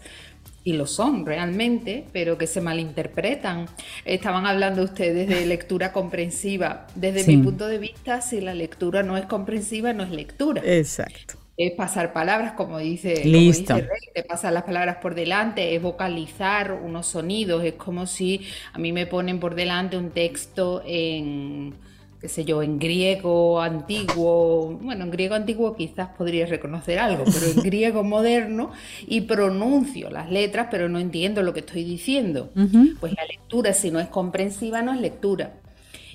y 0.63 0.73
lo 0.73 0.85
son 0.87 1.25
realmente, 1.25 2.05
pero 2.13 2.37
que 2.37 2.47
se 2.47 2.61
malinterpretan. 2.61 3.67
Estaban 4.05 4.45
hablando 4.45 4.83
ustedes 4.83 5.27
de 5.29 5.45
lectura 5.45 5.91
comprensiva. 5.93 6.87
Desde 6.95 7.23
Sí. 7.23 7.31
mi 7.37 7.37
punto 7.37 7.67
de 7.67 7.77
vista, 7.79 8.21
si 8.21 8.41
la 8.41 8.53
lectura 8.53 9.03
no 9.03 9.17
es 9.17 9.25
comprensiva, 9.25 9.93
no 9.93 10.03
es 10.03 10.11
lectura. 10.11 10.63
Exacto. 10.63 11.37
Es 11.57 11.73
pasar 11.73 12.13
palabras, 12.13 12.53
como 12.53 12.79
dice, 12.79 13.29
como 13.33 13.51
Listo. 13.51 13.73
dice 13.73 13.81
Rey, 13.81 13.99
te 14.13 14.23
pasan 14.23 14.53
las 14.53 14.63
palabras 14.63 14.97
por 15.01 15.13
delante, 15.13 15.75
es 15.75 15.81
vocalizar 15.81 16.71
unos 16.71 17.07
sonidos, 17.07 17.65
es 17.65 17.73
como 17.73 18.07
si 18.07 18.47
a 18.71 18.79
mí 18.79 18.93
me 18.93 19.05
ponen 19.07 19.41
por 19.41 19.55
delante 19.55 19.97
un 19.97 20.11
texto 20.11 20.81
en, 20.85 21.75
qué 22.19 22.27
sé 22.27 22.43
yo, 22.43 22.61
en 22.61 22.79
griego 22.79 23.61
antiguo, 23.61 24.77
bueno, 24.81 25.05
en 25.05 25.11
griego 25.11 25.35
antiguo 25.35 25.75
quizás 25.75 26.09
podría 26.17 26.45
reconocer 26.45 26.99
algo, 26.99 27.23
pero 27.23 27.45
en 27.45 27.55
griego 27.63 28.03
moderno 28.03 28.71
y 29.07 29.21
pronuncio 29.21 30.09
las 30.09 30.29
letras, 30.29 30.67
pero 30.69 30.89
no 30.89 30.99
entiendo 30.99 31.41
lo 31.43 31.53
que 31.53 31.61
estoy 31.61 31.83
diciendo. 31.83 32.51
Pues 32.99 33.13
la 33.13 33.25
lectura, 33.25 33.73
si 33.73 33.89
no 33.89 33.99
es 33.99 34.07
comprensiva, 34.07 34.81
no 34.81 34.93
es 34.93 34.99
lectura. 34.99 35.53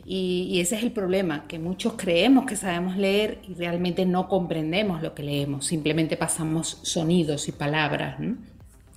Y, 0.05 0.49
y 0.51 0.61
ese 0.61 0.77
es 0.77 0.83
el 0.83 0.91
problema, 0.91 1.47
que 1.47 1.59
muchos 1.59 1.95
creemos 1.95 2.45
que 2.45 2.57
sabemos 2.57 2.97
leer 2.97 3.39
y 3.49 3.55
realmente 3.55 4.05
no 4.05 4.29
comprendemos 4.29 5.03
lo 5.03 5.15
que 5.15 5.23
leemos, 5.23 5.67
simplemente 5.67 6.17
pasamos 6.17 6.81
sonidos 6.83 7.49
y 7.49 7.53
palabras. 7.53 8.21
¿no? 8.21 8.37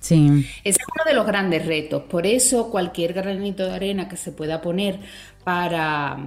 Sí. 0.00 0.46
Ese 0.64 0.78
es 0.80 0.86
uno 0.94 1.04
de 1.04 1.14
los 1.14 1.26
grandes 1.26 1.66
retos. 1.66 2.04
Por 2.04 2.26
eso 2.26 2.70
cualquier 2.70 3.12
granito 3.12 3.64
de 3.64 3.72
arena 3.72 4.08
que 4.08 4.16
se 4.16 4.32
pueda 4.32 4.60
poner 4.60 5.00
para, 5.48 6.18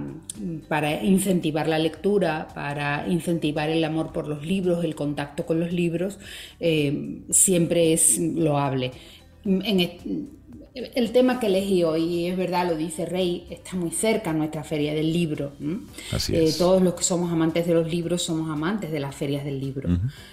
para 0.66 1.00
incentivar 1.00 1.68
la 1.68 1.78
lectura, 1.78 2.48
para 2.56 3.06
incentivar 3.06 3.70
el 3.70 3.84
amor 3.84 4.12
por 4.12 4.26
los 4.26 4.44
libros, 4.44 4.84
el 4.84 4.96
contacto 4.96 5.46
con 5.46 5.60
los 5.60 5.72
libros, 5.72 6.18
eh, 6.58 7.20
siempre 7.30 7.92
es 7.92 8.18
loable. 8.18 8.90
En 9.44 9.78
el, 9.78 10.26
el 10.74 11.12
tema 11.12 11.38
que 11.38 11.46
elegí 11.46 11.84
hoy, 11.84 12.26
es 12.26 12.36
verdad, 12.36 12.66
lo 12.66 12.76
dice 12.76 13.04
Rey, 13.04 13.46
está 13.50 13.76
muy 13.76 13.90
cerca 13.90 14.30
a 14.30 14.32
nuestra 14.32 14.64
feria 14.64 14.94
del 14.94 15.12
libro. 15.12 15.52
Eh, 15.60 16.44
es. 16.44 16.58
todos 16.58 16.82
los 16.82 16.94
que 16.94 17.02
somos 17.02 17.30
amantes 17.30 17.66
de 17.66 17.74
los 17.74 17.88
libros 17.88 18.22
somos 18.22 18.50
amantes 18.50 18.90
de 18.90 18.98
las 18.98 19.14
ferias 19.14 19.44
del 19.44 19.60
libro. 19.60 19.90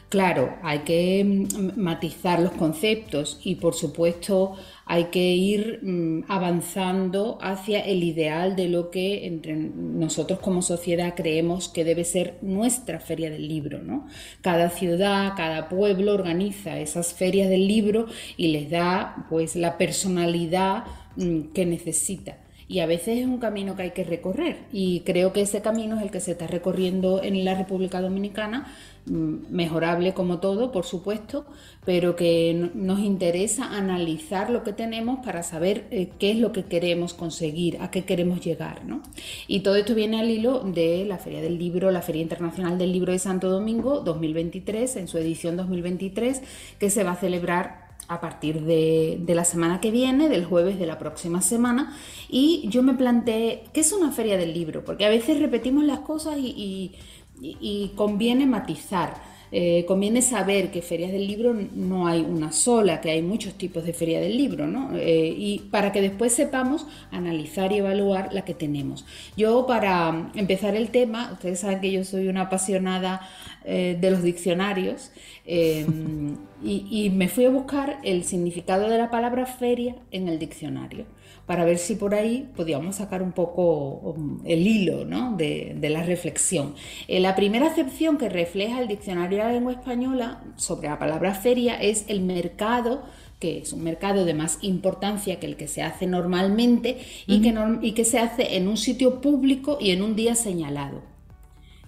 Claro, 0.07 0.55
hay 0.63 0.79
que 0.79 1.23
mm, 1.23 1.79
matizar 1.79 2.39
los 2.39 2.53
conceptos 2.53 3.39
y 3.43 3.55
por 3.55 3.75
supuesto 3.75 4.55
hay 4.91 5.05
que 5.05 5.35
ir 5.35 5.81
mm, 5.83 6.23
avanzando 6.27 7.37
hacia 7.41 7.79
el 7.79 8.03
ideal 8.03 8.55
de 8.55 8.67
lo 8.69 8.89
que 8.89 9.27
entre 9.27 9.55
nosotros 9.55 10.39
como 10.39 10.63
sociedad 10.63 11.13
creemos 11.15 11.69
que 11.69 11.83
debe 11.83 12.03
ser 12.03 12.39
nuestra 12.41 12.99
feria 12.99 13.29
del 13.29 13.47
libro. 13.47 13.83
¿no? 13.83 14.07
Cada 14.41 14.71
ciudad, 14.71 15.33
cada 15.37 15.69
pueblo 15.69 16.15
organiza 16.15 16.79
esas 16.79 17.13
ferias 17.13 17.49
del 17.49 17.67
libro 17.67 18.07
y 18.35 18.47
les 18.47 18.71
da 18.71 19.27
pues 19.29 19.55
la 19.55 19.77
personalidad 19.77 20.85
mm, 21.17 21.51
que 21.53 21.67
necesita. 21.67 22.39
Y 22.67 22.79
a 22.79 22.87
veces 22.87 23.19
es 23.19 23.25
un 23.25 23.37
camino 23.37 23.75
que 23.75 23.83
hay 23.83 23.91
que 23.91 24.03
recorrer. 24.03 24.57
Y 24.71 25.01
creo 25.01 25.33
que 25.33 25.41
ese 25.41 25.61
camino 25.61 25.97
es 25.97 26.03
el 26.03 26.11
que 26.11 26.19
se 26.19 26.31
está 26.31 26.47
recorriendo 26.47 27.21
en 27.21 27.43
la 27.45 27.53
República 27.55 28.01
Dominicana, 28.01 28.71
mejorable 29.05 30.13
como 30.13 30.39
todo, 30.39 30.71
por 30.71 30.85
supuesto, 30.85 31.45
pero 31.85 32.15
que 32.15 32.53
no- 32.53 32.69
nos 32.73 32.99
interesa 32.99 33.65
analizar 33.75 34.49
lo 34.49 34.63
que 34.63 34.73
tenemos 34.73 35.19
para 35.25 35.43
saber 35.43 35.87
eh, 35.91 36.09
qué 36.19 36.31
es 36.31 36.37
lo 36.37 36.51
que 36.51 36.65
queremos 36.65 37.13
conseguir, 37.13 37.77
a 37.81 37.89
qué 37.91 38.05
queremos 38.05 38.41
llegar. 38.41 38.85
¿no? 38.85 39.01
Y 39.47 39.61
todo 39.61 39.75
esto 39.75 39.95
viene 39.95 40.19
al 40.19 40.29
hilo 40.29 40.59
de 40.59 41.05
la 41.05 41.17
Feria 41.17 41.41
del 41.41 41.57
Libro, 41.57 41.91
la 41.91 42.01
Feria 42.01 42.21
Internacional 42.21 42.77
del 42.77 42.91
Libro 42.91 43.11
de 43.11 43.19
Santo 43.19 43.49
Domingo 43.49 44.01
2023, 44.01 44.95
en 44.97 45.07
su 45.07 45.17
edición 45.17 45.57
2023, 45.57 46.41
que 46.79 46.89
se 46.89 47.03
va 47.03 47.11
a 47.11 47.15
celebrar 47.15 47.89
a 48.07 48.21
partir 48.21 48.61
de, 48.63 49.21
la 49.27 49.45
semana 49.45 49.79
que 49.79 49.91
viene, 49.91 50.29
del 50.29 50.43
jueves 50.43 50.79
de 50.79 50.87
la 50.87 50.97
próxima 50.97 51.41
semana, 51.43 51.95
y 52.27 52.67
yo 52.69 52.81
me 52.81 52.95
planteé, 52.95 53.65
¿qué 53.71 53.81
es 53.81 53.93
una 53.93 54.11
feria 54.11 54.35
del 54.35 54.51
libro? 54.51 54.83
Porque 54.83 55.05
a 55.05 55.09
veces 55.09 55.37
repetimos 55.39 55.83
las 55.83 55.99
cosas 55.99 56.37
y- 56.39 56.91
y- 57.41 57.57
y 57.61 57.91
conviene 57.95 58.45
matizar. 58.45 59.27
eh, 59.51 59.83
conviene 59.87 60.21
saber 60.21 60.69
que 60.69 60.83
ferias 60.83 61.11
del 61.11 61.25
libro 61.25 61.55
no 61.73 62.05
hay 62.05 62.21
una 62.21 62.51
sola, 62.51 63.01
que 63.01 63.09
hay 63.09 63.23
muchos 63.23 63.55
tipos 63.55 63.83
de 63.83 63.93
feria 63.93 64.19
del 64.21 64.37
libro, 64.37 64.67
¿no? 64.67 64.95
Eh, 64.95 65.33
y 65.35 65.57
para 65.71 65.91
que 65.91 66.01
después 66.01 66.33
sepamos 66.33 66.85
analizar 67.09 67.71
y 67.71 67.77
evaluar 67.77 68.31
la 68.31 68.45
que 68.45 68.53
tenemos. 68.53 69.05
Yo 69.35 69.65
para 69.65 70.29
empezar 70.35 70.75
el 70.75 70.89
tema, 70.89 71.31
ustedes 71.33 71.61
saben 71.61 71.81
que 71.81 71.91
yo 71.91 72.03
soy 72.03 72.27
una 72.27 72.41
apasionada 72.41 73.27
eh, 73.65 73.97
de 73.99 74.11
los 74.11 74.21
diccionarios 74.21 75.11
y, 76.63 76.85
y 76.91 77.09
me 77.09 77.27
fui 77.27 77.45
a 77.45 77.49
buscar 77.49 77.99
el 78.03 78.23
significado 78.23 78.87
de 78.89 78.97
la 78.97 79.09
palabra 79.09 79.45
feria 79.45 79.95
en 80.11 80.27
el 80.27 80.39
diccionario 80.39 81.05
para 81.49 81.65
ver 81.65 81.79
si 81.79 81.95
por 81.95 82.13
ahí 82.13 82.47
podíamos 82.55 82.97
sacar 82.97 83.23
un 83.23 83.31
poco 83.31 84.13
um, 84.13 84.39
el 84.45 84.67
hilo 84.67 85.03
de, 85.35 85.89
la 85.89 86.03
reflexión. 86.03 86.75
Eh, 87.07 87.19
la 87.19 87.35
primera 87.35 87.65
acepción 87.65 88.19
que 88.19 88.29
refleja 88.29 88.79
el 88.79 88.87
diccionario 88.87 89.39
de 89.39 89.43
la 89.45 89.53
lengua 89.53 89.71
española 89.71 90.43
sobre 90.57 90.89
la 90.89 90.99
palabra 90.99 91.33
feria 91.33 91.73
es 91.81 92.05
el 92.07 92.21
mercado 92.21 93.01
que 93.39 93.57
es 93.57 93.73
un 93.73 93.83
mercado 93.83 94.25
de 94.25 94.35
más 94.35 94.59
importancia 94.61 95.39
que 95.39 95.47
el 95.47 95.55
que 95.55 95.67
se 95.67 95.81
hace 95.81 96.05
normalmente 96.05 96.99
y, 97.25 97.41
que 97.41 97.55
y 97.81 97.93
que 97.93 98.05
se 98.05 98.19
hace 98.19 98.55
en 98.55 98.67
un 98.67 98.77
sitio 98.77 99.19
público 99.19 99.79
y 99.81 99.89
en 99.89 100.03
un 100.03 100.15
día 100.15 100.35
señalado. 100.35 101.01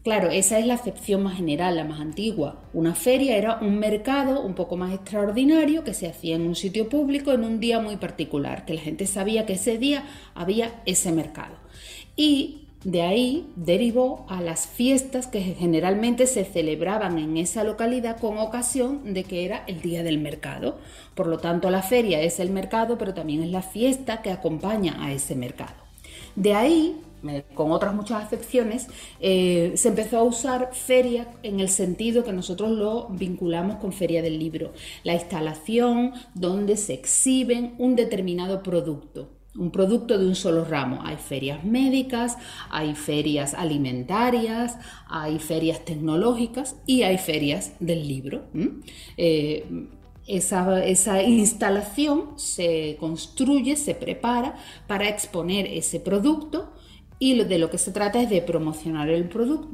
Claro, 0.04 0.32
esa 0.32 0.58
es 0.58 0.66
la 0.66 0.74
acepción 0.74 1.22
más 1.22 1.38
general, 1.38 1.76
la 1.76 1.84
más 1.84 2.00
antigua. 2.00 2.60
Una 2.74 2.96
feria 2.96 3.38
era 3.38 3.60
un 3.62 3.78
mercado 3.78 4.42
un 4.42 4.56
poco 4.56 4.76
más 4.76 4.94
extraordinario 4.94 5.84
que 5.84 5.94
se 5.94 6.08
hacía 6.08 6.36
en 6.36 6.48
un 6.48 6.56
sitio 6.56 6.90
público 6.90 7.32
en 7.34 7.44
un 7.44 7.60
día 7.60 7.80
muy 7.80 7.98
particular, 7.98 8.66
que 8.66 8.74
la 8.74 8.82
gente 8.82 9.06
sabía 9.06 9.46
que 9.46 9.54
ese 9.54 9.78
día 9.78 10.06
había 10.34 10.82
ese 10.88 11.12
mercado. 11.12 11.54
Y 12.16 12.68
de 12.84 13.04
ahí 13.04 13.48
derivó 13.56 14.26
a 14.28 14.42
las 14.42 14.66
fiestas 14.66 15.28
que 15.28 15.42
generalmente 15.42 16.26
se 16.26 16.46
celebraban 16.46 17.20
en 17.20 17.38
esa 17.38 17.64
localidad 17.64 18.20
con 18.20 18.40
ocasión 18.40 19.14
de 19.14 19.24
que 19.24 19.46
era 19.46 19.64
el 19.68 19.82
día 19.82 20.02
del 20.02 20.18
mercado. 20.18 20.80
Por 21.14 21.28
lo 21.28 21.38
tanto, 21.38 21.70
la 21.70 21.84
feria 21.84 22.22
es 22.22 22.40
el 22.40 22.50
mercado, 22.50 22.98
pero 22.98 23.14
también 23.14 23.44
es 23.44 23.52
la 23.52 23.62
fiesta 23.62 24.24
que 24.24 24.32
acompaña 24.32 25.06
a 25.06 25.12
ese 25.12 25.36
mercado. 25.36 25.76
De 26.36 26.56
ahí 26.56 26.96
con 27.54 27.72
otras 27.72 27.94
muchas 27.94 28.24
acepciones, 28.24 28.88
eh, 29.20 29.74
se 29.76 29.90
empezó 29.90 30.18
a 30.18 30.24
usar 30.24 30.72
feria 30.74 31.28
en 31.44 31.60
el 31.60 31.70
sentido 31.70 32.24
que 32.24 32.34
nosotros 32.34 32.72
lo 32.72 33.08
vinculamos 33.10 33.78
con 33.78 33.94
feria 33.94 34.22
del 34.22 34.40
libro, 34.40 34.74
la 35.04 35.14
instalación 35.14 36.14
donde 36.34 36.78
se 36.78 36.94
exhiben 36.94 37.76
un 37.78 37.96
determinado 37.96 38.64
producto. 38.64 39.30
Un 39.54 39.70
producto 39.70 40.18
de 40.18 40.26
un 40.26 40.36
solo 40.36 40.64
ramo. 40.64 41.02
Hay 41.04 41.18
ferias 41.18 41.66
médicas, 41.66 42.38
hay 42.70 42.96
ferias 42.96 43.54
alimentarias, 43.54 44.78
hay 45.10 45.40
ferias 45.40 45.84
tecnológicas 45.84 46.78
y 46.86 47.04
hay 47.04 47.18
ferias 47.18 47.74
del 47.82 48.08
libro. 48.08 48.46
Eh, 49.18 49.90
esa, 50.26 50.86
esa, 50.86 51.22
instalación 51.22 52.30
se 52.38 52.96
construye, 52.98 53.76
se 53.76 53.94
prepara 53.94 54.56
para 54.88 55.10
exponer 55.10 55.68
ese 55.68 56.00
producto 56.00 56.72
y 57.22 57.44
de 57.44 57.60
lo 57.60 57.70
que 57.70 57.78
se 57.78 57.92
trata 57.92 58.20
es 58.20 58.32
de 58.32 58.42
promocionar 58.42 59.08
el 59.08 59.26
producto 59.26 59.70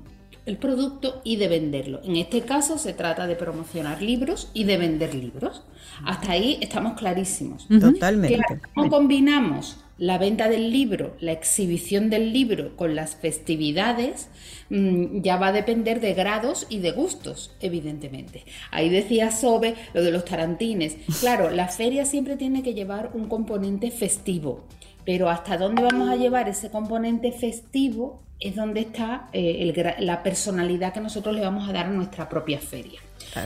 el 0.48 0.57
producto 0.57 1.22
y 1.26 1.36
de 1.36 1.49
venderlo. 1.49 1.99
En 2.06 2.15
este 2.15 2.41
caso 2.41 2.78
se 2.78 2.94
trata 2.94 3.28
de 3.28 3.36
promocionar 3.36 4.02
libros 4.02 4.49
y 4.53 4.64
de 4.64 4.78
vender 4.78 5.14
libros. 5.14 5.61
Hasta 6.06 6.32
ahí 6.32 6.57
estamos 6.61 6.98
clarísimos. 6.98 7.68
Totalmente. 7.68 8.40
¿Cómo 8.74 8.90
combinamos 8.90 9.78
la 9.98 10.18
venta 10.18 10.48
del 10.48 10.72
libro, 10.72 11.18
la 11.19 11.34
exhibición 11.34 12.10
del 12.10 12.32
libro 12.32 12.78
con 12.78 12.95
las 12.95 13.18
festividades? 13.18 14.30
Mm, 14.69 15.22
ya 15.22 15.36
va 15.36 15.48
a 15.48 15.52
depender 15.52 15.99
de 15.99 16.14
grados 16.14 16.65
y 16.69 16.80
de 16.80 16.91
gustos, 16.91 17.52
evidentemente. 17.60 18.45
Ahí 18.72 18.88
decía 18.88 19.32
Sobe 19.32 19.76
lo 19.94 20.02
de 20.02 20.11
los 20.11 20.24
tarantines. 20.24 20.95
Claro, 21.19 21.49
la 21.49 21.68
feria 21.68 22.06
siempre 22.06 22.38
tiene 22.38 22.64
que 22.64 22.74
llevar 22.74 23.11
un 23.14 23.28
componente 23.28 23.91
festivo 23.91 24.64
pero 25.07 25.29
hasta 25.29 25.57
dónde 25.57 25.84
vamos 25.84 26.09
a 26.09 26.17
llevar 26.17 26.49
ese 26.49 26.69
componente 26.69 27.31
festivo 27.31 28.23
es 28.41 28.57
donde 28.57 28.81
está 28.81 29.29
eh, 29.31 29.95
la 29.99 30.21
personalidad 30.21 30.91
que 30.91 30.99
nosotros 30.99 31.34
le 31.34 31.39
vamos 31.39 31.69
a 31.69 31.71
dar 31.71 31.85
a 31.85 31.91
nuestra 31.91 32.27
propia 32.27 32.59
feria. 32.59 32.99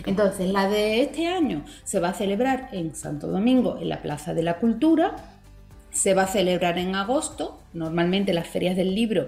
Entonces, 0.08 0.50
la 0.50 0.68
de 0.68 1.04
este 1.04 1.28
año 1.28 1.64
se 1.84 2.00
va 2.00 2.10
a 2.10 2.14
celebrar 2.16 2.70
en 2.72 2.96
Santo 2.96 3.28
Domingo, 3.28 3.78
en 3.80 3.90
la 3.90 4.02
Plaza 4.02 4.34
de 4.34 4.42
la 4.42 4.58
Cultura, 4.58 5.16
se 5.92 6.16
va 6.16 6.24
a 6.24 6.28
celebrar 6.28 6.80
en 6.80 6.96
agosto, 6.96 7.62
normalmente 7.74 8.34
las 8.34 8.48
ferias 8.48 8.76
del 8.76 8.96
libro 8.96 9.28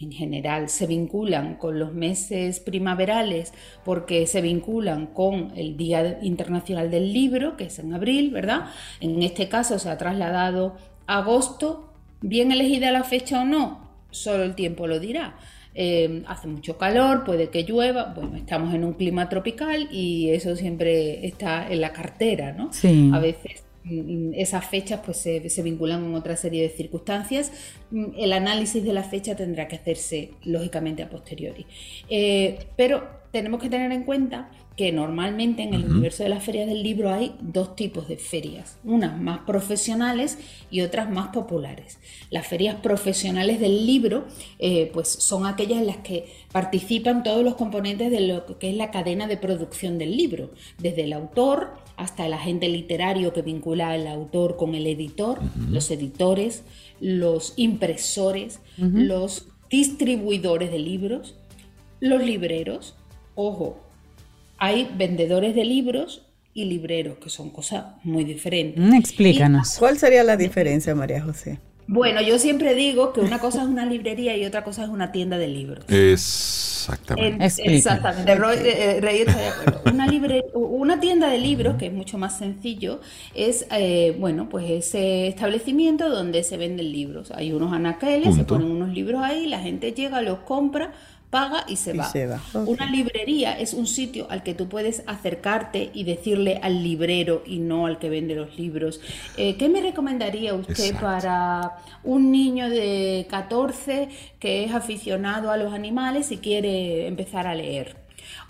en 0.00 0.12
general 0.12 0.68
se 0.68 0.86
vinculan 0.86 1.56
con 1.56 1.78
los 1.78 1.92
meses 1.92 2.60
primaverales 2.60 3.52
porque 3.84 4.26
se 4.26 4.40
vinculan 4.40 5.06
con 5.08 5.52
el 5.56 5.76
Día 5.76 6.18
Internacional 6.22 6.90
del 6.90 7.12
Libro, 7.12 7.56
que 7.56 7.64
es 7.64 7.78
en 7.78 7.92
abril, 7.92 8.30
¿verdad? 8.30 8.66
En 9.00 9.22
este 9.22 9.48
caso 9.48 9.78
se 9.78 9.90
ha 9.90 9.98
trasladado 9.98 10.76
Agosto, 11.08 11.90
bien 12.20 12.52
elegida 12.52 12.92
la 12.92 13.02
fecha 13.02 13.40
o 13.40 13.44
no, 13.44 13.90
solo 14.10 14.44
el 14.44 14.54
tiempo 14.54 14.86
lo 14.86 15.00
dirá. 15.00 15.36
Eh, 15.74 16.22
hace 16.26 16.48
mucho 16.48 16.76
calor, 16.76 17.24
puede 17.24 17.48
que 17.50 17.62
llueva, 17.62 18.12
bueno, 18.14 18.36
estamos 18.36 18.74
en 18.74 18.84
un 18.84 18.92
clima 18.92 19.28
tropical 19.28 19.88
y 19.90 20.30
eso 20.30 20.54
siempre 20.54 21.26
está 21.26 21.70
en 21.70 21.80
la 21.80 21.92
cartera, 21.92 22.52
¿no? 22.52 22.72
Sí. 22.72 23.10
A 23.14 23.20
veces 23.20 23.62
mm, 23.84 24.34
esas 24.34 24.66
fechas 24.66 25.00
pues 25.04 25.16
se, 25.18 25.62
vinculan 25.62 26.02
con 26.02 26.14
otra 26.14 26.36
serie 26.36 26.62
de 26.62 26.68
circunstancias. 26.68 27.52
Mm, 27.90 28.06
el 28.18 28.32
análisis 28.32 28.84
de 28.84 28.92
la 28.92 29.02
fecha 29.02 29.34
tendrá 29.34 29.66
que 29.66 29.76
hacerse 29.76 30.32
lógicamente 30.44 31.02
a 31.02 31.08
posteriori. 31.08 31.64
Eh, 32.10 32.58
pero 32.76 33.08
tenemos 33.30 33.62
que 33.62 33.70
tener 33.70 33.92
en 33.92 34.02
cuenta 34.02 34.50
que 34.78 34.92
normalmente 34.92 35.64
en 35.64 35.74
el 35.74 35.86
universo 35.86 36.22
de 36.22 36.28
las 36.28 36.44
ferias 36.44 36.68
del 36.68 36.84
libro 36.84 37.10
hay 37.10 37.34
dos 37.40 37.74
tipos 37.74 38.06
de 38.06 38.16
ferias, 38.16 38.78
unas 38.84 39.20
más 39.20 39.40
profesionales 39.40 40.38
y 40.70 40.82
otras 40.82 41.10
más 41.10 41.30
populares. 41.30 41.98
Las 42.30 42.46
ferias 42.46 42.76
profesionales 42.76 43.58
del 43.58 43.86
libro 43.86 44.26
eh, 44.60 44.88
pues 44.94 45.08
son 45.08 45.46
aquellas 45.46 45.80
en 45.80 45.88
las 45.88 45.96
que 45.96 46.32
participan 46.52 47.24
todos 47.24 47.42
los 47.42 47.56
componentes 47.56 48.12
de 48.12 48.20
lo 48.20 48.56
que 48.60 48.70
es 48.70 48.76
la 48.76 48.92
cadena 48.92 49.26
de 49.26 49.36
producción 49.36 49.98
del 49.98 50.16
libro, 50.16 50.52
desde 50.78 51.02
el 51.02 51.12
autor 51.12 51.72
hasta 51.96 52.24
el 52.24 52.32
agente 52.32 52.68
literario 52.68 53.32
que 53.32 53.42
vincula 53.42 53.90
al 53.90 54.06
autor 54.06 54.56
con 54.56 54.76
el 54.76 54.86
editor, 54.86 55.40
los 55.68 55.90
editores, 55.90 56.62
los 57.00 57.54
impresores, 57.56 58.60
los 58.76 59.48
distribuidores 59.68 60.70
de 60.70 60.78
libros, 60.78 61.34
los 61.98 62.22
libreros, 62.22 62.94
ojo, 63.34 63.87
hay 64.58 64.90
vendedores 64.96 65.54
de 65.54 65.64
libros 65.64 66.22
y 66.54 66.64
libreros, 66.64 67.18
que 67.18 67.30
son 67.30 67.50
cosas 67.50 67.84
muy 68.02 68.24
diferentes. 68.24 68.82
Mm, 68.82 68.94
explícanos. 68.94 69.76
¿Cuál 69.78 69.98
sería 69.98 70.24
la 70.24 70.36
diferencia, 70.36 70.94
María 70.94 71.22
José? 71.22 71.60
Bueno, 71.90 72.20
yo 72.20 72.38
siempre 72.38 72.74
digo 72.74 73.14
que 73.14 73.20
una 73.20 73.38
cosa 73.38 73.62
es 73.62 73.68
una 73.68 73.86
librería 73.86 74.36
y 74.36 74.44
otra 74.44 74.62
cosa 74.62 74.84
es 74.84 74.90
una 74.90 75.10
tienda 75.10 75.38
de 75.38 75.48
libros. 75.48 75.86
Exactamente. 75.88 77.46
exactamente. 77.64 78.30
Eh, 78.32 79.00
Rey, 79.00 79.20
está 79.20 79.38
de 79.38 79.48
acuerdo. 79.48 79.80
Una, 79.90 80.06
una 80.54 81.00
tienda 81.00 81.30
de 81.30 81.38
libros, 81.38 81.76
que 81.76 81.86
es 81.86 81.92
mucho 81.92 82.18
más 82.18 82.36
sencillo, 82.36 83.00
es 83.34 83.66
eh, 83.70 84.14
bueno, 84.18 84.50
pues 84.50 84.68
ese 84.70 85.28
establecimiento 85.28 86.10
donde 86.10 86.42
se 86.42 86.58
venden 86.58 86.92
libros. 86.92 87.30
Hay 87.30 87.52
unos 87.52 87.72
anaqueles, 87.72 88.34
se 88.34 88.44
ponen 88.44 88.70
unos 88.70 88.90
libros 88.90 89.22
ahí, 89.22 89.46
la 89.46 89.60
gente 89.60 89.92
llega, 89.92 90.20
los 90.20 90.40
compra 90.40 90.92
paga 91.30 91.64
y 91.68 91.76
se 91.76 91.92
va. 91.92 92.10
Una 92.54 92.90
librería 92.90 93.58
es 93.58 93.74
un 93.74 93.86
sitio 93.86 94.26
al 94.30 94.42
que 94.42 94.54
tú 94.54 94.68
puedes 94.68 95.02
acercarte 95.06 95.90
y 95.92 96.04
decirle 96.04 96.58
al 96.62 96.82
librero 96.82 97.42
y 97.46 97.58
no 97.58 97.86
al 97.86 97.98
que 97.98 98.08
vende 98.08 98.34
los 98.34 98.58
libros. 98.58 99.00
Eh, 99.36 99.56
¿Qué 99.56 99.68
me 99.68 99.80
recomendaría 99.80 100.54
usted 100.54 100.94
para 101.00 101.78
un 102.02 102.32
niño 102.32 102.68
de 102.68 103.26
14 103.28 104.08
que 104.38 104.64
es 104.64 104.72
aficionado 104.72 105.50
a 105.50 105.56
los 105.56 105.72
animales 105.72 106.32
y 106.32 106.38
quiere 106.38 107.06
empezar 107.06 107.46
a 107.46 107.54
leer? 107.54 107.96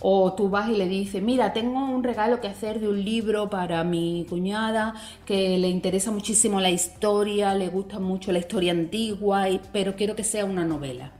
O 0.01 0.33
tú 0.35 0.49
vas 0.49 0.71
y 0.71 0.77
le 0.77 0.87
dices, 0.87 1.21
mira, 1.21 1.53
tengo 1.53 1.85
un 1.85 2.05
regalo 2.05 2.41
que 2.41 2.47
hacer 2.47 2.79
de 2.79 2.89
un 2.89 3.05
libro 3.05 3.51
para 3.51 3.83
mi 3.83 4.27
cuñada 4.29 4.95
que 5.27 5.59
le 5.59 5.69
interesa 5.69 6.13
muchísimo 6.13 6.61
la 6.61 6.71
historia, 6.71 7.55
le 7.55 7.69
gusta 7.69 7.99
mucho 7.99 8.31
la 8.31 8.39
historia 8.39 8.71
antigua, 8.71 9.47
pero 9.73 9.97
quiero 9.97 10.15
que 10.15 10.23
sea 10.23 10.45
una 10.45 10.65
novela 10.65 11.18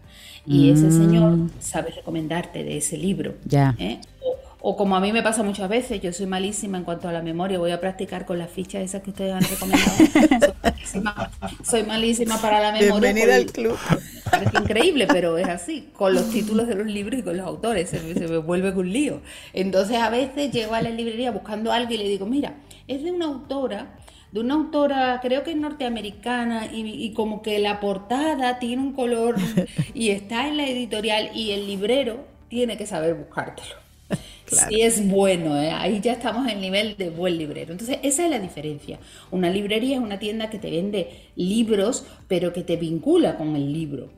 y 0.49 0.71
ese 0.71 0.91
señor 0.91 1.37
mm. 1.37 1.51
sabe 1.61 1.91
recomendarte 1.91 2.65
de 2.65 2.79
ese 2.79 2.97
libro. 2.97 3.35
Ya. 3.45 3.75
¿eh? 3.79 4.01
O, 4.61 4.77
como 4.77 4.97
a 4.97 5.01
mí 5.01 5.13
me 5.13 5.23
pasa 5.23 5.43
muchas 5.43 5.69
veces, 5.69 6.01
yo 6.01 6.13
soy 6.13 6.27
malísima 6.27 6.79
en 6.79 6.85
cuanto 6.85 7.09
a 7.09 7.13
la 7.13 7.23
memoria, 7.23 7.59
voy 7.59 7.71
a 7.71 7.81
practicar 7.81 8.27
con 8.27 8.39
las 8.39 8.51
fichas 8.51 8.83
esas 8.83 9.03
que 9.03 9.11
ustedes 9.11 9.33
han 9.33 9.43
recomendado. 9.43 10.55
soy, 11.63 11.85
malísima, 11.85 12.41
para 12.41 12.61
la 12.61 12.73
memoria. 12.73 13.13
Bienvenida 13.13 13.37
al 13.37 13.47
club. 13.47 13.79
Parece 14.29 14.59
increíble, 14.59 15.07
pero 15.07 15.39
es 15.39 15.47
así, 15.49 15.91
con 15.95 16.13
los 16.13 16.31
títulos 16.31 16.67
de 16.67 16.75
los 16.75 16.87
libros 16.87 17.21
y 17.21 17.23
con 17.23 17.37
los 17.37 17.47
autores, 17.47 17.91
se, 17.91 18.15
se 18.15 18.27
me 18.27 18.39
vuelve 18.39 18.73
un 18.73 18.93
lío. 18.93 19.21
Entonces 19.53 19.99
a 19.99 20.11
veces 20.11 20.51
llego 20.51 20.75
a 20.75 20.83
la 20.83 20.91
librería 20.91 21.31
buscando 21.31 21.71
algo 21.71 21.93
y 21.93 21.99
le 21.99 22.09
digo, 22.09 22.27
mira, 22.27 22.57
es 22.89 23.05
de 23.05 23.13
una 23.13 23.27
autora 23.27 23.99
de 24.33 24.41
una 24.41 24.55
autora, 24.55 25.21
creo 25.23 25.43
que 25.43 25.53
es 25.53 25.57
norteamericana, 25.57 26.69
y, 26.73 27.13
como 27.13 27.43
que 27.43 27.59
la 27.59 27.81
portada 27.81 28.59
tiene 28.59 28.83
un 28.83 28.93
color 28.93 29.37
y 29.95 30.11
está 30.11 30.49
en 30.49 30.57
la 30.57 30.67
editorial 30.67 31.31
y 31.35 31.53
el 31.53 31.67
librero 31.67 32.25
tiene 32.49 32.77
que 32.77 32.87
saber 32.87 33.15
buscártelo. 33.15 33.75
Si 34.47 34.81
es 34.81 35.07
bueno, 35.07 35.61
¿eh? 35.61 35.71
ahí 35.71 36.01
ya 36.01 36.13
estamos 36.13 36.47
en 36.47 36.55
el 36.55 36.63
nivel 36.63 36.97
de 36.97 37.11
buen 37.11 37.37
librero. 37.37 37.73
Entonces, 37.73 37.99
esa 38.03 38.25
es 38.25 38.31
la 38.31 38.39
diferencia. 38.39 38.99
Una 39.31 39.51
librería 39.51 39.97
es 39.97 40.03
una 40.03 40.19
tienda 40.19 40.49
que 40.49 40.59
te 40.59 40.71
vende 40.71 41.11
libros, 41.37 42.07
pero 42.29 42.55
que 42.55 42.63
te 42.63 42.77
vincula 42.77 43.37
con 43.37 43.57
el 43.57 43.71
libro 43.75 44.09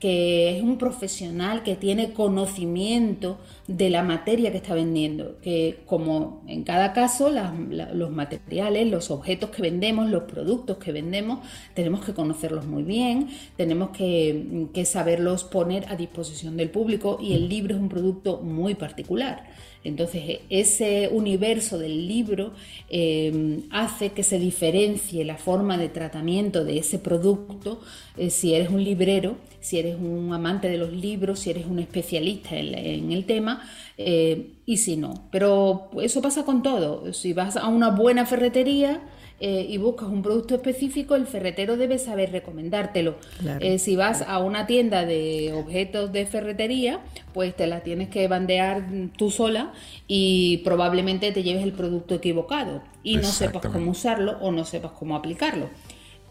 que 0.00 0.56
es 0.56 0.62
un 0.62 0.78
profesional 0.78 1.62
que 1.62 1.76
tiene 1.76 2.14
conocimiento 2.14 3.38
de 3.66 3.90
la 3.90 4.02
materia 4.02 4.50
que 4.50 4.56
está 4.56 4.74
vendiendo, 4.74 5.38
que 5.42 5.82
como 5.84 6.42
en 6.48 6.64
cada 6.64 6.94
caso 6.94 7.30
los 7.30 8.10
materiales, 8.10 8.88
los 8.88 9.10
objetos 9.10 9.50
que 9.50 9.60
vendemos, 9.60 10.08
los 10.08 10.22
productos 10.22 10.78
que 10.78 10.90
vendemos, 10.90 11.40
tenemos 11.74 12.02
que 12.02 12.14
conocerlos 12.14 12.66
muy 12.66 12.82
bien, 12.82 13.28
tenemos 13.56 13.90
que, 13.90 14.70
saberlos 14.86 15.44
poner 15.44 15.84
a 15.90 15.96
disposición 15.96 16.56
del 16.56 16.70
público 16.70 17.18
y 17.20 17.34
el 17.34 17.50
libro 17.50 17.74
es 17.74 17.80
un 17.80 17.90
producto 17.90 18.38
muy 18.38 18.74
particular. 18.74 19.50
Entonces, 19.82 20.40
ese 20.50 21.08
universo 21.10 21.78
del 21.78 22.06
libro 22.06 22.52
eh, 22.90 23.60
hace 23.70 24.10
que 24.10 24.22
se 24.22 24.38
diferencie 24.38 25.24
la 25.24 25.38
forma 25.38 25.78
de 25.78 25.88
tratamiento 25.88 26.64
de 26.64 26.78
ese 26.78 26.98
producto 26.98 27.80
eh, 28.16 28.28
si 28.28 28.54
eres 28.54 28.68
un 28.68 28.84
librero, 28.84 29.36
si 29.60 29.78
eres 29.78 29.96
un 29.96 30.32
amante 30.32 30.68
de 30.68 30.76
los 30.76 30.92
libros, 30.92 31.40
si 31.40 31.50
eres 31.50 31.66
un 31.66 31.78
especialista 31.78 32.56
en, 32.56 33.10
el 33.10 33.24
tema 33.24 33.62
eh, 33.96 34.52
y 34.66 34.76
si 34.76 34.96
no. 34.96 35.28
Pero 35.30 35.90
eso 36.02 36.20
pasa 36.20 36.44
con 36.44 36.62
todo. 36.62 37.12
Si 37.14 37.32
vas 37.32 37.56
a 37.56 37.68
una 37.68 37.90
buena 37.90 38.26
ferretería, 38.26 39.00
eh, 39.42 39.66
y 39.66 39.78
buscas 39.78 40.10
un 40.10 40.22
producto 40.22 40.54
específico, 40.54 41.14
el 41.14 41.26
ferretero 41.26 41.78
debe 41.78 41.98
saber 41.98 42.30
recomendártelo. 42.30 43.16
Eh, 43.60 43.78
si 43.78 43.96
vas 43.96 44.20
a 44.20 44.38
una 44.38 44.66
tienda 44.66 45.06
de 45.06 45.54
objetos 45.54 46.12
de 46.12 46.26
ferretería, 46.26 47.00
pues 47.32 47.56
te 47.56 47.66
la 47.66 47.80
tienes 47.80 48.10
que 48.10 48.28
bandear 48.28 48.84
tú 49.16 49.30
sola 49.30 49.72
y 50.06 50.58
probablemente 50.58 51.32
te 51.32 51.42
lleves 51.42 51.62
el 51.64 51.72
producto 51.72 52.16
equivocado 52.16 52.82
y 53.02 53.16
no 53.16 53.22
sepas 53.22 53.64
cómo 53.66 53.92
usarlo 53.92 54.36
o 54.42 54.52
no 54.52 54.66
sepas 54.66 54.92
cómo 54.92 55.16
aplicarlo. 55.16 55.70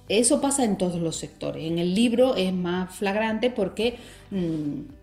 Eso 0.07 0.39
pasa 0.39 0.63
en 0.63 0.77
todos 0.77 1.01
los 1.01 1.15
sectores. 1.15 1.65
En 1.65 1.79
el 1.79 1.95
libro 1.95 2.35
es 2.35 2.53
más 2.53 2.95
flagrante 2.95 3.49
porque... 3.49 3.97
Mm, 4.29 4.98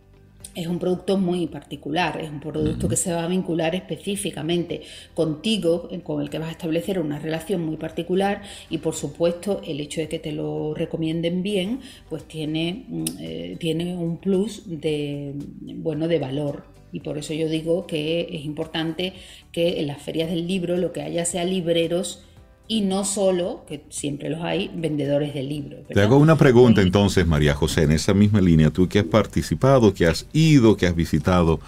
es 0.57 0.67
un 0.67 0.79
producto 0.79 1.19
muy 1.19 1.47
particular, 1.47 2.19
es 2.21 2.31
un 2.31 2.41
producto 2.41 2.89
que 2.89 2.97
se 2.97 3.13
va 3.13 3.25
a 3.25 3.29
vincular 3.29 3.75
específicamente 3.75 4.81
contigo, 5.15 5.89
eh, 5.93 6.01
con 6.01 6.23
el 6.23 6.31
que 6.31 6.39
vas 6.39 6.49
a 6.49 6.53
establecer 6.53 6.99
una 6.99 7.19
relación 7.19 7.65
muy 7.65 7.77
particular 7.77 8.43
y 8.71 8.79
por 8.79 8.95
supuesto 8.95 9.61
el 9.65 9.81
hecho 9.81 10.01
de 10.01 10.09
que 10.09 10.19
te 10.19 10.33
lo 10.33 10.73
recomienden 10.75 11.43
bien, 11.43 11.81
pues 12.09 12.25
tiene, 12.25 12.87
mm, 12.89 13.05
eh, 13.21 13.57
tiene 13.61 13.97
un 13.97 14.17
plus 14.17 14.63
de, 14.67 15.35
bueno, 15.61 16.09
de 16.09 16.19
valor. 16.19 16.65
Y 16.91 17.01
por 17.01 17.19
eso 17.19 17.35
yo 17.35 17.49
digo 17.49 17.87
que 17.87 18.29
es 18.33 18.45
importante 18.47 19.13
que 19.53 19.81
en 19.81 19.89
las 19.89 20.01
ferias 20.01 20.31
del 20.31 20.47
libro 20.47 20.79
lo 20.79 20.93
que 20.93 21.03
haya 21.03 21.27
sea 21.27 21.45
libreros 21.45 22.23
y 22.69 22.81
no 22.81 23.05
solo, 23.05 23.65
que 23.69 23.85
siempre 23.91 24.31
los 24.31 24.43
hay, 24.43 24.71
vendedores 24.75 25.35
de 25.35 25.43
libros. 25.43 25.81
Te 25.89 26.01
hago 26.01 26.17
una 26.17 26.37
pregunta 26.37 26.83
entonces, 26.83 27.27
María 27.27 27.55
José, 27.55 27.83
en 27.83 27.93
esa 27.93 28.15
misma 28.15 28.41
línea, 28.41 28.71
tú 28.71 28.89
que 28.89 29.01
has 29.01 29.05
participado, 29.05 29.95
que 29.95 30.07
has 30.07 30.27
ido, 30.33 30.77
que 30.77 30.87
has 30.87 30.95
visitado 30.97 31.61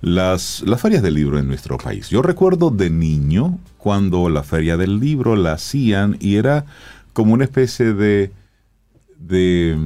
las, 0.00 0.62
las 0.66 0.80
ferias 0.80 1.02
del 1.02 1.14
libro 1.14 1.38
en 1.38 1.46
nuestro 1.46 1.78
país. 1.78 2.08
Yo 2.08 2.22
recuerdo 2.22 2.70
de 2.70 2.90
niño 2.90 3.58
cuando 3.76 4.28
la 4.28 4.42
feria 4.42 4.76
del 4.76 4.98
libro 5.00 5.36
la 5.36 5.52
hacían 5.52 6.16
y 6.20 6.36
era 6.36 6.64
como 7.12 7.32
una 7.32 7.44
especie 7.44 7.92
de, 7.92 8.30
de 9.18 9.76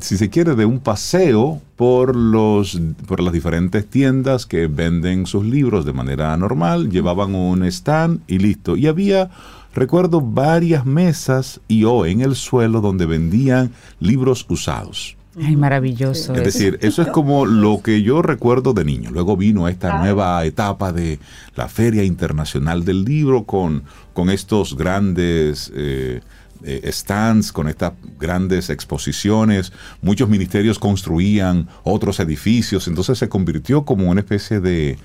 si 0.00 0.16
se 0.16 0.30
quiere, 0.30 0.54
de 0.54 0.64
un 0.64 0.80
paseo 0.80 1.60
por, 1.76 2.14
los, 2.14 2.80
por 3.06 3.20
las 3.20 3.32
diferentes 3.32 3.86
tiendas 3.86 4.46
que 4.46 4.66
venden 4.66 5.26
sus 5.26 5.44
libros 5.44 5.84
de 5.84 5.92
manera 5.92 6.36
normal, 6.36 6.90
llevaban 6.90 7.34
un 7.34 7.64
stand 7.64 8.20
y 8.26 8.38
listo. 8.38 8.76
Y 8.76 8.86
había, 8.86 9.30
recuerdo, 9.74 10.20
varias 10.20 10.86
mesas 10.86 11.60
y 11.68 11.84
o 11.84 12.06
en 12.06 12.20
el 12.20 12.36
suelo 12.36 12.80
donde 12.80 13.06
vendían 13.06 13.72
libros 14.00 14.46
usados. 14.48 15.16
Ay, 15.40 15.56
maravilloso. 15.56 16.34
Es 16.34 16.42
decir, 16.42 16.78
eso 16.82 17.00
es 17.00 17.08
como 17.08 17.46
lo 17.46 17.80
que 17.80 18.02
yo 18.02 18.22
recuerdo 18.22 18.72
de 18.72 18.84
niño. 18.84 19.10
Luego 19.12 19.36
vino 19.36 19.68
esta 19.68 20.00
nueva 20.00 20.44
etapa 20.44 20.92
de 20.92 21.20
la 21.54 21.68
Feria 21.68 22.02
Internacional 22.02 22.84
del 22.84 23.04
Libro 23.04 23.44
con, 23.44 23.84
con 24.12 24.30
estos 24.30 24.76
grandes... 24.76 25.72
Eh, 25.74 26.20
eh, 26.64 26.88
stands, 26.92 27.52
con 27.52 27.68
estas 27.68 27.92
grandes 28.18 28.70
exposiciones. 28.70 29.72
Muchos 30.02 30.28
ministerios 30.28 30.78
construían 30.78 31.68
otros 31.84 32.20
edificios, 32.20 32.88
entonces 32.88 33.18
se 33.18 33.28
convirtió 33.28 33.84
como 33.84 34.10
una 34.10 34.20
especie 34.20 34.60
de, 34.60 34.98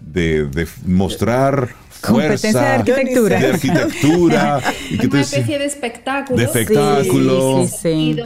de 0.00 0.68
mostrar 0.86 1.70
Competencia 2.00 2.60
de 2.60 2.66
arquitectura. 2.66 3.40
De 3.40 3.46
arquitectura. 3.46 4.60
y 4.90 5.06
Una 5.06 5.20
especie 5.20 5.58
de 5.58 5.64
espectáculo. 5.64 6.38
De 6.38 6.44
espectáculo. 6.44 7.66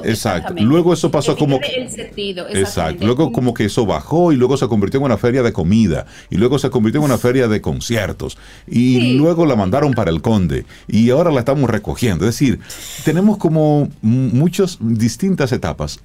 exacto. 0.05 0.55
Luego 0.59 0.93
eso 0.93 1.11
pasó 1.11 1.37
como... 1.37 1.59
El 1.63 1.91
sentido, 1.91 2.49
exacto. 2.49 3.05
Luego 3.05 3.33
como 3.33 3.55
que 3.55 3.65
eso 3.65 3.87
bajó 3.87 4.33
y 4.33 4.37
luego 4.37 4.57
se 4.57 4.69
convirtió 4.69 4.99
en 5.01 5.05
una 5.05 5.19
feria 5.19 5.43
de 5.43 5.53
comida. 5.53 6.07
Y 6.31 6.37
luego 6.37 6.59
se 6.59 6.71
convirtió 6.71 7.01
en 7.01 7.07
una 7.07 7.19
feria 7.19 7.49
de 7.49 7.61
conciertos. 7.61 8.39
Y 8.67 9.15
luego 9.15 9.47
la 9.47 9.57
mandaron 9.57 9.93
para 9.95 10.11
el 10.11 10.23
Conde. 10.23 10.65
Y 10.89 11.11
ahora 11.11 11.31
la 11.31 11.41
estamos 11.41 11.69
recogiendo. 11.71 12.27
Es 12.27 12.39
decir, 12.39 12.61
tenemos 13.05 13.39
como 13.39 13.89
muchas 14.03 14.79
distintas 14.81 15.53
etapas. 15.53 16.01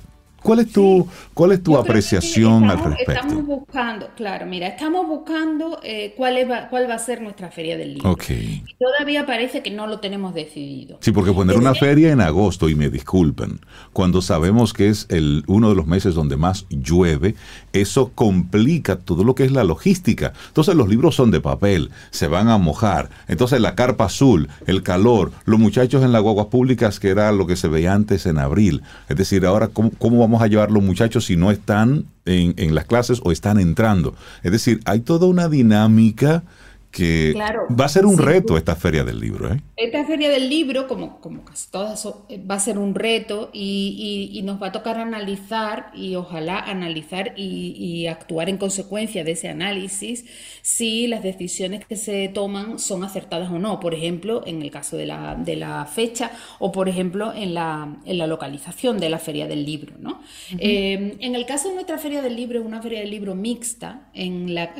¿Cuál 0.47 0.59
es 0.59 0.71
tu, 0.71 1.05
cuál 1.33 1.51
es 1.51 1.61
tu 1.61 1.75
apreciación 1.75 2.69
al 2.69 2.81
respecto? 2.81 3.11
Estamos 3.11 3.45
buscando, 3.45 4.07
claro, 4.15 4.45
mira, 4.45 4.67
estamos 4.67 5.05
buscando 5.05 5.81
eh, 5.83 6.13
cuál, 6.15 6.49
va, 6.49 6.69
cuál 6.69 6.89
va 6.89 6.93
a 6.93 6.99
ser 6.99 7.21
nuestra 7.21 7.51
feria 7.51 7.75
del 7.75 7.95
libro. 7.95 8.11
Okay. 8.11 8.63
todavía 8.79 9.25
parece 9.25 9.61
que 9.61 9.71
no 9.71 9.87
lo 9.87 9.99
tenemos 9.99 10.33
decidido. 10.33 10.99
Sí, 11.01 11.11
porque 11.11 11.33
poner 11.33 11.57
una 11.57 11.75
feria 11.75 12.13
en 12.13 12.21
agosto, 12.21 12.69
y 12.69 12.75
me 12.75 12.89
disculpen, 12.89 13.59
cuando 13.91 14.21
sabemos 14.21 14.71
que 14.71 14.87
es 14.87 15.05
el, 15.09 15.43
uno 15.47 15.67
de 15.67 15.75
los 15.75 15.85
meses 15.85 16.15
donde 16.15 16.37
más 16.37 16.65
llueve, 16.69 17.35
eso 17.73 18.13
complica 18.15 18.99
todo 18.99 19.25
lo 19.25 19.35
que 19.35 19.43
es 19.43 19.51
la 19.51 19.65
logística. 19.65 20.31
Entonces 20.47 20.75
los 20.75 20.87
libros 20.87 21.13
son 21.13 21.29
de 21.29 21.41
papel, 21.41 21.91
se 22.11 22.29
van 22.29 22.47
a 22.47 22.57
mojar. 22.57 23.09
Entonces 23.27 23.59
la 23.59 23.75
carpa 23.75 24.05
azul, 24.05 24.47
el 24.65 24.81
calor, 24.81 25.33
los 25.43 25.59
muchachos 25.59 26.05
en 26.05 26.13
las 26.13 26.21
guaguas 26.21 26.47
públicas, 26.47 27.01
que 27.01 27.09
era 27.09 27.33
lo 27.33 27.47
que 27.47 27.57
se 27.57 27.67
veía 27.67 27.93
antes 27.93 28.25
en 28.25 28.37
abril. 28.37 28.81
Es 29.09 29.17
decir, 29.17 29.45
ahora, 29.45 29.67
¿cómo, 29.67 29.91
cómo 29.99 30.19
vamos 30.19 30.36
a 30.41 30.47
llevar 30.47 30.71
los 30.71 30.83
muchachos 30.83 31.25
si 31.25 31.35
no 31.35 31.51
están 31.51 32.05
en, 32.25 32.53
en 32.57 32.75
las 32.75 32.85
clases 32.85 33.21
o 33.23 33.31
están 33.31 33.59
entrando? 33.59 34.15
Es 34.43 34.51
decir, 34.51 34.79
hay 34.85 35.01
toda 35.01 35.27
una 35.27 35.49
dinámica 35.49 36.43
que 36.91 37.33
va 37.35 37.85
a 37.85 37.89
ser 37.89 38.05
un 38.05 38.17
reto 38.17 38.57
esta 38.57 38.75
feria 38.75 39.03
del 39.03 39.19
libro. 39.19 39.53
¿eh? 39.53 39.61
Esta 39.75 40.05
feria 40.05 40.29
del 40.29 40.49
libro, 40.49 40.87
como, 40.87 41.19
como 41.19 41.43
casi 41.43 41.69
todas, 41.69 42.07
eh, 42.29 42.41
va 42.43 42.55
a 42.55 42.59
ser 42.59 42.77
un 42.77 42.95
reto 42.95 43.49
y, 43.53 44.41
nos 44.43 44.61
va 44.61 44.67
a 44.67 44.71
tocar 44.71 44.97
analizar 44.97 45.91
y 45.93 46.15
ojalá 46.15 46.59
analizar 46.59 47.33
y, 47.35 48.07
actuar 48.07 48.47
en 48.49 48.57
consecuencia 48.57 49.23
de 49.25 49.31
ese 49.31 49.49
análisis 49.49 50.25
si 50.61 51.07
las 51.07 51.21
decisiones 51.23 51.85
que 51.85 51.97
se 51.97 52.29
toman 52.29 52.79
son 52.79 53.03
acertadas 53.03 53.51
o 53.51 53.59
no. 53.59 53.79
Por 53.79 53.93
ejemplo, 53.93 54.43
en 54.45 54.61
el 54.61 54.71
caso 54.71 54.95
de 54.95 55.05
la, 55.05 55.35
de 55.35 55.57
la 55.57 55.85
fecha 55.85 56.31
o, 56.59 56.71
por 56.71 56.87
ejemplo, 56.87 57.33
en 57.33 57.53
la, 57.53 57.97
en 58.05 58.17
la 58.17 58.27
localización 58.27 58.97
de 58.99 59.09
la 59.09 59.19
feria 59.19 59.47
del 59.47 59.65
libro. 59.65 59.95
¿no? 59.99 60.21
Eh, 60.57 61.17
en 61.19 61.35
el 61.35 61.45
caso 61.45 61.67
de 61.69 61.75
nuestra 61.75 61.97
feria 61.97 62.21
del 62.21 62.35
libro, 62.35 62.59
es 62.59 62.65
una 62.65 62.81
feria 62.81 63.01
del 63.01 63.11
libro 63.11 63.35
mixta. 63.35 64.09
En 64.13 64.55
la, 64.55 64.73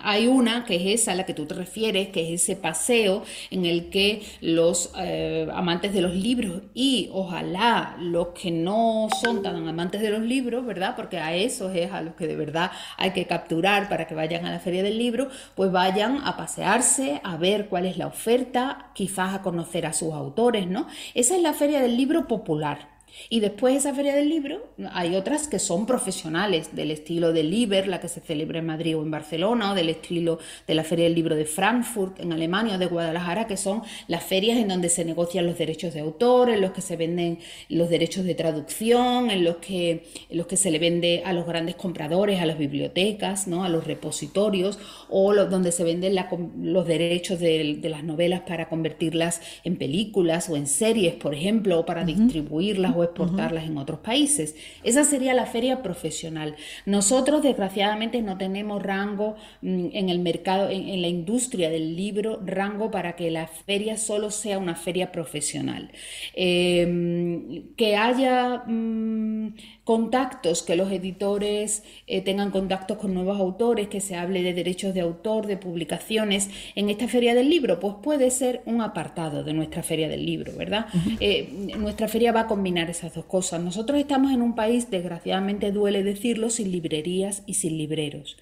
hay 0.00 0.26
una 0.26 0.64
que 0.64 0.76
es 0.76 1.00
esa 1.02 1.07
a 1.08 1.14
la 1.14 1.26
que 1.26 1.34
tú 1.34 1.46
te 1.46 1.54
refieres, 1.54 2.08
que 2.08 2.32
es 2.34 2.42
ese 2.42 2.56
paseo 2.56 3.22
en 3.50 3.64
el 3.64 3.90
que 3.90 4.22
los 4.40 4.92
eh, 4.98 5.48
amantes 5.52 5.92
de 5.92 6.00
los 6.00 6.14
libros 6.14 6.62
y 6.74 7.10
ojalá 7.12 7.96
los 7.98 8.28
que 8.28 8.50
no 8.50 9.08
son 9.20 9.42
tan 9.42 9.56
amantes 9.56 10.00
de 10.00 10.10
los 10.10 10.22
libros, 10.22 10.64
¿verdad? 10.64 10.94
Porque 10.96 11.18
a 11.18 11.34
esos 11.34 11.74
es 11.74 11.90
a 11.92 12.02
los 12.02 12.14
que 12.14 12.26
de 12.26 12.36
verdad 12.36 12.70
hay 12.96 13.12
que 13.12 13.26
capturar 13.26 13.88
para 13.88 14.06
que 14.06 14.14
vayan 14.14 14.46
a 14.46 14.50
la 14.50 14.60
feria 14.60 14.82
del 14.82 14.98
libro, 14.98 15.28
pues 15.54 15.72
vayan 15.72 16.18
a 16.24 16.36
pasearse, 16.36 17.20
a 17.24 17.36
ver 17.36 17.68
cuál 17.68 17.86
es 17.86 17.96
la 17.96 18.06
oferta, 18.06 18.90
quizás 18.94 19.34
a 19.34 19.42
conocer 19.42 19.86
a 19.86 19.92
sus 19.92 20.12
autores, 20.12 20.66
¿no? 20.66 20.86
Esa 21.14 21.36
es 21.36 21.42
la 21.42 21.52
feria 21.52 21.80
del 21.80 21.96
libro 21.96 22.26
popular. 22.26 22.97
Y 23.30 23.40
después 23.40 23.74
de 23.74 23.78
esa 23.78 23.94
feria 23.94 24.14
del 24.14 24.28
libro 24.28 24.66
hay 24.92 25.16
otras 25.16 25.48
que 25.48 25.58
son 25.58 25.86
profesionales, 25.86 26.74
del 26.74 26.90
estilo 26.90 27.32
de 27.32 27.42
Liber, 27.42 27.88
la 27.88 28.00
que 28.00 28.08
se 28.08 28.20
celebra 28.20 28.58
en 28.58 28.66
Madrid 28.66 28.96
o 28.96 29.02
en 29.02 29.10
Barcelona, 29.10 29.72
o 29.72 29.74
del 29.74 29.88
estilo 29.88 30.38
de 30.66 30.74
la 30.74 30.84
feria 30.84 31.04
del 31.04 31.14
libro 31.14 31.36
de 31.36 31.44
Frankfurt 31.44 32.20
en 32.20 32.32
Alemania 32.32 32.76
o 32.76 32.78
de 32.78 32.86
Guadalajara, 32.86 33.46
que 33.46 33.56
son 33.56 33.82
las 34.06 34.24
ferias 34.24 34.58
en 34.58 34.68
donde 34.68 34.88
se 34.88 35.04
negocian 35.04 35.46
los 35.46 35.58
derechos 35.58 35.94
de 35.94 36.00
autor, 36.00 36.50
en 36.50 36.60
los 36.60 36.72
que 36.72 36.80
se 36.80 36.96
venden 36.96 37.38
los 37.68 37.88
derechos 37.88 38.24
de 38.24 38.34
traducción, 38.34 39.30
en 39.30 39.44
los 39.44 39.56
que, 39.56 40.04
los 40.30 40.46
que 40.46 40.56
se 40.56 40.70
le 40.70 40.78
vende 40.78 41.22
a 41.24 41.32
los 41.32 41.46
grandes 41.46 41.76
compradores, 41.76 42.40
a 42.40 42.46
las 42.46 42.58
bibliotecas, 42.58 43.46
¿no? 43.46 43.64
a 43.64 43.68
los 43.68 43.86
repositorios, 43.86 44.78
o 45.08 45.34
donde 45.34 45.72
se 45.72 45.84
venden 45.84 46.16
los 46.62 46.86
derechos 46.86 47.38
de, 47.40 47.78
las 47.88 48.04
novelas 48.04 48.42
para 48.42 48.68
convertirlas 48.68 49.40
en 49.64 49.76
películas 49.76 50.48
o 50.48 50.56
en 50.56 50.66
series, 50.66 51.14
por 51.14 51.34
ejemplo, 51.34 51.80
o 51.80 51.86
para 51.86 52.04
distribuirlas 52.04 52.94
exportarlas 53.04 53.64
en 53.64 53.78
otros 53.78 54.00
países. 54.00 54.56
Esa 54.82 55.04
sería 55.04 55.34
la 55.34 55.46
feria 55.46 55.82
profesional. 55.82 56.56
Nosotros, 56.86 57.42
desgraciadamente, 57.42 58.22
no 58.22 58.38
tenemos 58.38 58.82
rango 58.82 59.36
mm, 59.62 59.88
en 59.92 60.08
el 60.08 60.18
mercado, 60.20 60.70
en, 60.70 61.00
la 61.02 61.08
industria 61.08 61.70
del 61.70 61.96
libro, 61.96 62.40
rango 62.44 62.90
para 62.90 63.16
que 63.16 63.30
la 63.30 63.46
feria 63.46 63.96
solo 63.96 64.30
sea 64.30 64.58
una 64.58 64.74
feria 64.74 65.12
profesional. 65.12 65.90
Em, 66.34 67.74
que 67.76 67.96
haya 67.96 68.64
mm, 68.66 69.54
contactos, 69.88 70.62
que 70.62 70.76
los 70.76 70.92
editores 70.92 71.82
eh, 72.06 72.20
tengan 72.20 72.50
contactos 72.50 72.98
con 72.98 73.14
nuevos 73.14 73.40
autores, 73.40 73.88
que 73.88 74.02
se 74.02 74.16
hable 74.16 74.42
de 74.42 74.52
derechos 74.52 74.92
de 74.92 75.00
autor, 75.00 75.46
de 75.46 75.56
publicaciones 75.56 76.50
en 76.74 76.90
esta 76.90 77.08
feria 77.08 77.34
del 77.34 77.48
libro, 77.48 77.80
pues 77.80 77.94
puede 78.02 78.30
ser 78.30 78.60
un 78.66 78.82
apartado 78.82 79.44
de 79.44 79.54
nuestra 79.54 79.82
feria 79.82 80.06
del 80.06 80.26
libro, 80.26 80.52
¿verdad? 80.58 80.88
Eh, 81.20 81.72
nuestra 81.78 82.06
feria 82.06 82.32
va 82.32 82.40
a 82.40 82.46
combinar 82.46 82.90
esas 82.90 83.14
dos 83.14 83.24
cosas. 83.24 83.62
Nosotros 83.62 83.98
estamos 83.98 84.30
en 84.30 84.42
un 84.42 84.54
país, 84.54 84.90
desgraciadamente 84.90 85.72
duele 85.72 86.02
decirlo, 86.02 86.50
sin 86.50 86.70
librerías 86.70 87.42
y 87.46 87.54
sin 87.54 87.78
libreros, 87.78 88.36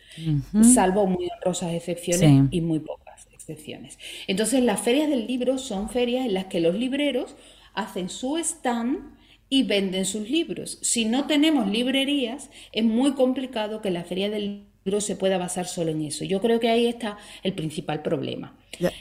salvo 0.74 1.06
muy 1.06 1.28
honrosas 1.30 1.74
excepciones 1.74 2.48
y 2.50 2.60
muy 2.60 2.80
pocas 2.80 3.28
excepciones. 3.32 4.00
Entonces 4.26 4.64
las 4.64 4.80
ferias 4.80 5.08
del 5.08 5.28
libro 5.28 5.58
son 5.58 5.90
ferias 5.90 6.26
en 6.26 6.34
las 6.34 6.46
que 6.46 6.58
los 6.58 6.74
libreros 6.74 7.36
hacen 7.72 8.08
su 8.08 8.36
stand 8.36 9.14
y 9.48 9.62
venden 9.62 10.04
sus 10.04 10.28
libros. 10.28 10.78
Si 10.82 11.04
no 11.04 11.26
tenemos 11.26 11.70
librerías, 11.70 12.50
es 12.72 12.84
muy 12.84 13.12
complicado 13.12 13.80
que 13.80 13.90
la 13.90 14.04
feria 14.04 14.30
del 14.30 14.64
libro 14.84 15.00
se 15.00 15.16
pueda 15.16 15.38
basar 15.38 15.66
solo 15.66 15.90
en 15.90 16.02
eso. 16.02 16.24
Yo 16.24 16.40
creo 16.40 16.60
que 16.60 16.68
ahí 16.68 16.86
está 16.86 17.18
el 17.42 17.52
principal 17.52 18.02
problema. 18.02 18.56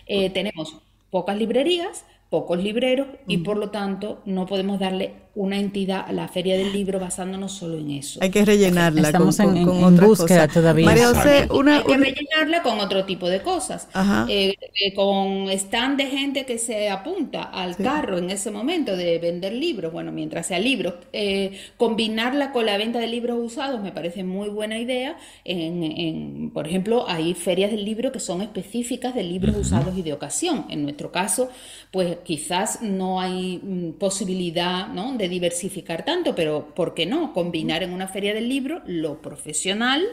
Eh, 0.07 0.29
tenemos 0.29 0.77
pocas 1.09 1.37
librerías, 1.37 2.05
pocos 2.29 2.61
libreros 2.61 3.07
y 3.27 3.37
por 3.37 3.57
lo 3.57 3.69
tanto 3.71 4.21
no 4.25 4.45
podemos 4.45 4.79
darle 4.79 5.13
una 5.35 5.59
entidad 5.59 6.09
la 6.11 6.29
feria 6.29 6.57
del 6.57 6.71
libro 6.71 6.97
basándonos 6.97 7.51
solo 7.51 7.77
en 7.77 7.91
eso. 7.91 8.19
Hay 8.21 8.31
que 8.31 8.45
rellenarla 8.45 9.01
Estamos 9.01 9.35
con, 9.35 9.57
en, 9.57 9.97
búsqueda 9.97 10.47
todavía. 10.47 10.85
María 10.85 11.09
José, 11.09 11.47
una, 11.51 11.77
Hay 11.77 11.83
que 11.83 11.97
rellenarla 11.97 12.63
con 12.63 12.79
otro 12.79 13.03
tipo 13.03 13.27
de 13.27 13.41
cosas. 13.41 13.89
Eh, 14.29 14.55
eh, 14.79 14.93
con 14.93 15.49
stand 15.49 15.97
de 15.97 16.05
gente 16.05 16.45
que 16.45 16.57
se 16.57 16.89
apunta 16.89 17.43
al 17.43 17.75
carro 17.75 18.17
en 18.17 18.29
ese 18.29 18.49
momento 18.49 18.95
de 18.95 19.19
vender 19.19 19.51
libros, 19.53 19.91
bueno, 19.91 20.13
mientras 20.13 20.47
sea 20.47 20.59
libros, 20.59 20.93
eh, 21.11 21.59
combinarla 21.75 22.53
con 22.53 22.65
la 22.65 22.77
venta 22.77 22.99
de 22.99 23.07
libros 23.07 23.37
usados 23.39 23.81
me 23.81 23.91
parece 23.91 24.23
muy 24.23 24.47
buena 24.47 24.79
idea. 24.79 25.17
En, 25.43 26.49
por 26.53 26.65
ejemplo, 26.65 27.05
hay 27.09 27.33
ferias 27.33 27.71
del 27.71 27.83
libro 27.83 28.13
que 28.13 28.21
son 28.21 28.41
específicas 28.41 29.13
de 29.13 29.23
libros 29.23 29.55
usados 29.57 29.97
y 29.97 30.01
de 30.01 30.13
ocasión. 30.13 30.65
En 30.69 30.83
nuestro 30.83 31.11
caso, 31.11 31.49
pues 31.91 32.17
quizás 32.23 32.81
no 32.81 33.19
hay 33.19 33.59
mm, 33.61 33.91
posibilidad 33.93 34.87
¿no? 34.87 35.13
de 35.17 35.24
diversificar 35.29 36.05
tanto, 36.05 36.35
pero 36.35 36.73
¿por 36.75 36.93
qué 36.93 37.05
no? 37.05 37.33
Combinar 37.33 37.83
en 37.83 37.93
una 37.93 38.07
feria 38.07 38.33
del 38.33 38.49
libro 38.49 38.81
lo 38.85 39.21
profesional, 39.21 40.03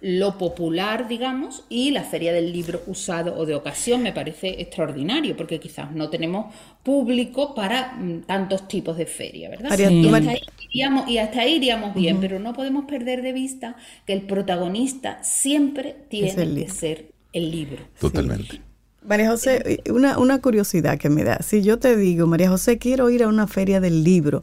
lo 0.00 0.38
popular, 0.38 1.08
digamos, 1.08 1.64
y 1.68 1.90
la 1.90 2.04
feria 2.04 2.32
del 2.32 2.52
libro 2.52 2.82
usado 2.86 3.36
o 3.36 3.46
de 3.46 3.54
ocasión 3.54 4.02
me 4.02 4.12
parece 4.12 4.60
extraordinario, 4.60 5.36
porque 5.36 5.58
quizás 5.58 5.92
no 5.92 6.08
tenemos 6.08 6.54
público 6.82 7.54
para 7.54 7.94
mm, 7.94 8.22
tantos 8.22 8.68
tipos 8.68 8.96
de 8.96 9.06
feria, 9.06 9.50
¿verdad? 9.50 9.76
Y, 9.76 10.08
hasta 10.08 10.30
ahí 10.30 10.42
iríamos, 10.70 11.10
y 11.10 11.18
hasta 11.18 11.40
ahí 11.40 11.54
iríamos 11.54 11.94
bien, 11.94 12.20
pero 12.20 12.38
no 12.38 12.52
podemos 12.52 12.84
perder 12.84 13.22
de 13.22 13.32
vista 13.32 13.76
que 14.06 14.12
el 14.12 14.22
protagonista 14.22 15.22
siempre 15.24 15.96
tiene 16.08 16.54
que 16.54 16.68
ser 16.70 17.10
el 17.32 17.50
libro. 17.50 17.82
Totalmente. 18.00 18.67
María 19.04 19.30
José, 19.30 19.82
una, 19.90 20.18
una 20.18 20.40
curiosidad 20.40 20.98
que 20.98 21.08
me 21.08 21.24
da. 21.24 21.38
Si 21.42 21.62
yo 21.62 21.78
te 21.78 21.96
digo, 21.96 22.26
María 22.26 22.48
José, 22.48 22.78
quiero 22.78 23.10
ir 23.10 23.22
a 23.22 23.28
una 23.28 23.46
feria 23.46 23.80
del 23.80 24.04
libro, 24.04 24.42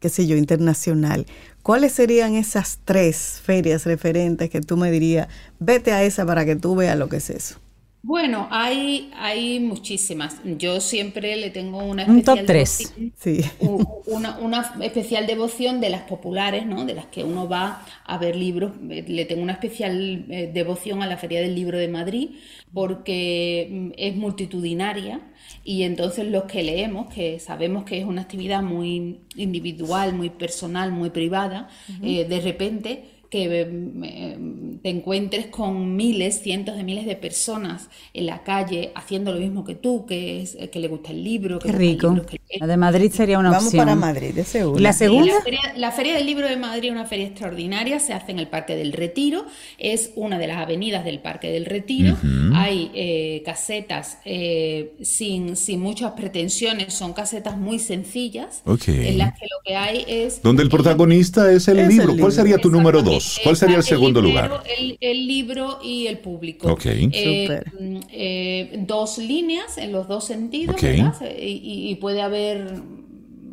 qué 0.00 0.08
sé 0.08 0.26
yo, 0.26 0.36
internacional, 0.36 1.26
¿cuáles 1.62 1.92
serían 1.92 2.34
esas 2.34 2.80
tres 2.84 3.40
ferias 3.42 3.86
referentes 3.86 4.50
que 4.50 4.60
tú 4.60 4.76
me 4.76 4.90
dirías, 4.90 5.28
vete 5.58 5.92
a 5.92 6.02
esa 6.02 6.26
para 6.26 6.44
que 6.44 6.56
tú 6.56 6.74
veas 6.74 6.98
lo 6.98 7.08
que 7.08 7.16
es 7.16 7.30
eso? 7.30 7.60
Bueno, 8.06 8.46
hay, 8.52 9.10
hay 9.16 9.58
muchísimas. 9.58 10.36
Yo 10.44 10.80
siempre 10.80 11.34
le 11.34 11.50
tengo 11.50 11.78
una 11.82 12.02
especial 12.02 12.36
top 12.38 12.46
3. 12.46 12.94
Sí. 13.16 13.40
Una, 14.06 14.38
una, 14.38 14.74
especial 14.80 15.26
devoción 15.26 15.80
de 15.80 15.90
las 15.90 16.02
populares, 16.02 16.64
¿no? 16.66 16.84
De 16.84 16.94
las 16.94 17.06
que 17.06 17.24
uno 17.24 17.48
va 17.48 17.84
a 18.04 18.16
ver 18.16 18.36
libros. 18.36 18.74
Le 18.80 19.24
tengo 19.24 19.42
una 19.42 19.54
especial 19.54 20.24
eh, 20.30 20.48
devoción 20.54 21.02
a 21.02 21.08
la 21.08 21.16
Feria 21.16 21.40
del 21.40 21.56
Libro 21.56 21.78
de 21.78 21.88
Madrid 21.88 22.30
porque 22.72 23.68
mm, 23.72 23.90
es 23.96 24.14
multitudinaria 24.14 25.20
y 25.64 25.82
entonces 25.82 26.28
los 26.28 26.44
que 26.44 26.62
leemos, 26.62 27.12
que 27.12 27.40
sabemos 27.40 27.84
que 27.84 27.98
es 27.98 28.04
una 28.04 28.22
actividad 28.22 28.62
muy 28.62 29.18
individual, 29.34 30.14
muy 30.14 30.30
personal, 30.30 30.92
muy 30.92 31.10
privada, 31.10 31.68
eh, 32.02 32.24
de 32.24 32.40
repente 32.40 33.15
que 33.30 33.62
eh, 33.62 34.38
te 34.82 34.90
encuentres 34.90 35.46
con 35.46 35.96
miles, 35.96 36.40
cientos 36.42 36.76
de 36.76 36.84
miles 36.84 37.06
de 37.06 37.16
personas 37.16 37.88
en 38.14 38.26
la 38.26 38.42
calle 38.42 38.92
haciendo 38.94 39.32
lo 39.32 39.40
mismo 39.40 39.64
que 39.64 39.74
tú, 39.74 40.06
que 40.06 40.42
es 40.42 40.56
que 40.70 40.78
le 40.78 40.88
gusta 40.88 41.10
el 41.10 41.24
libro. 41.24 41.58
Que 41.58 41.70
Qué 41.70 41.76
rico. 41.76 42.14
la 42.60 42.66
de 42.66 42.76
Madrid 42.76 43.12
sería 43.12 43.38
una 43.38 43.50
opción. 43.50 43.76
Vamos 43.76 43.86
para 43.86 43.94
Madrid, 43.94 44.34
de 44.34 44.44
seguro. 44.44 44.78
¿La 44.80 44.92
segunda? 44.92 45.32
La 45.76 45.92
feria, 45.92 46.14
del 46.14 46.26
Libro 46.26 46.48
de 46.48 46.56
Madrid 46.56 46.88
es 46.88 46.92
una 46.92 47.06
feria 47.06 47.26
extraordinaria, 47.26 48.00
se 48.00 48.12
hace 48.12 48.32
en 48.32 48.38
el 48.38 48.48
Parque 48.48 48.76
del 48.76 48.92
Retiro, 48.92 49.46
es 49.78 50.10
una 50.14 50.38
de 50.38 50.46
las 50.46 50.58
avenidas 50.58 51.04
del 51.04 51.20
Parque 51.20 51.50
del 51.50 51.64
Retiro. 51.64 52.16
Hay 52.54 52.90
eh, 52.94 53.42
casetas 53.44 54.18
eh, 54.24 54.94
sin, 55.02 55.56
sin 55.56 55.80
muchas 55.80 56.12
pretensiones, 56.12 56.94
son 56.94 57.12
casetas 57.12 57.56
muy 57.56 57.78
sencillas, 57.78 58.62
en 58.86 59.18
las 59.18 59.38
que 59.38 59.46
lo 59.46 59.56
que 59.64 59.76
hay 59.76 60.04
es... 60.06 60.42
Donde 60.42 60.62
el 60.62 60.68
protagonista 60.68 61.50
es 61.50 61.68
el, 61.68 61.88
libro. 61.88 62.14
¿Cuál 62.18 62.32
sería 62.32 62.58
tu 62.58 62.70
número 62.70 63.02
dos? 63.02 63.15
¿Cuál 63.42 63.56
sería 63.56 63.76
el 63.76 63.82
segundo 63.82 64.20
lugar? 64.20 64.62
El, 65.00 65.26
libro 65.26 65.78
y 65.82 66.06
el 66.06 66.18
público. 66.18 66.76
Eh, 66.84 67.62
eh, 68.10 68.76
dos 68.80 69.18
líneas 69.18 69.78
en 69.78 69.92
los 69.92 70.08
dos 70.08 70.24
sentidos, 70.24 70.76
Y, 70.82 71.94
puede 72.00 72.22
haber 72.22 72.82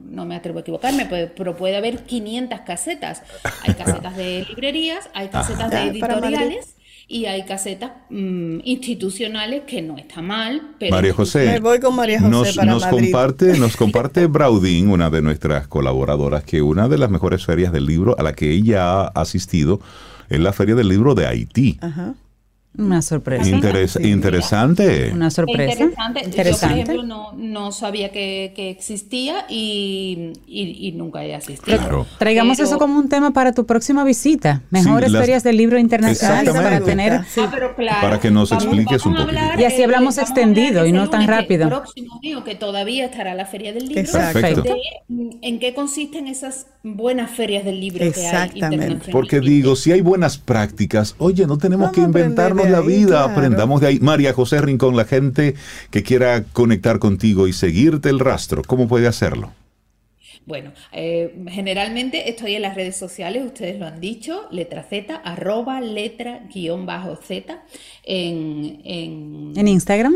no 0.10 0.26
me 0.26 0.36
atrevo 0.36 0.60
a 0.60 0.62
equivocarme, 0.62 1.08
pero 1.08 1.56
puede 1.56 1.76
haber 1.76 2.04
500 2.04 2.60
casetas. 2.62 3.24
Hay 3.64 3.74
casetas 3.74 4.16
de 4.16 4.46
librerías, 4.50 5.10
hay 5.16 5.30
casetas 5.30 5.72
de 5.72 5.84
editoriales 5.86 6.73
y 7.08 7.26
hay 7.26 7.44
casetas 7.46 7.92
mm, 8.10 8.60
institucionales 8.64 9.64
que 9.68 9.82
no 9.82 9.98
está 9.98 10.22
mal. 10.22 10.76
Pero 10.80 10.96
María 10.96 11.14
José, 11.14 11.46
me 11.46 11.60
voy 11.60 11.80
con 11.80 11.96
María 11.96 12.20
José 12.20 12.32
nos, 12.32 12.56
para 12.56 12.72
nos 12.72 12.86
comparte, 12.86 13.58
nos 13.60 13.78
comparte 13.78 14.26
Braudín, 14.28 14.90
una 14.90 15.10
de 15.10 15.22
nuestras 15.22 15.68
colaboradoras, 15.68 16.44
que 16.44 16.62
una 16.62 16.88
de 16.88 16.98
las 16.98 17.10
mejores 17.10 17.46
ferias 17.46 17.72
del 17.72 17.86
libro 17.86 18.16
a 18.18 18.24
la 18.24 18.34
que 18.34 18.52
ella 18.52 19.02
ha 19.02 19.08
asistido 19.10 19.80
es 20.30 20.40
la 20.40 20.54
feria 20.54 20.76
del 20.76 20.88
libro 20.88 21.16
de 21.16 21.28
Haití. 21.28 21.78
Ajá. 21.82 22.16
Una 22.76 23.04
sorpresa. 23.04 23.50
Interesante. 24.02 25.12
Una 25.14 25.30
sorpresa. 25.30 25.84
Interesante. 25.84 26.26
Yo, 26.42 26.60
por 26.60 26.72
ejemplo, 26.72 27.04
no, 27.04 27.34
no 27.34 27.72
sabía 27.72 28.12
que, 28.12 28.52
que 28.56 28.72
existía 28.72 29.46
y, 29.48 30.34
y, 30.48 30.92
nunca 30.94 31.24
he 31.24 31.36
asistido. 31.36 31.78
Claro. 31.78 32.08
Traigamos 32.18 32.60
eso 32.60 32.80
como 32.80 32.98
un 32.98 33.10
tema 33.10 33.32
para 33.32 33.54
tu 33.54 33.68
próxima 33.68 34.04
visita. 34.04 34.64
Mejores 34.72 35.12
ferias 35.12 35.44
del 35.44 35.58
libro 35.58 35.78
internacional 35.78 36.46
para 36.48 36.82
tener. 36.82 37.14
Ah, 37.14 37.50
pero 37.52 37.76
claro, 37.76 38.02
para 38.02 38.20
que 38.20 38.32
nos 38.32 38.52
expliques 38.52 39.06
un 39.06 39.16
poquito. 39.16 39.40
Y 39.60 39.64
así 39.66 39.84
hablamos 39.84 40.18
extendido 40.18 40.86
y 40.88 40.92
no 40.92 41.10
tan 41.10 41.28
rápido. 41.28 41.64
El 41.66 41.70
próximo 41.70 42.20
mío, 42.22 42.44
que 42.44 42.56
todavía 42.56 43.06
estará 43.06 43.36
la 43.36 43.46
feria 43.46 43.72
del 43.72 43.88
libro. 43.88 44.12
Perfecto. 44.12 44.76
¿En 45.42 45.60
qué 45.60 45.76
consisten 45.76 46.26
esas 46.28 46.68
buenas 46.82 47.30
ferias 47.30 47.66
del 47.66 47.80
libro 47.80 48.12
que 48.12 48.28
hay? 48.28 48.52
Porque 49.12 49.42
digo, 49.42 49.76
si 49.76 49.92
hay 49.92 50.02
buenas 50.02 50.40
prácticas, 50.40 51.16
oye, 51.20 51.46
no 51.46 51.60
tenemos 51.60 51.92
que 51.92 52.02
inventarnos 52.02 52.63
la 52.70 52.82
vida, 52.82 53.24
aprendamos 53.24 53.82
de 53.82 53.88
ahí. 53.88 54.00
María 54.00 54.34
José 54.34 54.62
Rincón, 54.62 54.96
la 54.96 55.06
gente 55.06 55.56
que 55.90 56.04
quiera 56.04 56.44
conectar 56.54 57.00
contigo 57.00 57.48
y 57.48 57.54
seguirte 57.54 58.10
el 58.10 58.20
rastro, 58.20 58.62
¿cómo 58.66 58.88
puede 58.88 59.08
hacerlo? 59.08 59.52
Bueno, 60.46 60.74
eh, 60.92 61.34
generalmente 61.50 62.30
estoy 62.30 62.56
en 62.56 62.64
las 62.64 62.76
redes 62.76 62.98
sociales, 62.98 63.46
ustedes 63.46 63.80
lo 63.80 63.86
han 63.86 64.02
dicho, 64.02 64.48
letra 64.52 64.84
Z, 64.84 65.16
arroba 65.16 65.80
letra 65.80 66.42
guion 66.54 66.86
bajo 66.86 67.16
Z 67.16 67.64
en, 68.04 68.82
en, 68.84 69.54
¿En 69.56 69.68
Instagram 69.68 70.16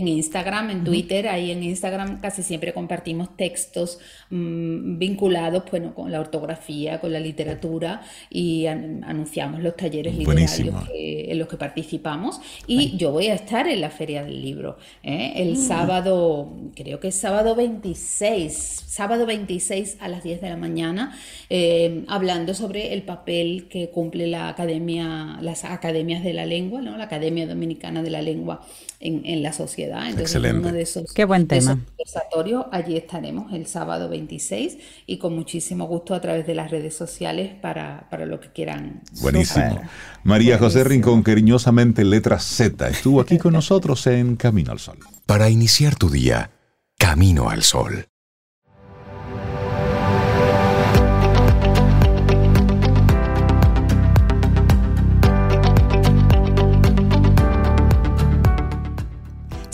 en 0.00 0.08
Instagram, 0.08 0.70
en 0.70 0.84
Twitter, 0.84 1.28
ahí 1.28 1.50
en 1.50 1.62
Instagram 1.62 2.20
casi 2.20 2.42
siempre 2.42 2.72
compartimos 2.72 3.36
textos 3.36 3.98
mm, 4.30 4.98
vinculados 4.98 5.64
bueno, 5.70 5.94
con 5.94 6.10
la 6.10 6.20
ortografía, 6.20 7.00
con 7.00 7.12
la 7.12 7.20
literatura 7.20 8.02
y 8.28 8.66
anunciamos 8.66 9.60
los 9.62 9.76
talleres 9.76 10.16
literarios 10.16 10.88
en 10.94 11.38
los 11.38 11.48
que 11.48 11.56
participamos. 11.56 12.40
Y 12.66 12.96
yo 12.96 13.12
voy 13.12 13.28
a 13.28 13.34
estar 13.34 13.68
en 13.68 13.80
la 13.80 13.90
Feria 13.90 14.24
del 14.24 14.40
Libro 14.40 14.78
¿eh? 15.02 15.32
el 15.36 15.52
mm. 15.52 15.56
sábado, 15.56 16.52
creo 16.74 17.00
que 17.00 17.08
es 17.08 17.14
sábado 17.14 17.54
26, 17.54 18.84
sábado 18.86 19.26
26 19.26 19.98
a 20.00 20.08
las 20.08 20.22
10 20.22 20.40
de 20.40 20.48
la 20.48 20.56
mañana, 20.56 21.16
eh, 21.48 22.04
hablando 22.08 22.54
sobre 22.54 22.92
el 22.92 23.02
papel 23.02 23.68
que 23.68 23.90
cumple 23.90 24.26
la 24.26 24.48
academia, 24.48 25.38
las 25.40 25.64
academias 25.64 26.22
de 26.24 26.32
la 26.32 26.46
lengua, 26.46 26.80
¿no? 26.80 26.96
la 26.96 27.04
Academia 27.04 27.46
Dominicana 27.46 28.02
de 28.02 28.10
la 28.10 28.22
Lengua 28.22 28.66
en, 29.00 29.22
en 29.24 29.42
la 29.42 29.52
sociedad 29.52 29.89
Entonces, 29.98 30.20
Excelente. 30.20 30.58
uno 30.60 30.72
de 30.72 30.82
esos, 30.82 31.12
Qué 31.12 31.24
buen 31.24 31.46
de 31.46 31.58
esos 31.58 31.70
tema. 31.70 31.84
conversatorios, 31.86 32.66
allí 32.72 32.96
estaremos 32.96 33.52
el 33.52 33.66
sábado 33.66 34.08
26 34.08 34.78
y 35.06 35.18
con 35.18 35.34
muchísimo 35.34 35.86
gusto 35.86 36.14
a 36.14 36.20
través 36.20 36.46
de 36.46 36.54
las 36.54 36.70
redes 36.70 36.94
sociales 36.96 37.52
para, 37.60 38.08
para 38.10 38.26
lo 38.26 38.40
que 38.40 38.50
quieran. 38.52 39.02
Buenísimo. 39.20 39.80
María 40.24 40.58
José 40.58 40.84
Rincón, 40.84 41.22
cariñosamente 41.22 42.04
letra 42.04 42.38
Z, 42.38 42.88
estuvo 42.88 43.20
aquí 43.20 43.38
con 43.38 43.52
nosotros 43.60 44.06
en 44.06 44.36
Camino 44.36 44.72
al 44.72 44.78
Sol. 44.78 44.98
Para 45.26 45.48
iniciar 45.50 45.96
tu 45.96 46.10
día, 46.10 46.50
Camino 46.98 47.48
al 47.48 47.62
Sol. 47.62 48.09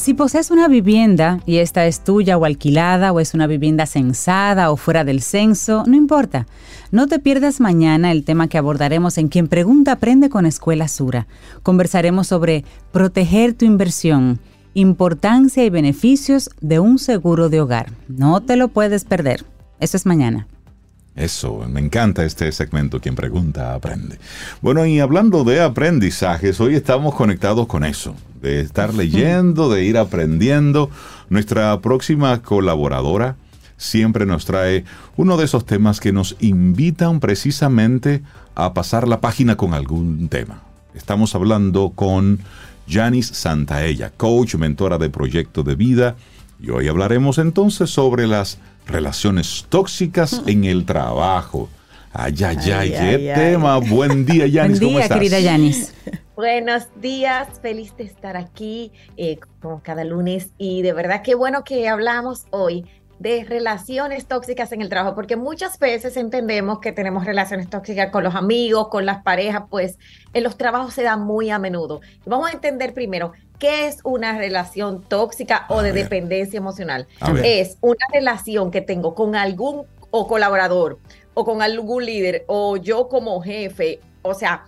Si 0.06 0.14
posees 0.14 0.52
una 0.52 0.68
vivienda 0.68 1.40
y 1.46 1.56
esta 1.56 1.84
es 1.86 2.04
tuya 2.04 2.38
o 2.38 2.44
alquilada 2.44 3.12
o 3.12 3.18
es 3.18 3.34
una 3.34 3.48
vivienda 3.48 3.86
censada 3.86 4.70
o 4.70 4.76
fuera 4.76 5.02
del 5.02 5.20
censo, 5.20 5.82
no 5.84 5.96
importa. 5.96 6.46
No 6.92 7.08
te 7.08 7.18
pierdas 7.18 7.58
mañana 7.58 8.12
el 8.12 8.22
tema 8.22 8.46
que 8.46 8.56
abordaremos 8.56 9.18
en 9.18 9.26
Quien 9.26 9.48
Pregunta 9.48 9.90
Aprende 9.90 10.30
con 10.30 10.46
Escuela 10.46 10.86
Sura. 10.86 11.26
Conversaremos 11.64 12.28
sobre 12.28 12.64
proteger 12.92 13.54
tu 13.54 13.64
inversión, 13.64 14.38
importancia 14.74 15.64
y 15.64 15.70
beneficios 15.70 16.50
de 16.60 16.78
un 16.78 17.00
seguro 17.00 17.48
de 17.48 17.60
hogar. 17.60 17.90
No 18.06 18.40
te 18.40 18.54
lo 18.54 18.68
puedes 18.68 19.04
perder. 19.04 19.44
Eso 19.80 19.96
es 19.96 20.06
mañana. 20.06 20.46
Eso, 21.16 21.64
me 21.66 21.80
encanta 21.80 22.26
este 22.26 22.52
segmento, 22.52 23.00
quien 23.00 23.14
pregunta 23.14 23.74
aprende. 23.74 24.18
Bueno, 24.60 24.84
y 24.84 25.00
hablando 25.00 25.44
de 25.44 25.62
aprendizajes, 25.62 26.60
hoy 26.60 26.74
estamos 26.74 27.14
conectados 27.14 27.66
con 27.66 27.84
eso, 27.84 28.14
de 28.42 28.60
estar 28.60 28.92
leyendo, 28.92 29.70
de 29.70 29.84
ir 29.84 29.96
aprendiendo. 29.96 30.90
Nuestra 31.30 31.80
próxima 31.80 32.42
colaboradora 32.42 33.36
siempre 33.78 34.26
nos 34.26 34.44
trae 34.44 34.84
uno 35.16 35.38
de 35.38 35.46
esos 35.46 35.64
temas 35.64 36.00
que 36.00 36.12
nos 36.12 36.36
invitan 36.40 37.18
precisamente 37.18 38.22
a 38.54 38.74
pasar 38.74 39.08
la 39.08 39.22
página 39.22 39.56
con 39.56 39.72
algún 39.72 40.28
tema. 40.28 40.62
Estamos 40.94 41.34
hablando 41.34 41.92
con 41.94 42.40
Janice 42.88 43.34
Santaella, 43.34 44.10
coach, 44.10 44.54
mentora 44.56 44.98
de 44.98 45.08
proyecto 45.08 45.62
de 45.62 45.76
vida, 45.76 46.16
y 46.58 46.70
hoy 46.70 46.88
hablaremos 46.88 47.38
entonces 47.38 47.90
sobre 47.90 48.26
las 48.26 48.58
relaciones 48.86 49.66
tóxicas 49.68 50.42
en 50.46 50.64
el 50.64 50.84
trabajo. 50.86 51.68
Ay, 52.12 52.34
ay, 52.44 52.56
ay, 52.64 52.70
Ay, 52.72 52.90
qué 52.90 52.96
ay, 52.98 53.28
ay. 53.28 53.34
tema. 53.34 53.78
Buen 53.78 54.24
día, 54.24 54.46
Yanis, 54.48 54.78
Buen 54.80 54.88
¿cómo 54.90 54.98
día, 54.98 55.02
estás? 55.02 55.18
querida 55.18 55.40
Yanis. 55.40 55.94
Buenos 56.34 56.88
días, 57.00 57.48
feliz 57.60 57.94
de 57.96 58.04
estar 58.04 58.36
aquí 58.36 58.92
eh, 59.16 59.38
como 59.60 59.82
cada 59.82 60.04
lunes 60.04 60.50
y 60.58 60.82
de 60.82 60.92
verdad 60.92 61.22
qué 61.22 61.34
bueno 61.34 61.64
que 61.64 61.88
hablamos 61.88 62.46
hoy 62.50 62.84
de 63.18 63.44
relaciones 63.44 64.26
tóxicas 64.26 64.72
en 64.72 64.82
el 64.82 64.90
trabajo, 64.90 65.14
porque 65.14 65.36
muchas 65.36 65.78
veces 65.78 66.18
entendemos 66.18 66.80
que 66.80 66.92
tenemos 66.92 67.24
relaciones 67.24 67.70
tóxicas 67.70 68.10
con 68.10 68.22
los 68.22 68.34
amigos, 68.34 68.88
con 68.88 69.06
las 69.06 69.22
parejas, 69.22 69.62
pues 69.70 69.98
en 70.34 70.42
los 70.44 70.58
trabajos 70.58 70.92
se 70.92 71.02
da 71.02 71.16
muy 71.16 71.48
a 71.48 71.58
menudo. 71.58 72.02
Vamos 72.26 72.50
a 72.50 72.52
entender 72.52 72.92
primero 72.92 73.32
qué 73.58 73.86
es 73.86 73.98
una 74.04 74.36
relación 74.36 75.02
tóxica 75.02 75.66
o 75.68 75.80
A 75.80 75.82
de 75.82 75.92
dependencia 75.92 76.58
emocional. 76.58 77.06
A 77.20 77.32
ver. 77.32 77.44
Es 77.44 77.78
una 77.80 78.06
relación 78.12 78.70
que 78.70 78.80
tengo 78.80 79.14
con 79.14 79.34
algún 79.36 79.86
o 80.10 80.26
colaborador 80.26 80.98
o 81.34 81.44
con 81.44 81.62
algún 81.62 82.04
líder 82.04 82.44
o 82.46 82.76
yo 82.76 83.08
como 83.08 83.40
jefe, 83.42 84.00
o 84.22 84.34
sea, 84.34 84.64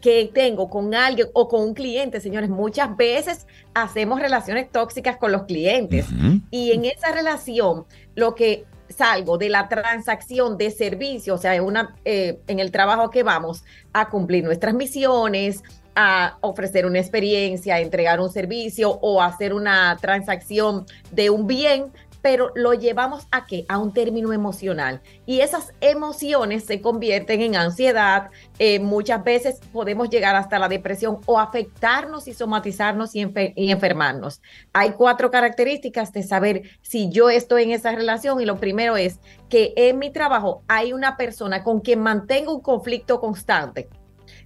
que 0.00 0.30
tengo 0.32 0.68
con 0.70 0.94
alguien 0.94 1.28
o 1.32 1.48
con 1.48 1.62
un 1.62 1.74
cliente, 1.74 2.20
señores, 2.20 2.50
muchas 2.50 2.96
veces 2.96 3.46
hacemos 3.74 4.20
relaciones 4.20 4.70
tóxicas 4.70 5.16
con 5.16 5.32
los 5.32 5.44
clientes. 5.44 6.06
Y 6.50 6.72
en 6.72 6.84
esa 6.84 7.12
relación, 7.12 7.84
lo 8.14 8.34
que 8.34 8.64
salgo 8.88 9.38
de 9.38 9.48
la 9.48 9.68
transacción 9.68 10.56
de 10.56 10.70
servicio, 10.70 11.34
o 11.34 11.38
sea, 11.38 11.60
una, 11.62 11.96
eh, 12.04 12.40
en 12.46 12.58
el 12.58 12.70
trabajo 12.70 13.10
que 13.10 13.22
vamos 13.22 13.64
a 13.92 14.08
cumplir 14.08 14.44
nuestras 14.44 14.74
misiones, 14.74 15.62
a 16.00 16.38
ofrecer 16.42 16.86
una 16.86 17.00
experiencia, 17.00 17.80
entregar 17.80 18.20
un 18.20 18.30
servicio 18.30 19.00
o 19.02 19.20
hacer 19.20 19.52
una 19.52 19.96
transacción 20.00 20.86
de 21.10 21.28
un 21.28 21.48
bien, 21.48 21.92
pero 22.22 22.52
lo 22.54 22.72
llevamos 22.72 23.26
a 23.32 23.46
qué? 23.46 23.64
A 23.68 23.78
un 23.78 23.92
término 23.92 24.32
emocional. 24.32 25.00
Y 25.26 25.40
esas 25.40 25.72
emociones 25.80 26.64
se 26.64 26.80
convierten 26.80 27.42
en 27.42 27.56
ansiedad. 27.56 28.30
eh, 28.60 28.78
muchas 28.78 29.24
veces 29.24 29.60
podemos 29.72 30.08
llegar 30.08 30.36
hasta 30.36 30.60
la 30.60 30.68
depresión 30.68 31.18
o 31.26 31.40
afectarnos 31.40 32.28
y 32.28 32.34
somatizarnos 32.34 33.16
y 33.16 33.22
enfermarnos. 33.56 34.40
Hay 34.72 34.92
cuatro 34.92 35.32
características 35.32 36.12
de 36.12 36.22
saber 36.22 36.62
si 36.80 37.10
yo 37.10 37.28
estoy 37.28 37.64
en 37.64 37.72
esa 37.72 37.90
relación 37.90 38.40
y 38.40 38.44
lo 38.44 38.58
primero 38.58 38.96
es 38.96 39.18
que 39.48 39.72
en 39.76 39.98
mi 39.98 40.12
trabajo 40.12 40.62
hay 40.68 40.92
una 40.92 41.16
persona 41.16 41.64
con 41.64 41.80
quien 41.80 42.00
mantengo 42.00 42.54
un 42.54 42.62
conflicto 42.62 43.18
constante. 43.18 43.88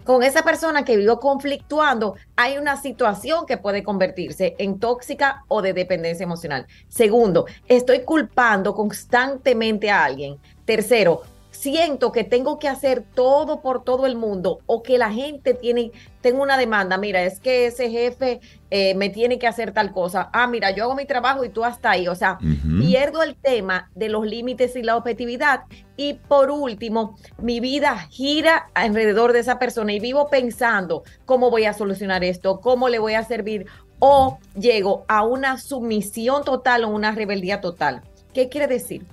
Con 0.05 0.25
esa 0.25 0.43
persona 0.43 0.85
que 0.85 0.97
vivo 0.97 1.21
conflictuando, 1.21 2.17
hay 2.35 2.59
una 2.59 2.77
situación 2.77 3.47
que 3.47 3.57
puede 3.57 3.85
convertirse 3.85 4.57
en 4.59 4.81
tóxica 4.81 5.45
o 5.47 5.63
de 5.63 5.73
dependencia 5.73 6.25
emocional. 6.25 6.67
Segundo, 6.89 7.47
estoy 7.69 8.01
culpando 8.01 8.75
constantemente 8.75 9.91
a 9.91 10.05
alguien. 10.05 10.39
Tercero, 10.65 11.23
siento 11.53 12.11
que 12.11 12.25
tengo 12.25 12.59
que 12.59 12.69
hacer 12.69 13.05
todo 13.15 13.61
por 13.61 13.85
todo 13.85 14.07
el 14.07 14.17
mundo 14.17 14.59
o 14.67 14.83
que 14.83 14.99
la 14.99 15.13
gente 15.13 15.55
tiene, 15.55 15.93
tengo 16.23 16.43
una 16.43 16.57
demanda, 16.57 16.97
mira, 16.97 17.23
es 17.23 17.41
que 17.41 17.67
ese 17.67 17.91
jefe 17.91 18.41
eh, 18.71 18.95
me 18.95 19.11
tiene 19.11 19.39
que 19.39 19.47
hacer 19.47 19.73
tal 19.73 19.93
cosa. 19.93 20.31
Ah, 20.33 20.47
mira, 20.47 20.71
yo 20.71 20.85
hago 20.85 20.95
mi 20.95 21.05
trabajo 21.05 21.45
y 21.45 21.51
tú 21.51 21.65
hasta 21.65 21.91
ahí. 21.91 22.09
O 22.09 22.15
sea, 22.15 22.39
pierdo 22.81 23.23
el 23.23 23.35
tema 23.35 23.91
de 23.95 24.09
los 24.09 24.25
límites 24.25 24.75
y 24.77 24.83
la 24.83 24.97
objetividad. 24.97 25.65
Y 25.97 26.15
por 26.15 26.51
último, 26.51 27.19
mi 27.39 27.61
vida 27.61 27.99
gira 28.09 28.71
alrededor 28.73 29.33
de 29.33 29.41
esa 29.41 29.59
persona 29.59 29.93
y 29.93 30.01
vivo 30.01 30.29
pensando 30.31 31.03
cómo 31.27 31.51
voy 31.51 31.65
a 31.65 31.75
solucionar 31.75 32.25
esto, 32.25 32.61
cómo 32.61 32.89
le 32.89 32.99
voy 32.99 33.15
a 33.15 33.25
servir 33.25 33.67
o 33.99 34.39
llego 34.59 35.05
a 35.09 35.25
una 35.25 35.59
sumisión 35.59 36.45
total 36.45 36.85
o 36.85 36.89
una 36.89 37.13
rebeldía 37.13 37.61
total. 37.61 38.03
¿Qué 38.33 38.49
quiere 38.49 38.67
decir? 38.67 39.05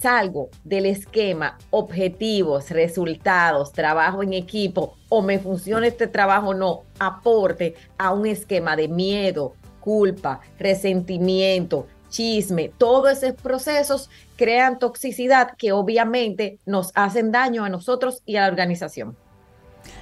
Salgo 0.00 0.50
del 0.64 0.86
esquema, 0.86 1.58
objetivos, 1.70 2.70
resultados, 2.70 3.72
trabajo 3.72 4.22
en 4.22 4.32
equipo 4.32 4.96
o 5.08 5.22
me 5.22 5.38
funciona 5.38 5.86
este 5.86 6.06
trabajo 6.06 6.54
no, 6.54 6.82
aporte 6.98 7.74
a 7.98 8.12
un 8.12 8.26
esquema 8.26 8.76
de 8.76 8.88
miedo, 8.88 9.54
culpa, 9.80 10.40
resentimiento, 10.58 11.86
chisme, 12.08 12.70
todos 12.78 13.22
esos 13.22 13.40
procesos 13.40 14.10
crean 14.36 14.78
toxicidad 14.78 15.52
que 15.56 15.72
obviamente 15.72 16.58
nos 16.64 16.92
hacen 16.94 17.32
daño 17.32 17.64
a 17.64 17.68
nosotros 17.68 18.22
y 18.24 18.36
a 18.36 18.42
la 18.42 18.48
organización. 18.48 19.16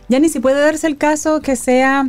Yani, 0.09 0.29
si 0.29 0.41
puede 0.41 0.61
darse 0.61 0.87
el 0.87 0.99
caso 0.99 1.41
que 1.41 1.57
sea 1.57 2.09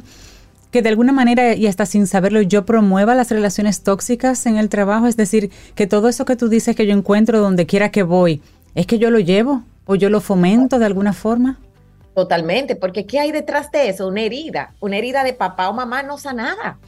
que 0.74 0.82
de 0.82 0.90
alguna 0.90 1.14
manera 1.14 1.54
y 1.54 1.68
hasta 1.68 1.86
sin 1.86 2.08
saberlo 2.08 2.42
yo 2.42 2.66
promueva 2.66 3.14
las 3.14 3.30
relaciones 3.30 3.84
tóxicas 3.84 4.48
en 4.48 4.58
el 4.58 4.70
trabajo, 4.70 5.06
es 5.06 5.16
decir, 5.16 5.52
que 5.76 5.86
todo 5.86 6.10
eso 6.10 6.26
que 6.26 6.36
tú 6.36 6.50
dices 6.50 6.76
que 6.76 6.88
yo 6.88 6.94
encuentro 6.94 7.40
donde 7.40 7.68
quiera 7.68 7.92
que 7.92 8.02
voy, 8.02 8.42
es 8.74 8.88
que 8.88 8.98
yo 8.98 9.12
lo 9.12 9.20
llevo 9.20 9.62
o 9.86 9.94
yo 9.94 10.10
lo 10.10 10.20
fomento 10.20 10.80
de 10.80 10.86
alguna 10.88 11.14
forma. 11.14 11.60
Totalmente, 12.16 12.76
porque 12.76 13.06
¿qué 13.06 13.20
hay 13.20 13.32
detrás 13.32 13.72
de 13.72 13.90
eso? 13.90 14.08
Una 14.08 14.22
herida, 14.22 14.74
una 14.80 14.98
herida 14.98 15.24
de 15.24 15.34
papá 15.34 15.70
o 15.70 15.74
mamá 15.74 16.02
no 16.02 16.18
sanada. 16.18 16.80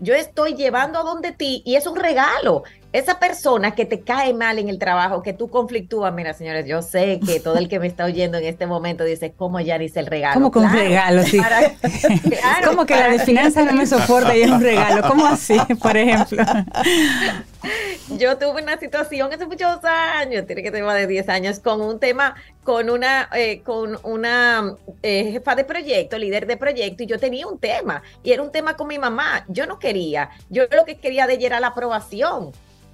Yo 0.00 0.14
estoy 0.14 0.54
llevando 0.54 0.98
a 0.98 1.04
donde 1.04 1.30
ti 1.30 1.62
y 1.64 1.76
es 1.76 1.86
un 1.86 1.94
regalo. 1.94 2.64
Esa 2.92 3.18
persona 3.18 3.74
que 3.74 3.86
te 3.86 4.00
cae 4.02 4.34
mal 4.34 4.58
en 4.58 4.68
el 4.68 4.78
trabajo, 4.78 5.22
que 5.22 5.32
tú 5.32 5.48
conflictúas, 5.48 6.12
mira, 6.12 6.34
señores, 6.34 6.66
yo 6.66 6.82
sé 6.82 7.20
que 7.24 7.40
todo 7.40 7.56
el 7.56 7.68
que 7.68 7.78
me 7.80 7.86
está 7.86 8.04
oyendo 8.04 8.36
en 8.36 8.44
este 8.44 8.66
momento 8.66 9.02
dice, 9.04 9.32
¿cómo 9.34 9.60
ya 9.60 9.78
dice 9.78 9.98
el 10.00 10.06
regalo? 10.06 10.34
Como 10.34 10.50
con 10.50 10.64
Claro, 10.64 10.78
regalo, 10.78 11.22
sí. 11.22 11.38
para- 11.40 11.70
claro, 12.40 12.68
Como 12.68 12.84
que 12.84 12.94
la 12.94 13.08
de 13.08 13.18
finanzas 13.20 13.64
no 13.64 13.72
me 13.72 13.86
soporta 13.86 14.36
y 14.36 14.42
es 14.42 14.50
un 14.50 14.60
regalo. 14.60 15.08
¿Cómo 15.08 15.26
así, 15.26 15.56
por 15.80 15.96
ejemplo? 15.96 16.44
Yo 18.18 18.36
tuve 18.36 18.62
una 18.62 18.78
situación 18.78 19.32
hace 19.32 19.46
muchos 19.46 19.78
años, 19.84 20.46
tiene 20.46 20.62
que 20.62 20.70
tener 20.70 20.84
más 20.84 20.96
de 20.96 21.06
10 21.06 21.28
años, 21.30 21.60
con 21.60 21.80
un 21.80 21.98
tema, 21.98 22.34
con 22.64 22.90
una, 22.90 23.28
eh, 23.34 23.62
con 23.64 23.98
una 24.02 24.74
eh, 25.02 25.30
jefa 25.32 25.54
de 25.54 25.64
proyecto, 25.64 26.18
líder 26.18 26.46
de 26.46 26.56
proyecto, 26.56 27.04
y 27.04 27.06
yo 27.06 27.18
tenía 27.18 27.46
un 27.46 27.58
tema, 27.58 28.02
y 28.22 28.32
era 28.32 28.42
un 28.42 28.52
tema 28.52 28.76
con 28.76 28.88
mi 28.88 28.98
mamá. 28.98 29.44
Yo 29.48 29.66
no 29.66 29.78
quería, 29.78 30.28
yo 30.50 30.64
lo 30.70 30.84
que 30.84 30.96
quería 30.98 31.26
de 31.26 31.34
ella 31.34 31.46
era 31.46 31.60
la 31.60 31.68
aprobación. 31.68 32.52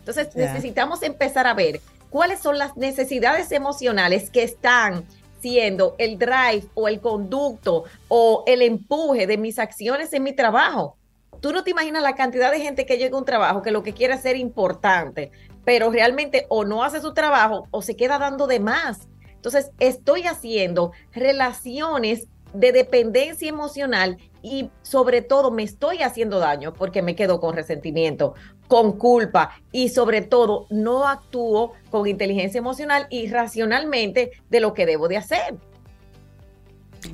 Entonces 0.09 0.35
necesitamos 0.35 1.03
empezar 1.03 1.47
a 1.47 1.53
ver 1.53 1.83
cuáles 2.09 2.41
son 2.41 2.57
las 2.57 2.79
necesidades 2.79 3.53
emocionales 3.53 4.31
que 4.31 4.43
están 4.43 5.05
siendo 5.43 5.97
el 5.99 6.19
drive 6.19 6.65
o 6.73 6.89
el 6.89 6.99
conducto 6.99 7.85
o 8.09 8.43
el 8.47 8.63
empuje 8.63 9.27
de 9.27 9.37
mis 9.37 9.59
acciones 9.59 10.15
en 10.15 10.23
mi 10.23 10.33
trabajo. 10.33 10.97
Tú 11.43 11.53
no 11.53 11.63
te 11.63 11.73
imaginas 11.73 12.03
la 12.03 12.15
cantidad 12.15 12.51
de 12.51 12.59
gente 12.59 12.87
que 12.87 12.97
llega 12.97 13.17
a 13.17 13.19
un 13.19 13.27
trabajo 13.27 13.61
que 13.61 13.71
lo 13.71 13.83
que 13.83 13.93
quiere 13.93 14.15
es 14.15 14.23
ser 14.23 14.37
importante, 14.37 15.31
pero 15.67 15.91
realmente 15.91 16.47
o 16.49 16.65
no 16.65 16.83
hace 16.83 17.03
su 17.03 17.13
trabajo 17.13 17.69
o 17.71 17.83
se 17.83 17.95
queda 17.95 18.19
dando 18.19 18.47
de 18.47 18.61
más. 18.61 19.09
Entonces, 19.35 19.73
estoy 19.79 20.23
haciendo 20.23 20.93
relaciones 21.13 22.29
de 22.55 22.73
dependencia 22.73 23.47
emocional 23.47 24.17
y 24.43 24.71
sobre 24.83 25.23
todo 25.23 25.51
me 25.51 25.63
estoy 25.63 26.03
haciendo 26.03 26.39
daño 26.39 26.73
porque 26.73 27.03
me 27.03 27.17
quedo 27.17 27.41
con 27.41 27.55
resentimiento, 27.55 28.35
con 28.67 28.93
culpa 28.93 29.51
y 29.73 29.89
sobre 29.89 30.23
todo 30.23 30.67
no 30.71 31.07
actúo 31.07 31.73
con 31.91 32.07
inteligencia 32.07 32.59
emocional 32.59 33.07
y 33.11 33.29
racionalmente 33.29 34.33
de 34.51 34.61
lo 34.61 34.75
que 34.75 34.87
debo 34.87 35.09
de 35.09 35.17
hacer. 35.17 35.57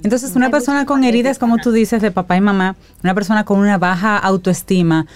Entonces, 0.03 0.35
una 0.35 0.51
persona 0.51 0.87
con 0.87 1.05
heridas, 1.05 1.39
como 1.39 1.59
tú 1.59 1.71
dices, 1.71 2.01
de 2.01 2.11
papá 2.11 2.37
y 2.37 2.41
mamá, 2.41 2.77
una 3.03 3.15
persona 3.15 3.45
con 3.45 3.59
una 3.59 3.79
baja 3.79 4.17
autoestima, 4.17 5.07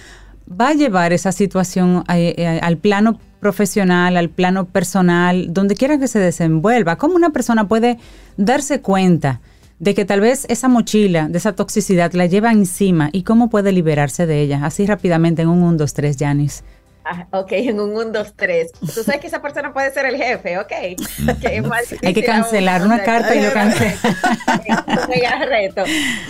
va 0.48 0.68
a 0.68 0.74
llevar 0.74 1.12
esa 1.12 1.32
situación 1.32 2.04
eh, 2.12 2.34
eh, 2.36 2.60
al 2.62 2.76
plano 2.76 3.18
profesional, 3.40 4.16
al 4.16 4.30
plano 4.30 4.66
personal, 4.66 5.52
donde 5.52 5.74
quiera 5.74 5.98
que 5.98 6.08
se 6.08 6.18
desenvuelva. 6.18 6.96
¿Cómo 6.96 7.14
una 7.14 7.30
persona 7.30 7.68
puede 7.68 7.98
darse 8.36 8.80
cuenta 8.80 9.40
de 9.78 9.94
que 9.94 10.04
tal 10.04 10.20
vez 10.20 10.44
esa 10.48 10.68
mochila 10.68 11.28
de 11.28 11.38
esa 11.38 11.54
toxicidad 11.54 12.12
la 12.12 12.26
lleva 12.26 12.52
encima 12.52 13.10
y 13.12 13.22
cómo 13.22 13.48
puede 13.48 13.72
liberarse 13.72 14.26
de 14.26 14.40
ella? 14.40 14.60
Así 14.64 14.86
rápidamente 14.86 15.42
en 15.42 15.48
un 15.48 15.62
1, 15.62 15.76
2, 15.78 15.94
3, 15.94 16.16
Janis. 16.18 16.64
Ah, 17.10 17.26
ok, 17.30 17.52
en 17.52 17.80
un 17.80 17.96
1, 17.96 18.10
2, 18.12 18.34
3. 18.36 18.72
Tú 18.72 19.02
sabes 19.02 19.20
que 19.20 19.28
esa 19.28 19.40
persona 19.40 19.72
puede 19.72 19.90
ser 19.92 20.04
el 20.04 20.16
jefe, 20.16 20.58
ok. 20.58 20.72
Hay 22.04 22.12
que 22.12 22.22
cancelar 22.22 22.84
una 22.84 23.02
carta 23.02 23.34
y 23.34 23.42
yo 23.42 23.52
cancelo. 23.52 23.92
reto. 25.48 25.84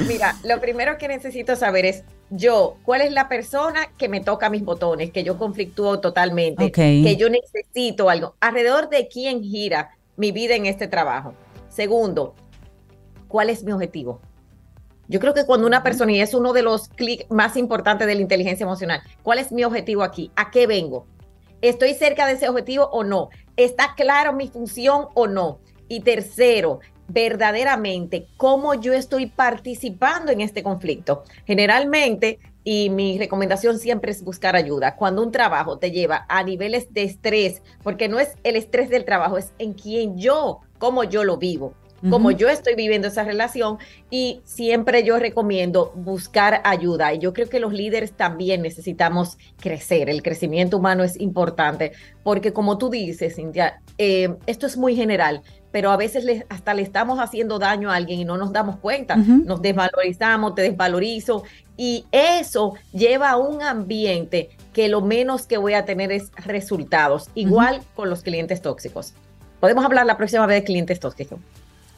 Mira, 0.06 0.36
lo 0.44 0.60
primero 0.60 0.96
que 0.96 1.08
necesito 1.08 1.56
saber 1.56 1.84
es 1.84 2.04
yo, 2.30 2.76
¿cuál 2.84 3.00
es 3.00 3.12
la 3.12 3.28
persona 3.28 3.90
que 3.96 4.08
me 4.08 4.20
toca 4.20 4.50
mis 4.50 4.62
botones, 4.62 5.10
que 5.10 5.24
yo 5.24 5.38
conflictúo 5.38 5.98
totalmente, 5.98 6.70
que 6.70 7.16
yo 7.16 7.28
necesito 7.28 8.08
algo? 8.10 8.36
¿Alrededor 8.38 8.88
de 8.88 9.08
quién 9.08 9.42
gira 9.42 9.96
mi 10.16 10.30
vida 10.30 10.54
en 10.54 10.66
este 10.66 10.86
trabajo? 10.86 11.34
Segundo, 11.70 12.34
¿cuál 13.28 13.50
es 13.50 13.62
mi 13.62 13.72
objetivo? 13.72 14.20
Yo 15.06 15.20
creo 15.20 15.32
que 15.32 15.46
cuando 15.46 15.66
una 15.66 15.82
persona, 15.82 16.12
y 16.12 16.20
es 16.20 16.34
uno 16.34 16.52
de 16.52 16.62
los 16.62 16.88
clics 16.88 17.30
más 17.30 17.56
importantes 17.56 18.06
de 18.06 18.14
la 18.14 18.20
inteligencia 18.20 18.64
emocional, 18.64 19.00
¿cuál 19.22 19.38
es 19.38 19.52
mi 19.52 19.64
objetivo 19.64 20.02
aquí? 20.02 20.30
¿A 20.36 20.50
qué 20.50 20.66
vengo? 20.66 21.06
¿Estoy 21.62 21.94
cerca 21.94 22.26
de 22.26 22.34
ese 22.34 22.48
objetivo 22.48 22.84
o 22.92 23.04
no? 23.04 23.30
¿Está 23.56 23.94
claro 23.96 24.32
mi 24.32 24.48
función 24.48 25.06
o 25.14 25.26
no? 25.26 25.60
Y 25.88 26.00
tercero, 26.00 26.80
verdaderamente 27.08 28.28
cómo 28.36 28.74
yo 28.74 28.92
estoy 28.92 29.26
participando 29.26 30.30
en 30.30 30.42
este 30.42 30.62
conflicto. 30.62 31.24
Generalmente, 31.46 32.38
y 32.62 32.90
mi 32.90 33.18
recomendación 33.18 33.78
siempre 33.78 34.12
es 34.12 34.22
buscar 34.22 34.56
ayuda. 34.56 34.94
Cuando 34.94 35.22
un 35.22 35.32
trabajo 35.32 35.78
te 35.78 35.90
lleva 35.90 36.26
a 36.28 36.42
niveles 36.42 36.92
de 36.92 37.04
estrés, 37.04 37.62
porque 37.82 38.08
no 38.08 38.20
es 38.20 38.34
el 38.44 38.56
estrés 38.56 38.90
del 38.90 39.06
trabajo, 39.06 39.38
es 39.38 39.54
en 39.58 39.72
quien 39.72 40.18
yo, 40.18 40.60
cómo 40.78 41.02
yo 41.02 41.24
lo 41.24 41.38
vivo 41.38 41.72
como 42.08 42.30
yo 42.30 42.48
estoy 42.48 42.74
viviendo 42.74 43.08
esa 43.08 43.24
relación 43.24 43.78
y 44.10 44.40
siempre 44.44 45.02
yo 45.02 45.18
recomiendo 45.18 45.92
buscar 45.96 46.60
ayuda. 46.64 47.12
Y 47.12 47.18
yo 47.18 47.32
creo 47.32 47.48
que 47.48 47.60
los 47.60 47.72
líderes 47.72 48.12
también 48.12 48.62
necesitamos 48.62 49.36
crecer. 49.60 50.08
El 50.08 50.22
crecimiento 50.22 50.76
humano 50.76 51.02
es 51.02 51.20
importante 51.20 51.92
porque 52.22 52.52
como 52.52 52.78
tú 52.78 52.90
dices, 52.90 53.34
Cintia, 53.36 53.80
eh, 53.98 54.36
esto 54.46 54.66
es 54.66 54.76
muy 54.76 54.94
general, 54.94 55.42
pero 55.72 55.90
a 55.90 55.96
veces 55.96 56.44
hasta 56.48 56.74
le 56.74 56.82
estamos 56.82 57.18
haciendo 57.18 57.58
daño 57.58 57.90
a 57.90 57.96
alguien 57.96 58.20
y 58.20 58.24
no 58.24 58.36
nos 58.36 58.52
damos 58.52 58.76
cuenta. 58.76 59.16
Nos 59.16 59.60
desvalorizamos, 59.60 60.54
te 60.54 60.62
desvalorizo 60.62 61.42
y 61.76 62.06
eso 62.12 62.74
lleva 62.92 63.30
a 63.30 63.36
un 63.36 63.62
ambiente 63.62 64.50
que 64.72 64.88
lo 64.88 65.00
menos 65.00 65.46
que 65.46 65.58
voy 65.58 65.74
a 65.74 65.84
tener 65.84 66.12
es 66.12 66.30
resultados, 66.44 67.28
igual 67.34 67.80
con 67.94 68.08
los 68.08 68.22
clientes 68.22 68.62
tóxicos. 68.62 69.14
Podemos 69.60 69.84
hablar 69.84 70.06
la 70.06 70.16
próxima 70.16 70.46
vez 70.46 70.60
de 70.60 70.64
clientes 70.64 71.00
tóxicos. 71.00 71.40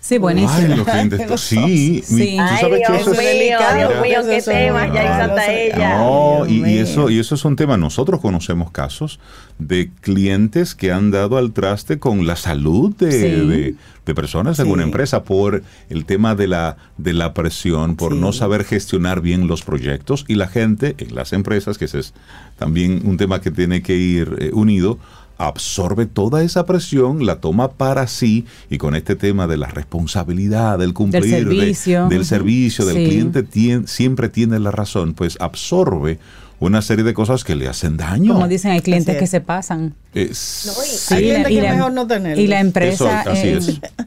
Sí, 0.00 0.16
buenísimo. 0.16 0.52
Ay, 0.54 0.76
los 0.76 0.88
clientes, 0.88 1.40
sí, 1.42 2.02
sí. 2.06 2.36
¿Tú 2.38 2.56
sabes 2.60 2.82
que 2.86 2.96
eso 2.96 3.12
es 3.12 3.18
delicado? 3.18 3.76
Dios 3.76 4.02
mío, 4.02 4.18
qué 4.26 4.42
tema, 4.42 4.86
ya 4.92 5.18
Santa 5.18 5.52
ella. 5.52 5.98
No, 5.98 6.46
y, 6.48 6.64
y, 6.64 6.78
eso, 6.78 7.10
y 7.10 7.18
eso 7.18 7.34
es 7.34 7.44
un 7.44 7.54
tema. 7.54 7.76
Nosotros 7.76 8.18
conocemos 8.20 8.70
casos 8.70 9.20
de 9.58 9.90
clientes 10.00 10.74
que 10.74 10.90
han 10.90 11.10
dado 11.10 11.36
al 11.36 11.52
traste 11.52 11.98
con 11.98 12.26
la 12.26 12.36
salud 12.36 12.96
de, 12.96 13.44
de, 13.44 13.74
de 14.06 14.14
personas 14.14 14.58
en 14.58 14.68
una 14.68 14.84
empresa 14.84 15.22
por 15.22 15.62
el 15.90 16.06
tema 16.06 16.34
de 16.34 16.48
la, 16.48 16.78
de 16.96 17.12
la 17.12 17.34
presión, 17.34 17.96
por 17.96 18.14
no 18.14 18.32
saber 18.32 18.64
gestionar 18.64 19.20
bien 19.20 19.48
los 19.48 19.62
proyectos 19.62 20.24
y 20.28 20.36
la 20.36 20.48
gente 20.48 20.94
en 20.96 21.14
las 21.14 21.34
empresas, 21.34 21.76
que 21.76 21.84
ese 21.84 21.98
es 21.98 22.14
también 22.58 23.02
un 23.04 23.18
tema 23.18 23.42
que 23.42 23.50
tiene 23.50 23.82
que 23.82 23.96
ir 23.96 24.36
eh, 24.38 24.50
unido 24.54 24.98
absorbe 25.40 26.04
toda 26.06 26.42
esa 26.42 26.66
presión, 26.66 27.24
la 27.24 27.40
toma 27.40 27.72
para 27.72 28.06
sí 28.06 28.44
y 28.68 28.76
con 28.76 28.94
este 28.94 29.16
tema 29.16 29.46
de 29.46 29.56
la 29.56 29.68
responsabilidad, 29.68 30.78
del 30.78 30.92
cumplir, 30.92 31.22
del 31.22 31.30
servicio, 31.30 32.08
del, 32.08 32.24
servicio, 32.26 32.84
del 32.84 33.08
cliente 33.08 33.46
siempre 33.86 34.28
tiene 34.28 34.58
la 34.58 34.70
razón, 34.70 35.14
pues 35.14 35.38
absorbe 35.40 36.18
una 36.60 36.82
serie 36.82 37.04
de 37.04 37.14
cosas 37.14 37.42
que 37.42 37.56
le 37.56 37.68
hacen 37.68 37.96
daño. 37.96 38.34
Como 38.34 38.46
dicen, 38.46 38.70
hay 38.70 38.80
clientes 38.82 39.16
que 39.16 39.26
se 39.26 39.40
pasan. 39.40 39.94
sí, 40.12 40.68
hay 41.14 41.22
clientes 41.22 41.52
que 41.52 41.62
mejor 41.62 41.92
no 41.92 42.06
tener. 42.06 42.38
Y 42.38 42.46
la 42.46 42.60
empresa, 42.60 43.24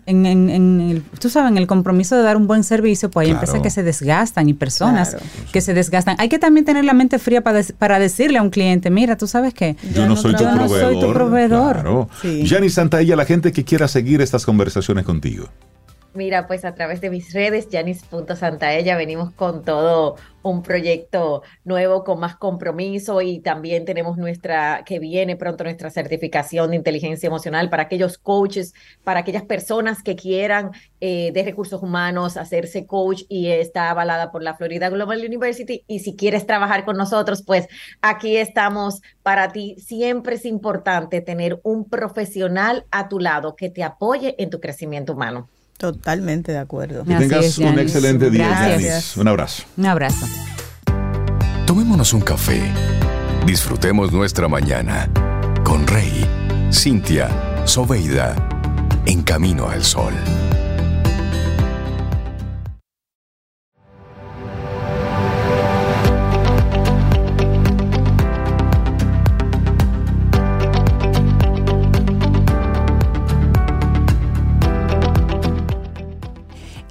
en, 0.05 0.25
el, 0.25 1.03
tú 1.19 1.29
sabes, 1.29 1.51
en 1.51 1.57
el 1.57 1.65
compromiso 1.65 2.15
de 2.15 2.21
dar 2.21 2.37
un 2.37 2.45
buen 2.45 2.63
servicio, 2.63 3.09
pues 3.09 3.25
hay 3.25 3.33
empresas 3.33 3.59
que 3.61 3.71
se 3.71 3.81
desgastan 3.81 4.47
y 4.49 4.53
personas 4.53 5.17
que 5.51 5.61
se 5.61 5.73
desgastan. 5.73 6.15
Hay 6.19 6.29
que 6.29 6.39
también 6.39 6.65
tener 6.65 6.85
la 6.85 6.93
mente 6.93 7.17
fría 7.17 7.41
para, 7.41 7.61
para 7.77 7.97
decirle 7.97 8.37
a 8.37 8.43
un 8.43 8.51
cliente, 8.51 8.91
mira, 8.91 9.17
tú 9.17 9.25
sabes 9.27 9.53
que 9.53 9.75
yo, 9.93 10.07
no, 10.07 10.15
soy, 10.15 10.35
tu 10.35 10.43
no 10.43 10.69
soy 10.69 10.99
tu 10.99 11.11
proveedor. 11.11 11.81
Claro. 11.81 12.09
Sí. 12.21 12.47
Santa 12.69 13.01
la 13.01 13.25
gente 13.25 13.51
que 13.51 13.63
quiera 13.63 13.87
seguir 13.87 14.21
estas 14.21 14.45
conversaciones 14.45 15.05
contigo. 15.05 15.49
Mira, 16.15 16.45
pues 16.45 16.63
a 16.63 16.75
través 16.75 17.01
de 17.01 17.09
mis 17.09 17.33
redes, 17.33 17.67
Janis.santaella, 17.71 18.95
venimos 18.95 19.31
con 19.31 19.63
todo 19.65 20.15
un 20.43 20.61
proyecto 20.61 21.41
nuevo 21.63 22.03
con 22.03 22.19
más 22.19 22.35
compromiso 22.35 23.19
y 23.23 23.39
también 23.39 23.83
tenemos 23.83 24.17
nuestra, 24.17 24.83
que 24.85 24.99
viene 24.99 25.35
pronto 25.37 25.63
nuestra 25.63 25.89
certificación 25.89 26.69
de 26.69 26.75
inteligencia 26.75 27.25
emocional 27.25 27.67
para 27.71 27.83
aquellos 27.83 28.19
coaches, 28.19 28.75
para 29.03 29.21
aquellas 29.21 29.41
personas 29.43 30.03
que 30.03 30.15
quieran 30.15 30.69
eh, 31.01 31.31
de 31.33 31.43
recursos 31.43 31.81
humanos 31.81 32.37
hacerse 32.37 32.85
coach 32.85 33.23
y 33.27 33.47
está 33.47 33.89
avalada 33.89 34.31
por 34.31 34.43
la 34.43 34.53
Florida 34.53 34.89
Global 34.89 35.25
University. 35.25 35.83
Y 35.87 36.01
si 36.01 36.15
quieres 36.15 36.45
trabajar 36.45 36.85
con 36.85 36.95
nosotros, 36.95 37.41
pues 37.41 37.67
aquí 38.03 38.37
estamos 38.37 39.01
para 39.23 39.51
ti. 39.51 39.77
Siempre 39.79 40.35
es 40.35 40.45
importante 40.45 41.21
tener 41.21 41.59
un 41.63 41.89
profesional 41.89 42.85
a 42.91 43.09
tu 43.09 43.19
lado 43.19 43.55
que 43.55 43.71
te 43.71 43.83
apoye 43.83 44.35
en 44.37 44.51
tu 44.51 44.59
crecimiento 44.59 45.13
humano. 45.13 45.49
Totalmente 45.83 46.53
de 46.53 46.59
acuerdo. 46.59 47.03
Que 47.03 47.13
tengas 47.13 47.57
un 47.57 47.77
excelente 47.77 48.29
día, 48.29 48.47
Gracias. 48.47 49.17
Un 49.17 49.27
abrazo. 49.27 49.63
Un 49.75 49.85
abrazo. 49.85 50.25
Tomémonos 51.65 52.13
un 52.13 52.21
café. 52.21 52.61
Disfrutemos 53.45 54.13
nuestra 54.13 54.47
mañana 54.47 55.09
con 55.65 55.85
Rey, 55.85 56.25
Cintia, 56.71 57.27
Soveida, 57.65 58.33
en 59.05 59.23
camino 59.23 59.67
al 59.67 59.83
sol. 59.83 60.13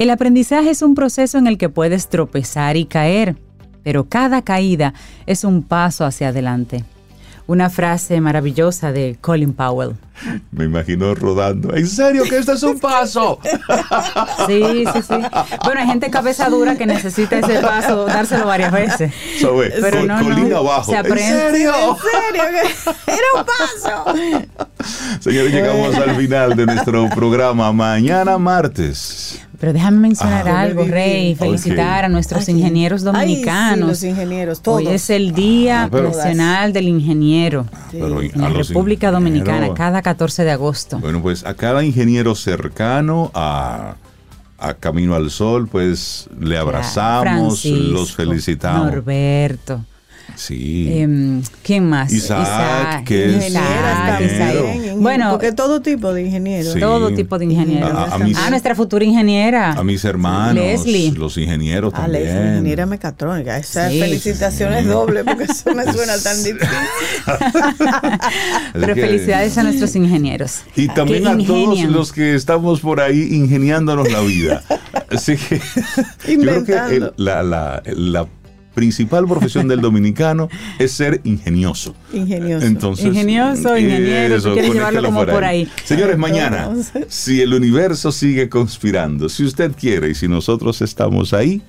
El 0.03 0.11
aprendizaje 0.11 0.71
es 0.71 0.83
un 0.83 0.97
proceso 0.97 1.39
en 1.39 1.47
el 1.47 1.59
que 1.59 1.69
puedes 1.69 2.09
tropezar 2.09 2.77
y 2.77 2.87
caer, 2.87 3.37
pero 3.85 4.09
cada 4.09 4.43
caída 4.43 4.95
es 5.27 5.45
un 5.45 5.63
paso 5.63 6.05
hacia 6.05 6.31
adelante. 6.31 6.85
Una 7.47 7.71
frase 7.71 8.21
maravillosa 8.21 8.91
de 8.91 9.17
Colin 9.21 9.53
Powell. 9.53 9.95
Me 10.53 10.65
imagino 10.65 11.15
rodando. 11.15 11.75
¿En 11.75 11.87
serio 11.87 12.25
que 12.25 12.39
esto 12.39 12.53
es 12.53 12.63
un 12.63 12.79
paso? 12.79 13.39
Sí, 14.47 14.85
sí, 14.93 15.03
sí. 15.03 15.15
Bueno, 15.65 15.81
hay 15.81 15.87
gente 15.87 16.11
cabeza 16.11 16.49
dura 16.49 16.77
que 16.77 16.87
necesita 16.87 17.39
ese 17.39 17.61
paso, 17.61 18.07
dárselo 18.07 18.47
varias 18.47 18.73
veces. 18.73 19.13
Pero 19.81 20.05
no, 20.05 20.21
no, 20.21 20.57
abajo. 20.57 20.91
Se 20.91 20.97
aprende. 20.97 21.23
¿En 21.47 21.53
serio? 21.53 21.73
¿En 21.73 22.41
serio? 22.41 22.95
Era 23.07 23.27
un 23.37 23.45
paso. 23.45 25.21
Señores, 25.21 25.53
llegamos 25.53 25.95
al 25.95 26.17
final 26.17 26.57
de 26.57 26.67
nuestro 26.67 27.09
programa. 27.11 27.73
Mañana 27.73 28.39
martes. 28.39 29.41
Pero 29.63 29.73
déjame 29.75 29.99
mencionar 29.99 30.49
ah, 30.49 30.61
algo, 30.63 30.83
Rey, 30.83 31.37
felicitar 31.37 32.05
a 32.05 32.09
nuestros 32.09 32.49
ingenieros 32.49 33.05
dominicanos. 33.05 33.91
Ay, 33.91 33.95
sí, 33.95 34.07
los 34.09 34.17
ingenieros, 34.17 34.61
todos. 34.61 34.79
Hoy 34.79 34.89
es 34.89 35.09
el 35.09 35.33
Día 35.35 35.85
ah, 35.85 36.01
Nacional 36.01 36.73
del 36.73 36.89
Ingeniero 36.89 37.67
sí. 37.93 37.99
en 37.99 38.41
la 38.41 38.49
República 38.49 39.13
Dominicana, 39.13 39.73
cada 39.73 40.02
14 40.03 40.45
de 40.45 40.51
agosto. 40.51 40.99
Bueno, 40.99 41.23
pues 41.23 41.45
a 41.45 41.55
cada 41.55 41.85
ingeniero 41.85 42.35
cercano 42.35 43.31
a, 43.35 43.97
a 44.59 44.75
Camino 44.75 45.15
al 45.15 45.31
Sol, 45.31 45.69
pues 45.69 46.29
le 46.39 46.59
abrazamos, 46.59 47.63
Francisco, 47.63 47.93
los 47.93 48.15
felicitamos. 48.15 48.87
Norberto. 48.87 49.85
Sí. 50.37 50.89
Em, 50.91 51.43
¿Quién 51.63 51.89
más? 51.89 52.13
Isaac, 52.13 53.05
que 53.05 53.27
es 53.27 53.35
Ingenieras 53.35 54.21
ingeniero. 54.21 54.63
también. 54.65 55.03
Bueno, 55.03 55.31
porque 55.31 55.53
todo 55.53 55.81
tipo 55.83 56.13
de 56.13 56.23
ingenieros. 56.23 56.73
Sí. 56.75 56.81
Todo 56.81 57.13
tipo 57.15 57.39
de 57.39 57.45
ingenieros. 57.47 57.91
A- 57.91 58.05
a 58.05 58.19
ah, 58.47 58.51
nuestra 58.51 58.75
futura 58.75 59.05
ingeniera. 59.05 59.73
A 59.73 59.85
mis 59.85 60.05
hermanos, 60.05 60.55
Leslie. 60.55 61.13
los 61.13 61.37
ingenieros 61.39 61.93
Ah, 61.97 62.07
Leslie, 62.09 62.29
también. 62.33 62.53
ingeniera 62.55 62.87
mecatrónica. 62.87 63.57
Esas 63.59 63.93
Sí. 63.93 64.01
felicitaciones 64.01 64.87
dobles 64.87 65.25
porque 65.25 65.45
eso 65.45 65.75
me 65.75 65.85
suena 65.93 66.17
tan 66.19 66.37
difícil. 66.43 66.69
Pero 68.73 68.95
que- 68.95 69.01
felicidades 69.03 69.57
a 69.59 69.63
nuestros 69.63 69.95
ingenieros. 69.97 70.61
Y 70.77 70.89
también 70.89 71.23
que 71.25 71.29
a 71.29 71.47
todos 71.47 71.85
los 71.85 72.13
que 72.13 72.35
estamos 72.35 72.81
por 72.81 73.01
ahí 73.01 73.29
ingeniándonos 73.33 74.11
la 74.11 74.21
vida. 74.21 74.63
Así 75.11 75.37
que 75.37 75.59
yo 76.29 76.41
creo 76.41 76.65
que 76.65 76.97
el- 76.97 77.13
la, 77.17 77.43
la- 77.43 77.83
la 77.87 78.27
principal 78.75 79.27
profesión 79.27 79.69
del 79.69 79.81
dominicano 79.81 80.49
es 80.79 80.93
ser 80.93 81.21
ingenioso. 81.25 81.95
Ingenioso. 82.13 82.67
Entonces, 82.67 83.07
Ingenioso, 83.07 83.77
ingeniero, 83.77 84.43
tú 84.43 84.53
quieres 84.53 84.73
llevarlo 84.73 85.03
como 85.05 85.27
por 85.27 85.45
ahí. 85.45 85.69
Señores, 85.85 86.19
mañana, 86.19 86.71
si 87.09 87.41
el 87.41 87.55
universo 87.55 88.13
sigue 88.13 88.49
conspirando, 88.49 89.29
si 89.29 89.45
usted 89.45 89.73
quiere 89.79 90.11
y 90.11 90.15
si 90.15 90.29
nosotros 90.29 90.81
estamos 90.83 91.33
ahí, 91.33 91.63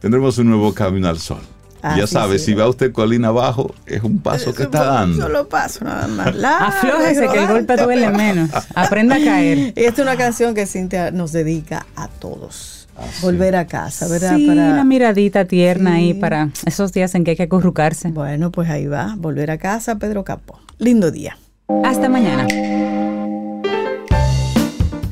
tendremos 0.00 0.38
un 0.38 0.48
nuevo 0.48 0.74
camino 0.74 1.08
al 1.08 1.18
sol. 1.18 1.40
Ah, 1.82 1.96
ya 1.96 2.06
sí, 2.06 2.12
sabe, 2.12 2.38
sí. 2.38 2.46
si 2.46 2.54
va 2.54 2.68
usted 2.68 2.92
colina 2.92 3.28
abajo, 3.28 3.74
es 3.86 4.02
un 4.02 4.20
paso 4.20 4.54
que 4.54 4.64
está 4.64 4.82
Un 4.82 4.86
dando. 4.88 5.22
Solo 5.22 5.48
paso 5.48 5.84
nada 5.84 6.06
más. 6.08 6.34
Largo, 6.36 6.66
Aflójese 6.66 7.28
que 7.28 7.38
el 7.38 7.48
golpe 7.48 7.76
duele 7.76 8.10
menos. 8.10 8.50
Aprenda 8.74 9.16
a 9.16 9.24
caer. 9.24 9.72
Y 9.76 9.84
esta 9.84 10.02
es 10.02 10.06
una 10.06 10.16
canción 10.16 10.54
que 10.54 10.66
Cintia 10.66 11.10
nos 11.10 11.32
dedica 11.32 11.86
a 11.96 12.08
todos. 12.08 12.79
Ah, 13.00 13.06
sí. 13.12 13.22
Volver 13.22 13.56
a 13.56 13.66
casa, 13.66 14.06
¿verdad? 14.08 14.36
Sí, 14.36 14.46
Para- 14.46 14.72
una 14.72 14.84
miradita 14.84 15.44
tierna 15.46 15.94
ahí 15.94 16.14
para 16.14 16.50
esos 16.66 16.92
días 16.92 17.14
en 17.14 17.24
que 17.24 17.32
hay 17.32 17.36
que 17.36 17.44
acurrucarse. 17.44 18.08
Bueno, 18.10 18.50
pues 18.52 18.68
ahí 18.68 18.86
va. 18.86 19.14
Volver 19.18 19.50
a 19.50 19.58
casa, 19.58 19.98
Pedro 19.98 20.22
Capó. 20.24 20.58
Lindo 20.78 21.10
día. 21.10 21.36
Hasta 21.84 22.08
mañana. 22.08 22.46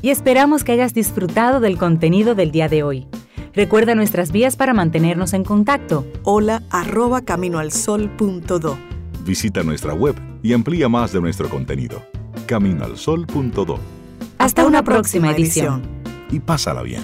Y 0.02 0.10
esperamos 0.10 0.64
que 0.64 0.72
hayas 0.72 0.94
disfrutado 0.94 1.60
del 1.60 1.76
contenido 1.76 2.34
del 2.34 2.50
día 2.50 2.68
de 2.68 2.82
hoy. 2.82 3.06
Recuerda 3.54 3.94
nuestras 3.94 4.30
vías 4.30 4.56
para 4.56 4.72
mantenernos 4.72 5.32
en 5.32 5.42
contacto. 5.44 6.06
Hola 6.22 6.62
arroba 6.70 7.22
caminoalsol.do. 7.22 8.78
Visita 9.24 9.62
nuestra 9.62 9.94
web 9.94 10.14
y 10.42 10.52
amplía 10.52 10.88
más 10.88 11.12
de 11.12 11.20
nuestro 11.20 11.48
contenido. 11.48 12.00
Caminoalsol.do 12.46 13.78
Hasta 14.38 14.64
una 14.66 14.82
próxima 14.84 15.32
edición. 15.32 15.82
y 16.30 16.38
pásala 16.40 16.82
bien. 16.82 17.02